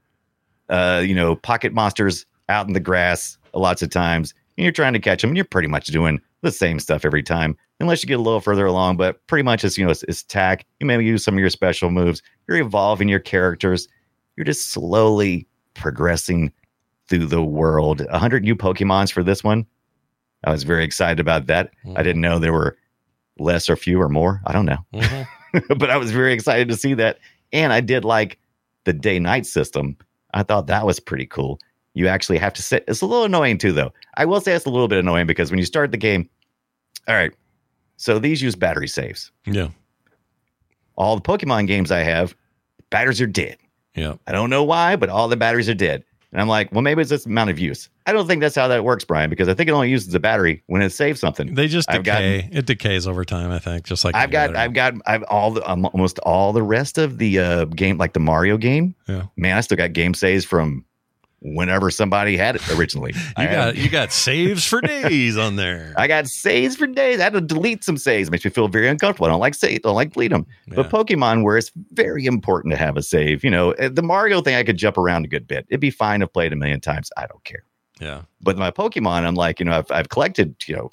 uh, 0.69 1.03
you 1.05 1.15
know, 1.15 1.35
pocket 1.35 1.73
monsters 1.73 2.25
out 2.49 2.67
in 2.67 2.73
the 2.73 2.79
grass 2.79 3.37
lots 3.53 3.81
of 3.81 3.89
times, 3.89 4.33
and 4.57 4.63
you're 4.63 4.71
trying 4.71 4.93
to 4.93 4.99
catch 4.99 5.21
them, 5.21 5.31
and 5.31 5.37
you're 5.37 5.45
pretty 5.45 5.67
much 5.67 5.87
doing 5.87 6.21
the 6.41 6.51
same 6.51 6.79
stuff 6.79 7.05
every 7.05 7.23
time, 7.23 7.57
unless 7.83 8.01
you 8.03 8.07
get 8.07 8.17
a 8.19 8.21
little 8.21 8.39
further 8.39 8.65
along. 8.65 8.97
But 8.97 9.25
pretty 9.27 9.43
much 9.43 9.63
it's 9.63 9.77
you 9.77 9.85
know 9.85 9.91
it's, 9.91 10.03
it's 10.03 10.23
tack. 10.23 10.65
You 10.79 10.85
maybe 10.87 11.05
use 11.05 11.23
some 11.23 11.35
of 11.35 11.39
your 11.39 11.49
special 11.49 11.91
moves. 11.91 12.21
You're 12.47 12.57
evolving 12.57 13.07
your 13.09 13.19
characters. 13.19 13.87
You're 14.35 14.45
just 14.45 14.71
slowly 14.71 15.47
progressing 15.75 16.51
through 17.07 17.27
the 17.27 17.43
world. 17.43 18.01
A 18.09 18.17
hundred 18.17 18.43
new 18.43 18.55
Pokemons 18.55 19.11
for 19.11 19.23
this 19.23 19.43
one. 19.43 19.65
I 20.45 20.51
was 20.51 20.63
very 20.63 20.83
excited 20.83 21.19
about 21.19 21.47
that. 21.47 21.71
I 21.95 22.03
didn't 22.03 22.21
know 22.21 22.39
there 22.39 22.51
were 22.53 22.77
less 23.39 23.69
or 23.69 23.75
few 23.75 24.01
or 24.01 24.09
more. 24.09 24.41
I 24.45 24.51
don't 24.53 24.65
know 24.65 24.77
Mhm. 24.93 25.27
but 25.79 25.89
I 25.89 25.97
was 25.97 26.11
very 26.11 26.33
excited 26.33 26.67
to 26.69 26.75
see 26.75 26.93
that. 26.95 27.19
And 27.51 27.71
I 27.71 27.81
did 27.81 28.03
like 28.05 28.39
the 28.85 28.93
day 28.93 29.19
night 29.19 29.45
system. 29.45 29.95
I 30.33 30.43
thought 30.43 30.67
that 30.67 30.85
was 30.85 30.99
pretty 30.99 31.25
cool. 31.27 31.59
You 31.93 32.07
actually 32.07 32.39
have 32.39 32.53
to 32.53 32.61
sit. 32.63 32.83
It's 32.87 33.01
a 33.01 33.05
little 33.05 33.25
annoying 33.25 33.57
too, 33.59 33.71
though. 33.71 33.93
I 34.17 34.25
will 34.25 34.41
say 34.41 34.53
it's 34.53 34.65
a 34.65 34.69
little 34.69 34.87
bit 34.87 34.97
annoying 34.99 35.27
because 35.27 35.51
when 35.51 35.59
you 35.59 35.65
start 35.65 35.91
the 35.91 35.97
game, 35.97 36.27
all 37.07 37.15
right, 37.15 37.31
so 37.97 38.19
these 38.19 38.41
use 38.41 38.55
battery 38.55 38.87
saves. 38.87 39.31
Yeah. 39.45 39.69
All 40.95 41.15
the 41.15 41.21
Pokemon 41.21 41.67
games 41.67 41.91
I 41.91 41.99
have, 41.99 42.35
batteries 42.89 43.21
are 43.21 43.27
dead. 43.27 43.57
Yeah. 43.95 44.15
I 44.27 44.31
don't 44.31 44.49
know 44.49 44.63
why, 44.63 44.95
but 44.95 45.09
all 45.09 45.27
the 45.27 45.37
batteries 45.37 45.69
are 45.69 45.73
dead. 45.73 46.03
And 46.31 46.41
I'm 46.41 46.47
like, 46.47 46.71
well, 46.71 46.81
maybe 46.81 46.99
it's 46.99 47.11
this 47.11 47.27
amount 47.27 47.51
of 47.51 47.59
use. 47.59 47.89
I 48.07 48.11
don't 48.11 48.27
think 48.27 48.41
that's 48.41 48.55
how 48.55 48.67
that 48.67 48.83
works, 48.83 49.05
Brian, 49.05 49.29
because 49.29 49.47
I 49.47 49.53
think 49.53 49.69
it 49.69 49.71
only 49.71 49.91
uses 49.91 50.11
the 50.11 50.19
battery 50.19 50.63
when 50.65 50.81
it 50.81 50.89
saves 50.89 51.19
something. 51.19 51.53
They 51.53 51.67
just 51.67 51.89
I've 51.91 52.01
decay. 52.01 52.49
it 52.51 52.65
decays 52.65 53.05
over 53.07 53.23
time, 53.23 53.51
I 53.51 53.59
think, 53.59 53.85
just 53.85 54.03
like 54.03 54.15
I've 54.15 54.31
got, 54.31 54.47
battery. 54.47 54.57
I've 54.57 54.73
got, 54.73 54.93
I've 55.05 55.23
all 55.29 55.51
the, 55.51 55.69
um, 55.69 55.85
almost 55.85 56.17
all 56.19 56.51
the 56.51 56.63
rest 56.63 56.97
of 56.97 57.19
the 57.19 57.37
uh, 57.37 57.65
game, 57.65 57.99
like 57.99 58.13
the 58.13 58.19
Mario 58.19 58.57
game. 58.57 58.95
Yeah. 59.07 59.27
Man, 59.37 59.55
I 59.55 59.61
still 59.61 59.77
got 59.77 59.93
game 59.93 60.15
saves 60.15 60.43
from 60.43 60.85
whenever 61.43 61.91
somebody 61.91 62.37
had 62.37 62.55
it 62.55 62.69
originally. 62.71 63.13
You 63.15 63.21
I 63.37 63.45
got 63.45 63.65
had- 63.75 63.77
you 63.77 63.89
got 63.89 64.11
saves 64.11 64.65
for 64.65 64.79
days 64.81 65.37
on 65.37 65.55
there. 65.57 65.93
I 65.97 66.07
got 66.07 66.27
saves 66.27 66.75
for 66.75 66.87
days. 66.87 67.19
I 67.19 67.23
had 67.23 67.33
to 67.33 67.41
delete 67.41 67.83
some 67.83 67.97
saves. 67.97 68.27
It 68.29 68.31
makes 68.31 68.45
me 68.45 68.51
feel 68.51 68.67
very 68.67 68.87
uncomfortable. 68.87 69.25
I 69.27 69.29
don't 69.29 69.39
like 69.39 69.55
save. 69.55 69.81
Don't 69.81 69.95
like 69.95 70.13
delete 70.13 70.31
them. 70.31 70.45
But 70.67 70.89
Pokemon, 70.89 71.43
where 71.43 71.57
it's 71.57 71.71
very 71.91 72.25
important 72.25 72.71
to 72.71 72.77
have 72.77 72.95
a 72.97 73.03
save, 73.03 73.43
you 73.43 73.49
know, 73.49 73.73
uh, 73.73 73.89
the 73.91 74.01
Mario 74.03 74.41
thing, 74.41 74.55
I 74.55 74.63
could 74.63 74.77
jump 74.77 74.97
around 74.97 75.25
a 75.25 75.27
good 75.27 75.47
bit. 75.47 75.65
It'd 75.69 75.79
be 75.81 75.89
fine 75.91 76.21
to 76.21 76.27
play 76.27 76.45
it 76.47 76.53
a 76.53 76.55
million 76.55 76.79
times. 76.79 77.09
I 77.17 77.25
don't 77.27 77.43
care. 77.43 77.63
Yeah. 77.99 78.21
But 78.41 78.57
my 78.57 78.71
Pokemon, 78.71 79.25
I'm 79.25 79.35
like, 79.35 79.59
you 79.59 79.65
know, 79.65 79.77
I've, 79.77 79.91
I've 79.91 80.09
collected, 80.09 80.55
you 80.65 80.75
know, 80.75 80.89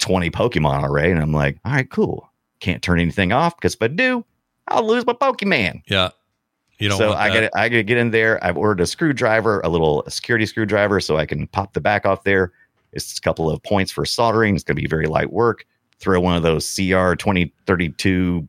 20 0.00 0.30
Pokemon 0.30 0.82
already. 0.82 1.10
And 1.12 1.20
I'm 1.20 1.32
like, 1.32 1.58
all 1.64 1.72
right, 1.72 1.88
cool. 1.88 2.28
Can't 2.60 2.82
turn 2.82 2.98
anything 3.00 3.32
off 3.32 3.56
because 3.56 3.74
if 3.74 3.82
I 3.82 3.88
do, 3.88 4.24
I'll 4.68 4.86
lose 4.86 5.06
my 5.06 5.12
Pokemon. 5.12 5.82
Yeah. 5.86 6.10
You 6.78 6.88
don't 6.88 6.98
so 6.98 7.12
I 7.12 7.28
got 7.28 7.50
I 7.54 7.68
got 7.68 7.76
to 7.76 7.82
get 7.82 7.98
in 7.98 8.10
there. 8.10 8.42
I've 8.44 8.56
ordered 8.56 8.80
a 8.82 8.86
screwdriver, 8.86 9.60
a 9.60 9.68
little 9.68 10.04
security 10.08 10.46
screwdriver, 10.46 11.00
so 11.00 11.16
I 11.16 11.26
can 11.26 11.46
pop 11.48 11.72
the 11.72 11.80
back 11.80 12.04
off 12.04 12.24
there. 12.24 12.52
It's 12.92 13.16
a 13.16 13.20
couple 13.20 13.50
of 13.50 13.62
points 13.62 13.90
for 13.92 14.04
soldering. 14.04 14.54
It's 14.54 14.64
going 14.64 14.76
to 14.76 14.82
be 14.82 14.88
very 14.88 15.06
light 15.06 15.32
work. 15.32 15.66
Throw 15.98 16.20
one 16.20 16.36
of 16.36 16.42
those 16.42 16.74
CR 16.74 17.14
twenty 17.14 17.52
thirty 17.66 17.90
two 17.90 18.48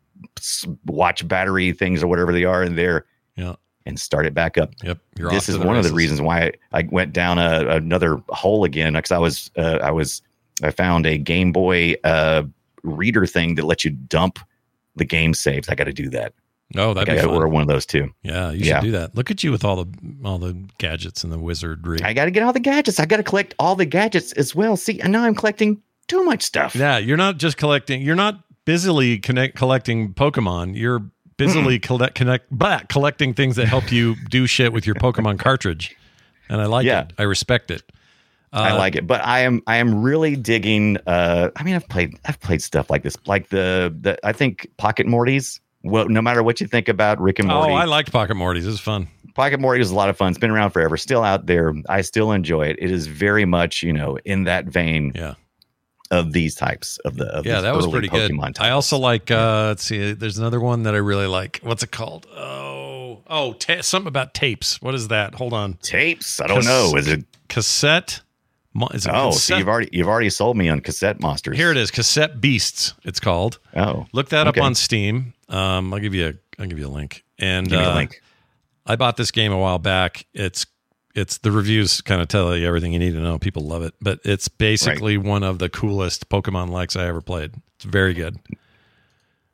watch 0.86 1.28
battery 1.28 1.72
things 1.72 2.04
or 2.04 2.08
whatever 2.08 2.32
they 2.34 2.44
are 2.46 2.64
in 2.64 2.76
there. 2.76 3.06
Yeah. 3.36 3.56
and 3.86 4.00
start 4.00 4.26
it 4.26 4.34
back 4.34 4.58
up. 4.58 4.74
Yep. 4.84 4.98
You're 5.18 5.30
this 5.30 5.50
is 5.50 5.58
one 5.58 5.76
of 5.78 5.84
the 5.84 5.94
reasons 5.94 6.22
why 6.22 6.46
I, 6.72 6.80
I 6.80 6.88
went 6.92 7.14
down 7.14 7.38
a, 7.38 7.68
another 7.68 8.22
hole 8.30 8.64
again 8.64 8.94
because 8.94 9.12
I 9.12 9.18
was 9.20 9.52
uh, 9.58 9.80
I 9.84 9.92
was 9.92 10.22
I 10.64 10.72
found 10.72 11.06
a 11.06 11.18
Game 11.18 11.52
Boy 11.52 11.96
uh, 12.04 12.44
reader 12.84 13.26
thing 13.26 13.56
that 13.56 13.66
lets 13.66 13.84
you 13.86 13.92
dump 13.92 14.40
the 14.96 15.06
game 15.06 15.34
saves. 15.34 15.70
I 15.70 15.76
got 15.76 15.84
to 15.84 15.94
do 15.94 16.10
that. 16.10 16.34
Oh, 16.76 16.92
I 16.92 16.94
that'd 16.96 17.08
got 17.08 17.14
be 17.14 17.18
to 17.20 17.26
fun. 17.28 17.36
order 17.36 17.48
one 17.48 17.62
of 17.62 17.68
those 17.68 17.86
too. 17.86 18.10
Yeah, 18.24 18.52
you 18.52 18.60
should 18.60 18.68
Yeah. 18.68 18.82
do 18.82 18.92
that. 18.92 19.16
Look 19.16 19.30
at 19.32 19.44
you 19.44 19.52
with 19.52 19.64
all 19.64 19.84
the 19.84 19.94
all 20.24 20.40
the 20.40 20.54
gadgets 20.80 21.24
and 21.24 21.32
the 21.32 21.38
wizardry. 21.40 22.00
I 22.04 22.14
got 22.14 22.26
to 22.26 22.32
get 22.32 22.44
all 22.44 22.54
the 22.54 22.60
gadgets. 22.60 23.00
I 23.00 23.06
got 23.06 23.18
to 23.18 23.24
collect 23.24 23.54
all 23.60 23.76
the 23.76 23.86
gadgets 23.86 24.32
as 24.34 24.56
well. 24.56 24.76
See, 24.76 25.00
and 25.00 25.12
now 25.12 25.24
I'm 25.24 25.36
collecting 25.36 25.82
too 26.08 26.24
much 26.24 26.42
stuff. 26.44 26.76
yeah, 26.76 26.98
you're 26.98 27.18
not 27.18 27.38
just 27.38 27.58
collecting. 27.58 28.02
You're 28.02 28.16
not 28.16 28.40
busily 28.66 29.20
connect 29.20 29.56
collecting 29.56 30.14
Pokemon. 30.14 30.76
You're 30.76 31.04
busily 31.38 31.78
collect 31.80 32.16
connect 32.16 32.46
but 32.50 32.90
collecting 32.90 33.34
things 33.34 33.58
that 33.58 33.68
help 33.68 33.92
you 33.92 34.16
do 34.30 34.48
shit 34.48 34.74
with 34.74 34.86
your 34.88 34.96
Pokemon 34.96 35.38
cartridge. 35.40 35.96
And 36.50 36.62
I 36.62 36.66
like 36.66 36.86
Yeah. 36.86 37.02
it. 37.02 37.14
I 37.20 37.24
respect 37.24 37.70
it. 37.72 37.84
I 38.54 38.70
Uh, 38.72 38.78
like 38.78 38.96
it, 38.96 39.06
but 39.06 39.20
I 39.26 39.42
am 39.42 39.62
I 39.68 39.78
am 39.78 40.02
really 40.02 40.36
digging. 40.36 40.98
Uh, 41.06 41.50
I 41.56 41.64
mean, 41.64 41.76
I've 41.76 41.88
played 41.90 42.18
I've 42.26 42.40
played 42.40 42.62
stuff 42.62 42.90
like 42.90 43.04
this, 43.04 43.18
like 43.28 43.50
the 43.50 43.94
the 44.00 44.18
I 44.26 44.32
think 44.32 44.68
Pocket 44.78 45.06
Mortys. 45.08 45.60
Well, 45.86 46.10
no 46.10 46.22
matter 46.22 46.42
what 46.44 46.60
you 46.62 46.68
think 46.68 46.88
about 46.90 47.22
Rick 47.22 47.40
and 47.40 47.48
Morty. 47.48 47.72
Oh, 47.72 47.76
I 47.76 47.86
liked 47.86 48.12
Pocket 48.12 48.36
Morty's. 48.36 48.66
It 48.66 48.70
was 48.70 48.80
fun. 48.80 49.08
Pocket 49.36 49.60
Morty 49.60 49.82
is 49.82 49.92
a 49.92 49.96
lot 49.96 50.10
of 50.10 50.18
fun. 50.18 50.30
It's 50.30 50.40
been 50.40 50.50
around 50.52 50.72
forever, 50.72 50.98
still 50.98 51.24
out 51.24 51.46
there. 51.46 51.74
I 51.90 52.02
still 52.02 52.32
enjoy 52.32 52.68
it. 52.68 52.78
It 52.80 52.90
is 52.92 53.08
very 53.08 53.46
much 53.46 53.84
you 53.84 53.94
know 53.94 54.18
in 54.26 54.46
that 54.46 54.66
vein 54.66 55.12
Yeah. 55.14 55.36
of 56.12 56.32
these 56.34 56.56
types 56.56 56.98
of 57.06 57.18
the 57.18 57.26
of 57.28 57.46
Yeah, 57.46 57.62
that 57.62 57.76
was 57.76 57.88
pretty 57.88 58.08
good. 58.08 58.32
Pokemon 58.32 58.60
I 58.62 58.70
also 58.72 58.98
like 58.98 59.30
uh 59.32 59.66
let's 59.68 59.84
see, 59.84 60.14
there's 60.14 60.38
another 60.38 60.60
one 60.60 60.84
that 60.84 60.94
I 60.96 61.00
really 61.00 61.28
like. 61.28 61.60
What's 61.64 61.84
it 61.84 61.92
called? 61.92 62.26
Oh, 62.36 63.22
oh, 63.28 63.54
ta- 63.54 63.82
something 63.82 64.08
about 64.08 64.34
tapes. 64.34 64.82
What 64.82 64.96
is 64.96 65.10
that? 65.10 65.36
Hold 65.36 65.54
on. 65.54 65.74
tapes. 65.82 66.40
I 66.40 66.48
don't 66.48 66.58
Cas- 66.62 66.66
know. 66.66 66.98
Is 66.98 67.08
it? 67.08 67.26
Cassette 67.50 68.22
Mo- 68.74 68.90
is 68.94 69.06
it 69.06 69.12
Oh, 69.14 69.32
so 69.32 69.56
you've 69.56 69.70
already 69.70 69.88
you've 69.94 70.08
already 70.10 70.30
sold 70.30 70.58
me 70.58 70.68
on 70.68 70.82
cassette 70.82 71.22
monsters. 71.22 71.56
Here 71.58 71.72
it 71.72 71.78
is, 71.78 71.92
Cassette 71.92 72.42
Beasts. 72.42 72.94
It's 73.04 73.20
called. 73.22 73.60
Oh, 73.76 74.06
Look 74.12 74.30
that 74.30 74.48
Okay. 74.48 74.60
up 74.60 74.66
on 74.66 74.76
Steam. 74.76 75.34
Um, 75.50 75.94
I'll 75.94 76.00
give 76.00 76.14
you 76.14 76.28
a 76.28 76.34
I'll 76.62 76.68
give 76.68 76.80
you 76.80 76.88
a 76.88 76.90
link. 76.90 77.24
And 77.38 77.68
give 77.68 77.80
me 77.80 77.86
uh, 77.86 77.94
a 77.94 77.96
link. 77.96 78.22
I 78.86 78.96
bought 78.96 79.18
this 79.18 79.32
game 79.32 79.52
a 79.52 79.58
while 79.58 79.80
back. 79.80 80.26
It's 80.34 80.66
it's 81.16 81.38
the 81.40 81.52
reviews 81.52 82.02
kind 82.02 82.22
of 82.22 82.28
tell 82.28 82.56
you 82.56 82.68
everything 82.68 82.94
you 82.94 83.00
need 83.00 83.14
to 83.14 83.20
know. 83.20 83.40
People 83.40 83.66
love 83.66 83.84
it, 83.84 83.94
but 84.02 84.20
it's 84.24 84.48
basically 84.48 85.18
one 85.18 85.44
of 85.44 85.60
the 85.60 85.70
coolest 85.70 86.30
Pokemon 86.30 86.70
likes 86.70 86.96
I 86.96 87.08
ever 87.08 87.22
played. 87.22 87.54
It's 87.78 87.86
very 87.86 88.14
good. 88.14 88.38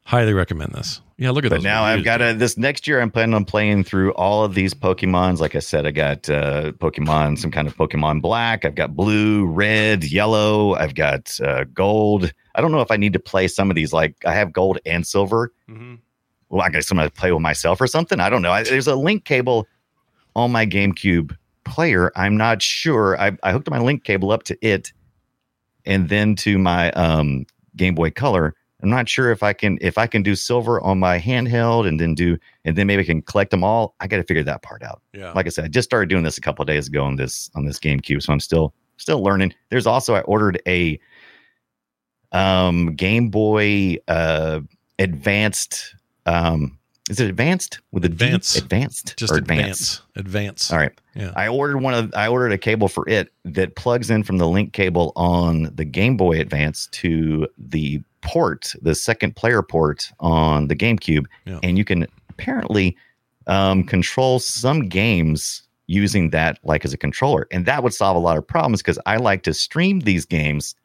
Highly 0.06 0.34
recommend 0.34 0.74
this. 0.74 1.02
Yeah, 1.22 1.30
look 1.30 1.46
at 1.46 1.50
But 1.52 1.58
those. 1.58 1.64
now 1.66 1.84
I've 1.84 2.04
got 2.04 2.18
dude. 2.18 2.30
to 2.34 2.40
this 2.40 2.58
next 2.58 2.88
year. 2.88 3.00
I'm 3.00 3.12
planning 3.12 3.36
on 3.36 3.46
playing 3.46 3.84
through 3.84 4.12
all 4.14 4.44
of 4.44 4.56
these 4.56 4.74
Pokemons. 4.74 5.38
Like 5.40 5.54
I 5.54 5.60
said, 5.60 5.86
I 5.86 5.92
got 5.92 6.28
uh, 6.28 6.72
Pokemon, 6.72 7.38
some 7.38 7.52
kind 7.52 7.68
of 7.68 7.78
Pokemon 7.78 8.24
Black. 8.24 8.66
I've 8.66 8.74
got 8.74 8.96
Blue, 8.96 9.46
Red, 9.46 10.04
Yellow. 10.04 10.74
I've 10.74 10.96
got 10.96 11.40
uh, 11.40 11.66
Gold. 11.76 12.34
I 12.56 12.62
don't 12.62 12.72
know 12.72 12.82
if 12.82 12.90
I 12.90 12.98
need 12.98 13.14
to 13.14 13.20
play 13.20 13.48
some 13.48 13.70
of 13.70 13.76
these. 13.76 13.94
Like 13.94 14.16
I 14.26 14.34
have 14.34 14.52
Gold 14.52 14.80
and 14.84 15.06
Silver. 15.06 15.54
Mm-hmm. 15.70 15.96
Well, 16.50 16.64
I 16.64 16.70
guess 16.70 16.90
I'm 16.90 16.98
gonna 16.98 17.12
play 17.12 17.32
with 17.32 17.44
myself 17.44 17.80
or 17.80 17.86
something. 17.86 18.20
I 18.20 18.32
don't 18.32 18.42
know. 18.42 18.52
I, 18.52 18.64
there's 18.64 18.88
a 18.88 18.96
link 18.96 19.24
cable 19.24 19.68
on 20.36 20.52
my 20.52 20.66
GameCube 20.66 21.38
player. 21.66 22.12
I'm 22.16 22.36
not 22.36 22.64
sure. 22.64 23.16
I, 23.22 23.38
I 23.44 23.52
hooked 23.52 23.70
my 23.70 23.78
link 23.78 24.04
cable 24.06 24.32
up 24.32 24.42
to 24.46 24.58
it, 24.66 24.92
and 25.86 26.10
then 26.10 26.36
to 26.38 26.58
my 26.58 26.90
um, 26.94 27.46
Game 27.76 27.94
Boy 27.94 28.10
Color. 28.10 28.56
I'm 28.82 28.90
not 28.90 29.08
sure 29.08 29.32
if 29.32 29.44
I 29.44 29.54
can 29.54 29.78
if 29.82 29.98
I 29.98 30.08
can 30.08 30.24
do 30.24 30.36
silver 30.36 30.82
on 30.82 31.00
my 31.00 31.20
handheld 31.20 31.88
and 31.88 32.00
then 32.00 32.16
do 32.16 32.38
and 32.66 32.76
then 32.76 32.88
maybe 32.88 33.04
I 33.04 33.06
can 33.06 33.22
collect 33.22 33.52
them 33.52 33.64
all. 33.64 33.96
I 34.00 34.08
got 34.08 34.18
to 34.18 34.24
figure 34.24 34.44
that 34.44 34.62
part 34.64 34.84
out. 34.84 35.02
Yeah. 35.14 35.32
Like 35.34 35.46
I 35.46 35.50
said, 35.50 35.66
I 35.66 35.68
just 35.68 35.88
started 35.88 36.10
doing 36.10 36.24
this 36.24 36.38
a 36.38 36.42
couple 36.42 36.64
of 36.64 36.68
days 36.68 36.88
ago 36.88 37.04
on 37.04 37.16
this 37.16 37.50
on 37.56 37.66
this 37.66 37.80
GameCube, 37.80 38.22
so 38.22 38.34
I'm 38.34 38.40
still 38.40 38.74
still 38.98 39.24
learning. 39.24 39.54
There's 39.70 39.88
also 39.88 40.16
I 40.16 40.22
ordered 40.22 40.62
a 40.68 41.00
um 42.32 42.96
Game 42.96 43.30
Boy 43.30 43.98
uh 44.08 44.62
advanced 45.00 45.96
um 46.26 46.78
is 47.12 47.20
it 47.20 47.30
advanced 47.30 47.82
with 47.92 48.06
a 48.06 48.10
D? 48.10 48.26
Advance. 48.26 48.56
advanced 48.56 49.18
just 49.18 49.34
advance. 49.36 50.02
Advance. 50.16 50.72
All 50.72 50.80
right. 50.80 50.94
Yeah. 51.14 51.34
I 51.36 51.48
ordered 51.50 51.80
one 51.80 51.94
of 51.94 52.14
I 52.16 52.28
ordered 52.28 52.54
a 52.54 52.58
cable 52.58 52.88
for 52.88 53.08
it 53.10 53.32
that 53.44 53.76
plugs 53.76 54.10
in 54.10 54.24
from 54.24 54.38
the 54.38 54.48
link 54.48 54.72
cable 54.74 55.12
on 55.18 55.70
the 55.76 55.84
Game 55.86 56.16
Boy 56.18 56.40
Advance 56.40 56.88
to 56.94 57.48
the 57.58 58.02
port, 58.22 58.74
the 58.82 58.96
second 58.96 59.36
player 59.36 59.62
port 59.62 60.10
on 60.22 60.68
the 60.68 60.76
GameCube, 60.76 61.26
Yeah. 61.46 61.60
and 61.64 61.78
you 61.78 61.84
can 61.84 62.08
apparently 62.30 62.96
um, 63.48 63.84
control 63.84 64.40
some 64.40 64.88
games 64.88 65.64
using 65.88 66.30
that 66.30 66.60
like 66.64 66.86
as 66.86 66.94
a 66.94 66.98
controller, 66.98 67.46
and 67.52 67.66
that 67.66 67.84
would 67.84 67.94
solve 67.94 68.16
a 68.16 68.20
lot 68.20 68.38
of 68.38 68.48
problems 68.48 68.82
because 68.82 69.00
I 69.06 69.18
like 69.18 69.44
to 69.44 69.54
stream 69.54 70.00
these 70.02 70.26
games 70.26 70.76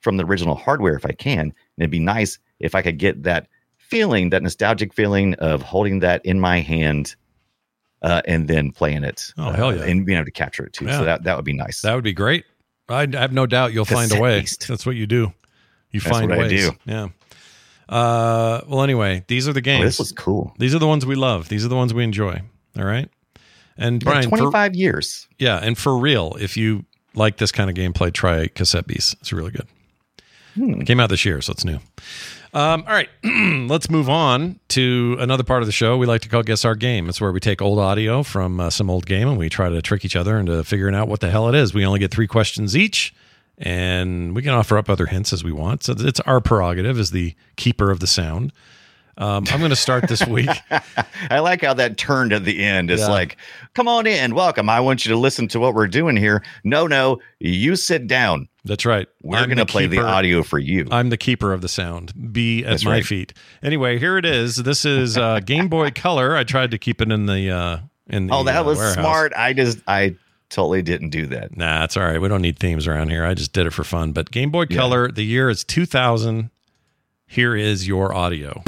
from 0.00 0.16
the 0.16 0.24
original 0.24 0.54
hardware 0.54 0.94
if 0.94 1.04
I 1.04 1.12
can, 1.12 1.40
and 1.40 1.52
it'd 1.76 1.90
be 1.90 1.98
nice 1.98 2.38
if 2.60 2.74
I 2.74 2.80
could 2.80 2.98
get 2.98 3.24
that 3.24 3.48
feeling, 3.88 4.30
that 4.30 4.42
nostalgic 4.42 4.92
feeling 4.94 5.34
of 5.34 5.62
holding 5.62 6.00
that 6.00 6.24
in 6.24 6.38
my 6.40 6.60
hand 6.60 7.14
uh, 8.02 8.22
and 8.26 8.48
then 8.48 8.70
playing 8.70 9.04
it. 9.04 9.32
Oh, 9.38 9.44
uh, 9.48 9.52
hell 9.52 9.74
yeah. 9.76 9.82
And 9.84 10.06
being 10.06 10.16
able 10.18 10.26
to 10.26 10.30
capture 10.30 10.64
it 10.64 10.72
too. 10.72 10.86
Yeah. 10.86 10.98
So 10.98 11.04
that, 11.04 11.24
that 11.24 11.36
would 11.36 11.44
be 11.44 11.52
nice. 11.52 11.82
That 11.82 11.94
would 11.94 12.04
be 12.04 12.12
great. 12.12 12.44
I 12.88 13.02
I 13.02 13.16
have 13.16 13.32
no 13.32 13.46
doubt 13.46 13.72
you'll 13.72 13.84
find 13.84 14.10
a 14.12 14.20
way. 14.20 14.40
That's 14.66 14.86
what 14.86 14.96
you 14.96 15.06
do. 15.06 15.32
You 15.90 16.00
That's 16.00 16.16
find 16.16 16.28
what 16.30 16.38
I 16.38 16.42
ways. 16.42 16.70
do. 16.70 16.76
Yeah. 16.86 17.08
Uh, 17.88 18.60
well, 18.68 18.82
anyway, 18.82 19.24
these 19.28 19.48
are 19.48 19.52
the 19.52 19.60
Oh, 19.60 19.62
games. 19.62 19.84
this 19.84 19.98
was 19.98 20.12
cool. 20.12 20.54
These 20.58 20.74
are 20.74 20.78
the 20.78 20.86
ones 20.86 21.06
we 21.06 21.14
love. 21.14 21.48
These 21.48 21.64
are 21.64 21.68
the 21.68 21.76
ones 21.76 21.94
we 21.94 22.04
enjoy. 22.04 22.42
All 22.78 22.84
right. 22.84 23.08
And 23.78 24.02
Yeah, 24.02 24.10
Brian, 24.10 24.28
for, 24.28 24.36
25 24.36 24.74
years. 24.74 25.26
yeah, 25.38 25.58
and 25.58 25.78
for 25.78 25.96
real, 25.96 26.36
if 26.40 26.56
you 26.56 26.84
like 27.14 27.38
this 27.38 27.52
kind 27.52 27.70
of 27.70 27.76
gameplay, 27.76 28.12
try 28.12 28.48
Cassette 28.48 28.86
Beast. 28.86 29.16
It's 29.20 29.32
really 29.32 29.52
good. 29.52 29.66
Hmm. 30.58 30.80
It 30.80 30.86
came 30.86 30.98
out 31.00 31.08
this 31.10 31.24
year, 31.24 31.40
so 31.40 31.52
it's 31.52 31.64
new. 31.64 31.78
Um, 32.54 32.82
all 32.86 32.94
right, 32.94 33.08
let's 33.68 33.90
move 33.90 34.08
on 34.08 34.58
to 34.68 35.16
another 35.20 35.44
part 35.44 35.62
of 35.62 35.66
the 35.66 35.72
show 35.72 35.96
we 35.98 36.06
like 36.06 36.22
to 36.22 36.28
call 36.28 36.42
Guess 36.42 36.64
Our 36.64 36.74
Game. 36.74 37.08
It's 37.08 37.20
where 37.20 37.30
we 37.30 37.40
take 37.40 37.60
old 37.62 37.78
audio 37.78 38.22
from 38.22 38.58
uh, 38.58 38.70
some 38.70 38.88
old 38.90 39.04
game 39.06 39.28
and 39.28 39.36
we 39.38 39.48
try 39.48 39.68
to 39.68 39.80
trick 39.82 40.04
each 40.04 40.16
other 40.16 40.38
into 40.38 40.64
figuring 40.64 40.94
out 40.94 41.08
what 41.08 41.20
the 41.20 41.30
hell 41.30 41.48
it 41.48 41.54
is. 41.54 41.74
We 41.74 41.84
only 41.86 41.98
get 42.00 42.10
three 42.10 42.26
questions 42.26 42.76
each, 42.76 43.14
and 43.58 44.34
we 44.34 44.42
can 44.42 44.52
offer 44.52 44.78
up 44.78 44.88
other 44.88 45.06
hints 45.06 45.32
as 45.32 45.44
we 45.44 45.52
want. 45.52 45.84
So 45.84 45.94
it's 45.98 46.20
our 46.20 46.40
prerogative 46.40 46.98
as 46.98 47.10
the 47.10 47.34
keeper 47.56 47.90
of 47.90 48.00
the 48.00 48.06
sound. 48.06 48.52
Um, 49.18 49.44
I'm 49.50 49.58
going 49.58 49.70
to 49.70 49.76
start 49.76 50.06
this 50.08 50.24
week. 50.28 50.48
I 51.28 51.40
like 51.40 51.62
how 51.62 51.74
that 51.74 51.98
turned 51.98 52.32
at 52.32 52.44
the 52.44 52.62
end. 52.64 52.88
It's 52.90 53.02
Yeah. 53.02 53.08
like, 53.08 53.36
come 53.74 53.88
on 53.88 54.06
in, 54.06 54.32
welcome. 54.34 54.70
I 54.70 54.78
want 54.80 55.04
you 55.04 55.12
to 55.12 55.18
listen 55.18 55.48
to 55.48 55.60
what 55.60 55.74
we're 55.74 55.88
doing 55.88 56.16
here. 56.16 56.42
No, 56.64 56.86
no, 56.86 57.18
you 57.40 57.74
sit 57.74 58.06
down. 58.06 58.48
That's 58.68 58.86
right. 58.86 59.08
We're 59.22 59.46
going 59.46 59.58
to 59.58 59.66
play 59.66 59.86
the 59.86 60.00
audio 60.00 60.42
for 60.42 60.58
you. 60.58 60.86
I'm 60.90 61.10
the 61.10 61.16
keeper 61.16 61.52
of 61.52 61.60
the 61.62 61.68
sound. 61.68 62.32
Be 62.32 62.64
at 62.64 62.70
That's 62.70 62.84
my 62.84 62.92
right. 62.92 63.04
feet. 63.04 63.32
Anyway, 63.62 63.98
here 63.98 64.16
it 64.18 64.24
is. 64.24 64.56
This 64.56 64.84
is 64.84 65.16
uh, 65.16 65.40
Game 65.44 65.68
Boy 65.68 65.90
Color. 65.90 66.36
I 66.36 66.44
tried 66.44 66.70
to 66.70 66.78
keep 66.78 67.00
it 67.00 67.10
in 67.10 67.26
the 67.26 67.50
uh, 67.50 67.78
in 68.06 68.28
the. 68.28 68.34
oh, 68.34 68.44
that 68.44 68.60
uh, 68.60 68.64
was 68.64 68.78
warehouse. 68.78 68.94
smart. 68.94 69.32
I 69.36 69.52
just, 69.52 69.78
I 69.88 70.16
totally 70.50 70.82
didn't 70.82 71.10
do 71.10 71.26
that. 71.26 71.56
Nah, 71.56 71.84
it's 71.84 71.96
all 71.96 72.04
right. 72.04 72.20
We 72.20 72.28
don't 72.28 72.42
need 72.42 72.58
themes 72.58 72.86
around 72.86 73.10
here. 73.10 73.24
I 73.24 73.34
just 73.34 73.52
did 73.52 73.66
it 73.66 73.72
for 73.72 73.84
fun. 73.84 74.12
But 74.12 74.30
Game 74.30 74.50
Boy 74.50 74.66
Color, 74.66 75.10
the 75.10 75.24
year 75.24 75.50
is 75.50 75.64
2000. 75.64 76.50
Here 77.26 77.54
is 77.54 77.86
your 77.86 78.14
audio. 78.14 78.62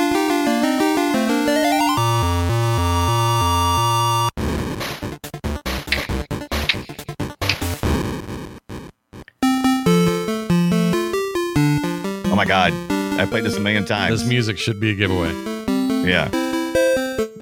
My 12.41 12.47
god, 12.47 12.73
I 13.21 13.27
played 13.27 13.45
this 13.45 13.59
a 13.59 13.61
million 13.61 13.85
times. 13.85 14.19
This 14.21 14.27
music 14.27 14.57
should 14.57 14.81
be 14.81 14.93
a 14.93 14.95
giveaway. 14.95 15.31
yeah. 16.09 16.31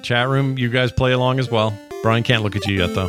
Chat 0.03 0.27
room, 0.27 0.59
you 0.59 0.71
guys 0.71 0.91
play 0.91 1.13
along 1.13 1.39
as 1.39 1.49
well. 1.49 1.73
Brian 2.03 2.25
can't 2.25 2.43
look 2.43 2.57
at 2.57 2.67
you 2.67 2.79
yet, 2.79 2.97
though. 2.97 3.07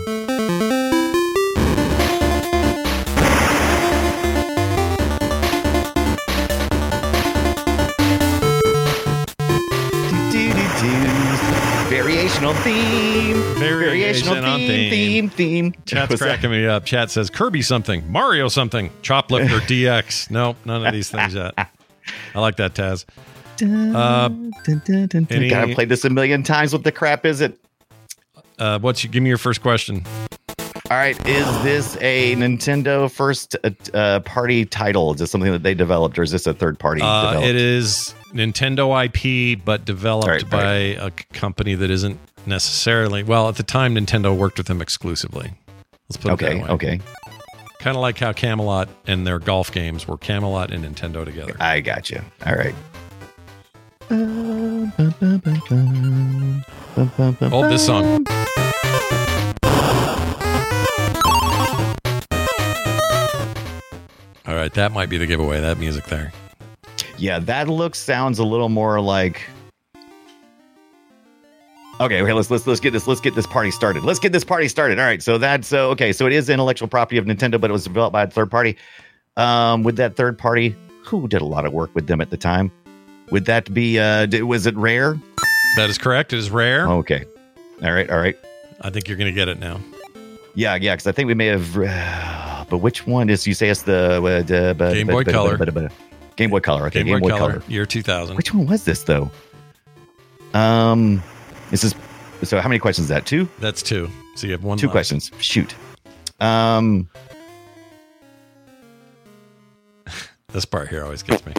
Variation 11.89 12.45
on 12.45 12.55
theme. 12.57 13.41
Variation 13.57 14.27
on 14.29 14.59
theme. 14.59 14.89
theme. 14.91 15.29
Theme. 15.29 15.73
Chat's 15.87 16.11
What's 16.11 16.21
that? 16.21 16.43
me 16.47 16.67
up. 16.67 16.85
Chat 16.85 17.09
says 17.09 17.31
Kirby 17.31 17.63
something, 17.63 18.11
Mario 18.11 18.47
something, 18.47 18.91
Choplifter 19.01 19.59
DX. 19.61 20.29
Nope, 20.29 20.57
none 20.65 20.85
of 20.85 20.93
these 20.93 21.09
things 21.09 21.33
yet. 21.33 21.55
I 22.35 22.39
like 22.39 22.55
that, 22.57 22.73
Taz. 22.73 23.05
Uh, 23.61 24.29
any- 25.29 25.49
Gotta 25.49 25.73
play 25.73 25.85
this 25.85 26.05
a 26.05 26.09
million 26.09 26.43
times. 26.43 26.71
What 26.73 26.83
the 26.83 26.91
crap 26.91 27.25
is 27.25 27.41
it? 27.41 27.59
uh, 28.57 28.79
what's 28.79 29.03
you? 29.03 29.09
Give 29.09 29.23
me 29.23 29.29
your 29.29 29.37
first 29.37 29.61
question. 29.61 30.05
All 30.91 30.97
right, 30.97 31.15
is 31.27 31.45
this 31.63 31.97
a 32.01 32.35
Nintendo 32.35 33.11
first 33.11 33.55
uh, 33.63 33.69
uh, 33.93 34.19
party 34.21 34.65
title? 34.65 35.13
Is 35.13 35.19
this 35.19 35.29
something 35.29 35.51
that 35.51 35.61
they 35.61 35.73
developed, 35.75 36.17
or 36.17 36.23
is 36.23 36.31
this 36.31 36.47
a 36.47 36.53
third 36.53 36.79
party? 36.79 37.01
Uh, 37.03 37.25
developed? 37.33 37.47
it 37.47 37.55
is 37.55 38.15
Nintendo 38.33 39.05
IP, 39.05 39.63
but 39.63 39.85
developed 39.85 40.27
Right, 40.27 40.49
by 40.49 40.63
right. 40.63 40.97
a 40.97 41.11
c- 41.15 41.25
company 41.33 41.75
that 41.75 41.91
isn't 41.91 42.17
necessarily. 42.47 43.21
Well, 43.23 43.49
at 43.49 43.55
the 43.57 43.63
time, 43.63 43.93
Nintendo 43.95 44.35
worked 44.35 44.57
with 44.57 44.65
them 44.67 44.81
exclusively. 44.81 45.51
Let's 46.09 46.17
put 46.17 46.31
it 46.31 46.33
Okay, 46.33 46.57
that 46.57 46.63
way. 46.63 46.69
okay, 46.69 46.99
Kind 47.79 47.95
of 47.95 48.01
like 48.01 48.17
how 48.17 48.33
Camelot 48.33 48.89
and 49.07 49.25
their 49.25 49.39
golf 49.39 49.71
games 49.71 50.05
were 50.05 50.17
Camelot 50.17 50.69
and 50.71 50.83
Nintendo 50.83 51.23
together. 51.23 51.55
I 51.61 51.79
got 51.79 52.09
you. 52.09 52.21
All 52.45 52.53
right. 52.53 52.75
Oh, 57.51 57.69
this 57.69 57.85
song. 57.85 58.25
All 64.45 64.55
right, 64.55 64.73
that 64.73 64.91
might 64.91 65.09
be 65.09 65.17
the 65.17 65.25
giveaway. 65.25 65.61
That 65.61 65.77
music 65.77 66.03
there. 66.07 66.33
Yeah, 67.17 67.39
that 67.39 67.69
look 67.69 67.95
sounds 67.95 68.39
a 68.39 68.43
little 68.43 68.67
more 68.67 68.99
like. 68.99 69.41
Okay, 72.01 72.21
okay, 72.21 72.31
let's 72.31 72.49
let's 72.49 72.65
let's 72.65 72.79
get 72.79 72.91
this 72.93 73.07
let's 73.07 73.19
get 73.19 73.35
this 73.35 73.45
party 73.45 73.71
started. 73.71 74.03
Let's 74.03 74.19
get 74.19 74.31
this 74.31 74.45
party 74.45 74.69
started. 74.69 74.99
All 74.99 75.05
right, 75.05 75.21
so 75.21 75.37
that's 75.37 75.73
uh, 75.73 75.89
okay. 75.89 76.13
So 76.13 76.25
it 76.27 76.33
is 76.33 76.49
intellectual 76.49 76.87
property 76.87 77.17
of 77.17 77.25
Nintendo, 77.25 77.59
but 77.59 77.69
it 77.69 77.73
was 77.73 77.83
developed 77.83 78.13
by 78.13 78.23
a 78.23 78.27
third 78.27 78.49
party. 78.49 78.77
Um, 79.35 79.83
with 79.83 79.97
that 79.97 80.15
third 80.15 80.37
party, 80.37 80.75
who 81.03 81.27
did 81.27 81.41
a 81.41 81.45
lot 81.45 81.65
of 81.65 81.73
work 81.73 81.93
with 81.93 82.07
them 82.07 82.21
at 82.21 82.29
the 82.29 82.37
time? 82.37 82.71
Would 83.31 83.45
that 83.45 83.73
be 83.73 83.99
uh, 83.99 84.27
was 84.45 84.65
it 84.65 84.75
Rare? 84.77 85.19
That 85.75 85.89
is 85.89 85.97
correct. 85.97 86.31
It 86.33 86.39
is 86.39 86.49
rare. 86.49 86.87
Okay, 86.87 87.25
all 87.83 87.91
right, 87.91 88.09
all 88.09 88.17
right. 88.17 88.37
I 88.81 88.89
think 88.89 89.07
you're 89.09 89.17
going 89.17 89.31
to 89.31 89.35
get 89.35 89.49
it 89.49 89.59
now. 89.59 89.79
Yeah, 90.55 90.75
yeah, 90.75 90.95
because 90.95 91.05
I 91.07 91.11
think 91.11 91.27
we 91.27 91.33
may 91.33 91.47
have. 91.47 91.77
Uh, 91.77 92.65
but 92.69 92.77
which 92.77 93.05
one 93.05 93.29
is? 93.29 93.45
You 93.45 93.53
say 93.53 93.69
it's 93.69 93.81
the 93.83 94.23
uh, 94.23 94.41
d- 94.41 94.73
but- 94.73 94.93
Game 94.93 95.07
Boy 95.07 95.23
but- 95.25 95.33
Color. 95.33 95.57
but- 95.57 95.91
Game 96.37 96.49
Boy 96.49 96.61
Color. 96.61 96.87
Okay, 96.87 97.03
Game, 97.03 97.19
Boy, 97.19 97.29
Color, 97.29 97.61
year 97.67 97.85
2000. 97.85 98.37
Which 98.37 98.53
one 98.53 98.65
was 98.65 98.85
this 98.85 99.03
though? 99.03 99.29
Um, 100.53 101.21
this 101.71 101.83
is. 101.83 101.95
So 102.43 102.59
how 102.61 102.69
many 102.69 102.79
questions 102.79 103.05
is 103.05 103.09
that? 103.09 103.25
Two. 103.25 103.49
That's 103.59 103.81
two. 103.81 104.09
So 104.35 104.47
you 104.47 104.53
have 104.53 104.63
one. 104.63 104.77
Two 104.77 104.87
left. 104.87 104.93
questions. 104.93 105.31
Shoot. 105.39 105.75
Um, 106.39 107.09
This 110.51 110.65
part 110.65 110.89
here 110.89 111.03
always 111.03 111.21
gets 111.21 111.45
me. 111.45 111.53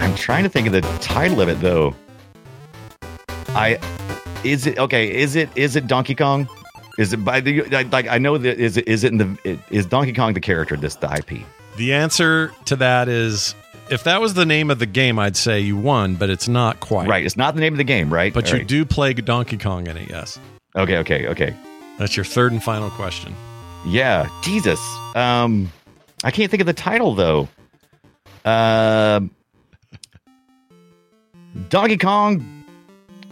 I'm 0.00 0.14
trying 0.16 0.44
to 0.44 0.50
think 0.50 0.66
of 0.66 0.74
the 0.74 0.82
title 1.00 1.40
of 1.40 1.48
it 1.48 1.60
though. 1.60 1.94
I 3.50 3.78
is 4.44 4.66
it 4.66 4.78
okay? 4.78 5.10
Is 5.14 5.34
it 5.34 5.48
is 5.56 5.76
it 5.76 5.86
Donkey 5.86 6.14
Kong? 6.14 6.46
Is 6.98 7.12
it 7.14 7.24
by 7.24 7.40
the 7.40 7.62
like? 7.62 7.90
like, 7.90 8.08
I 8.08 8.18
know 8.18 8.36
that 8.36 8.58
is 8.58 8.76
it 8.76 8.86
is 8.86 9.02
it 9.02 9.12
in 9.12 9.18
the 9.18 9.58
is 9.70 9.86
Donkey 9.86 10.12
Kong 10.12 10.34
the 10.34 10.40
character? 10.40 10.76
This 10.76 10.96
the 10.96 11.10
IP. 11.10 11.42
The 11.76 11.94
answer 11.94 12.52
to 12.66 12.76
that 12.76 13.08
is 13.08 13.54
if 13.90 14.04
that 14.04 14.20
was 14.20 14.34
the 14.34 14.46
name 14.46 14.70
of 14.70 14.78
the 14.78 14.86
game, 14.86 15.18
I'd 15.18 15.36
say 15.36 15.60
you 15.60 15.76
won, 15.76 16.14
but 16.16 16.30
it's 16.30 16.48
not 16.48 16.80
quite. 16.80 17.08
Right. 17.08 17.24
It's 17.24 17.36
not 17.36 17.54
the 17.54 17.60
name 17.60 17.74
of 17.74 17.78
the 17.78 17.84
game, 17.84 18.12
right? 18.12 18.32
But 18.32 18.46
All 18.46 18.52
you 18.52 18.58
right. 18.58 18.66
do 18.68 18.84
play 18.84 19.12
Donkey 19.14 19.58
Kong 19.58 19.86
in 19.86 19.96
it, 19.96 20.08
yes. 20.10 20.38
Okay. 20.76 20.98
Okay. 20.98 21.26
Okay. 21.28 21.54
That's 21.98 22.16
your 22.16 22.24
third 22.24 22.52
and 22.52 22.62
final 22.62 22.90
question. 22.90 23.34
Yeah, 23.86 24.28
Jesus. 24.42 24.80
Um, 25.14 25.72
I 26.24 26.30
can't 26.30 26.50
think 26.50 26.60
of 26.60 26.66
the 26.66 26.72
title 26.72 27.14
though. 27.14 27.48
Um, 28.44 29.30
Donkey 31.68 31.96
Kong 31.96 32.64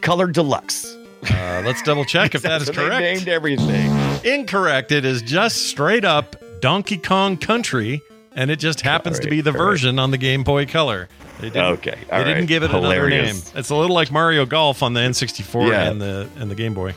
Color 0.00 0.28
Deluxe. 0.28 0.94
Uh, 1.30 1.62
let's 1.64 1.82
double 1.82 2.04
check 2.04 2.34
if 2.34 2.42
that 2.42 2.62
is 2.62 2.70
correct. 2.70 3.00
Named 3.00 3.28
everything. 3.28 3.90
Incorrect. 4.24 4.92
It 4.92 5.04
is 5.04 5.22
just 5.22 5.66
straight 5.68 6.04
up 6.04 6.36
Donkey 6.60 6.96
Kong 6.96 7.36
Country, 7.36 8.00
and 8.36 8.50
it 8.50 8.60
just 8.60 8.82
happens 8.82 9.18
to 9.20 9.28
be 9.28 9.40
the 9.40 9.50
version 9.52 9.98
on 9.98 10.12
the 10.12 10.18
Game 10.18 10.44
Boy 10.44 10.66
Color. 10.66 11.08
They 11.40 11.48
didn't, 11.50 11.64
Okay, 11.78 11.98
they 12.08 12.16
all 12.16 12.24
didn't 12.24 12.46
give 12.46 12.62
it 12.62 12.70
another 12.70 13.10
name. 13.10 13.34
It's 13.54 13.70
a 13.70 13.74
little 13.74 13.94
like 13.94 14.12
Mario 14.12 14.46
Golf 14.46 14.82
on 14.84 14.92
the 14.94 15.00
N64 15.00 15.68
Yeah. 15.70 15.90
and 15.90 16.00
the 16.00 16.28
and 16.38 16.50
the 16.50 16.54
Game 16.54 16.72
Boy. 16.74 16.94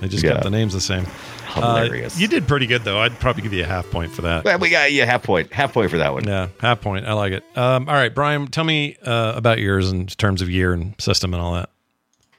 They 0.00 0.08
just 0.08 0.22
Yeah. 0.22 0.32
kept 0.32 0.44
the 0.44 0.50
names 0.50 0.72
the 0.74 0.80
same. 0.80 1.06
Uh, 1.54 1.76
Hilarious. 1.84 2.18
you 2.18 2.28
did 2.28 2.48
pretty 2.48 2.66
good 2.66 2.82
though. 2.82 2.98
I'd 2.98 3.18
probably 3.20 3.42
give 3.42 3.52
you 3.52 3.62
a 3.62 3.66
half 3.66 3.88
point 3.90 4.10
for 4.12 4.22
that. 4.22 4.44
Well, 4.44 4.58
we 4.58 4.70
got 4.70 4.90
yeah 4.92 5.04
half 5.04 5.22
point, 5.22 5.52
half 5.52 5.72
point 5.72 5.90
for 5.90 5.98
that 5.98 6.12
one. 6.14 6.24
Yeah, 6.26 6.48
half 6.60 6.80
point. 6.80 7.06
I 7.06 7.12
like 7.12 7.32
it. 7.32 7.44
Um, 7.56 7.88
all 7.88 7.94
right, 7.94 8.12
Brian, 8.14 8.46
tell 8.46 8.64
me 8.64 8.96
uh, 9.04 9.32
about 9.36 9.58
yours 9.58 9.90
in 9.90 10.06
terms 10.06 10.42
of 10.42 10.48
year 10.50 10.72
and 10.72 10.94
system 11.00 11.34
and 11.34 11.42
all 11.42 11.52
that. 11.54 11.68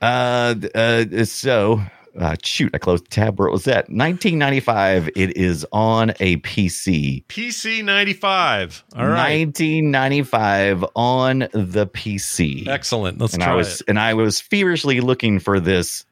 Uh, 0.01 0.55
uh, 0.75 1.25
so 1.25 1.81
uh, 2.19 2.35
shoot, 2.43 2.71
I 2.73 2.77
closed 2.77 3.05
the 3.05 3.09
tab 3.09 3.39
where 3.39 3.47
it 3.47 3.51
was 3.51 3.67
at. 3.67 3.89
1995. 3.89 5.09
It 5.15 5.35
is 5.37 5.65
on 5.71 6.11
a 6.19 6.37
PC. 6.37 7.25
PC 7.27 7.83
ninety 7.83 8.13
five. 8.13 8.83
All 8.95 9.07
right, 9.07 9.47
1995 9.47 10.85
on 10.95 11.39
the 11.53 11.87
PC. 11.87 12.67
excellent. 12.67 13.19
Let's 13.19 13.33
and 13.33 13.43
try 13.43 13.53
I 13.53 13.55
was 13.55 13.81
it. 13.81 13.89
and 13.89 13.99
I 13.99 14.13
was 14.13 14.39
feverishly 14.39 15.01
looking 15.01 15.39
for 15.39 15.59
this 15.59 16.05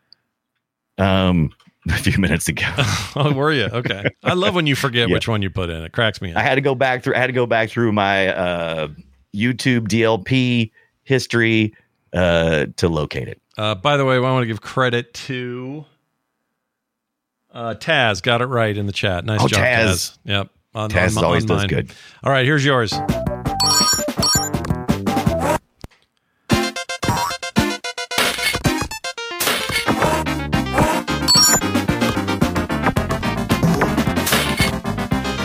um 0.98 1.52
a 1.90 1.94
few 1.98 2.20
minutes 2.20 2.48
ago. 2.48 2.66
oh, 3.16 3.34
were 3.34 3.52
you? 3.52 3.66
Okay. 3.66 4.06
I 4.24 4.34
love 4.34 4.56
when 4.56 4.68
you 4.68 4.76
forget 4.76 5.10
Yeah. 5.10 5.14
which 5.16 5.28
one 5.28 5.42
you 5.42 5.50
put 5.50 5.70
in. 5.70 5.84
It 5.84 5.92
cracks 5.92 6.22
me 6.22 6.32
up. 6.32 6.38
I 6.38 6.42
had 6.44 6.56
to 6.56 6.62
go 6.62 6.76
back 6.76 7.04
through 7.04 7.16
I 7.16 7.20
had 7.20 7.28
to 7.28 7.34
go 7.34 7.46
back 7.46 7.70
through 7.70 7.92
my 7.92 8.28
uh 8.30 8.88
YouTube 9.36 9.88
DLP 9.88 10.72
history 11.04 11.74
uh 12.14 12.68
to 12.78 12.90
locate 12.90 13.28
it. 13.28 13.42
Uh, 13.58 13.76
by 13.76 13.98
the 13.98 14.06
way, 14.06 14.16
I 14.16 14.20
want 14.20 14.44
to 14.44 14.48
give 14.48 14.62
credit 14.62 15.14
to 15.14 15.86
uh, 17.54 17.76
Taz. 17.76 18.22
Got 18.22 18.42
it 18.42 18.46
right 18.48 18.76
in 18.76 18.86
the 18.86 18.92
chat. 18.94 19.26
Nice 19.26 19.42
Oh, 19.42 19.48
job, 19.48 19.60
Taz. 19.60 19.86
Taz. 19.86 20.18
Yep. 20.26 20.50
On, 20.74 20.90
Taz 20.90 21.18
on- 21.18 21.26
always 21.26 21.44
on 21.44 21.58
does 21.58 21.66
good. 21.68 21.92
All 22.24 22.32
right, 22.32 22.46
here's 22.46 22.64
yours. 22.66 22.94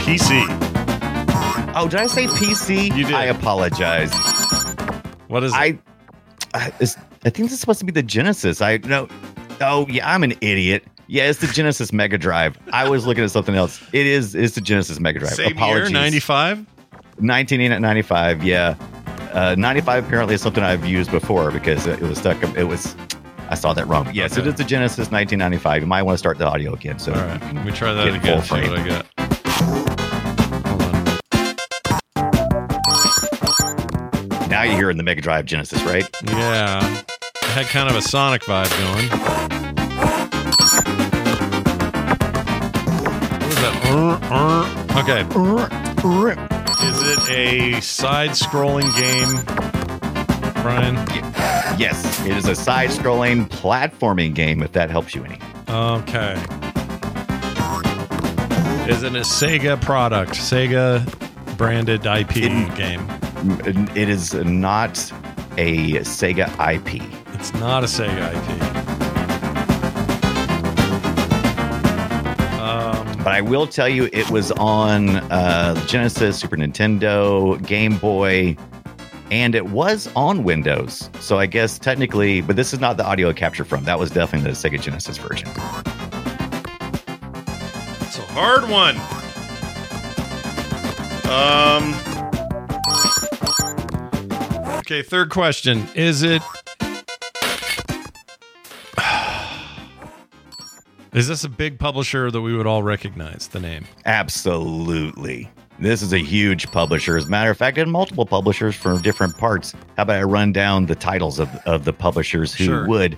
PC. 0.04 0.44
Oh, 1.74 1.88
did 1.88 2.00
I 2.00 2.06
say 2.06 2.26
PC? 2.26 2.96
You 2.96 3.04
did. 3.06 3.14
I 3.14 3.24
apologize. 3.24 4.12
What 5.28 5.42
is 5.44 5.52
it? 5.52 5.56
I 5.56 5.78
I, 6.54 6.66
I 7.24 7.30
think 7.30 7.36
this 7.48 7.52
is 7.52 7.60
supposed 7.60 7.80
to 7.80 7.84
be 7.84 7.92
the 7.92 8.02
Genesis. 8.02 8.60
I 8.62 8.78
know. 8.78 9.08
Oh 9.60 9.86
yeah, 9.88 10.10
I'm 10.10 10.22
an 10.22 10.32
idiot. 10.40 10.84
Yeah, 11.08 11.28
it's 11.30 11.38
the 11.38 11.46
Genesis 11.46 11.92
Mega 11.92 12.18
Drive. 12.18 12.58
I 12.72 12.88
was 12.88 13.06
looking 13.06 13.22
at 13.24 13.30
something 13.30 13.54
else. 13.54 13.80
It 13.92 14.06
is. 14.06 14.34
It's 14.34 14.54
the 14.56 14.60
Genesis 14.60 14.98
Mega 14.98 15.20
Drive. 15.20 15.34
Same 15.34 15.52
Apologies. 15.52 15.90
year, 15.90 16.00
95? 16.00 16.58
1995. 17.18 18.42
Yeah, 18.44 18.74
uh, 19.32 19.54
95 19.56 20.04
apparently 20.06 20.34
is 20.34 20.42
something 20.42 20.64
I've 20.64 20.84
used 20.84 21.10
before 21.10 21.50
because 21.52 21.86
it 21.86 22.00
was 22.00 22.18
stuck. 22.18 22.42
It 22.56 22.64
was. 22.64 22.96
I 23.48 23.54
saw 23.54 23.72
that 23.74 23.86
wrong. 23.86 24.10
Yes, 24.12 24.32
Okay. 24.32 24.40
it 24.42 24.46
is 24.48 24.54
the 24.56 24.64
Genesis 24.64 25.10
1995. 25.12 25.82
You 25.82 25.86
might 25.86 26.02
want 26.02 26.14
to 26.14 26.18
start 26.18 26.38
the 26.38 26.46
audio 26.48 26.74
again. 26.74 26.98
So 26.98 27.12
All 27.14 27.20
right. 27.20 27.40
Let 27.54 27.64
me 27.64 27.70
try 27.70 27.92
that 27.92 28.08
again. 28.08 28.42
See 28.42 28.54
what 28.56 28.78
I 28.80 28.86
got. 28.88 29.06
Now 34.48 34.62
you're 34.62 34.76
hearing 34.76 34.96
the 34.96 35.02
Mega 35.02 35.20
Drive 35.20 35.44
Genesis, 35.44 35.82
right? 35.82 36.08
Yeah. 36.24 36.78
I 37.42 37.46
had 37.48 37.66
kind 37.66 37.88
of 37.90 37.96
a 37.96 38.02
Sonic 38.02 38.42
vibe 38.42 38.70
going. 39.50 39.55
What 43.02 43.42
was 43.46 43.56
that? 43.56 43.76
Okay. 44.98 45.22
Is 46.86 47.02
it 47.02 47.28
a 47.30 47.80
side 47.80 48.30
scrolling 48.30 48.94
game, 48.96 49.44
Brian? 50.62 50.94
Yes, 51.78 52.24
it 52.24 52.34
is 52.36 52.48
a 52.48 52.54
side-scrolling 52.54 53.48
platforming 53.48 54.34
game. 54.34 54.62
If 54.62 54.72
that 54.72 54.88
helps 54.90 55.14
you 55.14 55.24
any. 55.24 55.38
Okay. 55.68 56.32
Is 58.90 59.02
it 59.02 59.14
a 59.14 59.20
Sega 59.20 59.80
product? 59.80 60.32
Sega 60.32 61.04
branded 61.58 62.06
IP 62.06 62.36
It- 62.44 62.74
game? 62.76 63.06
It 63.94 64.08
is 64.08 64.32
not 64.34 64.96
a 65.58 65.92
Sega 66.00 66.48
IP. 66.58 67.02
It's 67.34 67.52
not 67.54 67.82
a 67.84 67.86
Sega 67.86 68.32
IP. 68.32 68.75
But 73.26 73.34
I 73.34 73.40
will 73.40 73.66
tell 73.66 73.88
you, 73.88 74.08
it 74.12 74.30
was 74.30 74.52
on 74.52 75.16
uh, 75.16 75.84
Genesis, 75.86 76.38
Super 76.38 76.56
Nintendo, 76.56 77.60
Game 77.66 77.98
Boy, 77.98 78.56
and 79.32 79.56
it 79.56 79.66
was 79.66 80.08
on 80.14 80.44
Windows. 80.44 81.10
So 81.18 81.36
I 81.36 81.46
guess 81.46 81.76
technically, 81.76 82.40
but 82.40 82.54
this 82.54 82.72
is 82.72 82.78
not 82.78 82.96
the 82.96 83.04
audio 83.04 83.32
capture 83.32 83.64
from. 83.64 83.82
That 83.82 83.98
was 83.98 84.12
definitely 84.12 84.52
the 84.52 84.56
Sega 84.56 84.80
Genesis 84.80 85.18
version. 85.18 85.48
it's 88.06 88.16
a 88.16 88.26
hard 88.30 88.70
one. 88.70 88.94
Um. 91.28 91.94
Okay, 94.78 95.02
third 95.02 95.30
question. 95.30 95.88
Is 95.96 96.22
it. 96.22 96.42
Is 101.16 101.28
this 101.28 101.44
a 101.44 101.48
big 101.48 101.78
publisher 101.78 102.30
that 102.30 102.42
we 102.42 102.54
would 102.54 102.66
all 102.66 102.82
recognize 102.82 103.48
the 103.48 103.58
name? 103.58 103.86
Absolutely. 104.04 105.50
This 105.78 106.02
is 106.02 106.12
a 106.12 106.18
huge 106.18 106.70
publisher. 106.70 107.16
As 107.16 107.24
a 107.24 107.28
matter 107.30 107.50
of 107.50 107.56
fact, 107.56 107.78
and 107.78 107.90
multiple 107.90 108.26
publishers 108.26 108.74
from 108.76 109.00
different 109.00 109.34
parts. 109.38 109.72
How 109.96 110.02
about 110.02 110.16
I 110.18 110.24
run 110.24 110.52
down 110.52 110.84
the 110.84 110.94
titles 110.94 111.38
of, 111.38 111.48
of 111.64 111.86
the 111.86 111.94
publishers 111.94 112.52
who 112.52 112.64
Sure. 112.64 112.86
would 112.86 113.16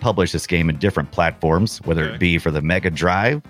publish 0.00 0.32
this 0.32 0.46
game 0.46 0.68
in 0.68 0.76
different 0.76 1.10
platforms, 1.10 1.78
whether 1.84 2.04
Okay. 2.04 2.14
it 2.16 2.20
be 2.20 2.36
for 2.36 2.50
the 2.50 2.60
Mega 2.60 2.90
Drive 2.90 3.40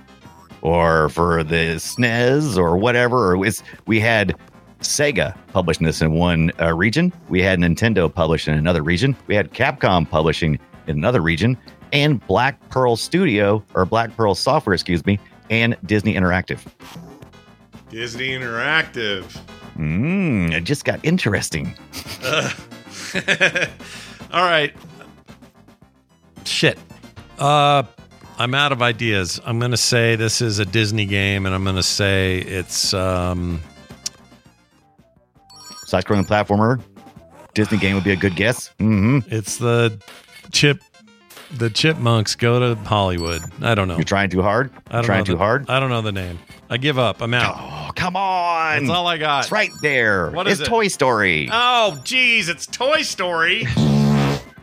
or 0.61 1.09
for 1.09 1.43
the 1.43 1.74
SNES 1.74 2.57
or 2.57 2.76
whatever. 2.76 3.33
Or 3.35 3.45
it's, 3.45 3.64
we 3.89 3.99
had 3.99 4.37
Sega 4.80 5.37
publishing 5.53 5.87
this 5.89 6.01
in 6.01 6.12
one 6.12 6.53
uh, 6.61 6.72
region. 6.72 7.12
We 7.28 7.43
had 7.43 7.59
Nintendo 7.59 8.14
publishing 8.14 8.53
in 8.55 8.61
another 8.61 8.83
region. 8.85 9.16
We 9.26 9.35
had 9.35 9.53
Capcom 9.53 10.09
publishing 10.09 10.61
in 10.87 10.99
another 10.99 11.20
region, 11.20 11.57
and 11.93 12.24
Black 12.26 12.59
Pearl 12.70 12.97
Studio 12.97 13.62
or 13.74 13.84
Black 13.84 14.16
Pearl 14.16 14.34
Software, 14.34 14.74
excuse 14.74 15.05
me, 15.07 15.18
and 15.51 15.76
Disney 15.84 16.14
Interactive. 16.14 16.61
Disney 17.90 18.28
Interactive. 18.30 19.24
Mm, 19.76 20.53
it 20.53 20.64
just 20.64 20.84
got 20.84 21.05
interesting. 21.05 21.74
All 24.32 24.45
right. 24.45 24.74
Shit. 26.45 26.78
Uh 27.38 27.82
I'm 28.38 28.55
out 28.55 28.72
of 28.72 28.82
ideas. 28.82 29.40
I'm 29.45 29.59
going 29.59 29.70
to 29.72 29.76
say 29.76 30.16
this 30.16 30.40
is 30.40 30.59
a 30.59 30.64
Disney 30.64 31.05
game 31.05 31.45
and 31.47 31.55
I'm 31.55 31.62
going 31.64 31.76
to 31.76 31.82
say 31.82 32.38
it's 32.38 32.95
um 32.95 33.61
Side 35.86 36.05
scrolling 36.05 36.26
platformer. 36.26 36.80
Disney 37.55 37.76
game 37.76 37.95
would 37.95 38.05
be 38.05 38.12
a 38.12 38.16
good 38.16 38.34
guess. 38.36 38.68
hmm 38.78 39.18
it's 39.26 39.59
the 39.59 40.01
chip 40.51 40.82
the 41.55 41.70
chipmunks 41.70 42.34
go 42.34 42.59
to 42.74 42.80
Hollywood. 42.82 43.42
I 43.61 43.74
don't 43.74 43.88
know. 43.88 43.96
You're 43.96 44.05
trying 44.05 44.30
too 44.30 44.42
hard. 44.42 44.70
I 44.88 44.92
don't 44.96 45.05
trying 45.05 45.18
know 45.20 45.24
too 45.24 45.32
the- 45.32 45.38
hard. 45.38 45.68
I 45.70 45.80
don't 45.80 45.90
know 45.90 46.03
the 46.03 46.12
name. 46.12 46.38
I 46.70 46.78
give 46.78 46.98
up. 46.98 47.20
I'm 47.20 47.34
out. 47.34 47.55
Oh, 47.59 47.90
come 47.94 48.16
on. 48.16 48.78
That's 48.86 48.90
all 48.90 49.07
I 49.07 49.18
got. 49.18 49.44
It's 49.44 49.53
right 49.53 49.70
there. 49.82 50.30
What 50.30 50.46
is 50.46 50.61
it's 50.61 50.68
it? 50.68 50.70
Toy 50.70 50.88
Story. 50.88 51.48
Oh, 51.53 52.00
geez, 52.05 52.48
it's 52.48 52.66
Toy 52.66 53.03
Story. 53.03 53.66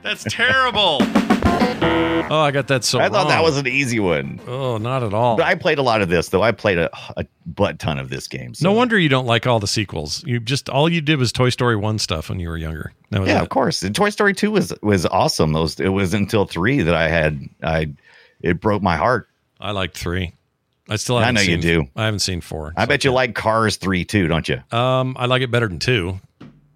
That's 0.01 0.23
terrible. 0.23 0.99
Oh, 2.31 2.41
I 2.41 2.51
got 2.51 2.67
that 2.67 2.83
so 2.83 2.99
I 2.99 3.09
thought 3.09 3.27
that 3.29 3.41
was 3.41 3.57
an 3.57 3.65
easy 3.65 3.99
one. 3.99 4.39
Oh, 4.47 4.77
not 4.77 5.01
at 5.01 5.13
all. 5.15 5.35
But 5.35 5.47
I 5.47 5.55
played 5.55 5.79
a 5.79 5.81
lot 5.81 6.01
of 6.03 6.09
this, 6.09 6.29
though. 6.29 6.43
I 6.43 6.51
played 6.51 6.77
a, 6.77 6.89
a 7.17 7.25
butt 7.47 7.79
ton 7.79 7.97
of 7.97 8.09
this 8.09 8.27
game. 8.27 8.53
so- 8.53 8.65
No 8.69 8.71
wonder 8.71 8.99
you 8.99 9.09
don't 9.09 9.25
like 9.25 9.47
all 9.47 9.59
the 9.59 9.67
sequels. 9.67 10.23
You 10.27 10.39
just 10.39 10.69
all 10.69 10.87
you 10.89 11.01
did 11.01 11.17
was 11.17 11.31
Toy 11.31 11.49
Story 11.49 11.75
one 11.75 11.97
stuff 11.97 12.29
when 12.29 12.39
you 12.39 12.49
were 12.49 12.57
younger. 12.57 12.93
Yeah, 13.11 13.21
it. 13.23 13.41
of 13.41 13.49
course. 13.49 13.81
And 13.81 13.95
Toy 13.95 14.09
Story 14.11 14.33
Two 14.33 14.51
was 14.51 14.71
was 14.83 15.05
awesome. 15.07 15.53
Those 15.53 15.79
it 15.79 15.89
was 15.89 16.13
until 16.13 16.45
three 16.45 16.81
that 16.81 16.93
I 16.93 17.07
had 17.07 17.41
I 17.63 17.91
it 18.41 18.61
broke 18.61 18.83
my 18.83 18.95
heart. 18.95 19.27
I 19.59 19.71
liked 19.71 19.97
three. 19.97 20.33
I 20.87 20.95
still 20.97 21.17
I 21.17 21.21
haven't 21.25 21.35
know 21.35 21.41
you 21.41 21.57
do. 21.57 21.87
I 21.95 22.05
haven't 22.05 22.19
seen 22.19 22.41
four. 22.41 22.73
I 22.77 22.83
so 22.83 22.87
bet 22.89 23.03
you 23.03 23.11
like 23.11 23.33
Cars 23.35 23.77
Three 23.77 24.05
too, 24.05 24.27
don't 24.27 24.47
you? 24.47 24.61
Um, 24.71 25.15
I 25.19 25.25
like 25.25 25.41
it 25.41 25.49
better 25.51 25.67
than 25.67 25.79
two. 25.79 26.19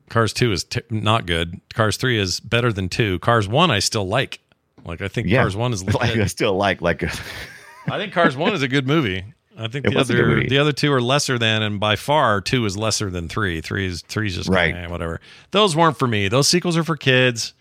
Cars 0.09 0.33
two 0.33 0.51
is 0.51 0.63
t- 0.63 0.81
not 0.91 1.25
good. 1.25 1.59
Cars 1.73 1.97
three 1.97 2.19
is 2.19 2.39
better 2.39 2.71
than 2.73 2.89
two. 2.89 3.17
Cars 3.19 3.47
one 3.47 3.71
I 3.71 3.79
still 3.79 4.07
like. 4.07 4.39
Like 4.85 5.01
I 5.01 5.07
think 5.07 5.27
Yeah, 5.27 5.41
Cars 5.41 5.55
one 5.55 5.73
is 5.73 5.83
like 5.95 6.15
I 6.17 6.25
still 6.25 6.55
like 6.55 6.81
like 6.81 7.03
I 7.89 7.97
think 7.97 8.13
Cars 8.13 8.35
one 8.37 8.53
is 8.53 8.61
a 8.61 8.67
good 8.67 8.87
movie. 8.87 9.23
I 9.57 9.67
think 9.67 9.85
It 9.85 9.91
the 9.91 9.97
was 9.97 10.09
a 10.09 10.13
good 10.13 10.25
other 10.25 10.43
the 10.49 10.57
other 10.57 10.71
two 10.71 10.91
are 10.91 11.01
lesser 11.01 11.37
than, 11.37 11.61
and 11.61 11.79
by 11.79 11.95
far 11.95 12.41
two 12.41 12.65
is 12.65 12.75
lesser 12.75 13.09
than 13.09 13.27
three. 13.29 13.61
Three 13.61 13.85
is 13.87 14.01
three's 14.01 14.35
just 14.35 14.49
Right. 14.49 14.73
eh, 14.75 14.87
whatever. 14.87 15.21
Those 15.51 15.75
weren't 15.75 15.97
for 15.97 16.07
me. 16.07 16.27
Those 16.27 16.47
sequels 16.47 16.75
are 16.77 16.83
for 16.83 16.97
kids. 16.97 17.53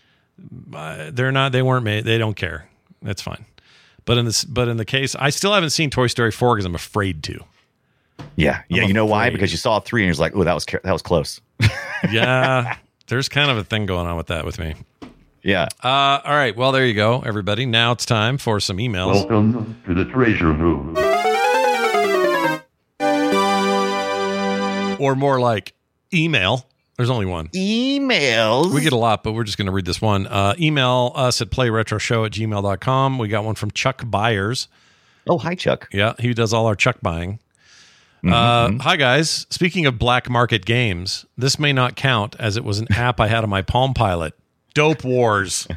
Uh, 0.73 1.11
they're 1.13 1.31
not. 1.31 1.51
They 1.51 1.61
weren't 1.61 1.83
made. 1.83 2.05
They 2.05 2.17
don't 2.17 2.35
care. 2.35 2.67
That's 3.03 3.21
fine. 3.21 3.45
But 4.05 4.17
in 4.17 4.25
this, 4.25 4.43
but 4.43 4.67
in 4.67 4.77
the 4.77 4.85
case, 4.85 5.15
I 5.15 5.29
still 5.29 5.53
haven't 5.53 5.69
seen 5.69 5.89
Toy 5.91 6.07
Story 6.07 6.31
four 6.31 6.55
because 6.55 6.65
I'm 6.65 6.75
afraid 6.75 7.21
to. 7.23 7.39
yeah 8.35 8.63
yeah. 8.69 8.81
I'm 8.81 8.87
You 8.87 8.93
know 8.93 9.05
why? 9.05 9.29
Because 9.29 9.51
you 9.51 9.57
saw 9.57 9.79
three 9.79 10.03
and 10.03 10.07
you're 10.13 10.19
like, 10.19 10.35
oh, 10.35 10.43
that 10.43 10.53
was 10.53 10.65
that 10.65 10.91
was 10.91 11.01
close. 11.01 11.39
Yeah, 12.11 12.75
there's 13.07 13.29
kind 13.29 13.49
of 13.49 13.57
a 13.57 13.63
thing 13.63 13.85
going 13.85 14.07
on 14.07 14.17
with 14.17 14.27
that 14.27 14.43
with 14.45 14.59
me. 14.59 14.73
Yeah. 15.43 15.67
Uh, 15.83 16.21
all 16.23 16.33
right. 16.33 16.55
Well, 16.55 16.71
there 16.71 16.85
you 16.85 16.93
go, 16.93 17.21
everybody. 17.21 17.65
Now 17.65 17.91
it's 17.91 18.05
time 18.05 18.37
for 18.37 18.59
some 18.59 18.77
emails. 18.77 19.15
Welcome 19.15 19.81
to 19.85 19.93
the 19.93 20.05
treasure 20.05 20.51
room. 20.53 20.95
or 24.99 25.15
more 25.15 25.39
like 25.39 25.73
email. 26.13 26.65
There's 26.95 27.09
only 27.09 27.25
one. 27.25 27.47
Emails. 27.49 28.71
We 28.73 28.81
get 28.81 28.93
a 28.93 28.97
lot, 28.97 29.23
but 29.23 29.33
we're 29.33 29.43
just 29.43 29.57
going 29.57 29.65
to 29.65 29.71
read 29.71 29.85
this 29.85 30.01
one. 30.01 30.27
Uh, 30.27 30.53
email 30.59 31.11
us 31.15 31.41
at 31.41 31.49
playretroshow 31.49 32.25
at 32.25 32.31
gmail.com. 32.31 33.17
We 33.17 33.27
got 33.27 33.43
one 33.43 33.55
from 33.55 33.71
Chuck 33.71 34.03
Byers. 34.05 34.67
oh, 35.27 35.37
hi 35.39 35.55
Chuck. 35.55 35.89
Yeah, 35.91 36.13
he 36.19 36.33
does 36.33 36.53
all 36.53 36.67
our 36.67 36.75
Chuck 36.75 36.97
buying. 37.01 37.39
Uh, 38.25 38.71
hi, 38.79 38.95
guys. 38.95 39.45
Speaking 39.49 39.85
of 39.85 39.99
black 39.99 40.29
market 40.29 40.63
games, 40.65 41.25
this 41.37 41.59
may 41.59 41.73
not 41.73 41.97
count 41.97 42.37
as 42.39 42.55
it 42.55 42.63
was 42.63 42.79
an 42.79 42.87
app 42.93 43.19
I 43.19 43.27
had 43.27 43.43
on 43.43 43.49
my 43.49 43.61
Palm 43.61 43.93
Pilot. 43.93 44.33
Dope 44.73 45.03
Wars. 45.03 45.67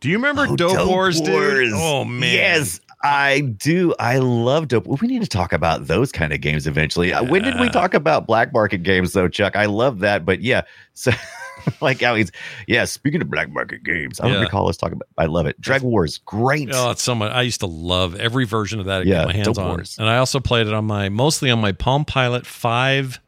Do 0.00 0.08
you 0.08 0.16
remember 0.16 0.46
Dope, 0.56 0.74
Dope 0.74 0.88
Wars, 0.88 1.20
dude? 1.20 1.72
Oh, 1.74 2.04
man. 2.04 2.34
Yes, 2.34 2.80
I 3.04 3.40
do. 3.40 3.94
I 4.00 4.18
love 4.18 4.68
Dope. 4.68 4.86
We 4.86 5.06
need 5.08 5.22
to 5.22 5.28
talk 5.28 5.52
about 5.52 5.86
those 5.86 6.10
kind 6.10 6.32
of 6.32 6.40
games 6.40 6.66
eventually. 6.66 7.12
Uh, 7.12 7.22
When 7.24 7.42
did 7.42 7.58
we 7.60 7.68
talk 7.68 7.94
about 7.94 8.26
black 8.26 8.52
market 8.52 8.82
games, 8.82 9.12
though, 9.12 9.28
Chuck? 9.28 9.54
I 9.54 9.66
love 9.66 10.00
that. 10.00 10.24
But 10.24 10.40
yeah, 10.42 10.62
so 10.94 11.12
like 11.80 12.00
how 12.00 12.16
he's 12.16 12.32
yeah. 12.66 12.84
Speaking 12.84 13.22
of 13.22 13.30
black 13.30 13.48
market 13.50 13.84
games, 13.84 14.18
I 14.18 14.24
don't 14.24 14.34
Yeah. 14.34 14.40
recall 14.40 14.68
us 14.68 14.76
talking 14.76 14.94
about. 14.94 15.08
I 15.18 15.26
love 15.26 15.46
it. 15.46 15.60
Dragon 15.60 15.88
Wars, 15.88 16.18
great. 16.18 16.70
Oh, 16.72 16.90
it's 16.90 17.02
so 17.02 17.14
much. 17.14 17.30
I 17.32 17.42
used 17.42 17.60
to 17.60 17.66
love 17.66 18.16
every 18.16 18.44
version 18.44 18.80
of 18.80 18.86
that 18.86 19.02
I 19.02 19.04
Yeah, 19.04 19.24
my 19.26 19.32
hands 19.32 19.46
Dope 19.46 19.58
on. 19.58 19.68
Wars. 19.68 19.96
And 20.00 20.08
I 20.08 20.16
also 20.16 20.40
played 20.40 20.66
it 20.66 20.72
on 20.72 20.84
my, 20.84 21.08
mostly 21.08 21.48
on 21.50 21.60
my 21.60 21.70
Palm 21.72 22.04
Pilot 22.04 22.44
5, 22.46 23.20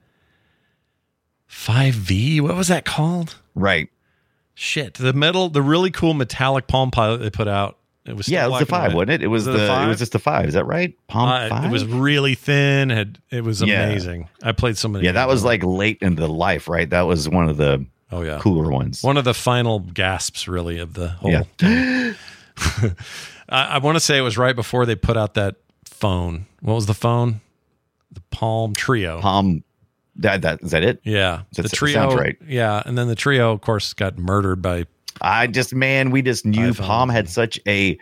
5V. 1.49 2.41
What 2.41 2.57
was 2.57 2.69
that 2.69 2.85
called? 2.85 3.37
right. 3.55 3.89
Shit, 4.55 4.95
the 4.95 5.13
metal, 5.13 5.49
the 5.49 5.63
really 5.63 5.91
cool 5.91 6.15
metallic 6.15 6.67
Palm 6.67 6.91
Pilot 6.91 7.19
they 7.19 7.31
put 7.31 7.49
out. 7.49 7.79
It 8.07 8.17
was 8.17 8.29
Yeah, 8.29 8.45
it 8.47 8.51
was 8.51 8.61
the 8.61 8.67
five, 8.67 8.93
wasn't 8.93 9.11
it? 9.13 9.23
It 9.23 9.29
was, 9.29 9.47
it 9.47 9.53
the, 9.53 9.59
the 9.59 9.83
it 9.83 9.87
was 9.89 9.99
just 9.99 10.13
the 10.13 10.19
five. 10.19 10.47
Is 10.47 10.55
that 10.55 10.67
right? 10.67 10.95
Palm 11.09 11.29
Uh, 11.29 11.49
five. 11.49 11.65
It 11.65 11.71
was 11.73 11.85
really 11.87 12.35
thin. 12.35 12.91
Had 12.91 13.19
it 13.31 13.43
was 13.43 13.63
Yeah. 13.63 13.83
amazing. 13.85 14.29
I 14.43 14.53
played 14.53 14.77
so 14.77 14.89
many. 14.89 15.07
yeah, 15.07 15.13
that 15.13 15.27
was 15.27 15.43
like 15.43 15.65
late 15.65 15.99
in 16.03 16.15
the 16.17 16.29
life, 16.29 16.69
right? 16.69 16.89
That 16.89 17.03
was 17.03 17.29
one 17.29 17.49
of 17.49 17.57
the 17.57 17.85
oh 18.13 18.23
yeah, 18.23 18.39
cooler 18.41 18.71
ones. 18.71 19.03
one 19.03 19.17
of 19.17 19.25
the 19.25 19.33
final 19.35 19.81
gasps 19.81 20.47
really 20.47 20.79
of 20.79 20.93
the 20.95 21.09
whole. 21.09 21.31
Yeah. 21.31 21.43
I, 23.49 23.65
I 23.65 23.79
want 23.79 23.97
to 23.97 24.01
say 24.01 24.19
it 24.19 24.23
was 24.23 24.39
right 24.39 24.55
before 24.55 24.87
they 24.87 24.95
put 24.95 25.17
out 25.17 25.35
that 25.35 25.57
phone. 25.85 26.47
What 26.61 26.75
was 26.75 26.87
the 26.87 26.95
phone? 26.95 27.41
The 28.13 28.23
Palm 28.31 28.75
Treo. 28.75 29.21
Palm. 29.21 29.65
That 30.17 30.43
that 30.43 30.63
is 30.63 30.71
that 30.71 30.83
it? 30.85 31.01
Yeah, 31.05 31.43
That 31.57 31.63
the 31.63 31.69
Treo. 31.69 31.93
sounds 31.93 32.15
right. 32.15 32.37
Yeah, 32.47 32.83
and 32.87 32.97
then 32.97 33.09
the 33.09 33.17
Treo, 33.17 33.53
of 33.53 33.61
course, 33.61 33.93
got 33.93 34.17
murdered 34.19 34.63
by. 34.63 34.87
I 35.21 35.47
just 35.47 35.75
man, 35.75 36.11
we 36.11 36.23
just 36.23 36.47
knew 36.47 36.71
iPhone. 36.73 36.85
Palm 36.85 37.09
had 37.09 37.29
such 37.29 37.59
a 37.67 37.99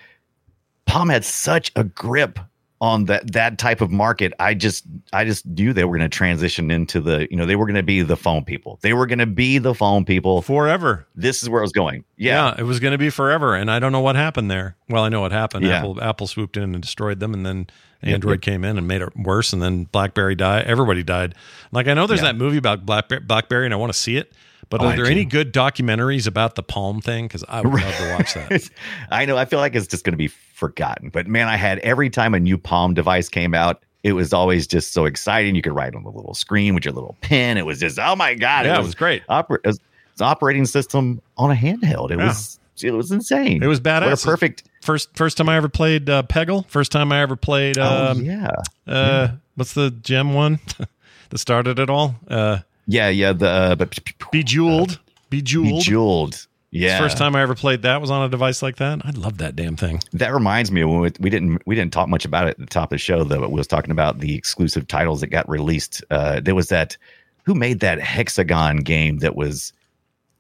Palm 0.87 1.09
had 1.09 1.25
such 1.25 1.73
a 1.77 1.85
grip 1.85 2.39
on 2.83 3.05
that 3.05 3.33
that 3.33 3.59
type 3.59 3.81
of 3.81 3.93
market. 3.93 4.35
I 4.41 4.55
just 4.55 4.85
I 5.13 5.25
just 5.25 5.47
knew 5.47 5.73
they 5.73 5.85
were 5.85 5.97
going 5.97 6.11
to 6.11 6.15
transition 6.15 6.69
into 6.73 7.01
the 7.01 7.29
you 7.31 7.37
know 7.37 7.47
they 7.47 7.55
were 7.55 7.65
going 7.65 7.77
to 7.77 7.83
be 7.85 8.03
the 8.03 8.17
phone 8.17 8.45
people. 8.45 8.81
They 8.83 8.93
were 8.93 9.07
going 9.07 9.21
to 9.21 9.27
be 9.27 9.59
the 9.59 9.73
phone 9.73 10.05
people. 10.05 10.43
Forever. 10.43 11.07
This 11.15 11.45
is 11.45 11.49
where 11.49 11.61
i 11.61 11.63
was 11.63 11.71
going. 11.71 12.05
Yeah, 12.17 12.55
it 12.59 12.65
was 12.65 12.81
going 12.81 12.91
to 12.91 12.99
be 12.99 13.09
forever, 13.09 13.55
and 13.55 13.71
I 13.71 13.79
don't 13.79 13.93
know 13.93 14.01
what 14.01 14.17
happened 14.17 14.51
there. 14.51 14.77
Well, 14.89 15.05
I 15.05 15.09
know 15.09 15.21
what 15.21 15.31
happened. 15.31 15.65
Yeah. 15.65 15.79
Apple 15.79 16.03
Apple 16.03 16.27
swooped 16.27 16.57
in 16.57 16.75
and 16.75 16.83
destroyed 16.83 17.21
them, 17.21 17.33
and 17.35 17.47
then 17.47 17.69
Android 18.03 18.35
yep. 18.35 18.41
came 18.43 18.65
in 18.65 18.77
and 18.77 18.89
made 18.89 19.01
it 19.01 19.17
worse, 19.17 19.53
and 19.53 19.63
then 19.63 19.85
BlackBerry 19.85 20.35
died. 20.35 20.67
Everybody 20.67 21.05
died. 21.05 21.37
Like 21.71 21.87
I 21.87 21.95
know 21.95 22.09
there's 22.09 22.21
Yeah. 22.21 22.33
that 22.33 22.37
movie 22.37 22.59
about 22.59 22.85
Blackberry, 22.85 23.21
BlackBerry, 23.21 23.65
and 23.65 23.73
I 23.73 23.77
want 23.77 23.93
to 23.93 23.99
see 23.99 24.17
it. 24.17 24.33
But 24.71 24.81
Oh, 24.81 24.87
are 24.87 24.93
I 24.93 24.97
there 24.97 25.07
any 25.07 25.25
good 25.25 25.53
documentaries 25.53 26.27
about 26.27 26.57
the 26.57 26.63
Palm 26.63 27.01
thing? 27.01 27.27
Because 27.29 27.45
I 27.49 27.61
would 27.61 27.75
love 27.75 27.95
to 27.97 28.17
watch 28.17 28.35
that. 28.35 28.71
I 29.11 29.27
know. 29.27 29.37
I 29.37 29.45
feel 29.45 29.59
like 29.59 29.75
it's 29.75 29.87
just 29.87 30.03
going 30.03 30.15
to 30.15 30.19
be 30.19 30.29
forgotten. 30.63 31.09
But 31.11 31.27
man, 31.27 31.49
I 31.49 31.57
had 31.57 31.79
every 31.81 32.09
time 32.09 32.35
a 32.35 32.41
new 32.41 32.57
Palm 32.57 32.95
device 32.95 33.29
came 33.29 33.53
out, 33.55 33.83
it 34.05 34.13
was 34.13 34.33
always 34.33 34.67
just 34.69 34.93
so 34.93 35.05
exciting. 35.05 35.55
You 35.57 35.63
could 35.63 35.75
write 35.75 35.95
on 35.97 36.05
the 36.05 36.11
little 36.11 36.35
screen 36.35 36.75
with 36.75 36.85
your 36.85 36.95
little 36.95 37.17
pen. 37.21 37.57
It 37.59 37.67
was 37.67 37.81
just 37.81 37.99
oh 37.99 38.15
my 38.17 38.35
god! 38.35 38.65
Yeah, 38.67 38.79
it 38.79 38.83
was 38.83 38.95
great. 38.95 39.27
Oper- 39.29 39.59
it 39.65 39.67
was, 39.67 39.81
it's 40.13 40.21
operating 40.23 40.65
system 40.67 41.21
on 41.37 41.51
a 41.51 41.55
handheld. 41.55 42.11
It 42.13 42.19
Yeah. 42.19 42.27
was 42.29 42.61
it 42.83 42.93
was 42.93 43.11
insane. 43.11 43.63
It 43.63 43.67
was 43.67 43.81
badass. 43.81 44.07
What 44.11 44.23
a 44.23 44.27
perfect. 44.27 44.63
First 44.83 45.17
first 45.17 45.37
time 45.37 45.49
I 45.49 45.57
ever 45.57 45.69
played 45.69 46.09
uh, 46.09 46.23
Peggle. 46.29 46.67
First 46.69 46.91
time 46.93 47.13
I 47.13 47.21
ever 47.23 47.37
played. 47.37 47.79
oh 47.79 48.11
Um, 48.13 48.25
yeah, 48.25 48.51
uh, 48.87 49.29
what's 49.57 49.75
the 49.75 49.91
gem 49.91 50.35
one 50.35 50.59
that 51.31 51.39
started 51.39 51.79
it 51.79 51.91
all? 51.91 52.15
Uh, 52.29 52.59
yeah, 52.87 53.09
yeah. 53.09 53.33
The 53.33 53.49
uh, 53.49 53.75
but 53.77 53.99
Bejeweled. 54.33 54.99
Bejeweled. 55.31 55.85
bejeweled. 55.85 56.47
Yeah, 56.75 56.99
First 56.99 57.19
time 57.19 57.37
I 57.37 57.43
ever 57.43 57.55
played 57.55 57.83
that 57.83 58.01
was 58.01 58.11
on 58.11 58.25
a 58.25 58.31
device 58.31 58.63
like 58.63 58.77
that. 58.77 59.03
I 59.05 59.11
love 59.11 59.37
that 59.39 59.55
damn 59.55 59.77
thing. 59.77 60.01
That 60.15 60.33
reminds 60.33 60.73
me 60.73 60.83
when 60.85 61.01
we, 61.01 61.11
we 61.21 61.29
didn't 61.29 61.61
we 61.67 61.75
didn't 61.75 61.93
talk 61.93 62.09
much 62.09 62.25
about 62.25 62.47
it 62.47 62.53
at 62.53 62.59
the 62.59 62.67
top 62.67 62.85
of 62.85 62.91
the 62.91 62.99
show 62.99 63.25
though. 63.25 63.41
But 63.41 63.51
we 63.51 63.59
was 63.59 63.67
talking 63.67 63.91
about 63.91 64.21
the 64.21 64.35
exclusive 64.35 64.89
titles 64.89 65.21
that 65.21 65.27
got 65.27 65.47
released. 65.51 66.03
Uh, 66.11 66.41
there 66.41 66.55
was 66.55 66.71
that 66.71 66.97
who 67.45 67.55
made 67.55 67.81
that 67.81 68.01
hexagon 68.01 68.79
game 68.79 69.19
that 69.19 69.37
was 69.37 69.75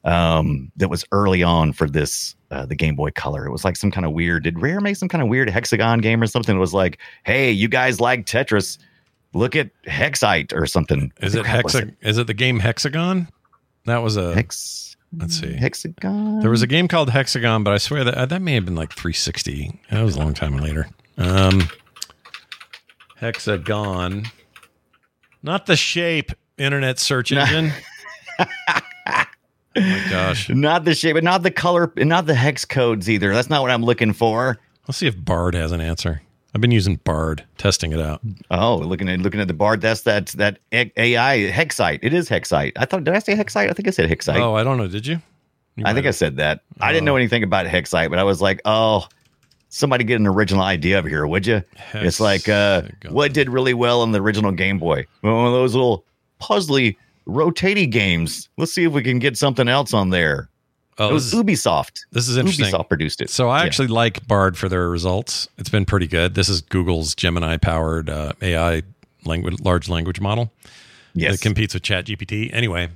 um 0.04 0.72
that 0.76 0.88
was 0.88 1.04
early 1.12 1.42
on 1.42 1.74
for 1.74 1.86
this 1.86 2.34
uh, 2.50 2.64
the 2.64 2.76
Game 2.76 2.96
Boy 2.96 3.10
Color. 3.10 3.46
It 3.46 3.52
was 3.52 3.64
like 3.64 3.76
some 3.76 3.90
kind 3.90 4.06
of 4.06 4.12
weird. 4.12 4.44
Did 4.44 4.60
Rare 4.60 4.80
make 4.80 4.96
some 4.96 5.08
kind 5.08 5.22
of 5.22 5.28
weird 5.28 5.50
hexagon 5.50 6.00
game 6.00 6.22
or 6.22 6.26
something? 6.26 6.56
It 6.56 6.60
was 6.60 6.74
like, 6.74 6.98
hey, 7.24 7.50
you 7.50 7.68
guys 7.68 8.00
like 8.00 8.24
Tetris? 8.24 8.78
Look 9.34 9.56
at 9.56 9.70
Hexite 9.84 10.54
or 10.54 10.66
something. 10.66 11.12
Is 11.20 11.34
it 11.34 11.44
hexa? 11.46 11.94
Is 12.02 12.18
it 12.18 12.26
the 12.26 12.34
game 12.34 12.58
Hexagon? 12.58 13.28
That 13.86 13.98
was 13.98 14.16
a. 14.18 14.34
Hex. 14.34 14.91
Let's 15.16 15.38
see. 15.38 15.52
Hexagon. 15.52 16.40
There 16.40 16.50
was 16.50 16.62
a 16.62 16.66
game 16.66 16.88
called 16.88 17.10
Hexagon, 17.10 17.64
but 17.64 17.72
I 17.72 17.78
swear 17.78 18.04
that 18.04 18.28
that 18.28 18.42
may 18.42 18.54
have 18.54 18.64
been 18.64 18.74
like 18.74 18.92
360. 18.92 19.80
That 19.90 20.02
was 20.02 20.16
a 20.16 20.18
long 20.18 20.34
time 20.34 20.56
later. 20.58 20.88
Um, 21.18 21.68
Hexagon, 23.16 24.26
not 25.42 25.66
the 25.66 25.76
shape. 25.76 26.32
Internet 26.58 26.98
search 26.98 27.32
engine. 27.32 27.72
oh 28.38 28.44
my 29.76 30.06
gosh! 30.10 30.48
not 30.48 30.84
the 30.84 30.94
shape, 30.94 31.14
but 31.14 31.24
not 31.24 31.42
the 31.42 31.50
color, 31.50 31.92
and 31.96 32.08
not 32.08 32.26
the 32.26 32.34
hex 32.34 32.64
codes 32.64 33.08
either. 33.08 33.32
That's 33.32 33.48
not 33.48 33.62
what 33.62 33.70
I'm 33.70 33.82
looking 33.84 34.12
for. 34.12 34.58
Let's 34.86 34.98
see 34.98 35.06
if 35.06 35.16
Bard 35.16 35.54
has 35.54 35.72
an 35.72 35.80
answer. 35.80 36.22
I've 36.54 36.60
been 36.60 36.70
using 36.70 36.96
Bard, 36.96 37.44
testing 37.56 37.92
it 37.92 38.00
out. 38.00 38.20
Oh, 38.50 38.76
looking 38.76 39.08
at 39.08 39.20
looking 39.20 39.40
at 39.40 39.48
the 39.48 39.54
bard. 39.54 39.80
That's 39.80 40.02
that 40.02 40.26
that 40.28 40.58
AI 40.70 41.50
hexite. 41.50 42.00
It 42.02 42.12
is 42.12 42.28
hexite. 42.28 42.72
I 42.76 42.84
thought. 42.84 43.04
Did 43.04 43.14
I 43.14 43.20
say 43.20 43.34
hexite? 43.34 43.70
I 43.70 43.72
think 43.72 43.88
I 43.88 43.90
said 43.90 44.10
hexite. 44.10 44.38
Oh, 44.38 44.54
I 44.54 44.62
don't 44.62 44.76
know. 44.76 44.86
Did 44.86 45.06
you? 45.06 45.20
You 45.76 45.84
I 45.86 45.94
think 45.94 46.04
might 46.04 46.08
I 46.08 46.12
said 46.12 46.36
that. 46.36 46.60
I 46.80 46.92
didn't 46.92 47.06
know 47.06 47.16
anything 47.16 47.42
about 47.42 47.64
hexite, 47.66 48.10
but 48.10 48.18
I 48.18 48.24
was 48.24 48.42
like, 48.42 48.60
oh, 48.66 49.08
somebody 49.70 50.04
get 50.04 50.20
an 50.20 50.26
original 50.26 50.62
idea 50.62 50.98
over 50.98 51.08
here, 51.08 51.26
would 51.26 51.46
you? 51.46 51.62
It's 51.94 52.20
like, 52.20 52.46
uh, 52.48 52.82
what 53.08 53.32
did 53.32 53.48
really 53.48 53.72
well 53.72 54.02
on 54.02 54.12
the 54.12 54.20
original 54.20 54.52
Game 54.52 54.78
Boy? 54.78 55.06
One 55.22 55.46
of 55.46 55.52
those 55.52 55.74
little 55.74 56.04
puzzly, 56.42 56.96
rotating 57.24 57.88
games. 57.88 58.50
Let's 58.58 58.72
see 58.74 58.84
if 58.84 58.92
we 58.92 59.02
can 59.02 59.18
get 59.18 59.38
something 59.38 59.66
else 59.66 59.94
on 59.94 60.10
there. 60.10 60.50
Oh, 60.98 61.08
it 61.08 61.12
was 61.12 61.30
this, 61.30 61.34
is, 61.34 61.44
Ubisoft. 61.44 62.04
this 62.12 62.28
is 62.28 62.36
interesting. 62.36 62.66
Ubisoft 62.66 62.88
produced 62.88 63.20
it. 63.22 63.30
So 63.30 63.48
I 63.48 63.60
Yeah. 63.60 63.64
actually 63.66 63.88
like 63.88 64.26
Bard 64.26 64.58
for 64.58 64.68
their 64.68 64.88
results. 64.90 65.48
It's 65.58 65.70
been 65.70 65.84
pretty 65.86 66.06
good. 66.06 66.34
This 66.34 66.48
is 66.48 66.60
Google's 66.60 67.14
Gemini-powered 67.14 68.10
uh, 68.10 68.32
AI 68.42 68.82
language, 69.24 69.60
large 69.60 69.88
language 69.88 70.20
model. 70.20 70.52
yes. 71.14 71.34
It 71.36 71.40
competes 71.40 71.72
with 71.74 71.82
ChatGPT. 71.82 72.50
Anyway, 72.52 72.88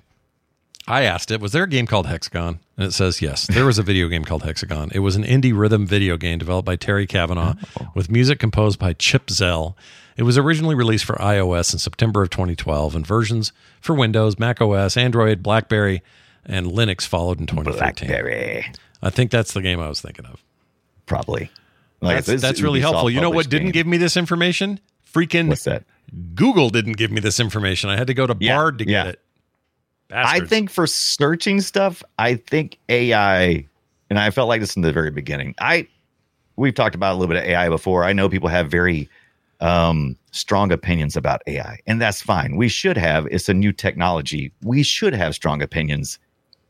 I 0.87 1.03
asked 1.03 1.31
it, 1.31 1.41
was 1.41 1.53
there 1.53 1.65
a 1.65 1.69
game 1.69 1.87
called 1.87 2.07
Hexagon? 2.07 2.61
And 2.77 2.87
it 2.87 2.93
says 2.93 3.21
yes. 3.23 3.47
There 3.51 3.65
was 3.65 3.79
a 3.79 3.83
video 3.83 4.09
game 4.09 4.25
called 4.25 4.43
Hexagon. 4.45 4.91
It 4.95 5.01
was 5.01 5.17
an 5.17 5.25
indie 5.25 5.57
rhythm 5.59 5.87
video 5.87 6.17
game 6.17 6.39
developed 6.39 6.67
by 6.67 6.77
Terry 6.77 7.07
Cavanagh 7.07 7.55
Oh. 7.81 7.89
with 7.95 8.11
music 8.11 8.39
composed 8.39 8.79
by 8.79 8.93
Chipzel. 8.95 9.75
It 10.17 10.23
was 10.23 10.37
originally 10.39 10.75
released 10.75 11.05
for 11.05 11.17
iOS 11.17 11.73
in 11.73 11.79
September 11.79 12.23
of 12.23 12.31
2012 12.31 12.95
and 12.95 13.07
versions 13.07 13.53
for 13.81 13.95
Windows, 13.95 14.39
Mac 14.39 14.61
OS, 14.61 14.97
Android, 14.97 15.43
BlackBerry, 15.43 16.03
and 16.47 16.67
Linux 16.67 17.07
followed 17.07 17.41
in 17.41 17.47
2013. 17.47 18.09
Blackberry, 18.09 18.67
I 19.03 19.11
think 19.11 19.31
that's 19.31 19.53
the 19.53 19.63
game 19.63 19.81
I 19.81 19.89
was 19.89 20.01
thinking 20.01 20.25
of. 20.27 20.43
probably. 21.07 21.51
Like, 22.03 22.25
That's, 22.27 22.43
that's 22.43 22.61
really 22.61 22.81
Ubisoft 22.81 22.83
helpful. 22.83 23.11
You 23.11 23.21
know 23.23 23.31
what 23.31 23.49
didn't 23.49 23.69
game. 23.69 23.73
give 23.73 23.87
me 23.87 23.97
this 23.97 24.19
information? 24.19 24.81
Freaking 25.11 25.49
What's 25.49 25.65
that? 25.65 25.85
Google 26.35 26.69
didn't 26.69 26.99
give 26.99 27.11
me 27.11 27.21
this 27.21 27.41
information. 27.41 27.89
I 27.89 27.97
had 27.97 28.07
to 28.09 28.15
go 28.15 28.27
to 28.27 28.37
Yeah, 28.39 28.55
Bard 28.57 28.79
to 28.79 28.85
get 28.85 28.93
yeah. 29.07 29.11
it. 29.13 29.21
I 30.13 30.41
think 30.41 30.71
for 30.71 30.87
searching 30.87 31.61
stuff, 31.63 32.03
I 32.19 32.35
think 32.37 32.79
AI, 32.91 33.67
and 34.11 34.19
I 34.19 34.31
felt 34.31 34.49
like 34.49 34.61
this 34.61 34.77
in 34.77 34.83
the 34.83 34.93
very 34.93 35.11
beginning. 35.11 35.55
I 35.59 35.89
we've 36.57 36.75
talked 36.75 36.95
about 36.95 37.13
a 37.13 37.17
little 37.17 37.35
bit 37.35 37.43
of 37.43 37.49
AI 37.49 37.69
before. 37.71 38.05
I 38.05 38.13
know 38.13 38.29
people 38.29 38.49
have 38.51 38.71
very 38.71 39.09
um, 39.61 40.17
strong 40.33 40.71
opinions 40.71 41.17
about 41.17 41.41
AI, 41.47 41.79
and 41.87 42.01
that's 42.01 42.21
fine. 42.21 42.57
We 42.57 42.69
should 42.69 42.97
have. 42.99 43.27
It's 43.31 43.49
a 43.49 43.55
new 43.55 43.73
technology. 43.73 44.53
We 44.63 44.83
should 44.83 45.15
have 45.15 45.35
strong 45.35 45.61
opinions, 45.63 46.19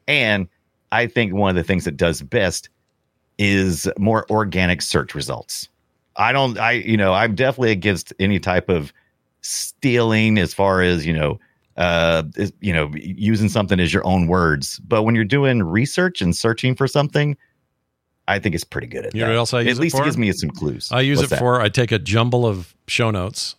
and 0.08 0.48
I 0.92 1.06
think 1.06 1.34
one 1.34 1.50
of 1.50 1.56
the 1.56 1.62
things 1.64 1.84
that 1.84 1.96
does 1.96 2.22
best 2.22 2.68
is 3.38 3.88
more 3.98 4.24
organic 4.30 4.80
search 4.82 5.14
results. 5.14 5.68
I 6.16 6.32
don't. 6.32 6.58
I 6.58 6.72
you 6.72 6.96
know 6.96 7.12
I'm 7.12 7.34
definitely 7.34 7.72
against 7.72 8.12
any 8.18 8.38
type 8.38 8.68
of 8.68 8.92
stealing 9.42 10.38
as 10.38 10.52
far 10.54 10.80
as 10.82 11.06
you 11.06 11.12
know 11.12 11.38
uh 11.76 12.22
is- 12.36 12.52
you 12.60 12.72
know 12.72 12.90
using 12.94 13.48
something 13.48 13.78
as 13.78 13.92
your 13.92 14.04
own 14.06 14.26
words 14.26 14.80
but 14.80 15.02
when 15.04 15.14
you're 15.14 15.24
doing 15.24 15.62
research 15.62 16.20
and 16.20 16.34
searching 16.34 16.74
for 16.74 16.88
something 16.88 17.36
i 18.26 18.38
think 18.40 18.54
it's 18.56 18.64
pretty 18.64 18.86
good 18.88 19.06
at 19.06 19.14
You 19.14 19.20
know 19.20 19.26
that 19.26 19.32
what 19.34 19.38
else 19.38 19.54
I 19.54 19.60
use 19.60 19.72
at 19.72 19.76
it 19.76 19.80
least 19.82 19.94
for? 19.96 20.02
it 20.02 20.06
gives 20.06 20.16
me 20.18 20.32
some 20.32 20.50
clues 20.50 20.88
I 20.90 21.02
use 21.02 21.18
What's 21.18 21.28
it 21.28 21.30
that? 21.34 21.38
for 21.38 21.60
I 21.60 21.68
take 21.68 21.92
a 21.92 21.98
jumble 21.98 22.44
of 22.46 22.74
show 22.88 23.10
notes 23.12 23.54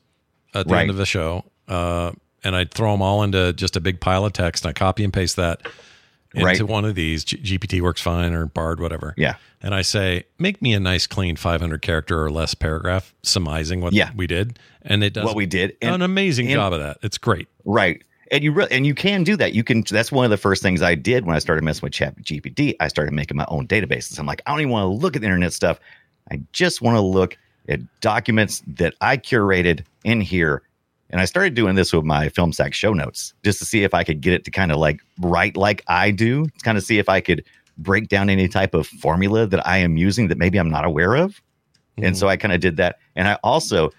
at 0.53 0.67
the 0.67 0.73
Right. 0.73 0.81
end 0.81 0.89
of 0.89 0.97
the 0.97 1.05
show, 1.05 1.45
uh, 1.67 2.11
and 2.43 2.55
I 2.55 2.65
throw 2.65 2.91
them 2.91 3.01
all 3.01 3.21
into 3.23 3.53
just 3.53 3.75
a 3.75 3.79
big 3.79 3.99
pile 4.01 4.25
of 4.25 4.33
text. 4.33 4.65
And 4.65 4.69
I 4.71 4.73
copy 4.73 5.03
and 5.03 5.13
paste 5.13 5.35
that 5.35 5.61
into 6.33 6.45
Right. 6.45 6.61
one 6.63 6.85
of 6.85 6.95
these. 6.95 7.23
G- 7.23 7.57
GPT 7.57 7.81
works 7.81 8.01
fine 8.01 8.33
or 8.33 8.45
Bard, 8.45 8.79
whatever. 8.79 9.13
yeah 9.17 9.35
And 9.61 9.73
I 9.73 9.81
say, 9.81 10.23
make 10.37 10.61
me 10.61 10.73
a 10.73 10.79
nice, 10.79 11.07
clean 11.07 11.35
500 11.35 11.81
character 11.81 12.23
or 12.23 12.29
less 12.29 12.53
paragraph 12.53 13.13
summarizing 13.23 13.81
what 13.81 13.93
Yeah. 13.93 14.11
we 14.15 14.27
did, 14.27 14.59
and 14.83 15.03
it 15.03 15.13
does 15.13 15.25
what 15.25 15.35
we 15.35 15.45
did 15.45 15.75
and- 15.81 15.95
an 15.95 16.01
amazing 16.01 16.47
and- 16.47 16.55
job 16.55 16.73
of 16.73 16.79
that. 16.79 16.97
It's 17.01 17.17
great. 17.17 17.47
Right. 17.65 18.01
And 18.29 18.43
you 18.43 18.51
really 18.51 18.69
and 18.71 18.85
you 18.85 18.93
can 18.93 19.23
do 19.23 19.37
that. 19.37 19.53
You 19.53 19.63
can 19.63 19.83
that's 19.89 20.11
one 20.11 20.25
of 20.25 20.31
the 20.31 20.37
first 20.37 20.61
things 20.61 20.81
I 20.81 20.95
did 20.95 21.25
when 21.25 21.35
I 21.35 21.39
started 21.39 21.63
messing 21.63 21.81
with 21.83 21.93
Chat 21.93 22.21
GPT. 22.21 22.75
I 22.81 22.89
started 22.89 23.13
making 23.13 23.37
my 23.37 23.45
own 23.47 23.67
databases. 23.67 24.19
I'm 24.19 24.25
like, 24.25 24.41
I 24.45 24.51
don't 24.51 24.59
even 24.59 24.71
want 24.71 24.83
to 24.83 25.01
look 25.01 25.15
at 25.15 25.21
the 25.21 25.27
internet 25.27 25.53
stuff. 25.53 25.79
I 26.29 26.41
just 26.51 26.81
want 26.81 26.97
to 26.97 27.01
look 27.01 27.37
at 27.69 27.79
documents 28.01 28.61
that 28.67 28.95
I 28.99 29.15
curated 29.17 29.85
in 30.03 30.19
here. 30.19 30.61
And 31.09 31.21
I 31.21 31.25
started 31.25 31.53
doing 31.53 31.75
this 31.75 31.93
with 31.93 32.03
my 32.03 32.29
film 32.29 32.51
sack 32.51 32.73
show 32.73 32.93
notes 32.93 33.33
just 33.43 33.59
to 33.59 33.65
see 33.65 33.83
if 33.83 33.93
I 33.93 34.03
could 34.03 34.21
get 34.21 34.33
it 34.33 34.43
to 34.45 34.51
kind 34.51 34.71
of 34.71 34.77
like 34.77 34.99
write 35.19 35.55
like 35.55 35.83
I 35.87 36.11
do, 36.11 36.47
kind 36.63 36.77
of 36.77 36.83
see 36.83 36.99
if 36.99 37.07
I 37.07 37.21
could 37.21 37.43
break 37.77 38.09
down 38.09 38.29
any 38.29 38.47
type 38.47 38.73
of 38.73 38.87
formula 38.87 39.47
that 39.47 39.65
I 39.65 39.77
am 39.77 39.97
using 39.97 40.27
that 40.27 40.37
maybe 40.37 40.57
I'm 40.57 40.69
not 40.69 40.85
aware 40.85 41.15
of. 41.15 41.41
And 41.97 42.17
so 42.17 42.27
I 42.27 42.37
kind 42.37 42.53
of 42.53 42.59
did 42.59 42.77
that. 42.77 42.97
And 43.15 43.27
I 43.27 43.37
also 43.43 43.91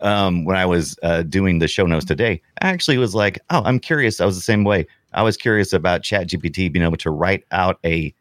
um, 0.00 0.44
when 0.44 0.56
I 0.56 0.64
was 0.64 0.96
uh, 1.02 1.22
doing 1.22 1.58
the 1.58 1.66
show 1.66 1.84
notes 1.84 2.04
today, 2.04 2.40
I 2.62 2.68
actually 2.68 2.98
was 2.98 3.16
like, 3.16 3.38
oh, 3.50 3.62
I'm 3.64 3.80
curious. 3.80 4.20
I 4.20 4.26
was 4.26 4.36
the 4.36 4.42
same 4.42 4.62
way. 4.62 4.86
I 5.12 5.22
was 5.22 5.36
curious 5.36 5.72
about 5.72 6.02
ChatGPT 6.02 6.72
being 6.72 6.84
able 6.84 6.96
to 6.98 7.10
write 7.10 7.44
out 7.50 7.78
a 7.84 8.14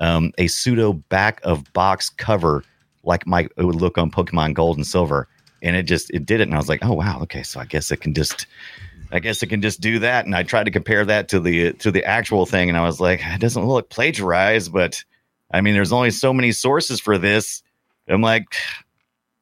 um, 0.00 0.32
a 0.38 0.48
pseudo 0.48 0.92
back 0.92 1.40
of 1.44 1.72
box 1.72 2.10
cover 2.10 2.64
like 3.04 3.26
my 3.26 3.48
it 3.56 3.64
would 3.64 3.76
look 3.76 3.96
on 3.98 4.10
Pokemon 4.10 4.54
Gold 4.54 4.76
and 4.76 4.86
Silver, 4.86 5.28
and 5.64 5.74
it 5.74 5.84
just 5.84 6.10
it 6.10 6.24
did 6.24 6.40
it, 6.40 6.44
and 6.44 6.54
I 6.54 6.58
was 6.58 6.68
like, 6.68 6.84
oh 6.84 6.92
wow, 6.92 7.18
okay, 7.22 7.42
so 7.42 7.58
I 7.58 7.64
guess 7.64 7.90
it 7.90 7.98
can 7.98 8.14
just. 8.14 8.46
I 9.12 9.20
guess 9.20 9.42
it 9.44 9.46
can 9.46 9.62
just 9.62 9.80
do 9.80 10.00
that, 10.00 10.24
and 10.26 10.34
I 10.34 10.42
tried 10.42 10.64
to 10.64 10.72
compare 10.72 11.04
that 11.04 11.28
to 11.28 11.38
the 11.38 11.72
to 11.74 11.92
the 11.92 12.04
actual 12.04 12.46
thing, 12.46 12.68
and 12.68 12.76
I 12.76 12.82
was 12.84 13.00
like, 13.00 13.20
it 13.24 13.40
doesn't 13.40 13.64
look 13.64 13.88
plagiarized, 13.88 14.72
but 14.72 15.04
I 15.52 15.60
mean, 15.60 15.74
there's 15.74 15.92
only 15.92 16.10
so 16.10 16.32
many 16.32 16.50
sources 16.50 16.98
for 16.98 17.16
this. 17.16 17.62
I'm 18.08 18.22
like, 18.22 18.46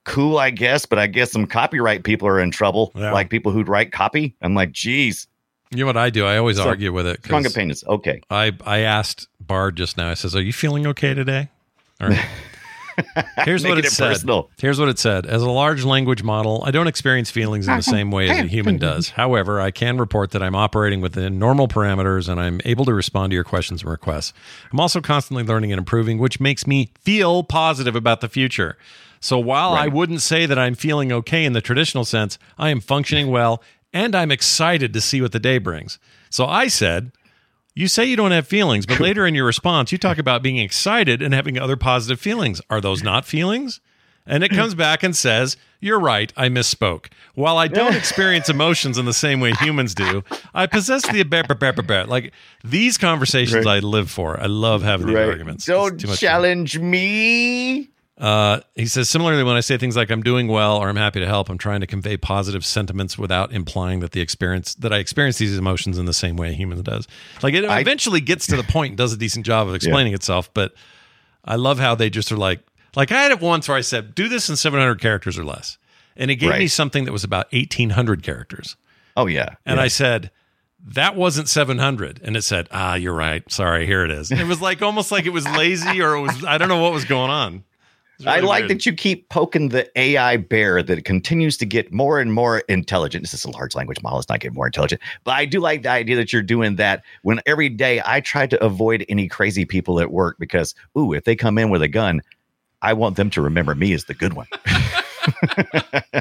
cool, 0.05 0.37
I 0.39 0.51
guess, 0.51 0.85
but 0.85 0.99
I 0.99 1.07
guess 1.07 1.33
some 1.33 1.47
copyright 1.47 2.05
people 2.05 2.29
are 2.29 2.39
in 2.41 2.51
trouble, 2.51 2.93
Yeah. 2.95 3.13
like 3.13 3.31
people 3.31 3.51
who'd 3.51 3.69
write 3.69 3.93
copy. 3.93 4.35
I'm 4.43 4.55
like, 4.55 4.73
geez, 4.73 5.27
You 5.71 5.79
know 5.81 5.87
what 5.87 5.97
I 5.97 6.11
do? 6.11 6.27
I 6.27 6.37
always 6.37 6.57
So, 6.59 6.65
argue 6.69 6.93
with 6.93 7.07
it. 7.07 7.25
strong 7.25 7.47
opinions. 7.47 7.83
Okay. 7.87 8.21
I 8.29 8.53
I 8.67 8.81
asked 8.81 9.29
Bard 9.41 9.77
just 9.77 9.97
now. 9.97 10.11
I 10.11 10.15
says, 10.15 10.37
"Are 10.37 10.43
you 10.43 10.53
feeling 10.53 10.87
okay 10.89 11.15
today?" 11.15 11.49
All 12.01 12.09
right. 12.11 12.27
Here's 13.45 13.65
what 13.65 13.79
it, 13.79 13.85
it 13.85 13.91
said. 13.91 14.09
personal. 14.09 14.51
Here's 14.59 14.79
what 14.79 14.89
it 14.89 14.99
said. 14.99 15.27
As 15.27 15.43
a 15.43 15.51
large 15.51 15.85
language 15.85 16.23
model, 16.23 16.63
I 16.67 16.71
don't 16.71 16.87
experience 16.87 17.31
feelings 17.31 17.69
in 17.69 17.77
the 17.77 17.83
same 17.83 18.11
way 18.11 18.29
as 18.29 18.39
a 18.39 18.47
human 18.47 18.79
does. 18.79 19.11
However, 19.23 19.61
I 19.61 19.71
can 19.71 19.99
report 19.99 20.31
that 20.33 20.43
I'm 20.43 20.55
operating 20.55 21.01
within 21.01 21.39
normal 21.39 21.69
parameters 21.69 22.29
and 22.29 22.41
I'm 22.41 22.61
able 22.65 22.85
to 22.87 22.95
respond 22.95 23.31
to 23.31 23.35
your 23.35 23.45
questions 23.45 23.83
and 23.83 23.91
requests. 23.91 24.33
I'm 24.73 24.81
also 24.81 25.01
constantly 25.01 25.45
learning 25.45 25.73
and 25.73 25.79
improving, 25.79 26.19
which 26.19 26.41
makes 26.41 26.67
me 26.67 26.91
feel 27.01 27.43
positive 27.43 27.97
about 27.97 28.21
the 28.21 28.29
future. 28.29 28.77
So 29.21 29.39
while 29.39 29.75
I 29.75 29.87
wouldn't 29.87 30.21
say 30.21 30.47
that 30.47 30.59
I'm 30.59 30.75
feeling 30.75 31.13
okay 31.13 31.45
in 31.45 31.53
the 31.53 31.61
traditional 31.61 32.05
sense, 32.05 32.39
I 32.59 32.71
am 32.71 32.81
functioning 32.81 33.29
well 33.29 33.63
and 33.93 34.15
I'm 34.15 34.33
excited 34.33 34.93
to 34.93 35.01
see 35.01 35.21
what 35.21 35.33
the 35.33 35.39
day 35.39 35.59
brings. 35.59 35.99
So 36.31 36.47
I 36.47 36.69
said, 36.69 37.13
you 37.75 37.89
say 37.89 38.05
you 38.05 38.17
don't 38.17 38.33
have 38.33 38.47
feelings, 38.47 38.87
but 38.87 39.01
later 39.01 39.27
in 39.27 39.35
your 39.35 39.47
response, 39.47 39.93
you 39.93 39.99
talk 39.99 40.19
about 40.19 40.43
being 40.43 40.59
excited 40.59 41.23
and 41.23 41.33
having 41.33 41.59
other 41.59 41.77
positive 41.77 42.21
feelings. 42.21 42.61
Are 42.69 42.81
those 42.81 43.03
not 43.03 43.25
feelings? 43.25 43.81
And 44.27 44.45
it 44.45 44.51
comes 44.51 44.75
back 44.75 45.03
and 45.03 45.17
says, 45.17 45.57
You're 45.81 45.99
right, 45.99 46.33
I 46.37 46.49
misspoke. 46.49 47.07
While 47.35 47.59
I 47.59 47.67
don't 47.67 47.95
experience 47.97 48.49
emotions 48.49 48.99
in 48.99 49.05
the 49.05 49.13
same 49.13 49.41
way 49.41 49.53
humans 49.53 49.95
do, 49.95 50.23
I 50.55 50.67
possess 50.67 51.07
the 51.11 51.25
bear, 51.25 51.43
bear, 51.43 51.73
bear, 51.73 52.07
like 52.07 52.33
these 52.63 52.99
conversations 52.99 53.67
I 53.67 53.81
live 53.81 54.11
for. 54.11 54.41
I 54.41 54.47
love 54.47 54.83
having 54.83 55.09
these 55.09 55.17
arguments. 55.17 55.65
Don't 55.65 55.95
much 55.95 56.05
fun. 56.05 56.17
challenge 56.17 56.79
me. 56.79 57.89
Uh, 58.23 58.61
he 58.77 58.87
says, 58.87 59.11
similarly, 59.11 59.43
when 59.43 59.57
I 59.57 59.61
say 59.61 59.77
things 59.77 59.97
like 59.97 60.09
"I'm 60.09 60.23
doing 60.23 60.47
well" 60.47 60.77
or 60.77 60.89
"I'm 60.89 60.95
happy 60.97 61.19
to 61.19 61.27
help," 61.27 61.49
I'm 61.51 61.59
trying 61.59 61.81
to 61.81 61.89
convey 61.89 62.17
positive 62.17 62.65
sentiments 62.65 63.19
without 63.19 63.53
implying 63.53 63.99
that 63.99 64.13
the 64.13 64.21
experience 64.21 64.75
that 64.77 64.93
I 64.93 64.99
experience 64.99 65.39
these 65.39 65.59
emotions 65.59 65.99
in 65.99 66.05
the 66.05 66.13
same 66.15 66.37
way 66.37 66.51
a 66.51 66.53
human 66.53 66.81
does. 66.83 67.09
Like 67.43 67.55
it 67.55 67.65
I- 67.65 67.81
eventually 67.81 68.21
gets 68.21 68.47
to 68.47 68.57
the 68.57 68.63
point 68.63 68.93
and 68.93 68.97
does 68.97 69.13
a 69.13 69.17
decent 69.17 69.45
job 69.45 69.67
of 69.67 69.75
explaining 69.75 70.15
itself. 70.15 70.55
But 70.55 70.73
I 71.45 71.57
love 71.57 71.81
how 71.81 71.97
they 71.97 72.11
just 72.11 72.31
are 72.31 72.37
like, 72.37 72.61
like 72.95 73.11
I 73.11 73.21
had 73.25 73.33
it 73.33 73.41
once 73.41 73.67
where 73.67 73.77
I 73.77 73.81
said, 73.81 74.15
"Do 74.15 74.29
this 74.29 74.49
in 74.49 74.55
700 74.55 75.01
characters 75.01 75.37
or 75.37 75.45
less," 75.45 75.77
and 76.17 76.31
it 76.31 76.37
gave 76.37 76.57
me 76.57 76.69
something 76.69 77.05
that 77.07 77.13
was 77.13 77.25
about 77.25 77.53
1,800 77.53 78.23
characters, 78.23 78.77
Oh 79.17 79.27
yeah. 79.27 79.57
and 79.67 79.79
yeah. 79.79 79.83
I 79.83 79.89
said. 79.89 80.31
That 80.85 81.15
wasn't 81.15 81.49
700. 81.49 82.21
And 82.25 82.37
it 82.37 82.43
said, 82.43 82.67
ah, 82.73 82.97
you're 82.97 83.15
right. 83.15 83.49
Sorry, 83.53 83.87
here 83.87 84.05
it 84.05 84.11
is. 84.11 84.33
It 84.33 84.49
was 84.49 84.61
like 84.61 84.83
almost 84.83 85.13
like 85.13 85.27
it 85.27 85.33
was 85.33 85.47
lazy 85.47 86.03
or 86.03 86.17
it 86.17 86.21
was, 86.23 86.45
I 86.45 86.59
don't 86.59 86.67
know 86.67 86.81
what 86.83 86.93
was 86.93 87.05
going 87.05 87.31
on. 87.31 87.63
Was 88.25 88.35
I 88.35 88.41
like 88.41 88.63
weird. 88.63 88.71
that 88.71 88.87
you 88.87 88.93
keep 88.93 89.29
poking 89.29 89.71
the 89.71 89.91
AI 89.99 90.37
bear 90.37 90.83
that 90.83 90.99
it 90.99 91.05
continues 91.05 91.57
to 91.59 91.67
get 91.67 91.93
more 91.93 92.21
and 92.21 92.33
more 92.33 92.61
intelligent. 92.69 93.23
This 93.23 93.35
is 93.35 93.45
a 93.45 93.51
large 93.51 93.75
language 93.75 94.03
model; 94.03 94.19
it's 94.19 94.29
not 94.29 94.41
getting 94.41 94.55
more 94.55 94.67
intelligent. 94.67 95.01
But 95.25 95.33
I 95.33 95.45
do 95.45 95.61
like 95.61 95.83
the 95.83 95.91
idea 95.91 96.17
that 96.17 96.33
you're 96.33 96.43
doing 96.43 96.77
that. 96.77 97.03
When 97.23 97.41
every 97.47 97.69
day 97.69 98.01
I 98.05 98.21
try 98.21 98.47
to 98.47 98.65
avoid 98.65 99.05
any 99.09 99.29
crazy 99.29 99.65
people 99.65 100.01
at 100.01 100.13
work 100.13 100.37
because, 100.39 100.75
ooh, 100.97 101.13
if 101.13 101.25
they 101.25 101.37
come 101.37 101.59
in 101.59 101.71
with 101.71 101.83
a 101.83 101.89
gun, 101.89 102.23
I 102.81 102.93
want 102.93 103.17
them 103.17 103.31
to 103.31 103.43
remember 103.43 103.75
me 103.75 103.93
as 103.93 104.05
the 104.05 104.15
good 104.15 104.35
one. 104.35 104.47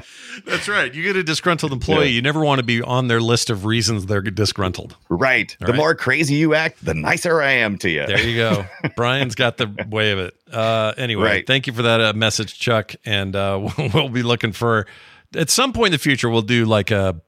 That's 0.45 0.67
right. 0.67 0.93
You 0.93 1.03
get 1.03 1.15
a 1.15 1.23
disgruntled 1.23 1.71
employee. 1.71 2.05
Yeah. 2.07 2.11
You 2.15 2.21
never 2.21 2.43
want 2.43 2.59
to 2.59 2.63
be 2.63 2.81
on 2.81 3.07
their 3.07 3.21
list 3.21 3.49
of 3.49 3.65
reasons 3.65 4.05
they're 4.05 4.21
disgruntled. 4.21 4.95
right. 5.09 5.55
All 5.61 5.65
the 5.67 5.73
right. 5.73 5.77
more 5.77 5.95
crazy 5.95 6.35
you 6.35 6.53
act, 6.55 6.83
the 6.83 6.93
nicer 6.93 7.41
I 7.41 7.51
am 7.53 7.77
to 7.79 7.89
you. 7.89 8.05
There 8.05 8.19
you 8.21 8.37
go. 8.37 8.65
Brian's 8.95 9.35
got 9.35 9.57
the 9.57 9.67
way 9.89 10.11
of 10.11 10.19
it. 10.19 10.35
Uh, 10.51 10.93
anyway, 10.97 11.23
Right. 11.23 11.47
thank 11.47 11.67
you 11.67 11.73
for 11.73 11.81
that 11.83 12.01
uh, 12.01 12.13
message, 12.13 12.59
Chuck. 12.59 12.93
And 13.05 13.35
uh, 13.35 13.69
we'll 13.93 14.09
be 14.09 14.23
looking 14.23 14.51
for 14.51 14.87
at 15.35 15.49
some 15.49 15.73
point 15.73 15.87
in 15.87 15.91
the 15.93 15.97
future. 15.99 16.29
We'll 16.29 16.41
do 16.41 16.65
like 16.65 16.91
a 16.91 17.21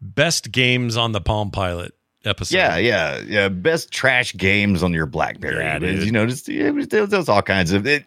best 0.00 0.52
games 0.52 0.96
on 0.96 1.12
the 1.12 1.20
Palm 1.20 1.50
Pilot 1.50 1.92
episode. 2.24 2.56
Yeah, 2.56 2.76
yeah, 2.76 3.20
yeah. 3.26 3.48
Best 3.48 3.90
trash 3.90 4.34
games 4.34 4.82
on 4.82 4.92
your 4.92 5.06
BlackBerry. 5.06 5.56
Yeah, 5.64 5.76
It 5.76 6.04
you 6.04 6.12
know, 6.12 6.26
just 6.26 6.48
it 6.48 6.72
was, 6.72 6.88
there 6.88 7.06
was 7.06 7.28
all 7.28 7.42
kinds 7.42 7.72
of 7.72 7.86
it. 7.86 8.04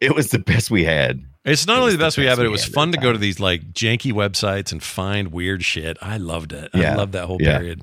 It 0.00 0.14
was 0.14 0.30
the 0.30 0.38
best 0.38 0.70
we 0.70 0.84
had. 0.84 1.24
It's 1.44 1.66
not 1.66 1.76
It 1.76 1.80
only 1.80 1.92
the 1.92 1.98
the 1.98 2.04
best 2.04 2.16
we 2.18 2.24
have, 2.26 2.38
but 2.38 2.46
it 2.46 2.50
was 2.50 2.64
fun 2.64 2.92
to 2.92 2.98
go 2.98 3.12
to 3.12 3.18
these 3.18 3.38
like 3.38 3.72
janky 3.72 4.12
websites 4.12 4.72
and 4.72 4.82
find 4.82 5.28
weird 5.32 5.62
shit. 5.64 5.98
I 6.00 6.16
loved 6.16 6.52
it. 6.52 6.70
I 6.72 6.78
Yeah. 6.80 6.96
loved 6.96 7.12
that 7.12 7.26
whole 7.26 7.36
Yeah. 7.40 7.58
period. 7.58 7.82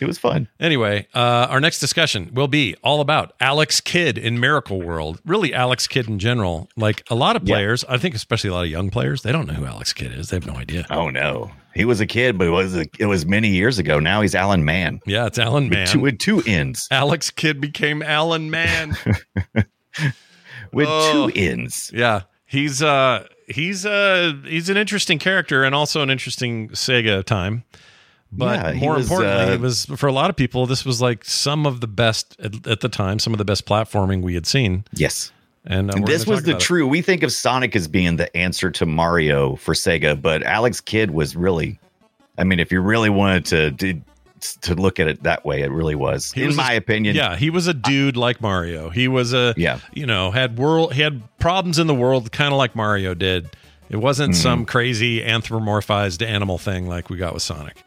It 0.00 0.04
was 0.06 0.16
fun. 0.18 0.46
Anyway, 0.60 1.08
uh, 1.14 1.48
our 1.50 1.58
next 1.58 1.80
discussion 1.80 2.30
will 2.32 2.46
be 2.46 2.76
all 2.84 3.00
about 3.00 3.32
Alex 3.40 3.80
Kidd 3.80 4.16
in 4.16 4.38
Miracle 4.38 4.80
World. 4.80 5.20
Really, 5.26 5.52
Alex 5.52 5.88
Kidd 5.88 6.06
in 6.06 6.18
general. 6.20 6.68
Like 6.76 7.02
a 7.10 7.14
lot 7.16 7.34
of 7.34 7.48
Yeah. 7.48 7.54
players, 7.54 7.84
I 7.88 7.96
think 7.96 8.14
especially 8.14 8.50
a 8.50 8.52
lot 8.52 8.64
of 8.66 8.70
young 8.70 8.90
players, 8.90 9.22
they 9.22 9.32
don't 9.32 9.46
know 9.48 9.54
who 9.54 9.64
Alex 9.66 9.92
Kidd 9.92 10.12
is. 10.12 10.28
They 10.28 10.36
have 10.36 10.46
no 10.46 10.54
idea. 10.54 10.86
Oh 10.90 11.08
no, 11.10 11.50
he 11.74 11.84
was 11.84 12.00
a 12.00 12.06
kid, 12.06 12.38
but 12.38 12.46
it 12.46 12.50
was 12.50 12.76
it 12.76 13.06
was 13.06 13.26
many 13.26 13.48
years 13.48 13.78
ago. 13.80 13.98
Now 13.98 14.20
he's 14.20 14.34
Alan 14.36 14.64
Mann 14.64 15.00
Yeah, 15.06 15.26
it's 15.26 15.38
Alan 15.38 15.68
with 15.70 15.88
two, 15.90 15.98
with 16.00 16.18
two 16.18 16.42
ends. 16.46 16.86
Alex 16.92 17.30
Kidd 17.30 17.60
became 17.60 18.00
Alan 18.02 18.50
Mann. 18.50 18.96
With 20.72 20.86
Oh. 20.90 21.28
two 21.30 21.32
ends. 21.40 21.90
yeah, 21.94 22.22
he's 22.48 22.82
uh 22.82 23.26
he's 23.46 23.86
uh 23.86 24.32
he's 24.44 24.68
an 24.68 24.76
interesting 24.76 25.20
character 25.20 25.62
and 25.62 25.74
also 25.74 26.02
an 26.02 26.10
interesting 26.10 26.70
Sega 26.70 27.22
time. 27.22 27.62
But 28.30 28.74
Yeah, 28.74 28.80
more 28.80 28.96
was, 28.96 29.06
importantly, 29.06 29.52
uh, 29.52 29.54
it 29.54 29.60
was 29.60 29.84
for 29.84 30.06
a 30.06 30.12
lot 30.12 30.28
of 30.28 30.36
people. 30.36 30.66
This 30.66 30.84
was 30.84 31.00
like 31.00 31.24
some 31.24 31.64
of 31.64 31.80
the 31.80 31.86
best 31.86 32.36
at, 32.40 32.66
at 32.66 32.80
the 32.80 32.88
time, 32.88 33.18
some 33.18 33.32
of 33.32 33.38
the 33.38 33.44
best 33.44 33.64
platforming 33.64 34.22
we 34.22 34.34
had 34.34 34.46
seen. 34.46 34.84
Yes. 34.92 35.32
And 35.64 35.90
uh, 35.90 36.00
this 36.04 36.26
was 36.26 36.42
the 36.42 36.52
about 36.52 36.62
it. 36.62 36.64
true. 36.64 36.86
We 36.86 37.02
think 37.02 37.22
of 37.22 37.32
Sonic 37.32 37.74
as 37.76 37.88
being 37.88 38.16
the 38.16 38.34
answer 38.36 38.70
to 38.70 38.86
Mario 38.86 39.56
for 39.56 39.74
Sega, 39.74 40.20
but 40.20 40.42
Alex 40.42 40.80
Kidd 40.80 41.10
was 41.12 41.36
really. 41.36 41.78
I 42.36 42.44
mean, 42.44 42.60
if 42.60 42.70
you 42.70 42.80
really 42.80 43.10
wanted 43.10 43.78
to 43.78 44.00
to, 44.62 44.74
look 44.74 44.98
at 45.00 45.08
it 45.08 45.22
that 45.24 45.44
way, 45.44 45.62
it 45.62 45.70
really 45.70 45.94
was, 45.94 46.32
He 46.32 46.42
in 46.42 46.48
was 46.48 46.56
my 46.56 46.72
a- 46.74 46.76
opinion. 46.78 47.14
Yeah, 47.16 47.36
he 47.36 47.50
was 47.50 47.66
a 47.66 47.74
dude 47.74 48.16
like 48.16 48.40
Mario. 48.40 48.90
He 48.90 49.08
was 49.08 49.32
a 49.32 49.54
Yeah. 49.56 49.78
you 49.92 50.06
know, 50.06 50.30
had 50.30 50.58
world 50.58 50.92
he 50.94 51.02
had 51.02 51.22
problems 51.38 51.78
in 51.78 51.86
the 51.86 51.94
world 51.94 52.32
kind 52.32 52.52
of 52.52 52.58
like 52.58 52.74
Mario 52.76 53.14
did. 53.14 53.48
It 53.90 53.96
wasn't 53.96 54.32
Mm-hmm. 54.34 54.42
some 54.42 54.64
crazy 54.66 55.20
anthropomorphized 55.22 56.24
animal 56.26 56.58
thing 56.58 56.86
like 56.86 57.10
we 57.10 57.16
got 57.16 57.34
with 57.34 57.42
Sonic. 57.42 57.82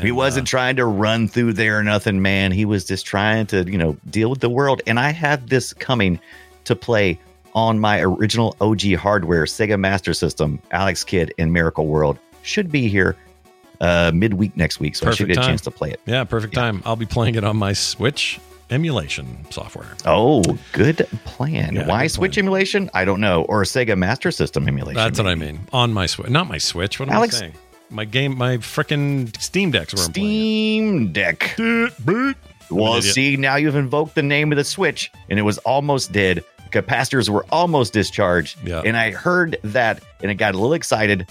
He 0.00 0.10
wasn't 0.10 0.46
trying 0.46 0.76
to 0.76 0.86
run 0.86 1.28
through 1.28 1.52
there 1.52 1.78
or 1.78 1.82
nothing, 1.82 2.22
man. 2.22 2.50
He 2.50 2.64
was 2.64 2.86
just 2.86 3.04
trying 3.04 3.46
to, 3.48 3.70
you 3.70 3.76
know, 3.76 3.98
deal 4.08 4.30
with 4.30 4.40
the 4.40 4.48
world. 4.48 4.80
And 4.86 4.98
I 4.98 5.10
have 5.10 5.50
this 5.50 5.74
coming 5.74 6.18
to 6.64 6.74
play 6.74 7.18
on 7.54 7.78
my 7.78 8.00
original 8.00 8.56
OG 8.62 8.94
hardware, 8.94 9.44
Sega 9.44 9.78
Master 9.78 10.14
System, 10.14 10.60
Alex 10.70 11.04
Kidd 11.04 11.34
in 11.36 11.52
Miracle 11.52 11.86
World. 11.88 12.18
Should 12.42 12.72
be 12.72 12.88
here 12.88 13.16
uh 13.82 14.10
midweek 14.14 14.56
next 14.56 14.80
week, 14.80 14.96
so 14.96 15.06
I 15.06 15.10
should 15.10 15.26
Perfect 15.26 15.28
get 15.28 15.36
a 15.36 15.40
time. 15.42 15.48
chance 15.50 15.60
to 15.62 15.70
play 15.70 15.90
it. 15.90 16.00
yeah, 16.06 16.24
perfect 16.24 16.54
time. 16.54 16.82
I'll 16.86 16.96
be 16.96 17.04
playing 17.06 17.34
it 17.34 17.44
on 17.44 17.56
my 17.58 17.74
Switch 17.74 18.40
emulation 18.70 19.44
software. 19.50 19.94
Oh, 20.06 20.42
good 20.72 21.06
plan. 21.26 21.74
Yeah, 21.74 21.86
Why 21.86 22.04
good 22.04 22.12
Switch 22.12 22.32
plan. 22.34 22.44
emulation? 22.44 22.90
I 22.94 23.04
don't 23.04 23.20
know. 23.20 23.42
Or 23.42 23.62
Sega 23.64 23.98
Master 23.98 24.30
System 24.30 24.66
emulation. 24.66 24.96
That's 24.96 25.18
what 25.18 25.26
I 25.28 25.34
mean. 25.34 25.60
On 25.74 25.92
my 25.92 26.06
Switch, 26.06 26.30
not 26.30 26.46
my 26.48 26.56
Switch. 26.58 26.98
What 26.98 27.10
am 27.10 27.14
Alex- 27.16 27.36
I 27.36 27.38
saying? 27.40 27.54
My 27.90 28.06
game, 28.06 28.38
my 28.38 28.56
freaking 28.56 29.38
Steam 29.38 29.70
Deck's 29.70 29.92
where 29.92 30.02
Steam 30.04 31.12
Deck. 31.12 31.54
Well, 32.70 33.02
see, 33.02 33.36
now 33.36 33.56
you've 33.56 33.76
invoked 33.76 34.14
the 34.14 34.22
name 34.22 34.50
of 34.50 34.56
the 34.56 34.64
Switch, 34.64 35.10
and 35.28 35.38
it 35.38 35.42
was 35.42 35.58
almost 35.58 36.10
dead. 36.12 36.42
Capacitors 36.70 37.28
were 37.28 37.44
almost 37.50 37.92
discharged. 37.92 38.56
Yeah. 38.66 38.80
And 38.82 38.96
I 38.96 39.10
heard 39.10 39.58
that, 39.64 40.02
and 40.22 40.30
it 40.30 40.36
got 40.36 40.54
a 40.54 40.56
little 40.58 40.72
excited, 40.72 41.28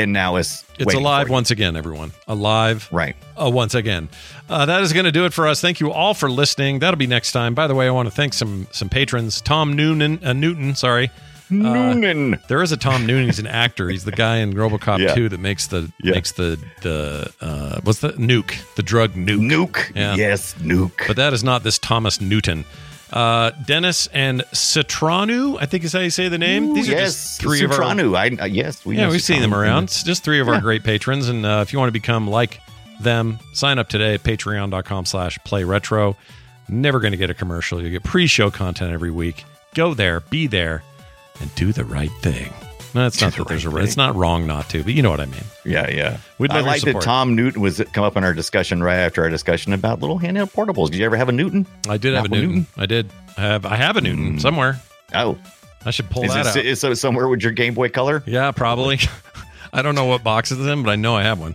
and 0.00 0.12
now 0.12 0.36
it's 0.36 0.64
It's 0.78 0.94
alive 0.94 1.28
once 1.28 1.50
again, 1.50 1.76
everyone. 1.76 2.12
Alive 2.26 2.88
Right. 2.90 3.14
uh, 3.40 3.50
once 3.50 3.74
again. 3.74 4.08
Uh, 4.48 4.66
that 4.66 4.82
is 4.82 4.92
going 4.92 5.04
to 5.04 5.12
do 5.12 5.24
it 5.26 5.32
for 5.32 5.46
us. 5.46 5.60
Thank 5.60 5.78
you 5.80 5.92
all 5.92 6.14
for 6.14 6.30
listening. 6.30 6.78
That'll 6.80 6.98
be 6.98 7.06
next 7.06 7.32
time. 7.32 7.54
By 7.54 7.66
the 7.66 7.74
way, 7.74 7.86
I 7.86 7.90
want 7.90 8.08
to 8.08 8.14
thank 8.14 8.34
some 8.34 8.66
some 8.72 8.88
patrons. 8.88 9.40
Tom 9.40 9.74
Noonan, 9.76 10.20
uh, 10.24 10.32
Newton, 10.32 10.74
sorry. 10.74 11.10
Noonan. 11.52 12.38
There 12.48 12.62
is 12.62 12.72
a 12.72 12.76
Tom 12.76 13.06
Noonan. 13.06 13.26
He's 13.26 13.38
an 13.40 13.46
actor. 13.46 13.88
He's 13.88 14.04
the 14.04 14.12
guy 14.12 14.36
in 14.36 14.54
RoboCop 14.54 14.98
Yeah. 14.98 15.14
2 15.14 15.28
that 15.30 15.40
makes 15.40 15.66
the 15.66 15.90
Yeah. 16.02 16.12
makes 16.12 16.32
the 16.32 16.58
the 16.82 17.30
uh, 17.40 17.80
what's 17.82 17.98
the 18.00 18.10
nuke, 18.12 18.54
the 18.76 18.82
drug 18.82 19.14
nuke. 19.14 19.40
Nuke. 19.40 19.94
Yeah. 19.96 20.14
Yes, 20.14 20.54
Nuke. 20.60 21.06
But 21.06 21.16
that 21.16 21.32
is 21.32 21.42
not 21.44 21.62
this 21.64 21.78
Thomas 21.78 22.20
Newton. 22.20 22.64
Uh, 23.12 23.50
Dennis 23.66 24.06
and 24.08 24.42
Citranu, 24.52 25.58
I 25.60 25.66
think 25.66 25.84
is 25.84 25.92
how 25.92 26.00
you 26.00 26.10
say 26.10 26.28
the 26.28 26.38
name. 26.38 26.74
These 26.74 26.88
are 26.88 26.92
yes, 26.92 27.12
just 27.12 27.40
three 27.40 27.64
of 27.64 27.72
our. 27.72 27.82
I 27.82 28.28
uh, 28.40 28.44
yes, 28.44 28.84
we 28.86 28.96
yeah, 28.96 29.10
we've 29.10 29.22
seen 29.22 29.40
them 29.40 29.52
around. 29.52 29.84
It's 29.84 30.02
just 30.02 30.22
three 30.22 30.40
of 30.40 30.48
our 30.48 30.60
great 30.60 30.84
patrons. 30.84 31.28
And 31.28 31.44
uh, 31.44 31.60
if 31.62 31.72
you 31.72 31.78
want 31.78 31.88
to 31.88 31.92
become 31.92 32.28
like 32.28 32.60
them, 33.00 33.38
sign 33.52 33.78
up 33.78 33.88
today 33.88 34.14
at 34.14 34.22
patreon.com 34.22 35.06
slash 35.06 35.38
play 35.44 35.64
retro. 35.64 36.16
Never 36.68 37.00
going 37.00 37.12
to 37.12 37.16
get 37.18 37.30
a 37.30 37.34
commercial. 37.34 37.82
You 37.82 37.90
get 37.90 38.04
pre-show 38.04 38.50
content 38.50 38.92
every 38.92 39.10
week. 39.10 39.44
Go 39.74 39.92
there, 39.92 40.20
be 40.20 40.46
there, 40.46 40.84
and 41.40 41.52
do 41.56 41.72
the 41.72 41.84
right 41.84 42.12
thing. 42.20 42.52
No, 42.94 43.06
it's 43.06 43.20
not 43.20 43.34
that 43.34 43.48
there's 43.48 43.66
a 43.66 43.76
it's 43.76 43.96
not 43.96 44.16
wrong 44.16 44.46
not 44.46 44.68
to, 44.70 44.82
but 44.82 44.92
you 44.92 45.02
know 45.02 45.10
what 45.10 45.20
I 45.20 45.26
mean. 45.26 45.44
Yeah, 45.64 45.88
yeah. 45.90 46.18
We'd 46.38 46.50
I 46.50 46.60
like 46.60 46.82
that. 46.82 47.00
Tom 47.02 47.36
Newton 47.36 47.60
was 47.62 47.82
come 47.92 48.04
up 48.04 48.16
in 48.16 48.24
our 48.24 48.34
discussion 48.34 48.82
right 48.82 48.96
after 48.98 49.22
our 49.22 49.30
discussion 49.30 49.72
about 49.72 50.00
little 50.00 50.18
handheld 50.18 50.52
portables. 50.52 50.86
Did 50.90 50.96
you 50.96 51.06
ever 51.06 51.16
have 51.16 51.28
a 51.28 51.32
Newton? 51.32 51.66
I 51.88 51.98
did 51.98 52.14
have 52.14 52.24
a 52.24 52.28
Newton. 52.28 52.48
Newton? 52.48 52.66
I 52.76 52.86
did. 52.86 53.10
I 53.36 53.42
have 53.42 53.66
I 53.66 53.76
have 53.76 53.96
a 53.96 54.00
Newton 54.00 54.40
somewhere. 54.40 54.80
Oh, 55.14 55.38
I 55.84 55.90
should 55.90 56.10
pull 56.10 56.24
is 56.24 56.34
that 56.34 56.46
it 56.56 56.60
out. 56.60 56.64
is 56.64 56.84
it 56.84 56.96
somewhere 56.96 57.28
with 57.28 57.42
your 57.42 57.52
Game 57.52 57.74
Boy 57.74 57.88
Color? 57.88 58.22
Yeah, 58.26 58.50
probably. 58.52 58.98
I 59.72 59.82
don't 59.82 59.94
know 59.94 60.06
what 60.06 60.24
box 60.24 60.50
it's 60.50 60.60
in, 60.60 60.82
but 60.82 60.90
I 60.90 60.96
know 60.96 61.14
I 61.14 61.22
have 61.22 61.38
one. 61.38 61.54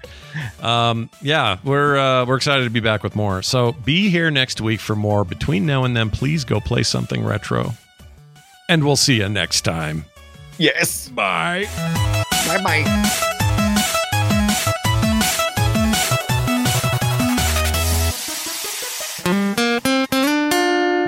Um, 0.61 1.09
yeah, 1.21 1.57
we're 1.63 1.97
uh, 1.97 2.25
we're 2.25 2.37
excited 2.37 2.63
to 2.63 2.69
be 2.69 2.79
back 2.79 3.03
with 3.03 3.15
more. 3.15 3.41
So 3.41 3.73
be 3.73 4.09
here 4.09 4.31
next 4.31 4.61
week 4.61 4.79
for 4.79 4.95
more. 4.95 5.25
Between 5.25 5.65
now 5.65 5.83
and 5.83 5.95
then, 5.95 6.09
please 6.09 6.45
go 6.45 6.59
play 6.59 6.83
something 6.83 7.25
retro, 7.25 7.73
and 8.69 8.85
we'll 8.85 8.95
see 8.95 9.17
you 9.17 9.27
next 9.27 9.61
time. 9.61 10.05
Yes. 10.57 11.09
Bye. 11.09 11.65
Bye 12.47 12.63
bye. 12.63 13.11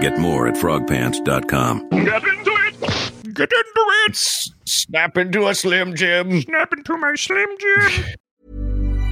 Get 0.01 0.17
more 0.19 0.47
at 0.47 0.55
frogpants.com. 0.55 1.89
Get 1.89 2.23
into 2.23 2.51
it! 2.67 3.33
Get 3.33 3.51
into 3.51 3.85
it! 4.05 4.11
S- 4.11 4.49
snap 4.65 5.17
into 5.17 5.47
a 5.47 5.55
Slim 5.55 5.95
Jim. 5.95 6.41
Snap 6.41 6.71
into 6.73 6.97
my 6.97 7.13
Slim 7.15 7.49
Jim! 7.59 8.05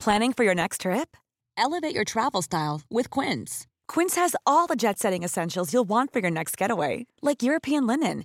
Planning 0.00 0.32
for 0.32 0.44
your 0.44 0.54
next 0.54 0.80
trip? 0.82 1.16
Elevate 1.56 1.94
your 1.94 2.04
travel 2.04 2.42
style 2.42 2.80
with 2.90 3.10
Quince. 3.10 3.66
Quince 3.88 4.14
has 4.16 4.34
all 4.46 4.66
the 4.66 4.76
jet 4.76 4.98
setting 4.98 5.22
essentials 5.22 5.72
you'll 5.72 5.84
want 5.88 6.12
for 6.12 6.20
your 6.20 6.30
next 6.30 6.56
getaway, 6.56 7.06
like 7.22 7.42
European 7.42 7.86
linen, 7.86 8.24